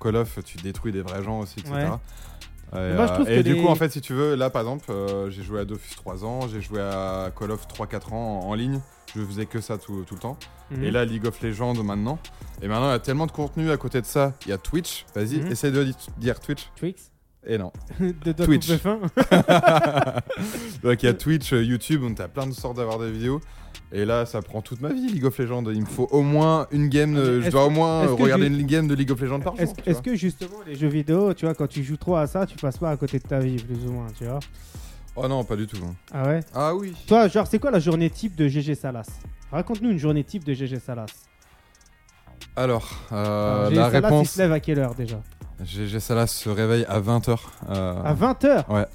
Call 0.00 0.16
of, 0.16 0.38
tu 0.44 0.56
détruis 0.56 0.92
des 0.92 1.02
vrais 1.02 1.22
gens 1.22 1.40
aussi, 1.40 1.60
etc. 1.60 1.74
Ouais. 1.74 1.88
Et, 2.72 2.94
Moi, 2.94 3.06
je 3.08 3.12
trouve 3.14 3.28
et 3.28 3.36
que 3.36 3.40
du 3.42 3.54
les- 3.54 3.62
coup, 3.62 3.66
en 3.68 3.74
fait, 3.74 3.90
si 3.90 4.00
tu 4.00 4.12
veux, 4.14 4.36
là 4.36 4.48
par 4.50 4.62
exemple, 4.62 4.84
euh, 4.90 5.28
j'ai 5.30 5.42
joué 5.42 5.58
à 5.60 5.64
Dofus 5.64 5.94
3 5.96 6.24
ans, 6.24 6.46
j'ai 6.48 6.60
joué 6.60 6.80
à 6.80 7.30
Call 7.36 7.50
of 7.50 7.66
3-4 7.66 8.12
ans 8.12 8.40
en, 8.44 8.48
en 8.50 8.54
ligne. 8.54 8.80
Je 9.16 9.24
faisais 9.24 9.46
que 9.46 9.60
ça 9.60 9.76
tout, 9.76 10.04
tout 10.06 10.14
le 10.14 10.20
temps. 10.20 10.36
Mhm. 10.70 10.84
Et 10.84 10.90
là, 10.92 11.04
League 11.04 11.26
of 11.26 11.42
Legends 11.42 11.74
maintenant. 11.82 12.20
Et 12.62 12.68
maintenant, 12.68 12.90
il 12.90 12.92
y 12.92 12.94
a 12.94 12.98
tellement 13.00 13.26
de 13.26 13.32
contenu 13.32 13.68
à 13.72 13.76
côté 13.76 14.00
de 14.00 14.06
ça. 14.06 14.34
Il 14.46 14.50
y 14.50 14.52
a 14.52 14.58
Twitch. 14.58 15.04
Vas-y, 15.16 15.38
Mhm. 15.40 15.50
essaye 15.50 15.72
de 15.72 15.82
di- 15.82 15.96
dire 16.18 16.38
Twitch. 16.38 16.70
Twix 16.76 17.10
Et 17.44 17.58
non. 17.58 17.72
de 18.00 18.30
Twitch. 18.32 18.68
Donc 20.82 21.02
il 21.02 21.06
y 21.06 21.08
a 21.08 21.14
Twitch, 21.14 21.52
euh, 21.52 21.62
YouTube, 21.62 22.02
donc 22.02 22.16
t'as 22.16 22.28
plein 22.28 22.46
de 22.46 22.52
sortes 22.52 22.76
d'avoir 22.76 22.98
des 22.98 23.10
vidéos. 23.10 23.40
Et 23.92 24.04
là, 24.04 24.24
ça 24.24 24.40
prend 24.40 24.62
toute 24.62 24.80
ma 24.80 24.90
vie, 24.92 25.08
League 25.08 25.24
of 25.24 25.36
Legends. 25.38 25.64
Il 25.70 25.80
me 25.80 25.86
faut 25.86 26.08
au 26.12 26.22
moins 26.22 26.68
une 26.70 26.88
game. 26.88 27.14
Ah, 27.16 27.20
euh, 27.20 27.42
je 27.42 27.50
dois 27.50 27.64
au 27.66 27.70
moins 27.70 28.02
euh, 28.04 28.16
que 28.16 28.22
regarder 28.22 28.46
une 28.46 28.62
game 28.62 28.86
de 28.86 28.94
League 28.94 29.10
of 29.10 29.20
Legends 29.20 29.40
par 29.40 29.56
jour. 29.56 29.66
Est-ce 29.84 30.00
que 30.00 30.14
justement 30.14 30.58
les 30.66 30.76
jeux 30.76 30.88
vidéo, 30.88 31.34
tu 31.34 31.44
vois, 31.44 31.54
quand 31.54 31.66
tu 31.66 31.82
joues 31.82 31.96
trop 31.96 32.14
à 32.16 32.26
ça, 32.28 32.46
tu 32.46 32.56
passes 32.56 32.78
pas 32.78 32.90
à 32.90 32.96
côté 32.96 33.18
de 33.18 33.24
ta 33.26 33.40
vie, 33.40 33.56
plus 33.56 33.84
ou 33.86 33.92
moins, 33.92 34.06
tu 34.16 34.24
vois 34.26 34.38
Oh 35.16 35.26
non, 35.26 35.42
pas 35.42 35.56
du 35.56 35.66
tout. 35.66 35.78
hein. 35.84 35.94
Ah 36.12 36.28
ouais? 36.28 36.40
Ah 36.54 36.74
oui. 36.74 36.94
Toi, 37.08 37.26
genre, 37.26 37.46
c'est 37.48 37.58
quoi 37.58 37.72
la 37.72 37.80
journée 37.80 38.10
type 38.10 38.36
de 38.36 38.46
GG 38.46 38.76
Salas? 38.76 39.08
Raconte-nous 39.50 39.90
une 39.90 39.98
journée 39.98 40.22
type 40.22 40.44
de 40.44 40.54
GG 40.54 40.78
Salas. 40.78 41.06
Alors, 42.54 42.88
euh, 43.10 43.66
Alors, 43.66 43.70
GG 43.70 43.76
la 43.76 43.90
Salas, 43.90 44.20
il 44.20 44.26
se 44.28 44.38
lève 44.38 44.52
à 44.52 44.60
quelle 44.60 44.78
heure 44.78 44.94
déjà? 44.94 45.20
Ça 45.98 46.14
là, 46.14 46.26
se 46.28 46.48
réveille 46.48 46.84
à 46.88 47.00
20h. 47.00 47.36
À 47.68 48.14
20h 48.14 48.72
Ouais. 48.72 48.86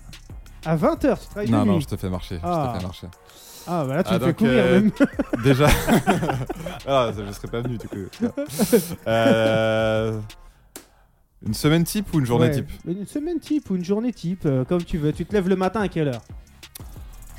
À 0.65 0.75
20h, 0.77 1.19
tu 1.19 1.27
travailles 1.27 1.49
Non, 1.51 1.65
non, 1.65 1.73
nuit 1.75 1.81
je 1.81 1.87
te 1.87 1.95
fais 1.97 2.09
marcher. 2.09 2.39
Ah. 2.41 2.63
Je 2.65 2.71
te 2.71 2.77
fais 2.79 2.85
marcher. 2.85 3.07
Ah, 3.67 3.83
bah 3.87 3.95
là, 3.95 4.03
tu 4.03 4.09
Ah, 4.13 4.19
me 4.19 4.25
fais 4.25 4.33
courir 4.33 4.53
euh, 4.63 4.81
même. 4.81 4.91
Déjà. 5.43 5.67
ah, 6.87 7.11
ça, 7.15 7.25
je 7.25 7.31
serais 7.31 7.47
pas 7.47 7.61
venu 7.61 7.77
du 7.77 7.87
coup. 7.87 7.97
Euh, 9.07 10.19
Une 11.45 11.53
semaine 11.53 11.83
type 11.83 12.13
ou 12.13 12.19
une 12.19 12.25
journée 12.25 12.45
Ouais. 12.47 12.51
type 12.55 12.69
Une 12.87 13.05
semaine 13.05 13.39
type 13.39 13.69
ou 13.69 13.75
une 13.75 13.83
journée 13.85 14.13
type, 14.13 14.43
euh, 14.45 14.63
comme 14.65 14.83
tu 14.83 14.97
veux. 14.97 15.13
Tu 15.13 15.25
te 15.25 15.33
lèves 15.33 15.49
le 15.49 15.55
matin 15.55 15.81
à 15.81 15.87
quelle 15.87 16.09
heure 16.09 16.21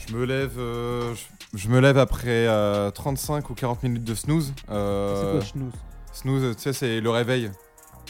Je 0.07 0.15
me 0.15 0.25
lève. 0.25 0.59
euh, 0.59 1.15
je, 1.15 1.59
je 1.59 1.69
me 1.69 1.81
lève 1.81 1.99
après 1.99 2.47
euh, 2.49 2.91
35 2.91 3.51
ou 3.51 3.55
40 3.55 3.83
minutes 3.85 4.05
de 4.05 4.15
snooze. 4.15 4.53
Euh, 4.71 5.15
C'est 5.23 5.39
quoi, 5.39 5.41
schnouz 5.47 5.73
snooze, 6.13 6.57
tu 6.57 6.63
sais, 6.63 6.73
c'est 6.73 7.01
le 7.01 7.11
réveil 7.11 7.51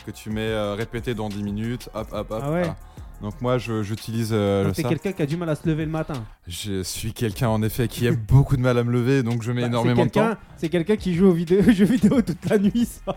que 0.06 0.12
tu 0.12 0.30
mets 0.30 0.40
euh, 0.42 0.74
répété 0.74 1.14
dans 1.14 1.28
10 1.28 1.42
minutes. 1.42 1.88
Hop, 1.94 2.06
hop, 2.12 2.30
hop. 2.30 2.40
Ah 2.42 2.50
ouais. 2.52 2.58
voilà. 2.60 2.76
Donc 3.22 3.40
moi, 3.40 3.56
je- 3.56 3.82
j'utilise 3.82 4.30
euh, 4.32 4.64
Donc, 4.66 4.74
T'es 4.74 4.82
quelqu'un 4.82 5.12
qui 5.12 5.22
a 5.22 5.26
du 5.26 5.36
mal 5.38 5.48
à 5.48 5.54
se 5.54 5.66
lever 5.66 5.86
le 5.86 5.90
matin. 5.90 6.14
Je 6.46 6.82
suis 6.82 7.12
quelqu'un 7.14 7.48
en 7.48 7.62
effet 7.62 7.88
qui 7.88 8.06
a 8.06 8.12
beaucoup 8.12 8.56
de 8.56 8.60
mal 8.62 8.76
à 8.78 8.84
me 8.84 8.92
lever, 8.92 9.22
donc 9.22 9.42
je 9.42 9.52
mets 9.52 9.62
Bah, 9.62 9.66
énormément 9.68 10.04
de 10.04 10.10
temps. 10.10 10.34
C'est 10.58 10.68
quelqu'un 10.68 10.96
qui 10.96 11.14
joue 11.14 11.26
aux 11.28 11.36
jeux 11.72 11.84
vidéo 11.86 12.20
toute 12.20 12.48
la 12.48 12.58
nuit, 12.58 12.86
ça. 13.06 13.16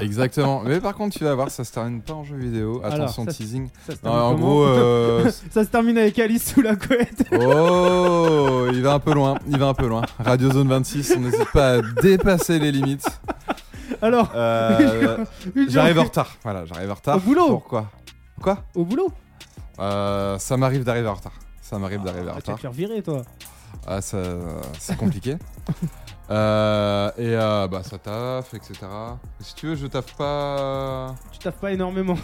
Exactement. 0.00 0.62
Mais 0.64 0.80
par 0.80 0.94
contre, 0.94 1.16
tu 1.18 1.24
vas 1.24 1.34
voir, 1.34 1.50
ça 1.50 1.64
se 1.64 1.72
termine 1.72 2.02
pas 2.02 2.12
en 2.12 2.22
jeu 2.22 2.36
vidéo. 2.36 2.80
Alors, 2.84 2.94
Attention, 3.04 3.24
ça, 3.24 3.32
teasing. 3.32 3.68
Ça 3.86 3.94
se 3.96 4.04
Non, 4.04 4.12
en 4.12 4.34
gros, 4.34 4.64
euh, 4.64 5.28
Ça 5.50 5.64
se 5.64 5.70
termine 5.70 5.98
avec 5.98 6.18
Alice 6.18 6.52
sous 6.54 6.60
la 6.62 6.76
couette. 6.76 7.24
oh, 7.32 8.66
il 8.72 8.82
va 8.82 8.94
un 8.94 8.98
peu 9.00 9.12
loin. 9.12 9.38
Il 9.48 9.58
va 9.58 9.66
un 9.68 9.74
peu 9.74 9.86
loin. 9.88 10.02
Radio 10.18 10.50
Zone 10.52 10.68
26, 10.68 11.14
on 11.16 11.20
n'hésite 11.20 11.50
pas 11.52 11.78
à 11.78 11.82
dépasser 12.02 12.58
les 12.58 12.70
limites. 12.70 13.06
Alors, 14.02 14.30
Euh, 14.34 15.24
j'arrive 15.68 15.98
en 15.98 16.04
retard. 16.04 16.36
Voilà, 16.44 16.64
j'arrive 16.66 16.90
en 16.90 16.94
retard. 16.94 17.16
Au 17.16 17.20
boulot 17.20 17.48
Pourquoi? 17.48 17.90
Quoi 18.46 18.58
Au 18.76 18.84
boulot 18.84 19.10
Euh, 19.80 20.38
Ça 20.38 20.56
m'arrive 20.56 20.84
d'arriver 20.84 21.08
en 21.08 21.14
retard. 21.14 21.32
Ça 21.60 21.80
m'arrive 21.80 22.00
d'arriver 22.04 22.30
en 22.30 22.34
Ah, 22.36 22.40
Tu 22.40 22.46
vas 22.46 22.54
retard. 22.54 22.54
te 22.54 22.60
faire 22.60 22.70
virer, 22.70 23.02
toi. 23.02 23.22
Ah, 23.84 24.00
ça, 24.00 24.18
c'est 24.78 24.96
compliqué. 24.96 25.36
Euh, 26.28 27.08
et 27.18 27.36
euh, 27.36 27.68
bah 27.68 27.84
ça 27.84 27.98
taffe, 27.98 28.52
etc. 28.54 28.74
Si 29.38 29.54
tu 29.54 29.68
veux, 29.68 29.76
je 29.76 29.86
taffe 29.86 30.12
pas. 30.16 31.14
Tu 31.30 31.38
taffes 31.38 31.60
pas 31.60 31.70
énormément. 31.70 32.16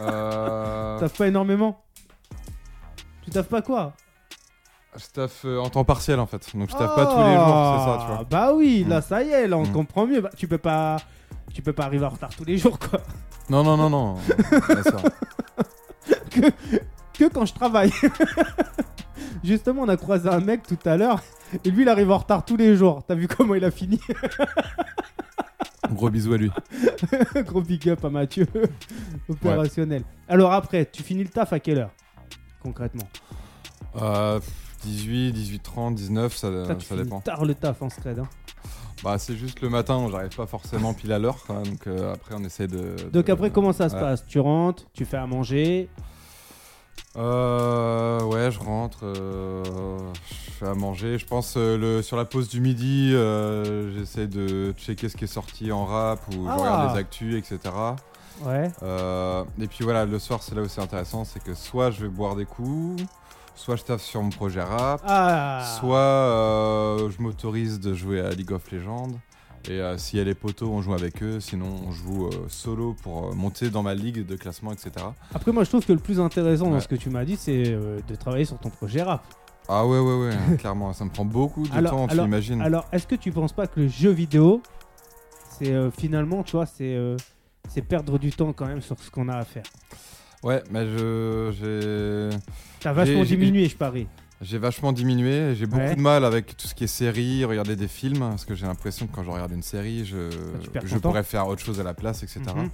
Euh, 0.00 0.96
Tu 0.98 1.00
taffes 1.04 1.16
pas 1.18 1.28
énormément. 1.28 1.80
Tu 3.22 3.30
taffes 3.30 3.48
pas 3.48 3.62
quoi 3.62 3.92
je 4.96 5.06
taffe 5.14 5.44
euh, 5.44 5.60
en 5.60 5.70
temps 5.70 5.84
partiel 5.84 6.18
en 6.18 6.26
fait. 6.26 6.44
Donc 6.56 6.68
je 6.70 6.74
taffe 6.76 6.96
pas 6.96 7.06
tous 7.06 7.18
les 7.18 7.36
jours, 7.36 7.76
c'est 7.78 7.84
ça, 7.84 7.98
tu 8.00 8.06
vois. 8.08 8.18
Ah, 8.22 8.24
Bah 8.28 8.52
oui, 8.52 8.84
là 8.88 8.98
Mm. 8.98 9.02
ça 9.02 9.22
y 9.22 9.28
est, 9.30 9.46
là 9.46 9.56
on 9.56 9.66
Mm. 9.66 9.72
comprend 9.72 10.04
mieux. 10.08 10.20
Bah, 10.20 10.30
tu 10.36 10.48
peux 10.48 10.58
pas, 10.58 10.96
tu 11.52 11.62
peux 11.62 11.72
pas 11.72 11.84
arriver 11.84 12.04
en 12.04 12.10
retard 12.10 12.30
tous 12.30 12.44
les 12.44 12.58
jours 12.58 12.78
quoi. 12.78 13.00
Non, 13.48 13.62
non, 13.64 13.76
non, 13.76 13.90
non. 13.90 14.16
Que 17.12 17.28
quand 17.28 17.44
je 17.44 17.52
travaille. 17.52 17.92
Justement, 19.44 19.82
on 19.82 19.88
a 19.88 19.96
croisé 19.96 20.28
un 20.28 20.40
mec 20.40 20.62
tout 20.66 20.78
à 20.84 20.96
l'heure 20.96 21.22
et 21.64 21.70
lui 21.70 21.82
il 21.82 21.88
arrive 21.88 22.10
en 22.10 22.18
retard 22.18 22.44
tous 22.44 22.56
les 22.56 22.76
jours. 22.76 23.02
T'as 23.06 23.14
vu 23.14 23.28
comment 23.28 23.54
il 23.54 23.64
a 23.64 23.70
fini 23.70 24.00
Gros 25.92 26.08
bisous 26.10 26.32
à 26.34 26.36
lui. 26.38 26.50
Gros 27.46 27.62
big 27.62 27.88
up 27.88 28.04
à 28.04 28.10
Mathieu, 28.10 28.46
opérationnel. 29.28 30.02
Alors 30.28 30.52
après, 30.52 30.86
tu 30.86 31.02
finis 31.02 31.24
le 31.24 31.30
taf 31.30 31.52
à 31.52 31.58
quelle 31.60 31.78
heure 31.78 31.90
concrètement? 32.62 33.08
Euh, 33.96 34.38
18, 34.84 35.32
18, 35.32 35.58
30, 35.62 35.94
19, 35.96 36.36
ça, 36.36 36.66
Ça, 36.66 36.74
tu 36.76 36.86
ça 36.86 36.94
finis 36.94 37.02
dépend. 37.04 37.20
tard 37.20 37.44
le 37.44 37.54
taf 37.54 37.82
en 37.82 37.90
scred. 37.90 38.18
Hein. 38.20 38.28
Bah, 39.02 39.16
c'est 39.18 39.34
juste 39.36 39.60
le 39.62 39.70
matin, 39.70 40.06
j'arrive 40.10 40.34
pas 40.36 40.46
forcément 40.46 40.92
pile 40.92 41.12
à 41.12 41.18
l'heure. 41.18 41.38
Donc 41.48 41.86
euh, 41.86 42.12
après, 42.14 42.34
on 42.38 42.44
essaie 42.44 42.66
de. 42.68 42.96
Donc 43.12 43.28
après, 43.30 43.50
comment 43.50 43.72
ça 43.72 43.88
se 43.88 43.94
ouais. 43.94 44.00
passe? 44.00 44.26
Tu 44.26 44.38
rentres, 44.40 44.84
tu 44.92 45.04
fais 45.04 45.16
à 45.16 45.26
manger? 45.26 45.88
Euh, 47.16 48.22
ouais, 48.22 48.50
je 48.52 48.58
rentre, 48.60 49.00
euh, 49.02 49.98
je 50.28 50.50
fais 50.52 50.66
à 50.68 50.74
manger. 50.74 51.18
Je 51.18 51.26
pense 51.26 51.54
euh, 51.56 51.76
le, 51.76 52.02
sur 52.02 52.16
la 52.16 52.24
pause 52.24 52.48
du 52.48 52.60
midi, 52.60 53.10
euh, 53.14 53.92
j'essaie 53.98 54.28
de 54.28 54.72
checker 54.76 55.08
ce 55.08 55.16
qui 55.16 55.24
est 55.24 55.28
sorti 55.28 55.72
en 55.72 55.84
rap 55.86 56.20
ou 56.28 56.44
je 56.44 56.48
Ah. 56.48 56.56
regarde 56.56 56.92
les 56.94 57.00
actus, 57.00 57.34
etc. 57.36 57.74
Ouais. 58.44 58.70
Euh, 58.82 59.42
et 59.60 59.66
puis 59.66 59.82
voilà, 59.82 60.04
le 60.06 60.18
soir, 60.18 60.42
c'est 60.42 60.54
là 60.54 60.62
où 60.62 60.68
c'est 60.68 60.80
intéressant, 60.80 61.24
c'est 61.24 61.42
que 61.42 61.54
soit 61.54 61.90
je 61.90 62.02
vais 62.02 62.08
boire 62.08 62.36
des 62.36 62.44
coups, 62.46 63.02
soit 63.60 63.76
je 63.76 63.82
taffe 63.84 64.02
sur 64.02 64.22
mon 64.22 64.30
projet 64.30 64.62
rap, 64.62 65.02
Ah. 65.06 65.76
soit 65.78 65.98
euh, 65.98 67.10
je 67.10 67.20
m'autorise 67.22 67.78
de 67.78 67.92
jouer 67.94 68.20
à 68.20 68.30
League 68.30 68.52
of 68.52 68.70
Legends. 68.72 69.08
Et 69.68 69.72
euh, 69.72 69.98
s'il 69.98 70.18
y 70.18 70.22
a 70.22 70.24
les 70.24 70.34
potos, 70.34 70.70
on 70.70 70.80
joue 70.80 70.94
avec 70.94 71.22
eux. 71.22 71.38
Sinon, 71.40 71.66
on 71.86 71.90
joue 71.92 72.28
euh, 72.28 72.30
solo 72.48 72.96
pour 73.02 73.28
euh, 73.28 73.34
monter 73.34 73.68
dans 73.68 73.82
ma 73.82 73.94
ligue 73.94 74.24
de 74.24 74.34
classement, 74.34 74.72
etc. 74.72 74.92
Après, 75.34 75.52
moi, 75.52 75.64
je 75.64 75.68
trouve 75.68 75.84
que 75.84 75.92
le 75.92 75.98
plus 75.98 76.18
intéressant 76.18 76.70
dans 76.70 76.80
ce 76.80 76.88
que 76.88 76.94
tu 76.94 77.10
m'as 77.10 77.26
dit, 77.26 77.36
c'est 77.36 77.64
de 77.64 78.14
travailler 78.18 78.46
sur 78.46 78.58
ton 78.58 78.70
projet 78.70 79.02
rap. 79.02 79.22
Ah 79.68 79.86
ouais, 79.86 79.98
ouais, 79.98 80.18
ouais, 80.28 80.56
clairement, 80.58 80.94
ça 80.94 81.04
me 81.04 81.10
prend 81.10 81.26
beaucoup 81.26 81.68
de 81.68 81.74
Alors- 81.74 81.92
temps, 81.92 82.06
tu 82.06 82.12
alors- 82.14 82.26
imagines. 82.26 82.62
Alors, 82.62 82.86
est-ce 82.92 83.06
que 83.06 83.14
tu 83.16 83.30
penses 83.30 83.52
pas 83.52 83.66
que 83.66 83.80
le 83.80 83.88
jeu 83.88 84.10
vidéo, 84.10 84.62
c'est 85.58 85.74
finalement, 85.90 86.42
tu 86.42 86.52
vois, 86.56 86.64
c'est 86.66 87.82
perdre 87.86 88.18
du 88.18 88.32
temps 88.32 88.54
quand 88.54 88.66
même 88.66 88.80
sur 88.80 88.98
ce 88.98 89.10
qu'on 89.10 89.28
a 89.28 89.36
à 89.36 89.44
faire? 89.44 89.64
Ouais, 90.42 90.62
mais 90.70 90.86
je 90.86 91.52
j'ai 91.60 92.38
T'as 92.80 92.92
vachement 92.92 93.24
diminué, 93.24 93.68
je 93.68 93.76
parie. 93.76 94.06
j'ai 94.40 94.56
vachement 94.58 94.92
diminué. 94.92 95.54
J'ai 95.54 95.66
beaucoup 95.66 95.82
Ouais. 95.82 95.94
de 95.96 96.00
mal 96.00 96.24
avec 96.24 96.56
tout 96.56 96.66
ce 96.66 96.74
qui 96.74 96.84
est 96.84 96.86
série, 96.86 97.44
regarder 97.44 97.76
des 97.76 97.88
films, 97.88 98.20
parce 98.20 98.44
que 98.46 98.54
j'ai 98.54 98.66
l'impression 98.66 99.06
que 99.06 99.14
quand 99.14 99.22
je 99.22 99.30
regarde 99.30 99.52
une 99.52 99.62
série, 99.62 100.04
je, 100.06 100.28
perds 100.72 100.82
je 100.86 100.96
pourrais 100.98 101.24
faire 101.24 101.46
autre 101.46 101.62
chose 101.62 101.78
à 101.78 101.82
la 101.82 101.92
place, 101.94 102.22
etc. 102.22 102.40
Mhm. 102.56 102.70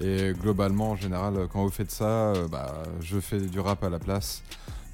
Et 0.00 0.32
globalement, 0.40 0.90
en 0.92 0.96
général, 0.96 1.34
quand 1.52 1.62
vous 1.64 1.70
faites 1.70 1.90
ça, 1.90 2.04
euh, 2.32 2.46
bah, 2.48 2.82
je 3.00 3.18
fais 3.18 3.40
du 3.40 3.58
rap 3.58 3.82
à 3.82 3.90
la 3.90 3.98
place. 3.98 4.42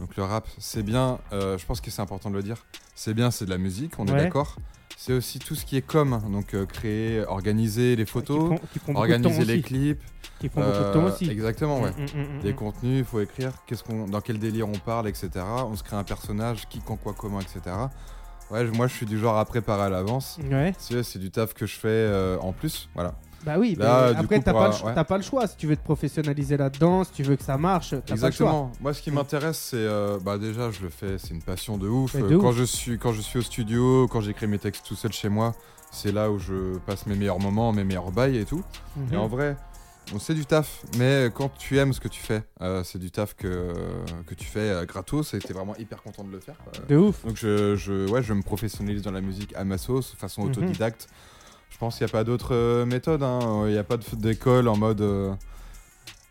Donc 0.00 0.16
le 0.16 0.22
rap, 0.24 0.46
c'est 0.58 0.82
bien. 0.82 1.18
euh, 1.32 1.58
je 1.58 1.66
pense 1.66 1.80
que 1.80 1.90
c'est 1.90 2.02
important 2.02 2.30
de 2.30 2.36
le 2.36 2.42
dire. 2.42 2.64
C'est 2.94 3.12
bien, 3.14 3.30
c'est 3.30 3.44
de 3.44 3.50
la 3.50 3.58
musique, 3.58 3.92
on 3.98 4.06
Ouais. 4.06 4.12
est 4.14 4.16
d'accord. 4.24 4.56
C'est 4.98 5.12
aussi 5.12 5.38
tout 5.38 5.54
ce 5.54 5.66
qui 5.66 5.76
est 5.76 5.82
com, 5.82 6.18
donc 6.32 6.54
euh, 6.54 6.64
créer, 6.64 7.22
organiser 7.26 7.96
les 7.96 8.04
Qui 8.06 8.10
photos, 8.10 8.46
prend, 8.46 8.60
qui 8.72 8.78
prend 8.78 8.94
organiser 8.94 9.44
les 9.44 9.54
aussi. 9.54 9.62
clips. 9.62 10.00
Qui 10.40 10.48
prend 10.48 10.62
beaucoup 10.62 10.72
de 10.78 10.92
temps 10.92 11.04
Euh, 11.04 11.12
aussi. 11.12 11.30
Exactement, 11.30 11.80
ouais. 11.82 11.90
Mm, 11.90 12.18
mm, 12.18 12.36
mm, 12.38 12.40
Des 12.42 12.54
contenus, 12.54 12.98
il 13.00 13.04
faut 13.04 13.20
écrire 13.20 13.52
qu'est-ce 13.66 13.84
qu'on, 13.84 14.06
dans 14.06 14.20
quel 14.22 14.38
délire 14.38 14.66
on 14.68 14.78
parle, 14.78 15.06
etc. 15.08 15.28
On 15.66 15.76
se 15.76 15.82
crée 15.82 15.96
un 15.96 16.04
personnage, 16.04 16.66
qui, 16.68 16.80
quand, 16.80 16.96
quoi, 16.96 17.14
comment, 17.16 17.40
etc. 17.40 17.60
Ouais, 18.50 18.64
moi 18.64 18.86
je 18.86 18.94
suis 18.94 19.06
du 19.06 19.18
genre 19.18 19.36
à 19.36 19.44
préparer 19.44 19.82
à 19.82 19.88
l'avance. 19.90 20.38
Ouais. 20.50 20.72
C'est 20.78 21.18
du 21.18 21.30
taf 21.30 21.52
que 21.52 21.66
je 21.66 21.74
fais 21.74 21.88
euh, 21.88 22.38
en 22.40 22.52
plus, 22.52 22.88
voilà. 22.94 23.14
Bah 23.46 23.54
oui, 23.58 23.76
Là, 23.78 24.10
mais 24.12 24.18
après, 24.18 24.40
t'as 24.40 24.52
pas, 24.52 24.70
ouais. 24.84 25.04
pas 25.04 25.16
le 25.16 25.22
choix. 25.22 25.46
Si 25.46 25.56
tu 25.56 25.68
veux 25.68 25.76
te 25.76 25.82
professionnaliser 25.84 26.56
là-dedans, 26.56 27.04
si 27.04 27.12
tu 27.12 27.22
veux 27.22 27.36
que 27.36 27.44
ça 27.44 27.56
marche, 27.56 27.90
t'as 27.90 27.96
pas 27.98 28.02
le 28.02 28.06
choix. 28.08 28.26
Exactement. 28.26 28.72
Moi, 28.80 28.92
ce 28.92 29.00
qui 29.00 29.10
Mm. 29.10 29.14
m'intéresse, 29.14 29.58
c'est 29.70 29.76
euh, 29.78 30.18
bah 30.20 30.36
déjà, 30.36 30.70
je 30.72 30.82
le 30.82 30.88
fais, 30.88 31.16
c'est 31.18 31.30
une 31.30 31.42
passion 31.42 31.78
de 31.78 31.86
ouf. 31.88 32.16
De 32.16 32.22
Euh, 32.24 32.38
quand 32.40 32.48
ouf. 32.50 32.56
je 32.56 32.64
suis 32.64 32.98
quand 32.98 33.12
je 33.12 33.20
suis 33.20 33.38
au 33.38 33.42
studio, 33.42 34.08
quand 34.08 34.20
j'écris 34.20 34.48
mes 34.48 34.58
textes 34.58 34.84
tout 34.84 34.96
seul 34.96 35.12
chez 35.12 35.28
moi, 35.28 35.54
c'est 35.92 36.10
là 36.12 36.30
où 36.30 36.38
je 36.40 36.76
passe 36.78 37.06
mes 37.06 37.14
meilleurs 37.14 37.38
moments, 37.38 37.72
mes 37.72 37.84
meilleurs 37.84 38.10
bails 38.10 38.36
et 38.36 38.44
tout. 38.44 38.62
Mhm. 38.96 39.14
Et 39.14 39.16
en 39.16 39.28
vrai, 39.28 39.56
on 40.12 40.18
sait 40.18 40.34
du 40.34 40.44
taf, 40.44 40.82
mais 40.98 41.30
quand 41.32 41.50
tu 41.56 41.78
aimes 41.78 41.92
ce 41.92 42.00
que 42.00 42.08
tu 42.08 42.20
fais, 42.20 42.42
euh, 42.62 42.82
c'est 42.84 42.98
du 42.98 43.10
taf 43.12 43.34
que 43.34 43.72
que 44.26 44.34
tu 44.34 44.44
fais 44.44 44.58
euh, 44.70 44.84
gratos 44.86 45.34
et 45.34 45.38
t'es 45.38 45.52
vraiment 45.52 45.76
hyper 45.76 46.02
content 46.02 46.24
de 46.24 46.30
le 46.32 46.40
faire. 46.40 46.56
quoi. 46.58 46.72
De 46.88 46.96
ouf. 46.96 47.24
Donc 47.24 47.36
je, 47.36 47.76
je, 47.76 48.08
ouais, 48.10 48.22
je 48.24 48.32
me 48.32 48.42
professionnalise 48.42 49.02
dans 49.02 49.12
la 49.12 49.20
musique 49.20 49.54
à 49.56 49.64
ma 49.64 49.78
sauce, 49.78 50.14
façon 50.18 50.42
Mhm. 50.42 50.50
autodidacte. 50.50 51.06
Je 51.70 51.78
pense 51.78 51.98
qu'il 51.98 52.06
n'y 52.06 52.10
a 52.10 52.12
pas 52.12 52.24
d'autre 52.24 52.54
euh, 52.54 52.86
méthode. 52.86 53.22
hein. 53.22 53.64
Il 53.66 53.72
n'y 53.72 53.78
a 53.78 53.84
pas 53.84 53.96
d'école 54.14 54.66
en 54.68 54.76
mode 54.78 55.00
euh, 55.02 55.32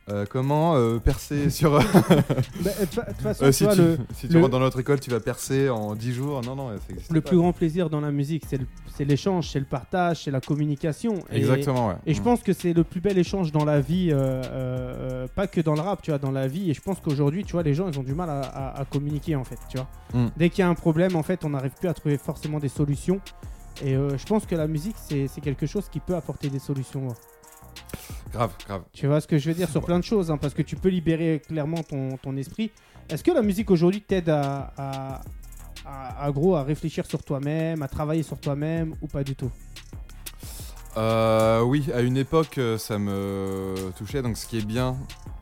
euh, 0.09 0.25
comment 0.29 0.75
euh, 0.75 0.97
percer 0.97 1.49
sur. 1.51 1.71
Bah, 1.73 1.81
De 1.99 2.85
toute 2.85 3.21
façon, 3.21 3.45
Euh, 3.45 3.51
si 3.51 3.67
tu, 3.67 3.77
le, 3.77 3.97
si 4.15 4.27
tu 4.27 4.33
le- 4.33 4.39
rentres 4.39 4.51
dans 4.51 4.59
notre 4.59 4.79
école, 4.79 4.99
tu 4.99 5.11
vas 5.11 5.19
percer 5.19 5.69
en 5.69 5.93
10 5.95 6.13
jours. 6.13 6.41
Non, 6.43 6.55
non, 6.55 6.69
ça 6.77 7.13
le 7.13 7.21
pas. 7.21 7.27
plus 7.29 7.37
grand 7.37 7.53
plaisir 7.53 7.89
dans 7.91 8.01
la 8.01 8.11
musique, 8.11 8.43
c'est 8.95 9.05
l'échange, 9.05 9.49
c'est 9.51 9.59
le 9.59 9.65
partage, 9.65 10.23
c'est 10.23 10.31
la 10.31 10.41
communication. 10.41 11.19
Et- 11.31 11.37
Exactement, 11.37 11.89
ouais. 11.89 11.95
Et 12.07 12.13
je 12.15 12.21
Mm. 12.21 12.23
pense 12.23 12.41
que 12.41 12.53
c'est 12.53 12.73
le 12.73 12.83
plus 12.83 13.01
bel 13.01 13.17
échange 13.17 13.51
dans 13.51 13.65
la 13.65 13.81
vie, 13.81 14.11
pas 15.35 15.47
que 15.47 15.61
dans 15.61 15.75
le 15.75 15.81
rap, 15.81 16.01
tu 16.01 16.09
vois, 16.11 16.17
dans 16.19 16.31
la 16.31 16.47
vie. 16.47 16.71
Et 16.71 16.73
je 16.73 16.81
pense 16.81 16.99
qu'aujourd'hui, 17.01 17.43
tu 17.43 17.51
vois, 17.53 17.61
les 17.63 17.73
gens, 17.75 17.87
ils 17.87 17.99
ont 17.99 18.03
du 18.03 18.13
mal 18.15 18.29
à, 18.29 18.41
à- 18.41 18.81
à 18.81 18.85
communiquer, 18.85 19.35
en 19.35 19.43
fait, 19.43 19.59
tu 19.69 19.77
vois. 19.77 19.87
Mm. 20.13 20.27
Dès 20.37 20.49
qu'il 20.49 20.59
y 20.59 20.63
a 20.63 20.69
un 20.69 20.75
problème, 20.75 21.15
en 21.15 21.23
fait, 21.23 21.43
on 21.45 21.49
n'arrive 21.49 21.73
plus 21.79 21.87
à 21.89 21.93
trouver 21.93 22.17
forcément 22.17 22.59
des 22.59 22.69
solutions. 22.69 23.19
Et 23.83 23.95
euh, 23.95 24.17
je 24.17 24.25
pense 24.25 24.45
que 24.45 24.55
la 24.55 24.67
musique, 24.67 24.95
c'est 24.97 25.27
c'est 25.27 25.41
quelque 25.41 25.65
chose 25.65 25.89
qui 25.89 25.99
peut 25.99 26.15
apporter 26.15 26.49
des 26.49 26.59
solutions. 26.59 27.07
ouais. 27.07 27.15
Grave, 28.31 28.51
grave. 28.65 28.83
Tu 28.93 29.07
vois 29.07 29.21
ce 29.21 29.27
que 29.27 29.37
je 29.37 29.49
veux 29.49 29.55
dire 29.55 29.69
sur 29.69 29.83
plein 29.85 29.99
de 29.99 30.03
choses, 30.03 30.31
hein, 30.31 30.37
parce 30.37 30.53
que 30.53 30.61
tu 30.61 30.75
peux 30.75 30.89
libérer 30.89 31.41
clairement 31.45 31.83
ton, 31.83 32.17
ton 32.17 32.35
esprit. 32.37 32.71
Est-ce 33.09 33.23
que 33.23 33.31
la 33.31 33.41
musique 33.41 33.69
aujourd'hui 33.71 34.01
t'aide 34.01 34.29
à, 34.29 34.73
à, 34.77 35.21
à- 35.85 36.25
à 36.25 36.31
gros 36.31 36.55
à 36.55 36.63
réfléchir 36.63 37.05
sur 37.05 37.23
toi-même, 37.23 37.81
à 37.81 37.87
travailler 37.87 38.23
sur 38.23 38.39
toi-même 38.39 38.95
ou 39.01 39.07
pas 39.07 39.23
du 39.23 39.35
tout? 39.35 39.51
Euh, 40.97 41.61
oui, 41.61 41.85
à 41.93 42.01
une 42.01 42.17
époque, 42.17 42.57
euh, 42.57 42.77
ça 42.77 42.97
me 42.97 43.75
touchait. 43.97 44.21
Donc, 44.21 44.37
ce 44.37 44.47
qui 44.47 44.57
est 44.59 44.65
bien, 44.65 44.95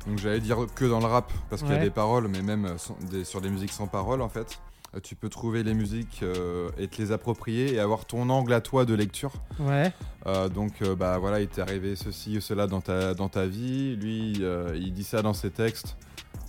donc 0.08 0.18
j'allais 0.18 0.40
dire 0.40 0.58
que 0.76 0.86
dans 0.86 1.00
le 1.00 1.06
rap, 1.06 1.32
parce 1.50 1.62
qu'il 1.62 1.72
y 1.72 1.76
a 1.76 1.78
Ouais. 1.78 1.84
des 1.84 1.92
paroles, 1.92 2.28
mais 2.28 2.42
même 2.42 2.66
euh, 2.66 2.78
sans- 2.78 2.98
des- 3.12 3.24
sur 3.24 3.40
des 3.42 3.50
musiques 3.50 3.72
sans 3.72 3.88
paroles, 3.88 4.22
en 4.22 4.30
fait. 4.30 4.60
Tu 5.02 5.16
peux 5.16 5.30
trouver 5.30 5.64
les 5.64 5.74
musiques 5.74 6.22
euh, 6.22 6.70
et 6.78 6.88
te 6.88 7.02
les 7.02 7.12
approprier 7.12 7.74
et 7.74 7.80
avoir 7.80 8.06
ton 8.06 8.30
angle 8.30 8.54
à 8.54 8.62
toi 8.62 8.86
de 8.86 8.94
lecture. 8.94 9.34
Ouais. 9.60 9.92
Euh, 10.28 10.50
donc 10.50 10.82
euh, 10.82 10.96
bah 10.96 11.18
voilà, 11.18 11.42
il 11.42 11.48
t'est 11.48 11.62
arrivé 11.62 11.96
ceci 11.96 12.38
ou 12.38 12.42
cela 12.42 12.68
dans 12.68 12.82
ta, 12.82 13.14
dans 13.14 13.30
ta 13.30 13.46
vie. 13.46 13.96
Lui, 13.96 14.42
il 14.76 14.94
dit 14.94 15.04
ça 15.04 15.22
dans 15.22 15.34
ses 15.34 15.50
textes. 15.50 15.98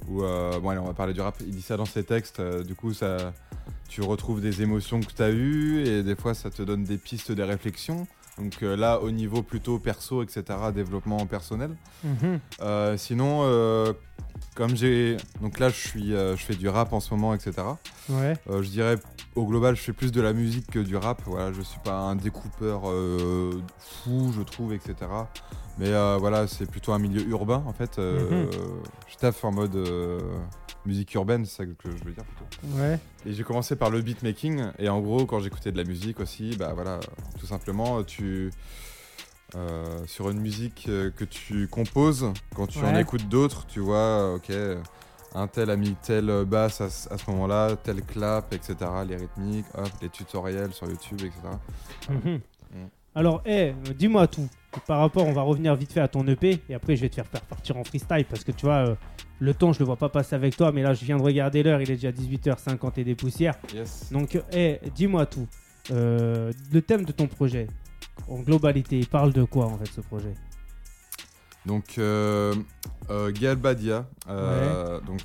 Ou 0.08 0.20
bon 0.20 0.68
allez, 0.68 0.80
on 0.80 0.84
va 0.84 0.92
parler 0.92 1.14
du 1.14 1.22
rap. 1.22 1.36
Il 1.40 1.52
dit 1.52 1.62
ça 1.62 1.76
dans 1.76 1.86
ses 1.86 2.04
textes. 2.04 2.40
du 2.40 2.74
coup, 2.74 2.92
ça, 2.92 3.32
tu 3.88 4.02
retrouves 4.02 4.42
des 4.42 4.60
émotions 4.60 5.00
que 5.00 5.12
tu 5.12 5.22
as 5.22 5.30
eues 5.30 5.86
et 5.86 6.02
des 6.02 6.14
fois, 6.14 6.34
ça 6.34 6.50
te 6.50 6.62
donne 6.62 6.84
des 6.84 6.98
pistes, 6.98 7.32
des 7.32 7.44
réflexions. 7.44 8.06
Donc 8.38 8.62
euh, 8.62 8.76
là, 8.76 9.00
au 9.00 9.10
niveau 9.10 9.42
plutôt 9.42 9.78
perso, 9.78 10.22
etc., 10.22 10.42
développement 10.74 11.24
personnel. 11.26 11.70
Mhm. 12.02 12.40
Euh, 12.60 12.96
sinon, 12.96 13.42
euh, 13.44 13.92
comme 14.56 14.74
j'ai, 14.76 15.16
donc 15.40 15.58
là, 15.58 15.68
je 15.68 15.76
suis, 15.76 16.10
je 16.10 16.36
fais 16.36 16.54
du 16.54 16.68
rap 16.68 16.92
en 16.92 17.00
ce 17.00 17.12
moment, 17.14 17.34
etc. 17.34 17.52
Ouais. 18.08 18.34
Je 18.48 18.68
dirais 18.68 18.98
au 19.34 19.46
global, 19.46 19.76
je 19.76 19.80
fais 19.80 19.92
plus 19.92 20.12
de 20.12 20.20
la 20.20 20.32
musique 20.32 20.70
que 20.70 20.78
du 20.78 20.96
rap. 20.96 21.22
Voilà, 21.26 21.52
je 21.52 21.62
suis 21.62 21.80
pas 21.80 21.96
un 21.96 22.16
découpeur 22.16 22.82
fou, 23.78 24.32
je 24.36 24.42
trouve, 24.42 24.72
etc. 24.72 24.94
Mais 25.78 25.90
voilà, 26.18 26.46
c'est 26.46 26.70
plutôt 26.70 26.92
un 26.92 26.98
milieu 26.98 27.22
urbain 27.28 27.62
en 27.66 27.72
fait. 27.72 27.98
Mhm. 27.98 28.48
Je 29.08 29.16
taffe 29.16 29.44
en 29.44 29.52
mode 29.52 29.76
musique 30.86 31.12
urbaine, 31.14 31.44
c'est 31.46 31.56
ça 31.58 31.64
que 31.66 31.72
je 31.84 32.04
veux 32.04 32.12
dire 32.12 32.24
plutôt. 32.24 32.76
Ouais. 32.78 32.98
Et 33.26 33.32
j'ai 33.32 33.42
commencé 33.44 33.76
par 33.76 33.90
le 33.90 34.00
beatmaking. 34.02 34.62
Et 34.78 34.88
en 34.88 35.00
gros, 35.00 35.26
quand 35.26 35.40
j'écoutais 35.40 35.72
de 35.72 35.76
la 35.76 35.84
musique 35.84 36.20
aussi, 36.20 36.56
bah 36.56 36.72
voilà, 36.74 37.00
tout 37.38 37.46
simplement, 37.46 38.02
tu 38.04 38.50
euh, 39.54 40.04
sur 40.06 40.30
une 40.30 40.40
musique 40.40 40.86
euh, 40.88 41.10
que 41.10 41.24
tu 41.24 41.68
composes, 41.68 42.32
quand 42.54 42.66
tu 42.66 42.78
en 42.78 42.96
écoutes 42.98 43.28
d'autres, 43.28 43.66
tu 43.66 43.78
vois, 43.80 44.34
ok, 44.34 44.50
un 45.36 45.46
tel 45.46 45.70
a 45.70 45.76
mis 45.76 45.94
telle 46.02 46.44
basse 46.44 46.80
à, 46.80 46.90
ce- 46.90 47.12
à 47.12 47.18
ce 47.18 47.30
moment-là, 47.30 47.76
tel 47.76 48.02
clap, 48.02 48.52
etc. 48.52 48.76
Les 49.06 49.16
rythmiques, 49.16 49.66
hop, 49.76 49.88
les 50.02 50.08
tutoriels 50.08 50.72
sur 50.72 50.88
YouTube, 50.88 51.20
etc. 51.20 51.40
Mm. 52.10 52.36
Alors, 53.14 53.42
eh, 53.46 53.72
dis-moi 53.96 54.26
tout. 54.26 54.48
Par 54.86 54.98
rapport, 54.98 55.24
on 55.26 55.32
va 55.32 55.42
revenir 55.42 55.74
vite 55.76 55.92
fait 55.92 56.00
à 56.00 56.08
ton 56.08 56.26
EP 56.26 56.60
et 56.68 56.74
après 56.74 56.96
je 56.96 57.02
vais 57.02 57.08
te 57.08 57.14
faire 57.14 57.26
partir 57.26 57.76
en 57.76 57.84
freestyle 57.84 58.24
parce 58.28 58.42
que 58.42 58.50
tu 58.50 58.66
vois, 58.66 58.88
euh, 58.88 58.94
le 59.38 59.54
temps 59.54 59.72
je 59.72 59.78
le 59.78 59.84
vois 59.84 59.96
pas 59.96 60.08
passer 60.08 60.34
avec 60.34 60.56
toi, 60.56 60.72
mais 60.72 60.82
là 60.82 60.94
je 60.94 61.04
viens 61.04 61.16
de 61.16 61.22
regarder 61.22 61.62
l'heure, 61.62 61.80
il 61.80 61.88
est 61.90 61.94
déjà 61.94 62.10
18h50 62.10 62.92
et 62.98 63.04
des 63.04 63.14
poussières. 63.14 63.54
Yes. 63.72 64.10
Donc, 64.10 64.36
eh, 64.52 64.80
dis-moi 64.96 65.26
tout. 65.26 65.46
Euh, 65.92 66.50
le 66.72 66.82
thème 66.82 67.04
de 67.04 67.12
ton 67.12 67.28
projet, 67.28 67.68
en 68.28 68.40
globalité, 68.40 68.98
il 68.98 69.06
parle 69.06 69.32
de 69.32 69.44
quoi 69.44 69.66
en 69.66 69.78
fait 69.78 69.86
ce 69.94 70.00
projet? 70.00 70.34
Donc, 71.66 71.96
euh, 71.98 72.52
Galbadia. 73.32 74.06
euh, 74.28 75.00
Donc, 75.06 75.20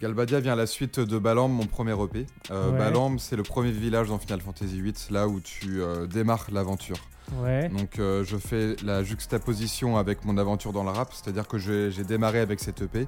Galbadia 0.00 0.40
vient 0.40 0.54
à 0.54 0.56
la 0.56 0.66
suite 0.66 0.98
de 0.98 1.18
Balamb, 1.18 1.48
mon 1.52 1.66
premier 1.66 1.92
EP. 1.92 2.26
Euh, 2.50 2.70
Ouais. 2.72 2.78
Balamb, 2.78 3.18
c'est 3.18 3.36
le 3.36 3.42
premier 3.42 3.70
village 3.70 4.08
dans 4.08 4.18
Final 4.18 4.40
Fantasy 4.40 4.80
VIII, 4.80 4.94
là 5.10 5.28
où 5.28 5.40
tu 5.40 5.82
euh, 5.82 6.06
démarres 6.06 6.46
l'aventure. 6.50 6.96
Ouais. 7.36 7.68
Donc, 7.68 7.98
euh, 7.98 8.24
je 8.24 8.38
fais 8.38 8.76
la 8.82 9.04
juxtaposition 9.04 9.98
avec 9.98 10.24
mon 10.24 10.38
aventure 10.38 10.72
dans 10.72 10.84
le 10.84 10.90
rap, 10.90 11.12
c'est-à-dire 11.12 11.46
que 11.46 11.58
j'ai 11.58 12.04
démarré 12.04 12.40
avec 12.40 12.60
cette 12.60 12.80
EP. 12.80 13.06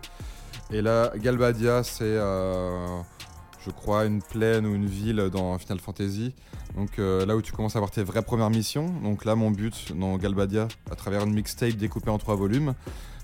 Et 0.71 0.83
là, 0.83 1.13
Galbadia, 1.17 1.83
c'est, 1.83 2.03
euh, 2.05 2.87
je 3.65 3.71
crois, 3.71 4.05
une 4.05 4.21
plaine 4.23 4.67
ou 4.67 4.75
une 4.75 4.87
ville 4.87 5.31
dans 5.33 5.57
Final 5.59 5.79
Fantasy. 5.81 6.35
Donc, 6.77 6.99
là 6.99 7.35
où 7.37 7.43
tu 7.43 7.53
commences 7.53 7.75
à 7.75 7.79
avoir 7.79 7.91
tes 7.91 8.03
vraies 8.03 8.23
premières 8.23 8.51
missions. 8.51 8.87
Donc, 9.03 9.25
là, 9.25 9.35
mon 9.35 9.51
but 9.51 9.93
dans 9.99 10.17
Galbadia, 10.19 10.69
à 10.91 10.95
travers 10.95 11.25
une 11.25 11.35
mixtape 11.35 11.73
découpée 11.75 12.11
en 12.11 12.19
trois 12.19 12.37
volumes, 12.37 12.75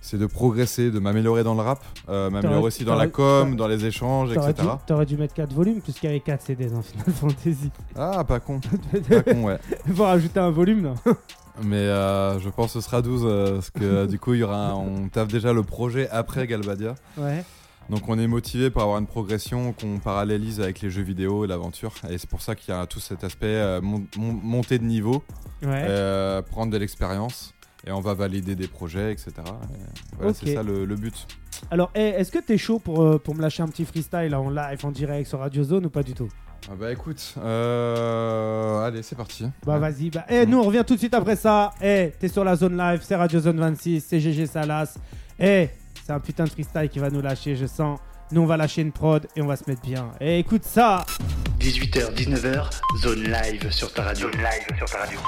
c'est 0.00 0.18
de 0.18 0.26
progresser, 0.26 0.90
de 0.90 0.98
m'améliorer 0.98 1.44
dans 1.44 1.54
le 1.54 1.60
rap, 1.62 1.84
euh, 2.08 2.30
m'améliorer 2.30 2.62
aussi 2.62 2.84
dans 2.84 2.94
la 2.94 3.08
com, 3.08 3.56
dans 3.56 3.68
les 3.68 3.84
échanges, 3.84 4.32
T'aurais 4.34 4.52
dû, 4.52 4.60
etc. 4.62 4.76
t'aurais 4.86 5.06
dû 5.06 5.16
mettre 5.16 5.34
4 5.34 5.52
volumes 5.52 5.80
puisqu'il 5.80 6.06
y 6.06 6.10
avait 6.10 6.20
4 6.20 6.42
CD 6.42 6.66
dans 6.66 6.82
Final 6.82 7.12
Fantasy. 7.12 7.70
Ah, 7.96 8.24
pas 8.24 8.40
con, 8.40 8.60
pas 9.08 9.22
con, 9.22 9.44
ouais. 9.44 9.58
Faut 9.94 10.04
rajouter 10.04 10.40
un 10.40 10.50
volume 10.50 10.84
là. 10.84 10.94
Mais 11.62 11.76
euh, 11.76 12.38
je 12.38 12.48
pense 12.50 12.72
que 12.74 12.80
ce 12.80 12.86
sera 12.86 13.02
12 13.02 13.22
euh, 13.26 13.54
parce 13.54 13.70
que 13.70 14.06
du 14.06 14.18
coup 14.20 14.32
il 14.34 14.40
y 14.40 14.42
aura 14.44 14.68
un- 14.70 14.74
on 14.74 15.08
taffe 15.08 15.26
déjà 15.28 15.52
le 15.52 15.62
projet 15.64 16.08
après 16.10 16.46
Galbadia. 16.46 16.94
Ouais. 17.16 17.44
Donc 17.90 18.02
on 18.08 18.18
est 18.18 18.26
motivé 18.28 18.70
pour 18.70 18.82
avoir 18.82 18.98
une 18.98 19.06
progression 19.06 19.72
qu'on 19.72 19.98
parallélise 19.98 20.60
avec 20.60 20.80
les 20.82 20.90
jeux 20.90 21.02
vidéo 21.02 21.44
et 21.44 21.48
l'aventure 21.48 21.92
et 22.08 22.16
c'est 22.18 22.28
pour 22.30 22.42
ça 22.42 22.54
qu'il 22.54 22.72
y 22.72 22.76
a 22.76 22.86
tout 22.86 23.00
cet 23.00 23.24
aspect 23.24 23.46
euh, 23.46 23.80
mon- 23.80 24.04
mon- 24.16 24.32
montée 24.34 24.78
de 24.78 24.84
niveau, 24.84 25.24
Ouais. 25.62 25.84
euh, 25.88 26.42
prendre 26.42 26.70
de 26.70 26.76
l'expérience 26.78 27.54
et 27.86 27.92
on 27.92 28.00
va 28.00 28.14
valider 28.14 28.54
des 28.54 28.68
projets 28.68 29.12
etc. 29.12 29.32
Et 29.38 30.16
voilà 30.16 30.34
c'est 30.34 30.54
ça 30.54 30.62
le, 30.62 30.84
le 30.84 30.96
but. 30.96 31.26
Alors, 31.72 31.90
eh, 31.96 32.00
est-ce 32.10 32.30
que 32.30 32.38
t'es 32.38 32.56
chaud 32.56 32.78
pour, 32.78 33.02
euh, 33.02 33.18
pour 33.18 33.34
me 33.34 33.42
lâcher 33.42 33.62
un 33.64 33.68
petit 33.68 33.84
freestyle 33.84 34.32
en 34.36 34.48
live, 34.48 34.78
en 34.84 34.92
direct 34.92 35.28
sur 35.28 35.40
Radio 35.40 35.64
Zone 35.64 35.86
ou 35.86 35.90
pas 35.90 36.02
du 36.04 36.12
tout? 36.14 36.28
Ah 36.70 36.74
bah 36.78 36.92
écoute, 36.92 37.34
euh, 37.38 38.84
allez 38.86 39.02
c'est 39.02 39.16
parti. 39.16 39.44
Bah 39.64 39.74
Ouais. 39.74 39.78
vas-y, 39.90 40.10
bah, 40.10 40.24
eh, 40.28 40.44
nous 40.46 40.58
on 40.58 40.62
revient 40.62 40.84
tout 40.86 40.94
de 40.94 40.98
suite 40.98 41.14
après 41.14 41.36
ça. 41.36 41.72
Eh, 41.80 42.12
t'es 42.18 42.28
sur 42.28 42.44
la 42.44 42.56
zone 42.56 42.76
live, 42.76 43.00
c'est 43.02 43.16
Radio 43.16 43.40
Zone 43.40 43.58
26, 43.58 44.04
c'est 44.08 44.20
GG 44.20 44.46
Salas. 44.46 44.96
Eh, 45.38 45.68
c'est 46.04 46.12
un 46.12 46.20
putain 46.20 46.44
de 46.44 46.50
freestyle 46.50 46.88
qui 46.88 46.98
va 46.98 47.10
nous 47.10 47.20
lâcher, 47.22 47.56
je 47.56 47.66
sens. 47.66 47.98
Nous 48.32 48.40
on 48.42 48.46
va 48.46 48.56
lâcher 48.56 48.82
une 48.82 48.92
prod 48.92 49.26
et 49.36 49.40
on 49.42 49.46
va 49.46 49.56
se 49.56 49.64
mettre 49.68 49.82
bien. 49.82 50.10
Eh, 50.20 50.38
écoute 50.38 50.64
ça 50.64 51.04
18h, 51.60 52.12
19h, 52.14 52.70
zone 53.02 53.22
live 53.24 53.70
sur 53.70 53.92
ta 53.92 54.02
radio. 54.04 54.30
Zone 54.30 54.40
live 54.40 54.76
sur 54.78 54.86
ta 54.90 54.98
radio. 54.98 55.18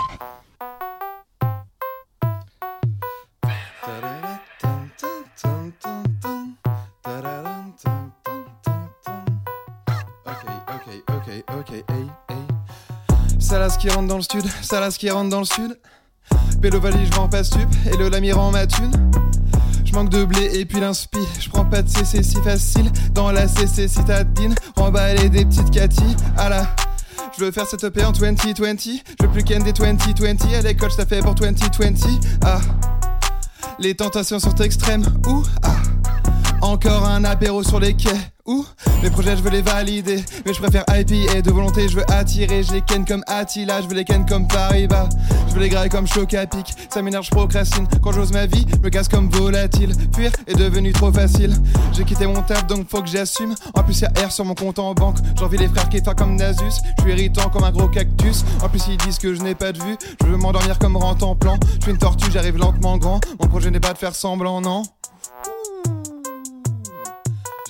Salas 13.60 13.76
qui 13.76 13.90
rentre 13.90 14.08
dans 14.08 14.16
le 14.16 14.22
sud, 14.22 14.44
Salas 14.62 14.96
qui 14.98 15.10
rentre 15.10 15.28
dans 15.28 15.40
le 15.40 15.44
sud. 15.44 15.78
Pélo 16.62 16.80
valise, 16.80 17.10
je 17.10 17.14
vends 17.14 17.28
pas 17.28 17.44
stup, 17.44 17.68
et 17.92 17.96
le 17.98 18.08
lami 18.08 18.32
rend 18.32 18.50
ma 18.50 18.66
thune. 18.66 18.90
Je 19.84 19.92
manque 19.92 20.08
de 20.08 20.24
blé 20.24 20.58
et 20.58 20.64
puis 20.64 20.80
l'inspi, 20.80 21.18
je 21.38 21.50
prends 21.50 21.66
pas 21.66 21.82
de 21.82 21.88
CC 21.90 22.22
si 22.22 22.36
facile. 22.36 22.90
Dans 23.12 23.30
la 23.30 23.46
CC 23.46 23.86
citadine, 23.86 24.54
remballer 24.76 25.28
des 25.28 25.44
petites 25.44 25.70
Cathy. 25.70 26.16
À 26.38 26.48
la. 26.48 26.74
Je 27.36 27.44
veux 27.44 27.50
faire 27.50 27.66
cette 27.66 27.84
EP 27.84 28.02
en 28.02 28.12
2020, 28.12 28.76
je 29.20 29.26
plus 29.26 29.44
qu'un 29.44 29.58
des 29.58 29.74
2020. 29.74 30.54
À 30.54 30.62
l'école, 30.62 30.90
ça 30.90 31.04
fait 31.04 31.20
pour 31.20 31.34
2020. 31.34 31.96
Ah. 32.42 32.60
Les 33.78 33.94
tentations 33.94 34.38
sont 34.38 34.54
extrêmes, 34.54 35.04
ouh, 35.26 35.42
ah. 35.62 35.76
Encore 36.62 37.04
un 37.04 37.24
apéro 37.24 37.62
sur 37.62 37.78
les 37.78 37.92
quais. 37.92 38.16
Mes 39.02 39.10
projets 39.10 39.36
je 39.36 39.42
veux 39.42 39.50
les 39.50 39.62
valider. 39.62 40.24
Mais 40.44 40.52
je 40.52 40.60
préfère 40.60 40.84
IP 40.88 41.12
et 41.34 41.42
de 41.42 41.50
volonté 41.50 41.88
je 41.88 41.96
veux 41.96 42.10
attirer. 42.10 42.62
Je 42.62 42.72
les 42.72 42.82
ken 42.82 43.04
comme 43.04 43.22
Attila, 43.26 43.80
je 43.80 43.86
veux 43.86 43.94
les 43.94 44.04
ken 44.04 44.26
comme 44.26 44.46
Paribas. 44.46 45.08
Je 45.48 45.54
veux 45.54 45.60
les 45.60 45.68
grailler 45.68 45.88
comme 45.88 46.06
choc 46.06 46.34
à 46.34 46.46
pic. 46.46 46.74
Ça 46.92 47.02
m'énerve, 47.02 47.24
je 47.24 47.30
procrastine. 47.30 47.86
Quand 48.02 48.12
j'ose 48.12 48.32
ma 48.32 48.46
vie, 48.46 48.66
je 48.70 48.78
me 48.78 48.90
casse 48.90 49.08
comme 49.08 49.28
volatile. 49.30 49.92
Fuir 50.14 50.32
est 50.46 50.54
devenu 50.54 50.92
trop 50.92 51.12
facile. 51.12 51.54
J'ai 51.92 52.04
quitté 52.04 52.26
mon 52.26 52.42
taf 52.42 52.66
donc 52.66 52.88
faut 52.88 53.02
que 53.02 53.08
j'assume. 53.08 53.54
En 53.74 53.82
plus 53.82 54.00
y'a 54.00 54.08
R 54.08 54.30
sur 54.32 54.44
mon 54.44 54.54
compte 54.54 54.78
en 54.78 54.94
banque. 54.94 55.18
J'envie 55.38 55.58
les 55.58 55.68
frères 55.68 55.88
qui 55.88 55.98
font 56.02 56.14
comme 56.14 56.36
Nasus. 56.36 56.80
Je 56.98 57.02
suis 57.02 57.12
irritant 57.12 57.48
comme 57.50 57.64
un 57.64 57.72
gros 57.72 57.88
cactus. 57.88 58.44
En 58.62 58.68
plus 58.68 58.82
ils 58.88 58.96
disent 58.98 59.18
que 59.18 59.34
je 59.34 59.42
n'ai 59.42 59.54
pas 59.54 59.72
de 59.72 59.82
vue. 59.82 59.96
Je 60.22 60.26
veux 60.26 60.36
m'endormir 60.36 60.78
comme 60.78 60.96
rente 60.96 61.22
en 61.22 61.36
plan. 61.36 61.58
Je 61.78 61.82
suis 61.82 61.92
une 61.92 61.98
tortue, 61.98 62.30
j'arrive 62.30 62.56
lentement 62.56 62.98
grand. 62.98 63.20
Mon 63.40 63.48
projet 63.48 63.70
n'est 63.70 63.80
pas 63.80 63.92
de 63.92 63.98
faire 63.98 64.14
semblant, 64.14 64.60
non. 64.60 64.82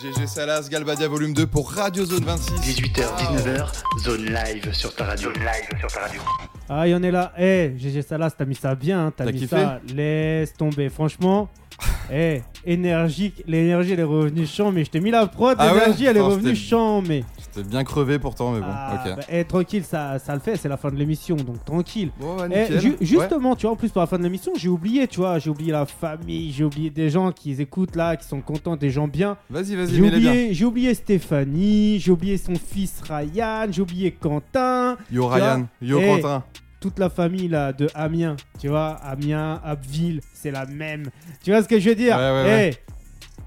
GG 0.03 0.27
Salas, 0.27 0.69
Galbadia 0.71 1.09
volume 1.09 1.33
2 1.35 1.47
pour 1.47 1.71
Radio 1.73 2.05
Zone 2.05 2.25
26. 2.25 2.53
18h, 2.81 3.03
19h, 3.19 3.67
zone 4.03 4.25
live 4.27 4.73
sur 4.73 4.95
ta 4.95 5.05
radio. 5.05 5.33
Zone 5.33 5.43
live 5.43 5.79
sur 5.81 5.89
ta 5.93 6.01
radio. 6.01 6.21
Ah, 6.69 6.87
y 6.89 6.95
en 6.95 7.03
est 7.03 7.11
là. 7.11 7.33
Eh, 7.39 7.73
GG 7.77 8.03
Salas, 8.03 8.31
t'as 8.31 8.45
mis 8.45 8.55
ça 8.55 8.75
bien. 8.75 9.07
hein, 9.07 9.13
T'as 9.15 9.27
mis 9.27 9.33
kiffé 9.41 9.49
ça. 9.57 9.81
Laisse 9.95 10.53
tomber. 10.55 10.89
Franchement, 10.89 11.49
eh, 12.13 12.43
énergique. 12.65 13.43
L'énergie, 13.47 13.93
elle 13.93 14.01
est 14.01 14.05
revenue 14.05 14.47
champ, 14.47 14.71
mais 14.73 14.85
je 14.85 14.91
t'ai 14.91 15.01
mis 15.01 15.11
la 15.11 15.27
prod. 15.27 15.57
Ah 15.59 15.73
ouais 15.75 15.81
L'énergie, 15.81 16.07
elle 16.07 16.17
est 16.17 16.21
Oh, 16.21 16.29
revenue 16.29 16.55
champ, 16.57 17.03
mais. 17.03 17.25
J'étais 17.55 17.69
bien 17.69 17.85
crevé 17.85 18.19
pourtant 18.19 18.53
mais 18.53 18.61
bon 18.61 18.67
Ah, 18.69 19.03
ok. 19.07 19.17
bah, 19.17 19.23
eh, 19.29 19.45
tranquille, 19.45 19.85
ça, 19.85 20.19
ça 20.19 20.35
le 20.35 20.41
fait. 20.41 20.57
C'est 20.57 20.69
la 20.69 20.77
fin 20.77 20.91
de 20.91 20.97
l'émission, 20.97 21.37
donc 21.37 21.65
tranquille. 21.65 22.11
Bon 22.21 22.37
bah, 22.37 22.47
Eh, 22.51 22.61
nickel. 22.63 22.81
ju- 22.81 22.91
Ouais. 22.91 22.97
justement, 23.01 23.57
tu 23.57 23.63
vois, 23.67 23.73
en 23.73 23.77
plus 23.77 23.91
pour 23.91 24.01
la 24.01 24.07
fin 24.07 24.19
de 24.19 24.23
l'émission, 24.23 24.53
j'ai 24.57 24.69
oublié, 24.69 25.07
tu 25.09 25.19
vois, 25.21 25.39
j'ai 25.39 25.51
oublié 25.51 25.73
la 25.73 25.87
famille, 25.87 26.53
j'ai 26.53 26.65
oublié 26.65 26.91
des 26.91 27.11
gens 27.11 27.33
qui 27.33 27.53
écoutent 27.61 27.97
là, 27.97 28.17
qui 28.17 28.27
sont 28.27 28.41
contents, 28.41 28.77
des 28.77 28.91
gens 28.91 29.09
bien. 29.09 29.37
Vas-y 29.51 29.75
vas-y 29.77 29.95
J'ai 29.95 30.01
mets-les 30.01 30.21
bien. 30.21 30.31
oublié, 30.31 30.55
j'ai 30.55 30.65
oublié 30.65 30.95
Stéphanie, 30.95 31.99
j'ai 32.01 32.11
oublié 32.13 32.37
son 32.37 32.55
fils 32.55 33.01
Ryan, 33.09 33.67
j'ai 33.71 33.83
oublié 33.83 34.11
Quentin, 34.13 34.97
Yo 35.11 35.27
Ryan, 35.29 35.67
yo 35.81 35.99
Eh, 36.01 36.07
Quentin. 36.07 36.45
toute 36.81 36.99
la 36.99 37.11
famille 37.11 37.49
là 37.49 37.73
de 37.73 37.89
Amiens, 37.95 38.37
tu 38.59 38.69
vois, 38.69 38.91
Amiens, 39.03 39.61
Abbeville, 39.65 40.21
c'est 40.35 40.51
la 40.51 40.67
même. 40.67 41.05
Tu 41.43 41.51
vois 41.51 41.63
ce 41.63 41.69
que 41.69 41.79
je 41.79 41.91
veux 41.91 41.95
dire? 41.95 42.17
Ouais, 42.17 42.31
ouais, 42.31 42.45
ouais. 42.45 42.71
Eh, 42.73 42.93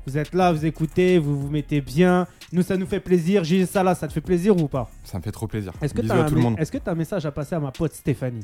Vous 0.06 0.18
êtes 0.18 0.34
là, 0.34 0.51
vous 0.51 0.66
écoutez, 0.66 1.18
vous 1.18 1.39
vous 1.39 1.49
mettez 1.49 1.80
bien. 1.82 2.28
Nous, 2.51 2.62
ça 2.62 2.76
nous 2.78 2.86
fait 2.86 2.99
plaisir. 2.99 3.43
Ça 3.68 3.84
là, 3.84 3.95
ça 3.95 4.08
te 4.08 4.14
fait 4.14 4.22
plaisir 4.22 4.56
ou 4.58 4.68
pas 4.68 4.89
Ça 5.04 5.18
me 5.18 5.24
fait 5.24 5.32
trop 5.32 5.47
plaisir. 5.47 5.72
Est-ce 5.82 5.93
que 5.93 6.01
Bisous 6.01 6.14
t'as 6.14 6.20
à 6.22 6.26
un, 6.26 6.30
tout 6.30 6.36
le 6.36 6.41
mé- 6.41 6.43
monde. 6.43 6.56
est-ce 6.60 6.72
que 6.72 6.78
t'as 6.78 6.91
un 6.91 6.95
message 6.95 7.26
à 7.26 7.32
passer 7.32 7.56
à 7.56 7.60
ma 7.60 7.72
pote 7.72 7.93
Stéphanie 7.93 8.43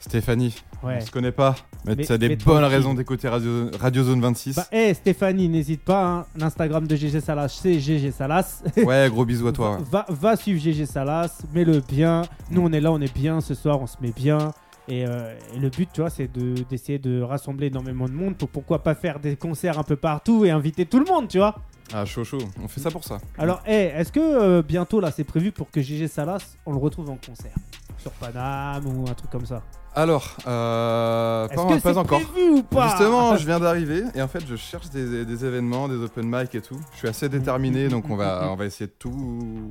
Stéphanie, 0.00 0.54
Ouais. 0.84 0.98
on 1.02 1.06
se 1.06 1.10
connaît 1.10 1.32
pas, 1.32 1.56
mais, 1.84 1.96
Mais- 1.96 2.04
tu 2.04 2.12
as 2.12 2.18
des 2.18 2.36
bonnes 2.36 2.62
raisons 2.62 2.94
d'écouter 2.94 3.28
Radio, 3.28 3.68
Radio 3.80 4.04
Zone 4.04 4.20
26. 4.20 4.54
Bah, 4.54 4.66
hey, 4.70 4.94
Stéphanie, 4.94 5.48
n'hésite 5.48 5.82
pas. 5.82 6.06
hein. 6.06 6.26
L'Instagram 6.36 6.86
de 6.86 6.94
GG 6.94 7.20
Salas, 7.20 7.48
c'est 7.48 7.80
GG 7.80 8.12
Salas. 8.12 8.62
ouais, 8.76 9.08
gros 9.10 9.24
bisous 9.24 9.48
à 9.48 9.52
toi. 9.52 9.72
ouais. 9.76 9.84
Va, 9.90 10.06
va 10.08 10.36
suivre 10.36 10.60
GG 10.60 10.86
Salas, 10.86 11.42
mets-le 11.52 11.80
bien. 11.80 12.22
Nous, 12.52 12.60
on 12.60 12.70
est 12.72 12.80
là, 12.80 12.92
on 12.92 13.00
est 13.00 13.12
bien 13.12 13.40
ce 13.40 13.54
soir, 13.54 13.80
on 13.80 13.88
se 13.88 13.96
met 14.00 14.12
bien. 14.12 14.52
Et, 14.88 15.04
euh, 15.06 15.34
et 15.54 15.58
le 15.58 15.68
but, 15.68 15.88
tu 15.92 16.00
vois, 16.00 16.10
c'est 16.10 16.32
de- 16.32 16.62
d'essayer 16.62 16.98
de, 16.98 17.20
rassembler 17.20 17.66
énormément 17.66 18.06
de 18.06 18.12
monde 18.12 18.36
pour 18.36 18.48
pourquoi 18.48 18.82
pas 18.82 18.94
faire 18.94 19.20
des 19.20 19.36
concerts 19.36 19.78
un 19.78 19.82
peu 19.82 19.96
partout 19.96 20.44
et 20.44 20.50
inviter 20.50 20.86
tout 20.86 20.98
le 20.98 21.04
monde, 21.04 21.28
tu 21.28 21.38
vois. 21.38 21.56
Ah, 21.92 22.04
chaud, 22.04 22.24
chaud, 22.24 22.38
on 22.62 22.68
fait 22.68 22.80
ça 22.80 22.90
pour 22.90 23.04
ça. 23.04 23.18
Alors, 23.38 23.62
hey, 23.66 23.88
est-ce 23.94 24.12
que 24.12 24.20
euh, 24.20 24.62
bientôt, 24.62 25.00
là, 25.00 25.10
c'est 25.10 25.24
prévu 25.24 25.52
pour 25.52 25.70
que 25.70 25.80
GG 25.80 26.08
Salas, 26.08 26.56
on 26.66 26.72
le 26.72 26.78
retrouve 26.78 27.10
en 27.10 27.16
concert 27.16 27.54
Sur 27.98 28.12
Paname 28.12 28.86
ou 28.86 29.08
un 29.08 29.14
truc 29.14 29.30
comme 29.30 29.46
ça? 29.46 29.62
Alors, 29.94 30.36
euh, 30.46 31.48
pas, 31.48 31.54
que 31.54 31.80
pas 31.80 31.92
c'est 31.92 31.98
encore. 31.98 32.20
prévu 32.20 32.50
ou 32.50 32.62
pas? 32.62 32.88
Justement, 32.88 33.36
je 33.36 33.46
viens 33.46 33.58
d'arriver 33.58 34.04
et 34.14 34.22
en 34.22 34.28
fait, 34.28 34.44
je 34.46 34.56
cherche 34.56 34.90
des, 34.90 35.24
des 35.24 35.44
événements, 35.44 35.88
des 35.88 35.96
open 35.96 36.26
mic 36.26 36.54
et 36.54 36.60
tout. 36.60 36.78
Je 36.92 36.98
suis 36.98 37.08
assez 37.08 37.28
déterminé, 37.28 37.88
donc 37.88 38.08
on 38.08 38.16
va, 38.16 38.48
on 38.52 38.54
va 38.56 38.66
essayer 38.66 38.86
de 38.86 38.94
tout. 38.98 39.70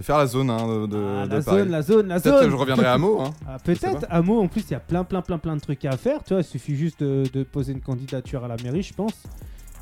De 0.00 0.04
faire 0.04 0.18
la 0.18 0.26
zone 0.26 0.50
hein, 0.50 0.86
de, 0.88 0.96
Ah, 1.22 1.26
de 1.26 1.36
la 1.36 1.42
Paris. 1.42 1.58
zone, 1.58 1.68
la 1.70 1.82
zone, 1.82 2.06
la 2.08 2.20
Peut-être 2.20 2.34
zone 2.36 2.44
que 2.46 2.50
je 2.50 2.56
reviendrai 2.56 2.86
à 2.86 2.98
Meaux. 2.98 3.20
Hein. 3.20 3.30
Ah, 3.46 3.56
Peut-être, 3.62 4.06
à 4.08 4.22
Meaux, 4.22 4.40
en 4.40 4.48
plus, 4.48 4.62
il 4.62 4.70
y 4.72 4.74
a 4.74 4.80
plein, 4.80 5.04
plein, 5.04 5.22
plein, 5.22 5.38
plein 5.38 5.54
de 5.56 5.60
trucs 5.60 5.84
à 5.84 5.96
faire. 5.96 6.22
Tu 6.24 6.34
vois, 6.34 6.40
il 6.42 6.44
suffit 6.44 6.74
juste 6.76 7.02
de, 7.02 7.24
de 7.32 7.42
poser 7.44 7.72
une 7.72 7.80
candidature 7.80 8.44
à 8.44 8.48
la 8.48 8.56
mairie, 8.62 8.82
je 8.82 8.94
pense. 8.94 9.14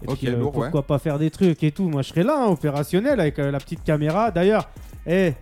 Et 0.03 0.07
puis, 0.15 0.29
euh, 0.29 0.41
pourquoi 0.41 0.83
pas 0.83 0.99
faire 0.99 1.19
des 1.19 1.31
trucs 1.31 1.63
et 1.65 1.73
tout. 1.73 1.89
Moi, 1.89 2.03
je 2.03 2.09
serais 2.11 2.23
là, 2.23 2.45
hein, 2.45 2.47
opérationnel, 2.51 3.19
avec 3.21 3.39
euh, 3.39 3.51
la 3.51 3.59
petite 3.59 3.83
caméra. 3.83 4.31
D'ailleurs, 4.31 4.69
eh, 5.07 5.33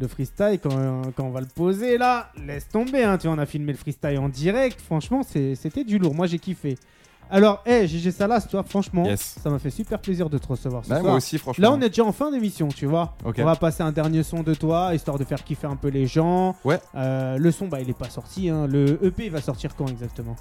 le 0.00 0.08
freestyle, 0.08 0.58
quand, 0.62 1.02
quand 1.14 1.24
on 1.24 1.30
va 1.30 1.40
le 1.40 1.46
poser 1.54 1.98
là, 1.98 2.30
laisse 2.46 2.68
tomber. 2.68 3.04
Hein, 3.04 3.18
tu 3.18 3.26
vois, 3.26 3.36
on 3.36 3.38
a 3.38 3.46
filmé 3.46 3.72
le 3.72 3.78
freestyle 3.78 4.18
en 4.18 4.28
direct. 4.28 4.80
Franchement, 4.80 5.22
c'est- 5.22 5.54
c'était 5.54 5.84
du 5.84 5.98
lourd. 5.98 6.14
Moi, 6.14 6.26
j'ai 6.26 6.38
kiffé. 6.38 6.76
Alors, 7.32 7.62
eh, 7.66 7.88
GG 7.88 8.10
Salas, 8.12 8.42
tu 8.42 8.52
vois, 8.56 8.62
franchement, 8.62 9.04
Yes. 9.06 9.36
ça 9.42 9.48
m'a 9.50 9.58
fait 9.58 9.70
super 9.70 9.98
plaisir 9.98 10.28
de 10.28 10.36
te 10.38 10.46
recevoir 10.46 10.84
ce 10.84 10.90
Ouais, 10.90 10.96
soir. 10.96 11.06
moi 11.08 11.16
aussi, 11.16 11.38
franchement. 11.38 11.62
Là, 11.62 11.72
on 11.72 11.80
est 11.80 11.88
déjà 11.88 12.04
en 12.04 12.12
fin 12.12 12.30
d'émission, 12.30 12.68
tu 12.68 12.84
vois. 12.86 13.16
Ok. 13.24 13.36
On 13.38 13.44
va 13.44 13.56
passer 13.56 13.82
un 13.82 13.90
dernier 13.90 14.22
son 14.22 14.42
de 14.42 14.52
toi, 14.54 14.94
histoire 14.94 15.18
de 15.18 15.24
faire 15.24 15.42
kiffer 15.42 15.66
un 15.66 15.76
peu 15.76 15.88
les 15.88 16.06
gens. 16.06 16.54
Ouais. 16.64 16.78
Euh, 16.94 17.38
le 17.38 17.50
son, 17.50 17.68
bah, 17.68 17.80
il 17.80 17.88
est 17.88 17.98
pas 17.98 18.10
sorti. 18.10 18.50
hein. 18.50 18.66
Le 18.66 18.98
EP, 19.04 19.24
il 19.26 19.30
va 19.32 19.40
sortir 19.40 19.74
quand 19.74 19.86
exactement 19.88 20.36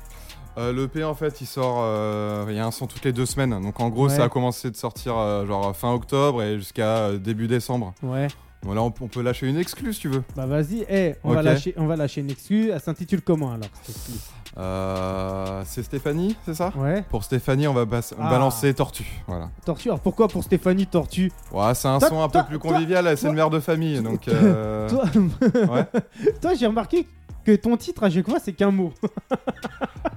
Euh, 0.57 0.73
le 0.73 0.89
P 0.89 1.01
en 1.05 1.15
fait 1.15 1.39
il 1.39 1.47
sort, 1.47 1.77
euh, 1.79 2.45
il 2.49 2.55
y 2.57 2.59
a 2.59 2.65
un 2.65 2.71
son 2.71 2.85
toutes 2.85 3.05
les 3.05 3.13
deux 3.13 3.25
semaines. 3.25 3.51
Donc 3.61 3.79
en 3.79 3.87
gros 3.87 4.09
Ouais. 4.09 4.15
ça 4.17 4.25
a 4.25 4.27
commencé 4.29 4.69
de 4.69 4.75
sortir 4.75 5.15
euh, 5.17 5.45
genre 5.47 5.73
fin 5.73 5.93
octobre 5.93 6.43
et 6.43 6.57
jusqu'à 6.57 6.97
euh, 6.97 7.17
début 7.17 7.47
décembre. 7.47 7.93
Ouais. 8.03 8.27
Bon 8.63 8.73
là 8.73 8.83
on, 8.83 8.93
on 8.99 9.07
peut 9.07 9.21
lâcher 9.21 9.47
une 9.47 9.55
exclue 9.57 9.93
si 9.93 10.01
tu 10.01 10.09
veux. 10.09 10.23
Bah, 10.35 10.45
vas-y. 10.45 10.85
Eh, 10.89 11.15
on, 11.23 11.31
va 11.31 11.39
Ok. 11.39 11.45
lâcher, 11.45 11.73
on 11.77 11.85
va 11.87 11.95
lâcher 11.95 12.19
une 12.19 12.31
excuse. 12.31 12.69
Elle 12.73 12.81
s'intitule 12.81 13.21
comment 13.21 13.53
alors 13.53 13.69
cette 13.81 13.95
excuse 13.95 14.19
Euh, 14.57 15.61
c'est 15.65 15.81
Stéphanie, 15.83 16.35
c'est 16.45 16.53
ça 16.53 16.71
Ouais. 16.75 17.03
Pour 17.09 17.23
Stéphanie 17.23 17.67
on 17.67 17.73
va 17.73 17.85
bas- 17.85 18.01
Ah. 18.19 18.29
balancer 18.29 18.73
Tortue. 18.73 19.05
Voilà. 19.27 19.49
Tortue. 19.65 19.87
Alors 19.89 19.99
pourquoi 20.01 20.27
pour 20.27 20.43
Stéphanie 20.43 20.85
Tortue 20.87 21.31
Ouais, 21.53 21.73
c'est 21.73 21.87
un 21.87 21.99
Toi- 21.99 22.09
son 22.09 22.21
un 22.21 22.27
toi- 22.29 22.41
peu 22.43 22.47
plus 22.49 22.59
toi- 22.59 22.71
convivial, 22.73 23.05
c'est 23.11 23.21
toi- 23.21 23.29
une 23.29 23.35
mère 23.35 23.49
de 23.49 23.59
famille 23.61 24.01
donc. 24.03 24.27
euh, 24.27 24.89
toi 26.41 26.53
j'ai 26.59 26.67
remarqué 26.67 27.07
que 27.45 27.55
ton 27.55 27.77
titre 27.77 28.03
à 28.03 28.09
chaque 28.09 28.27
fois 28.29 28.39
c'est 28.43 28.53
qu'un 28.53 28.71
mot. 28.71 28.93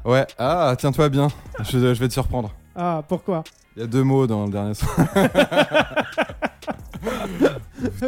ouais, 0.04 0.26
ah 0.38 0.74
tiens-toi 0.78 1.08
bien, 1.08 1.28
je, 1.60 1.78
je 1.78 2.00
vais 2.00 2.08
te 2.08 2.12
surprendre. 2.12 2.50
Ah, 2.76 3.02
pourquoi? 3.08 3.44
Il 3.76 3.80
y 3.80 3.84
a 3.84 3.86
deux 3.86 4.02
mots 4.02 4.26
dans 4.26 4.46
le 4.46 4.50
dernier 4.50 4.74
son. 4.74 4.86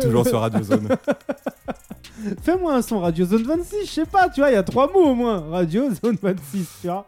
Toujours 0.01 0.27
sur 0.27 0.41
Radio 0.41 0.63
Zone. 0.63 0.89
Fais-moi 2.43 2.75
un 2.75 2.83
son 2.83 3.01
Radio 3.01 3.25
Zone 3.27 3.43
26, 3.45 3.77
je 3.87 3.91
sais 3.91 4.07
pas, 4.07 4.29
tu 4.29 4.41
vois, 4.41 4.51
il 4.51 4.55
y 4.55 4.57
a 4.57 4.63
trois 4.63 4.91
mots 4.93 5.05
au 5.11 5.15
moins. 5.15 5.41
Radio 5.51 5.91
Zone 5.95 6.17
26, 6.23 6.69
tu 6.81 6.87
vois. 6.89 7.07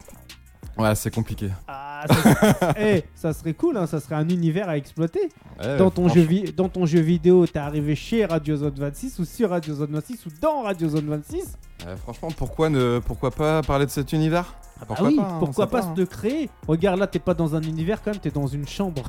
Ouais, 0.77 0.95
c'est 0.95 1.13
compliqué. 1.13 1.51
Ah, 1.67 2.05
ça, 2.09 2.75
Eh, 2.79 3.03
ça 3.15 3.33
serait 3.33 3.55
cool, 3.55 3.77
hein, 3.77 3.87
ça 3.87 3.99
serait 3.99 4.15
un 4.15 4.29
univers 4.29 4.69
à 4.69 4.77
exploiter. 4.77 5.29
Ouais, 5.61 5.77
dans, 5.77 5.91
ton 5.91 6.09
jeu 6.09 6.21
vi- 6.21 6.53
dans 6.55 6.69
ton 6.69 6.87
jeu 6.87 7.01
vidéo, 7.01 7.47
t'es 7.47 7.59
arrivé 7.59 7.97
chez 7.97 8.25
Radio 8.27 8.55
Zone 8.57 8.75
26 8.77 9.19
ou 9.19 9.25
sur 9.25 9.51
Radio 9.51 9.75
Zone 9.75 9.91
26 9.91 10.27
ou 10.27 10.29
dans 10.41 10.63
Radio 10.63 10.89
Zone 10.89 11.09
26 11.09 11.57
Euh, 11.87 11.97
franchement, 11.97 12.29
pourquoi, 12.37 12.69
ne, 12.71 13.01
pourquoi 13.05 13.31
pas 13.33 13.63
parler 13.63 13.87
de 13.87 13.91
cet 13.91 14.13
univers? 14.13 14.55
Ah 14.81 14.85
Pourquoi 14.87 15.09
oui, 15.09 15.17
pas, 15.17 15.23
hein, 15.23 15.37
pourquoi 15.41 15.67
pas, 15.67 15.81
pas, 15.81 15.87
hein. 15.87 15.95
se 15.95 16.01
le 16.01 16.07
créer 16.07 16.51
Regarde 16.67 16.99
là, 17.01 17.07
t'es 17.07 17.19
pas 17.19 17.35
dans 17.35 17.55
un 17.57 17.63
univers 17.63 18.03
quand 18.03 18.13
même, 18.13 18.21
t'es 18.21 18.31
dans 18.31 18.47
une 18.47 18.67
chambre 18.69 19.03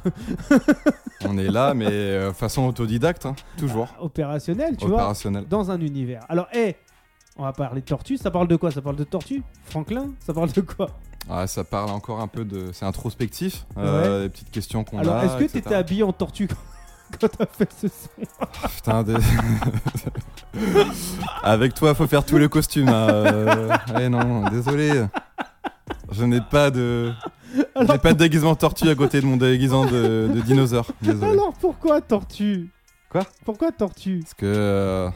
On 1.25 1.37
est 1.37 1.49
là, 1.49 1.73
mais 1.73 1.85
euh, 1.87 2.33
façon 2.33 2.63
autodidacte, 2.65 3.25
hein, 3.25 3.35
toujours. 3.57 3.87
opérationnelle, 3.99 4.75
tu 4.77 4.85
vois, 4.87 4.95
Opérationnel. 4.95 5.45
dans 5.47 5.69
un 5.71 5.79
univers. 5.81 6.21
Alors, 6.29 6.47
hé, 6.53 6.77
on 7.37 7.43
va 7.43 7.53
parler 7.53 7.81
de 7.81 7.85
tortue, 7.85 8.17
ça 8.17 8.31
parle 8.31 8.47
de 8.47 8.55
quoi? 8.55 8.71
Ça 8.71 8.81
parle 8.81 8.95
de 8.95 9.03
tortue 9.03 9.43
Franklin? 9.65 10.07
Ça 10.19 10.33
parle 10.33 10.51
de 10.51 10.61
quoi? 10.61 10.87
Ah, 11.29 11.45
ça 11.45 11.63
parle 11.63 11.89
encore 11.91 12.21
un 12.21 12.27
peu 12.27 12.43
de. 12.45 12.71
C'est 12.73 12.85
introspectif, 12.85 13.65
euh, 13.77 14.23
les 14.23 14.29
petites 14.29 14.51
questions 14.51 14.83
qu'on 14.83 14.97
a. 14.97 15.01
Alors, 15.01 15.23
est-ce 15.23 15.37
que 15.37 15.51
t'étais 15.51 15.75
habillé 15.75 16.01
en 16.03 16.13
tortue 16.13 16.47
quand, 17.19 17.27
t'as 17.37 17.45
fait 17.45 17.69
ce 17.79 17.87
son? 17.87 18.67
Putain, 18.75 19.03
des- 19.03 19.13
Avec 21.43 21.73
toi, 21.73 21.93
faut 21.93 22.07
faire 22.07 22.25
tous 22.25 22.37
les 22.37 22.49
costumes. 22.49 22.89
hein, 22.89 23.07
euh, 23.09 23.77
Ouais, 23.93 24.09
non, 24.09 24.49
désolé. 24.49 25.05
Je 26.11 26.25
n'ai 26.25 26.41
pas 26.41 26.71
de. 26.71 27.11
Alors, 27.75 27.91
n'ai 27.93 27.97
pas 27.99 28.13
de 28.13 28.19
déguisement 28.19 28.55
tortue 28.55 28.89
à 28.89 28.95
côté 28.95 29.21
de 29.21 29.25
mon 29.25 29.37
déguisement 29.37 29.85
de, 29.85 30.29
de 30.33 30.41
dinosaure. 30.41 30.87
Désolé. 31.01 31.31
Alors, 31.31 31.53
pourquoi 31.59 32.01
tortue? 32.01 32.69
Quoi? 33.09 33.23
Pourquoi 33.45 33.71
tortue? 33.71 34.19
Parce 34.21 34.33
que 34.35 34.45
euh, 34.45 35.09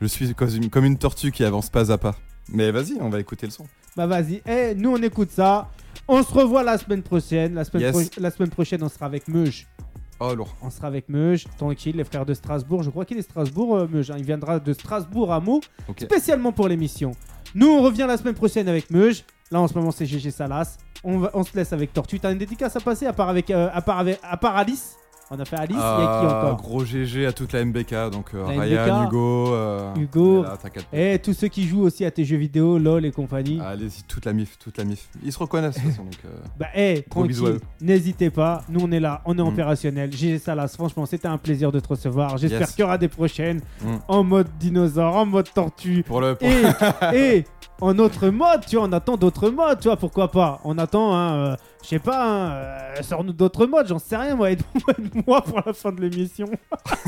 je 0.00 0.06
suis 0.06 0.34
comme 0.34 0.48
une, 0.54 0.70
comme 0.70 0.84
une 0.84 0.98
tortue 0.98 1.32
qui 1.32 1.44
avance 1.44 1.68
pas 1.70 1.90
à 1.90 1.98
pas. 1.98 2.14
Mais 2.48 2.70
vas-y, 2.70 2.98
on 3.00 3.08
va 3.08 3.20
écouter 3.20 3.46
le 3.46 3.52
son. 3.52 3.66
Bah 3.96 4.06
vas-y, 4.06 4.42
Eh, 4.46 4.74
nous 4.76 4.90
on 4.90 5.02
écoute 5.02 5.30
ça. 5.30 5.68
On 6.06 6.22
se 6.22 6.32
revoit 6.32 6.62
la 6.62 6.76
semaine 6.78 7.02
prochaine. 7.02 7.54
La 7.54 7.64
semaine, 7.64 7.82
Yes. 7.84 7.92
pro- 8.10 8.20
la 8.22 8.30
semaine 8.30 8.50
prochaine, 8.50 8.82
on 8.82 8.88
sera 8.88 9.06
avec 9.06 9.26
Meuge. 9.28 9.66
Oh, 10.20 10.34
lourd. 10.34 10.54
On 10.62 10.70
sera 10.70 10.86
avec 10.88 11.08
Meuge, 11.08 11.44
tranquille, 11.56 11.96
les 11.96 12.04
frères 12.04 12.26
de 12.26 12.34
Strasbourg. 12.34 12.82
Je 12.82 12.90
crois 12.90 13.04
qu'il 13.04 13.18
est 13.18 13.22
Strasbourg, 13.22 13.76
euh, 13.76 13.86
Meuge. 13.90 14.10
hein. 14.10 14.16
Il 14.18 14.24
viendra 14.24 14.60
de 14.60 14.72
Strasbourg 14.72 15.32
à 15.32 15.40
Meaux, 15.40 15.60
Ok. 15.88 16.02
spécialement 16.02 16.52
pour 16.52 16.68
l'émission. 16.68 17.12
Nous, 17.54 17.68
on 17.68 17.82
revient 17.82 18.04
la 18.08 18.16
semaine 18.16 18.34
prochaine 18.34 18.68
avec 18.68 18.90
Meuge. 18.90 19.24
Là, 19.50 19.60
en 19.60 19.68
ce 19.68 19.74
moment, 19.74 19.92
c'est 19.92 20.06
GG 20.06 20.30
Salas. 20.32 20.76
On, 21.04 21.44
se 21.44 21.56
laisse 21.56 21.72
avec 21.72 21.92
Tortue. 21.92 22.18
T'as 22.18 22.32
une 22.32 22.38
dédicace 22.38 22.74
à 22.74 22.80
passer 22.80 23.06
à 23.06 23.12
part, 23.12 23.28
avec, 23.28 23.50
euh, 23.50 23.68
à 23.72 23.82
part, 23.82 24.04
à 24.22 24.36
part 24.36 24.56
Alice? 24.56 24.96
On 25.36 25.40
a 25.40 25.44
fait 25.44 25.56
Alice, 25.56 25.70
il 25.70 25.76
y 25.76 25.80
a 25.80 25.96
qui 26.20 26.26
Ah, 26.30 26.40
encore 26.46 26.62
Gros 26.62 26.84
GG 26.84 27.26
à 27.26 27.32
toute 27.32 27.52
la 27.52 27.64
MBK, 27.64 28.10
donc 28.12 28.26
euh, 28.34 28.42
La 28.54 28.62
Ryan, 28.62 29.00
MBK, 29.00 29.08
Hugo. 29.08 29.48
euh, 29.52 29.94
Hugo. 29.96 30.44
Et 30.92 31.18
tous 31.18 31.32
ceux 31.32 31.48
qui 31.48 31.66
jouent 31.66 31.82
aussi 31.82 32.04
à 32.04 32.10
tes 32.10 32.24
jeux 32.24 32.36
vidéo, 32.36 32.78
LOL 32.78 33.04
et 33.04 33.10
compagnie. 33.12 33.60
Allez-y, 33.60 34.02
toute 34.04 34.24
la 34.26 34.32
mif, 34.32 34.58
toute 34.58 34.78
la 34.78 34.84
mif. 34.84 35.08
Ils 35.24 35.32
se 35.32 35.38
reconnaissent 35.38 35.74
de 35.76 35.80
toute 35.80 35.90
façon, 35.90 36.04
donc. 36.04 36.18
euh, 36.24 36.28
Bah, 36.58 36.66
hey, 36.74 37.02
tranquille, 37.02 37.58
n'hésitez 37.80 38.30
pas. 38.30 38.62
Nous, 38.68 38.80
on 38.82 38.92
est 38.92 39.00
là, 39.00 39.22
on 39.24 39.36
est 39.38 39.42
Mm. 39.42 39.46
opérationnel. 39.48 40.12
GG 40.12 40.38
Salas, 40.38 40.68
franchement, 40.68 41.06
c'était 41.06 41.28
un 41.28 41.38
plaisir 41.38 41.72
de 41.72 41.80
te 41.80 41.88
recevoir. 41.88 42.38
J'espère 42.38 42.60
Yes. 42.60 42.70
qu'il 42.72 42.80
y 42.82 42.84
aura 42.84 42.98
des 42.98 43.08
prochaines 43.08 43.60
Mm. 43.82 43.86
en 44.08 44.22
mode 44.24 44.48
dinosaure, 44.60 45.16
en 45.16 45.26
mode 45.26 45.52
tortue. 45.52 46.02
Pour 46.06 46.20
le. 46.20 46.34
pour- 46.36 46.48
Et, 47.12 47.38
et 47.38 47.44
en 47.80 47.98
autre 47.98 48.28
mode, 48.28 48.64
tu 48.66 48.76
vois, 48.76 48.86
on 48.86 48.92
attend 48.92 49.16
d'autres 49.16 49.50
modes, 49.50 49.80
tu 49.80 49.88
vois, 49.88 49.96
pourquoi 49.96 50.30
pas 50.30 50.60
On 50.64 50.78
attend, 50.78 51.14
hein, 51.14 51.34
euh, 51.34 51.56
je 51.84 51.88
sais 51.90 51.98
pas, 51.98 52.24
hein, 52.24 52.50
euh, 52.52 53.02
sors-nous 53.02 53.34
d'autres 53.34 53.66
modes, 53.66 53.86
j'en 53.86 53.98
sais 53.98 54.16
rien, 54.16 54.34
moi, 54.34 54.50
aide-moi 54.50 54.94
aide-moi 54.98 55.42
pour 55.42 55.62
la 55.64 55.72
fin 55.74 55.92
de 55.92 56.00
l'émission. 56.00 56.46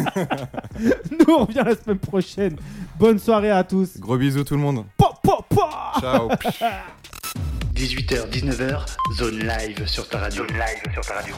Nous, 0.79 1.35
on 1.35 1.45
revient 1.47 1.62
la 1.64 1.74
semaine 1.74 1.99
prochaine. 1.99 2.57
Bonne 2.99 3.18
soirée 3.18 3.51
à 3.51 3.64
tous. 3.64 3.99
Gros 3.99 4.18
bisous 4.18 4.45
tout 4.45 4.55
le 4.55 4.61
monde. 4.61 4.85
Pa, 4.99 5.11
pa, 5.22 5.39
pa 5.49 5.93
Ciao. 6.01 6.29
18h, 7.74 8.31
19h, 8.31 8.87
zone 9.16 9.39
live 9.39 9.87
sur 9.87 10.09
ta 10.09 10.18
radio. 10.18 10.47
Zone 10.47 10.57
live 10.57 10.93
sur 10.93 11.05
ta 11.05 11.14
radio. 11.14 11.35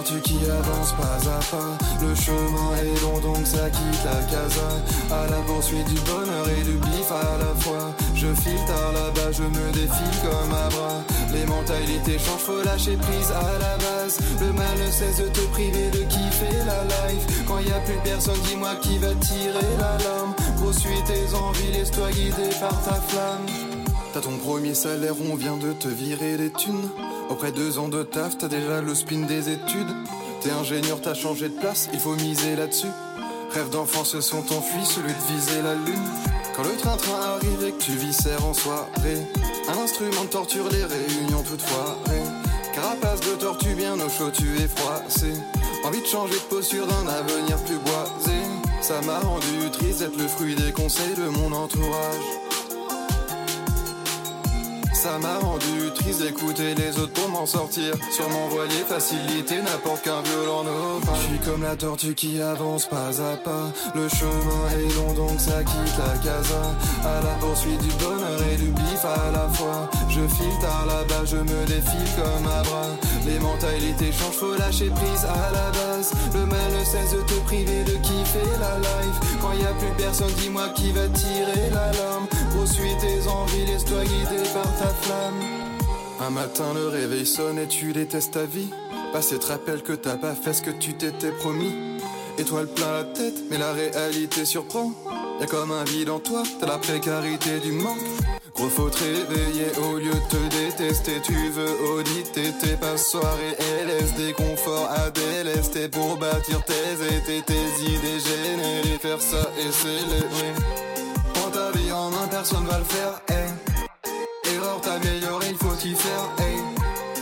La 0.00 0.06
tortue 0.06 0.20
qui 0.22 0.38
avance 0.50 0.92
pas 0.92 1.30
à 1.30 1.38
pas. 1.50 1.78
Le 2.00 2.14
chemin 2.14 2.70
est 2.82 3.02
long 3.02 3.20
donc 3.20 3.46
ça 3.46 3.68
quitte 3.70 4.04
la 4.04 4.20
casa. 4.32 4.70
À 5.10 5.26
la 5.30 5.40
poursuite 5.42 5.86
du 5.88 6.00
bonheur 6.00 6.48
et 6.48 6.62
du 6.62 6.72
bif 6.72 7.10
à 7.10 7.38
la 7.38 7.54
fois. 7.60 7.94
Je 8.14 8.26
file 8.34 8.64
tard 8.66 8.92
là-bas, 8.92 9.32
je 9.32 9.42
me 9.42 9.72
défile 9.72 10.18
comme 10.22 10.52
un 10.52 10.68
bras. 10.68 11.02
Les 11.32 11.46
mentalités 11.46 12.18
changent, 12.18 12.46
faut 12.46 12.62
lâcher 12.62 12.96
prise 12.96 13.30
à 13.30 13.58
la 13.58 13.76
base. 13.76 14.18
Le 14.40 14.52
mal 14.52 14.78
ne 14.78 14.90
cesse 14.90 15.18
de 15.18 15.28
te 15.28 15.40
priver 15.52 15.90
de 15.90 16.02
kiffer 16.04 16.58
la 16.66 16.84
life. 16.84 17.44
Quand 17.46 17.58
y 17.58 17.72
a 17.72 17.80
plus 17.80 18.00
personne, 18.04 18.40
dis-moi 18.48 18.76
qui 18.80 18.98
va 18.98 19.14
tirer 19.14 19.72
l'alarme. 19.78 20.34
Poursuis 20.58 21.02
tes 21.06 21.34
envies, 21.34 21.72
laisse-toi 21.72 22.10
guider 22.10 22.50
par 22.60 22.82
ta 22.82 22.94
flamme. 23.08 23.69
T'as 24.12 24.20
ton 24.20 24.38
premier 24.38 24.74
salaire, 24.74 25.14
on 25.30 25.36
vient 25.36 25.56
de 25.56 25.72
te 25.72 25.86
virer 25.86 26.36
les 26.36 26.50
thunes. 26.50 26.88
Après 27.30 27.52
deux 27.52 27.78
ans 27.78 27.86
de 27.86 28.02
taf, 28.02 28.36
t'as 28.38 28.48
déjà 28.48 28.80
le 28.80 28.92
spin 28.96 29.20
des 29.20 29.48
études. 29.50 29.94
T'es 30.40 30.50
ingénieur, 30.50 31.00
t'as 31.00 31.14
changé 31.14 31.48
de 31.48 31.54
place, 31.54 31.88
il 31.92 32.00
faut 32.00 32.16
miser 32.16 32.56
là-dessus. 32.56 32.90
Rêve 33.54 33.70
d'enfant 33.70 34.04
se 34.04 34.20
sont 34.20 34.52
enfuis, 34.52 34.84
celui 34.84 35.12
de 35.12 35.32
viser 35.32 35.62
la 35.62 35.74
lune. 35.74 36.08
Quand 36.56 36.64
le 36.64 36.76
train-train 36.76 37.20
arrive 37.36 37.64
et 37.68 37.70
que 37.70 37.82
tu 37.82 37.92
viscères 37.92 38.44
en 38.44 38.52
soirée, 38.52 39.22
un 39.68 39.78
instrument 39.80 40.24
de 40.24 40.28
torture 40.28 40.68
les 40.70 40.84
réunions 40.84 41.44
toutes 41.48 41.62
foirées. 41.62 42.26
Carapace 42.74 43.20
de 43.20 43.36
tortue 43.36 43.74
bien 43.74 43.94
au 43.94 44.08
chaud, 44.08 44.30
tu 44.32 44.56
es 44.56 44.68
froissé. 44.68 45.32
Envie 45.84 46.00
de 46.00 46.06
changer 46.06 46.34
de 46.34 46.54
posture 46.56 46.86
d'un 46.86 47.06
avenir 47.06 47.56
plus 47.64 47.78
boisé. 47.78 48.38
Ça 48.80 49.00
m'a 49.02 49.20
rendu 49.20 49.70
triste 49.72 50.00
d'être 50.00 50.18
le 50.18 50.26
fruit 50.26 50.56
des 50.56 50.72
conseils 50.72 51.14
de 51.14 51.28
mon 51.28 51.52
entourage. 51.52 52.49
Ça 55.02 55.18
m'a 55.18 55.38
rendu 55.38 55.90
triste 55.94 56.20
d'écouter 56.20 56.74
les 56.74 56.98
autres 56.98 57.14
pour 57.14 57.30
m'en 57.30 57.46
sortir. 57.46 57.94
Sur 58.10 58.28
mon 58.28 58.48
voilier, 58.48 58.84
facilité 58.86 59.62
n'apporte 59.62 60.02
qu'un 60.02 60.20
violent 60.20 60.62
naufrage. 60.62 61.16
Je 61.22 61.26
suis 61.28 61.38
comme 61.38 61.62
la 61.62 61.74
tortue 61.74 62.14
qui 62.14 62.38
avance 62.38 62.84
pas 62.84 63.08
à 63.08 63.36
pas. 63.38 63.72
Le 63.94 64.06
chemin 64.10 64.68
est 64.76 64.94
long 64.96 65.14
donc 65.14 65.40
ça 65.40 65.64
quitte 65.64 65.96
la 65.96 66.18
casa. 66.18 66.76
À 67.02 67.24
la 67.24 67.32
poursuite 67.40 67.80
du 67.80 67.88
bonheur 68.04 68.42
et 68.52 68.56
du 68.56 68.68
bif 68.72 69.02
à 69.02 69.30
la 69.32 69.48
fois. 69.48 69.88
Je 70.10 70.20
file 70.20 70.58
tard 70.60 70.84
là-bas, 70.84 71.24
je 71.24 71.36
me 71.36 71.64
défile 71.64 72.10
comme 72.16 72.46
un 72.46 72.62
bras. 72.62 72.92
Les 73.24 73.38
mentalités 73.38 74.12
changent, 74.12 74.36
faut 74.36 74.54
lâcher 74.58 74.90
prise 74.90 75.24
à 75.24 75.50
la 75.50 75.70
base. 75.70 76.12
Le 76.34 76.44
mal 76.44 76.72
ne 76.78 76.84
cesse 76.84 77.12
de 77.12 77.22
te 77.22 77.40
priver 77.46 77.84
de 77.84 77.96
kiffer 78.02 78.50
la 78.60 78.76
life. 78.76 79.16
Quand 79.40 79.54
y 79.54 79.64
a 79.64 79.72
plus 79.78 79.96
personne, 79.96 80.32
dis-moi 80.36 80.68
qui 80.74 80.92
va 80.92 81.08
tirer 81.08 81.70
l'alarme. 81.72 82.26
Poursuis 82.70 82.96
tes 83.00 83.28
envies, 83.28 83.66
laisse-toi 83.66 84.04
guider 84.04 84.48
par 84.54 84.62
ta 84.78 84.86
flamme. 84.86 85.42
Un 86.20 86.30
matin, 86.30 86.72
le 86.72 86.86
réveil 86.86 87.26
sonne 87.26 87.58
et 87.58 87.66
tu 87.66 87.92
détestes 87.92 88.34
ta 88.34 88.44
vie. 88.44 88.68
Passé 89.12 89.40
te 89.40 89.46
rappelle 89.46 89.82
que 89.82 89.92
t'as 89.92 90.16
pas 90.16 90.34
fait 90.36 90.52
ce 90.52 90.62
que 90.62 90.70
tu 90.70 90.94
t'étais 90.94 91.32
promis. 91.32 91.72
Étoile 92.38 92.68
plein 92.68 92.92
la 92.92 93.04
tête, 93.04 93.42
mais 93.50 93.58
la 93.58 93.72
réalité 93.72 94.44
surprend. 94.44 94.92
Y'a 95.40 95.46
comme 95.46 95.72
un 95.72 95.82
vide 95.82 96.10
en 96.10 96.20
toi, 96.20 96.44
t'as 96.60 96.66
la 96.66 96.78
précarité 96.78 97.58
du 97.58 97.72
manque. 97.72 97.98
Gros 98.54 98.68
faut 98.68 98.88
te 98.88 99.02
réveiller 99.02 99.72
au 99.82 99.96
lieu 99.96 100.12
de 100.12 100.28
te 100.30 100.54
détester. 100.54 101.20
Tu 101.24 101.50
veux 101.50 101.96
auditer 101.96 102.52
tes 102.60 102.76
passoires 102.76 103.38
et 103.40 103.84
laisse 103.84 104.14
des 104.14 104.32
conforts 104.32 104.88
à 104.90 105.10
délester 105.10 105.88
pour 105.88 106.18
bâtir 106.18 106.62
tes 106.64 107.16
étés, 107.16 107.42
tes 107.44 107.82
idées 107.82 108.20
générées. 108.20 108.98
Faire 109.00 109.20
ça 109.20 109.50
et 109.58 109.72
célébrer. 109.72 110.89
En 111.92 112.10
main, 112.10 112.26
personne 112.28 112.64
va 112.66 112.78
le 112.78 112.84
faire. 112.84 113.20
Hey. 113.28 114.54
Erreur 114.54 114.80
t'améliorer, 114.80 115.46
il 115.50 115.56
faut 115.56 115.74
y 115.84 115.94
faire. 115.94 116.28
Hey. 116.38 116.58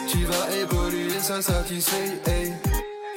Tu 0.08 0.24
vas 0.24 0.56
évoluer, 0.56 1.18
ça 1.20 1.42
satisfait. 1.42 2.20
Hey. 2.26 2.67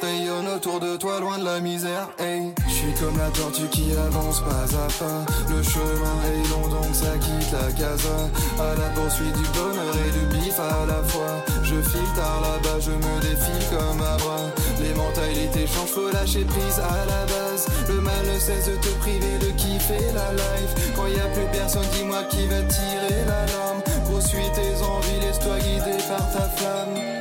Rayonne 0.02 0.47
autour 0.47 0.80
de 0.80 0.97
toi, 0.97 1.20
loin 1.20 1.38
de 1.38 1.45
la 1.45 1.60
misère, 1.60 2.10
hey. 2.18 2.54
Je 2.68 2.74
suis 2.74 2.93
comme 2.99 3.18
la 3.20 3.30
tortue 3.30 3.68
qui 3.70 3.91
avance 3.95 4.39
pas 4.41 4.66
à 4.66 4.88
pas. 4.97 5.26
Le 5.47 5.62
chemin 5.62 6.18
est 6.26 6.49
long, 6.49 6.68
donc 6.70 6.89
ça 6.93 7.14
quitte 7.20 7.52
la 7.52 7.72
casa. 7.72 8.18
À 8.58 8.74
la 8.80 8.89
poursuite 8.95 9.34
du 9.34 9.45
bonheur 9.54 9.93
et 9.93 10.12
du 10.12 10.26
bif 10.34 10.60
à 10.60 10.86
la 10.88 11.04
fois. 11.04 11.45
Je 11.62 11.76
file 11.88 12.12
tard 12.16 12.41
là-bas, 12.41 12.80
je 12.80 12.91
me 12.91 13.22
défile 13.22 13.66
comme 13.70 14.02
un 14.02 14.18
bras. 14.18 14.49
Les 14.82 14.93
mentalités 14.95 15.68
changent, 15.68 15.93
faut 15.93 16.10
lâcher 16.12 16.45
prise 16.45 16.80
à 16.80 17.06
la 17.06 17.26
base. 17.26 17.68
Le 17.88 18.02
mal 18.02 18.26
ne 18.26 18.39
cesse 18.39 18.70
de 18.70 18.76
te 18.78 18.89
priver 19.02 19.38
de 19.38 19.52
kiffer 19.52 20.02
la 20.16 20.34
life. 20.34 20.93
Quand 20.95 21.06
y 21.06 21.20
a 21.20 21.28
plus 21.30 21.45
personne, 21.54 21.86
dis-moi 21.93 22.24
qui 22.24 22.47
va 22.47 22.62
tirer 22.64 23.22
l'alarme. 23.28 23.82
Poursuis 24.10 24.49
tes 24.56 24.84
envies, 24.84 25.20
laisse-toi 25.22 25.60
guider 25.60 26.02
par 26.10 26.26
ta 26.34 26.49
flamme. 26.58 27.21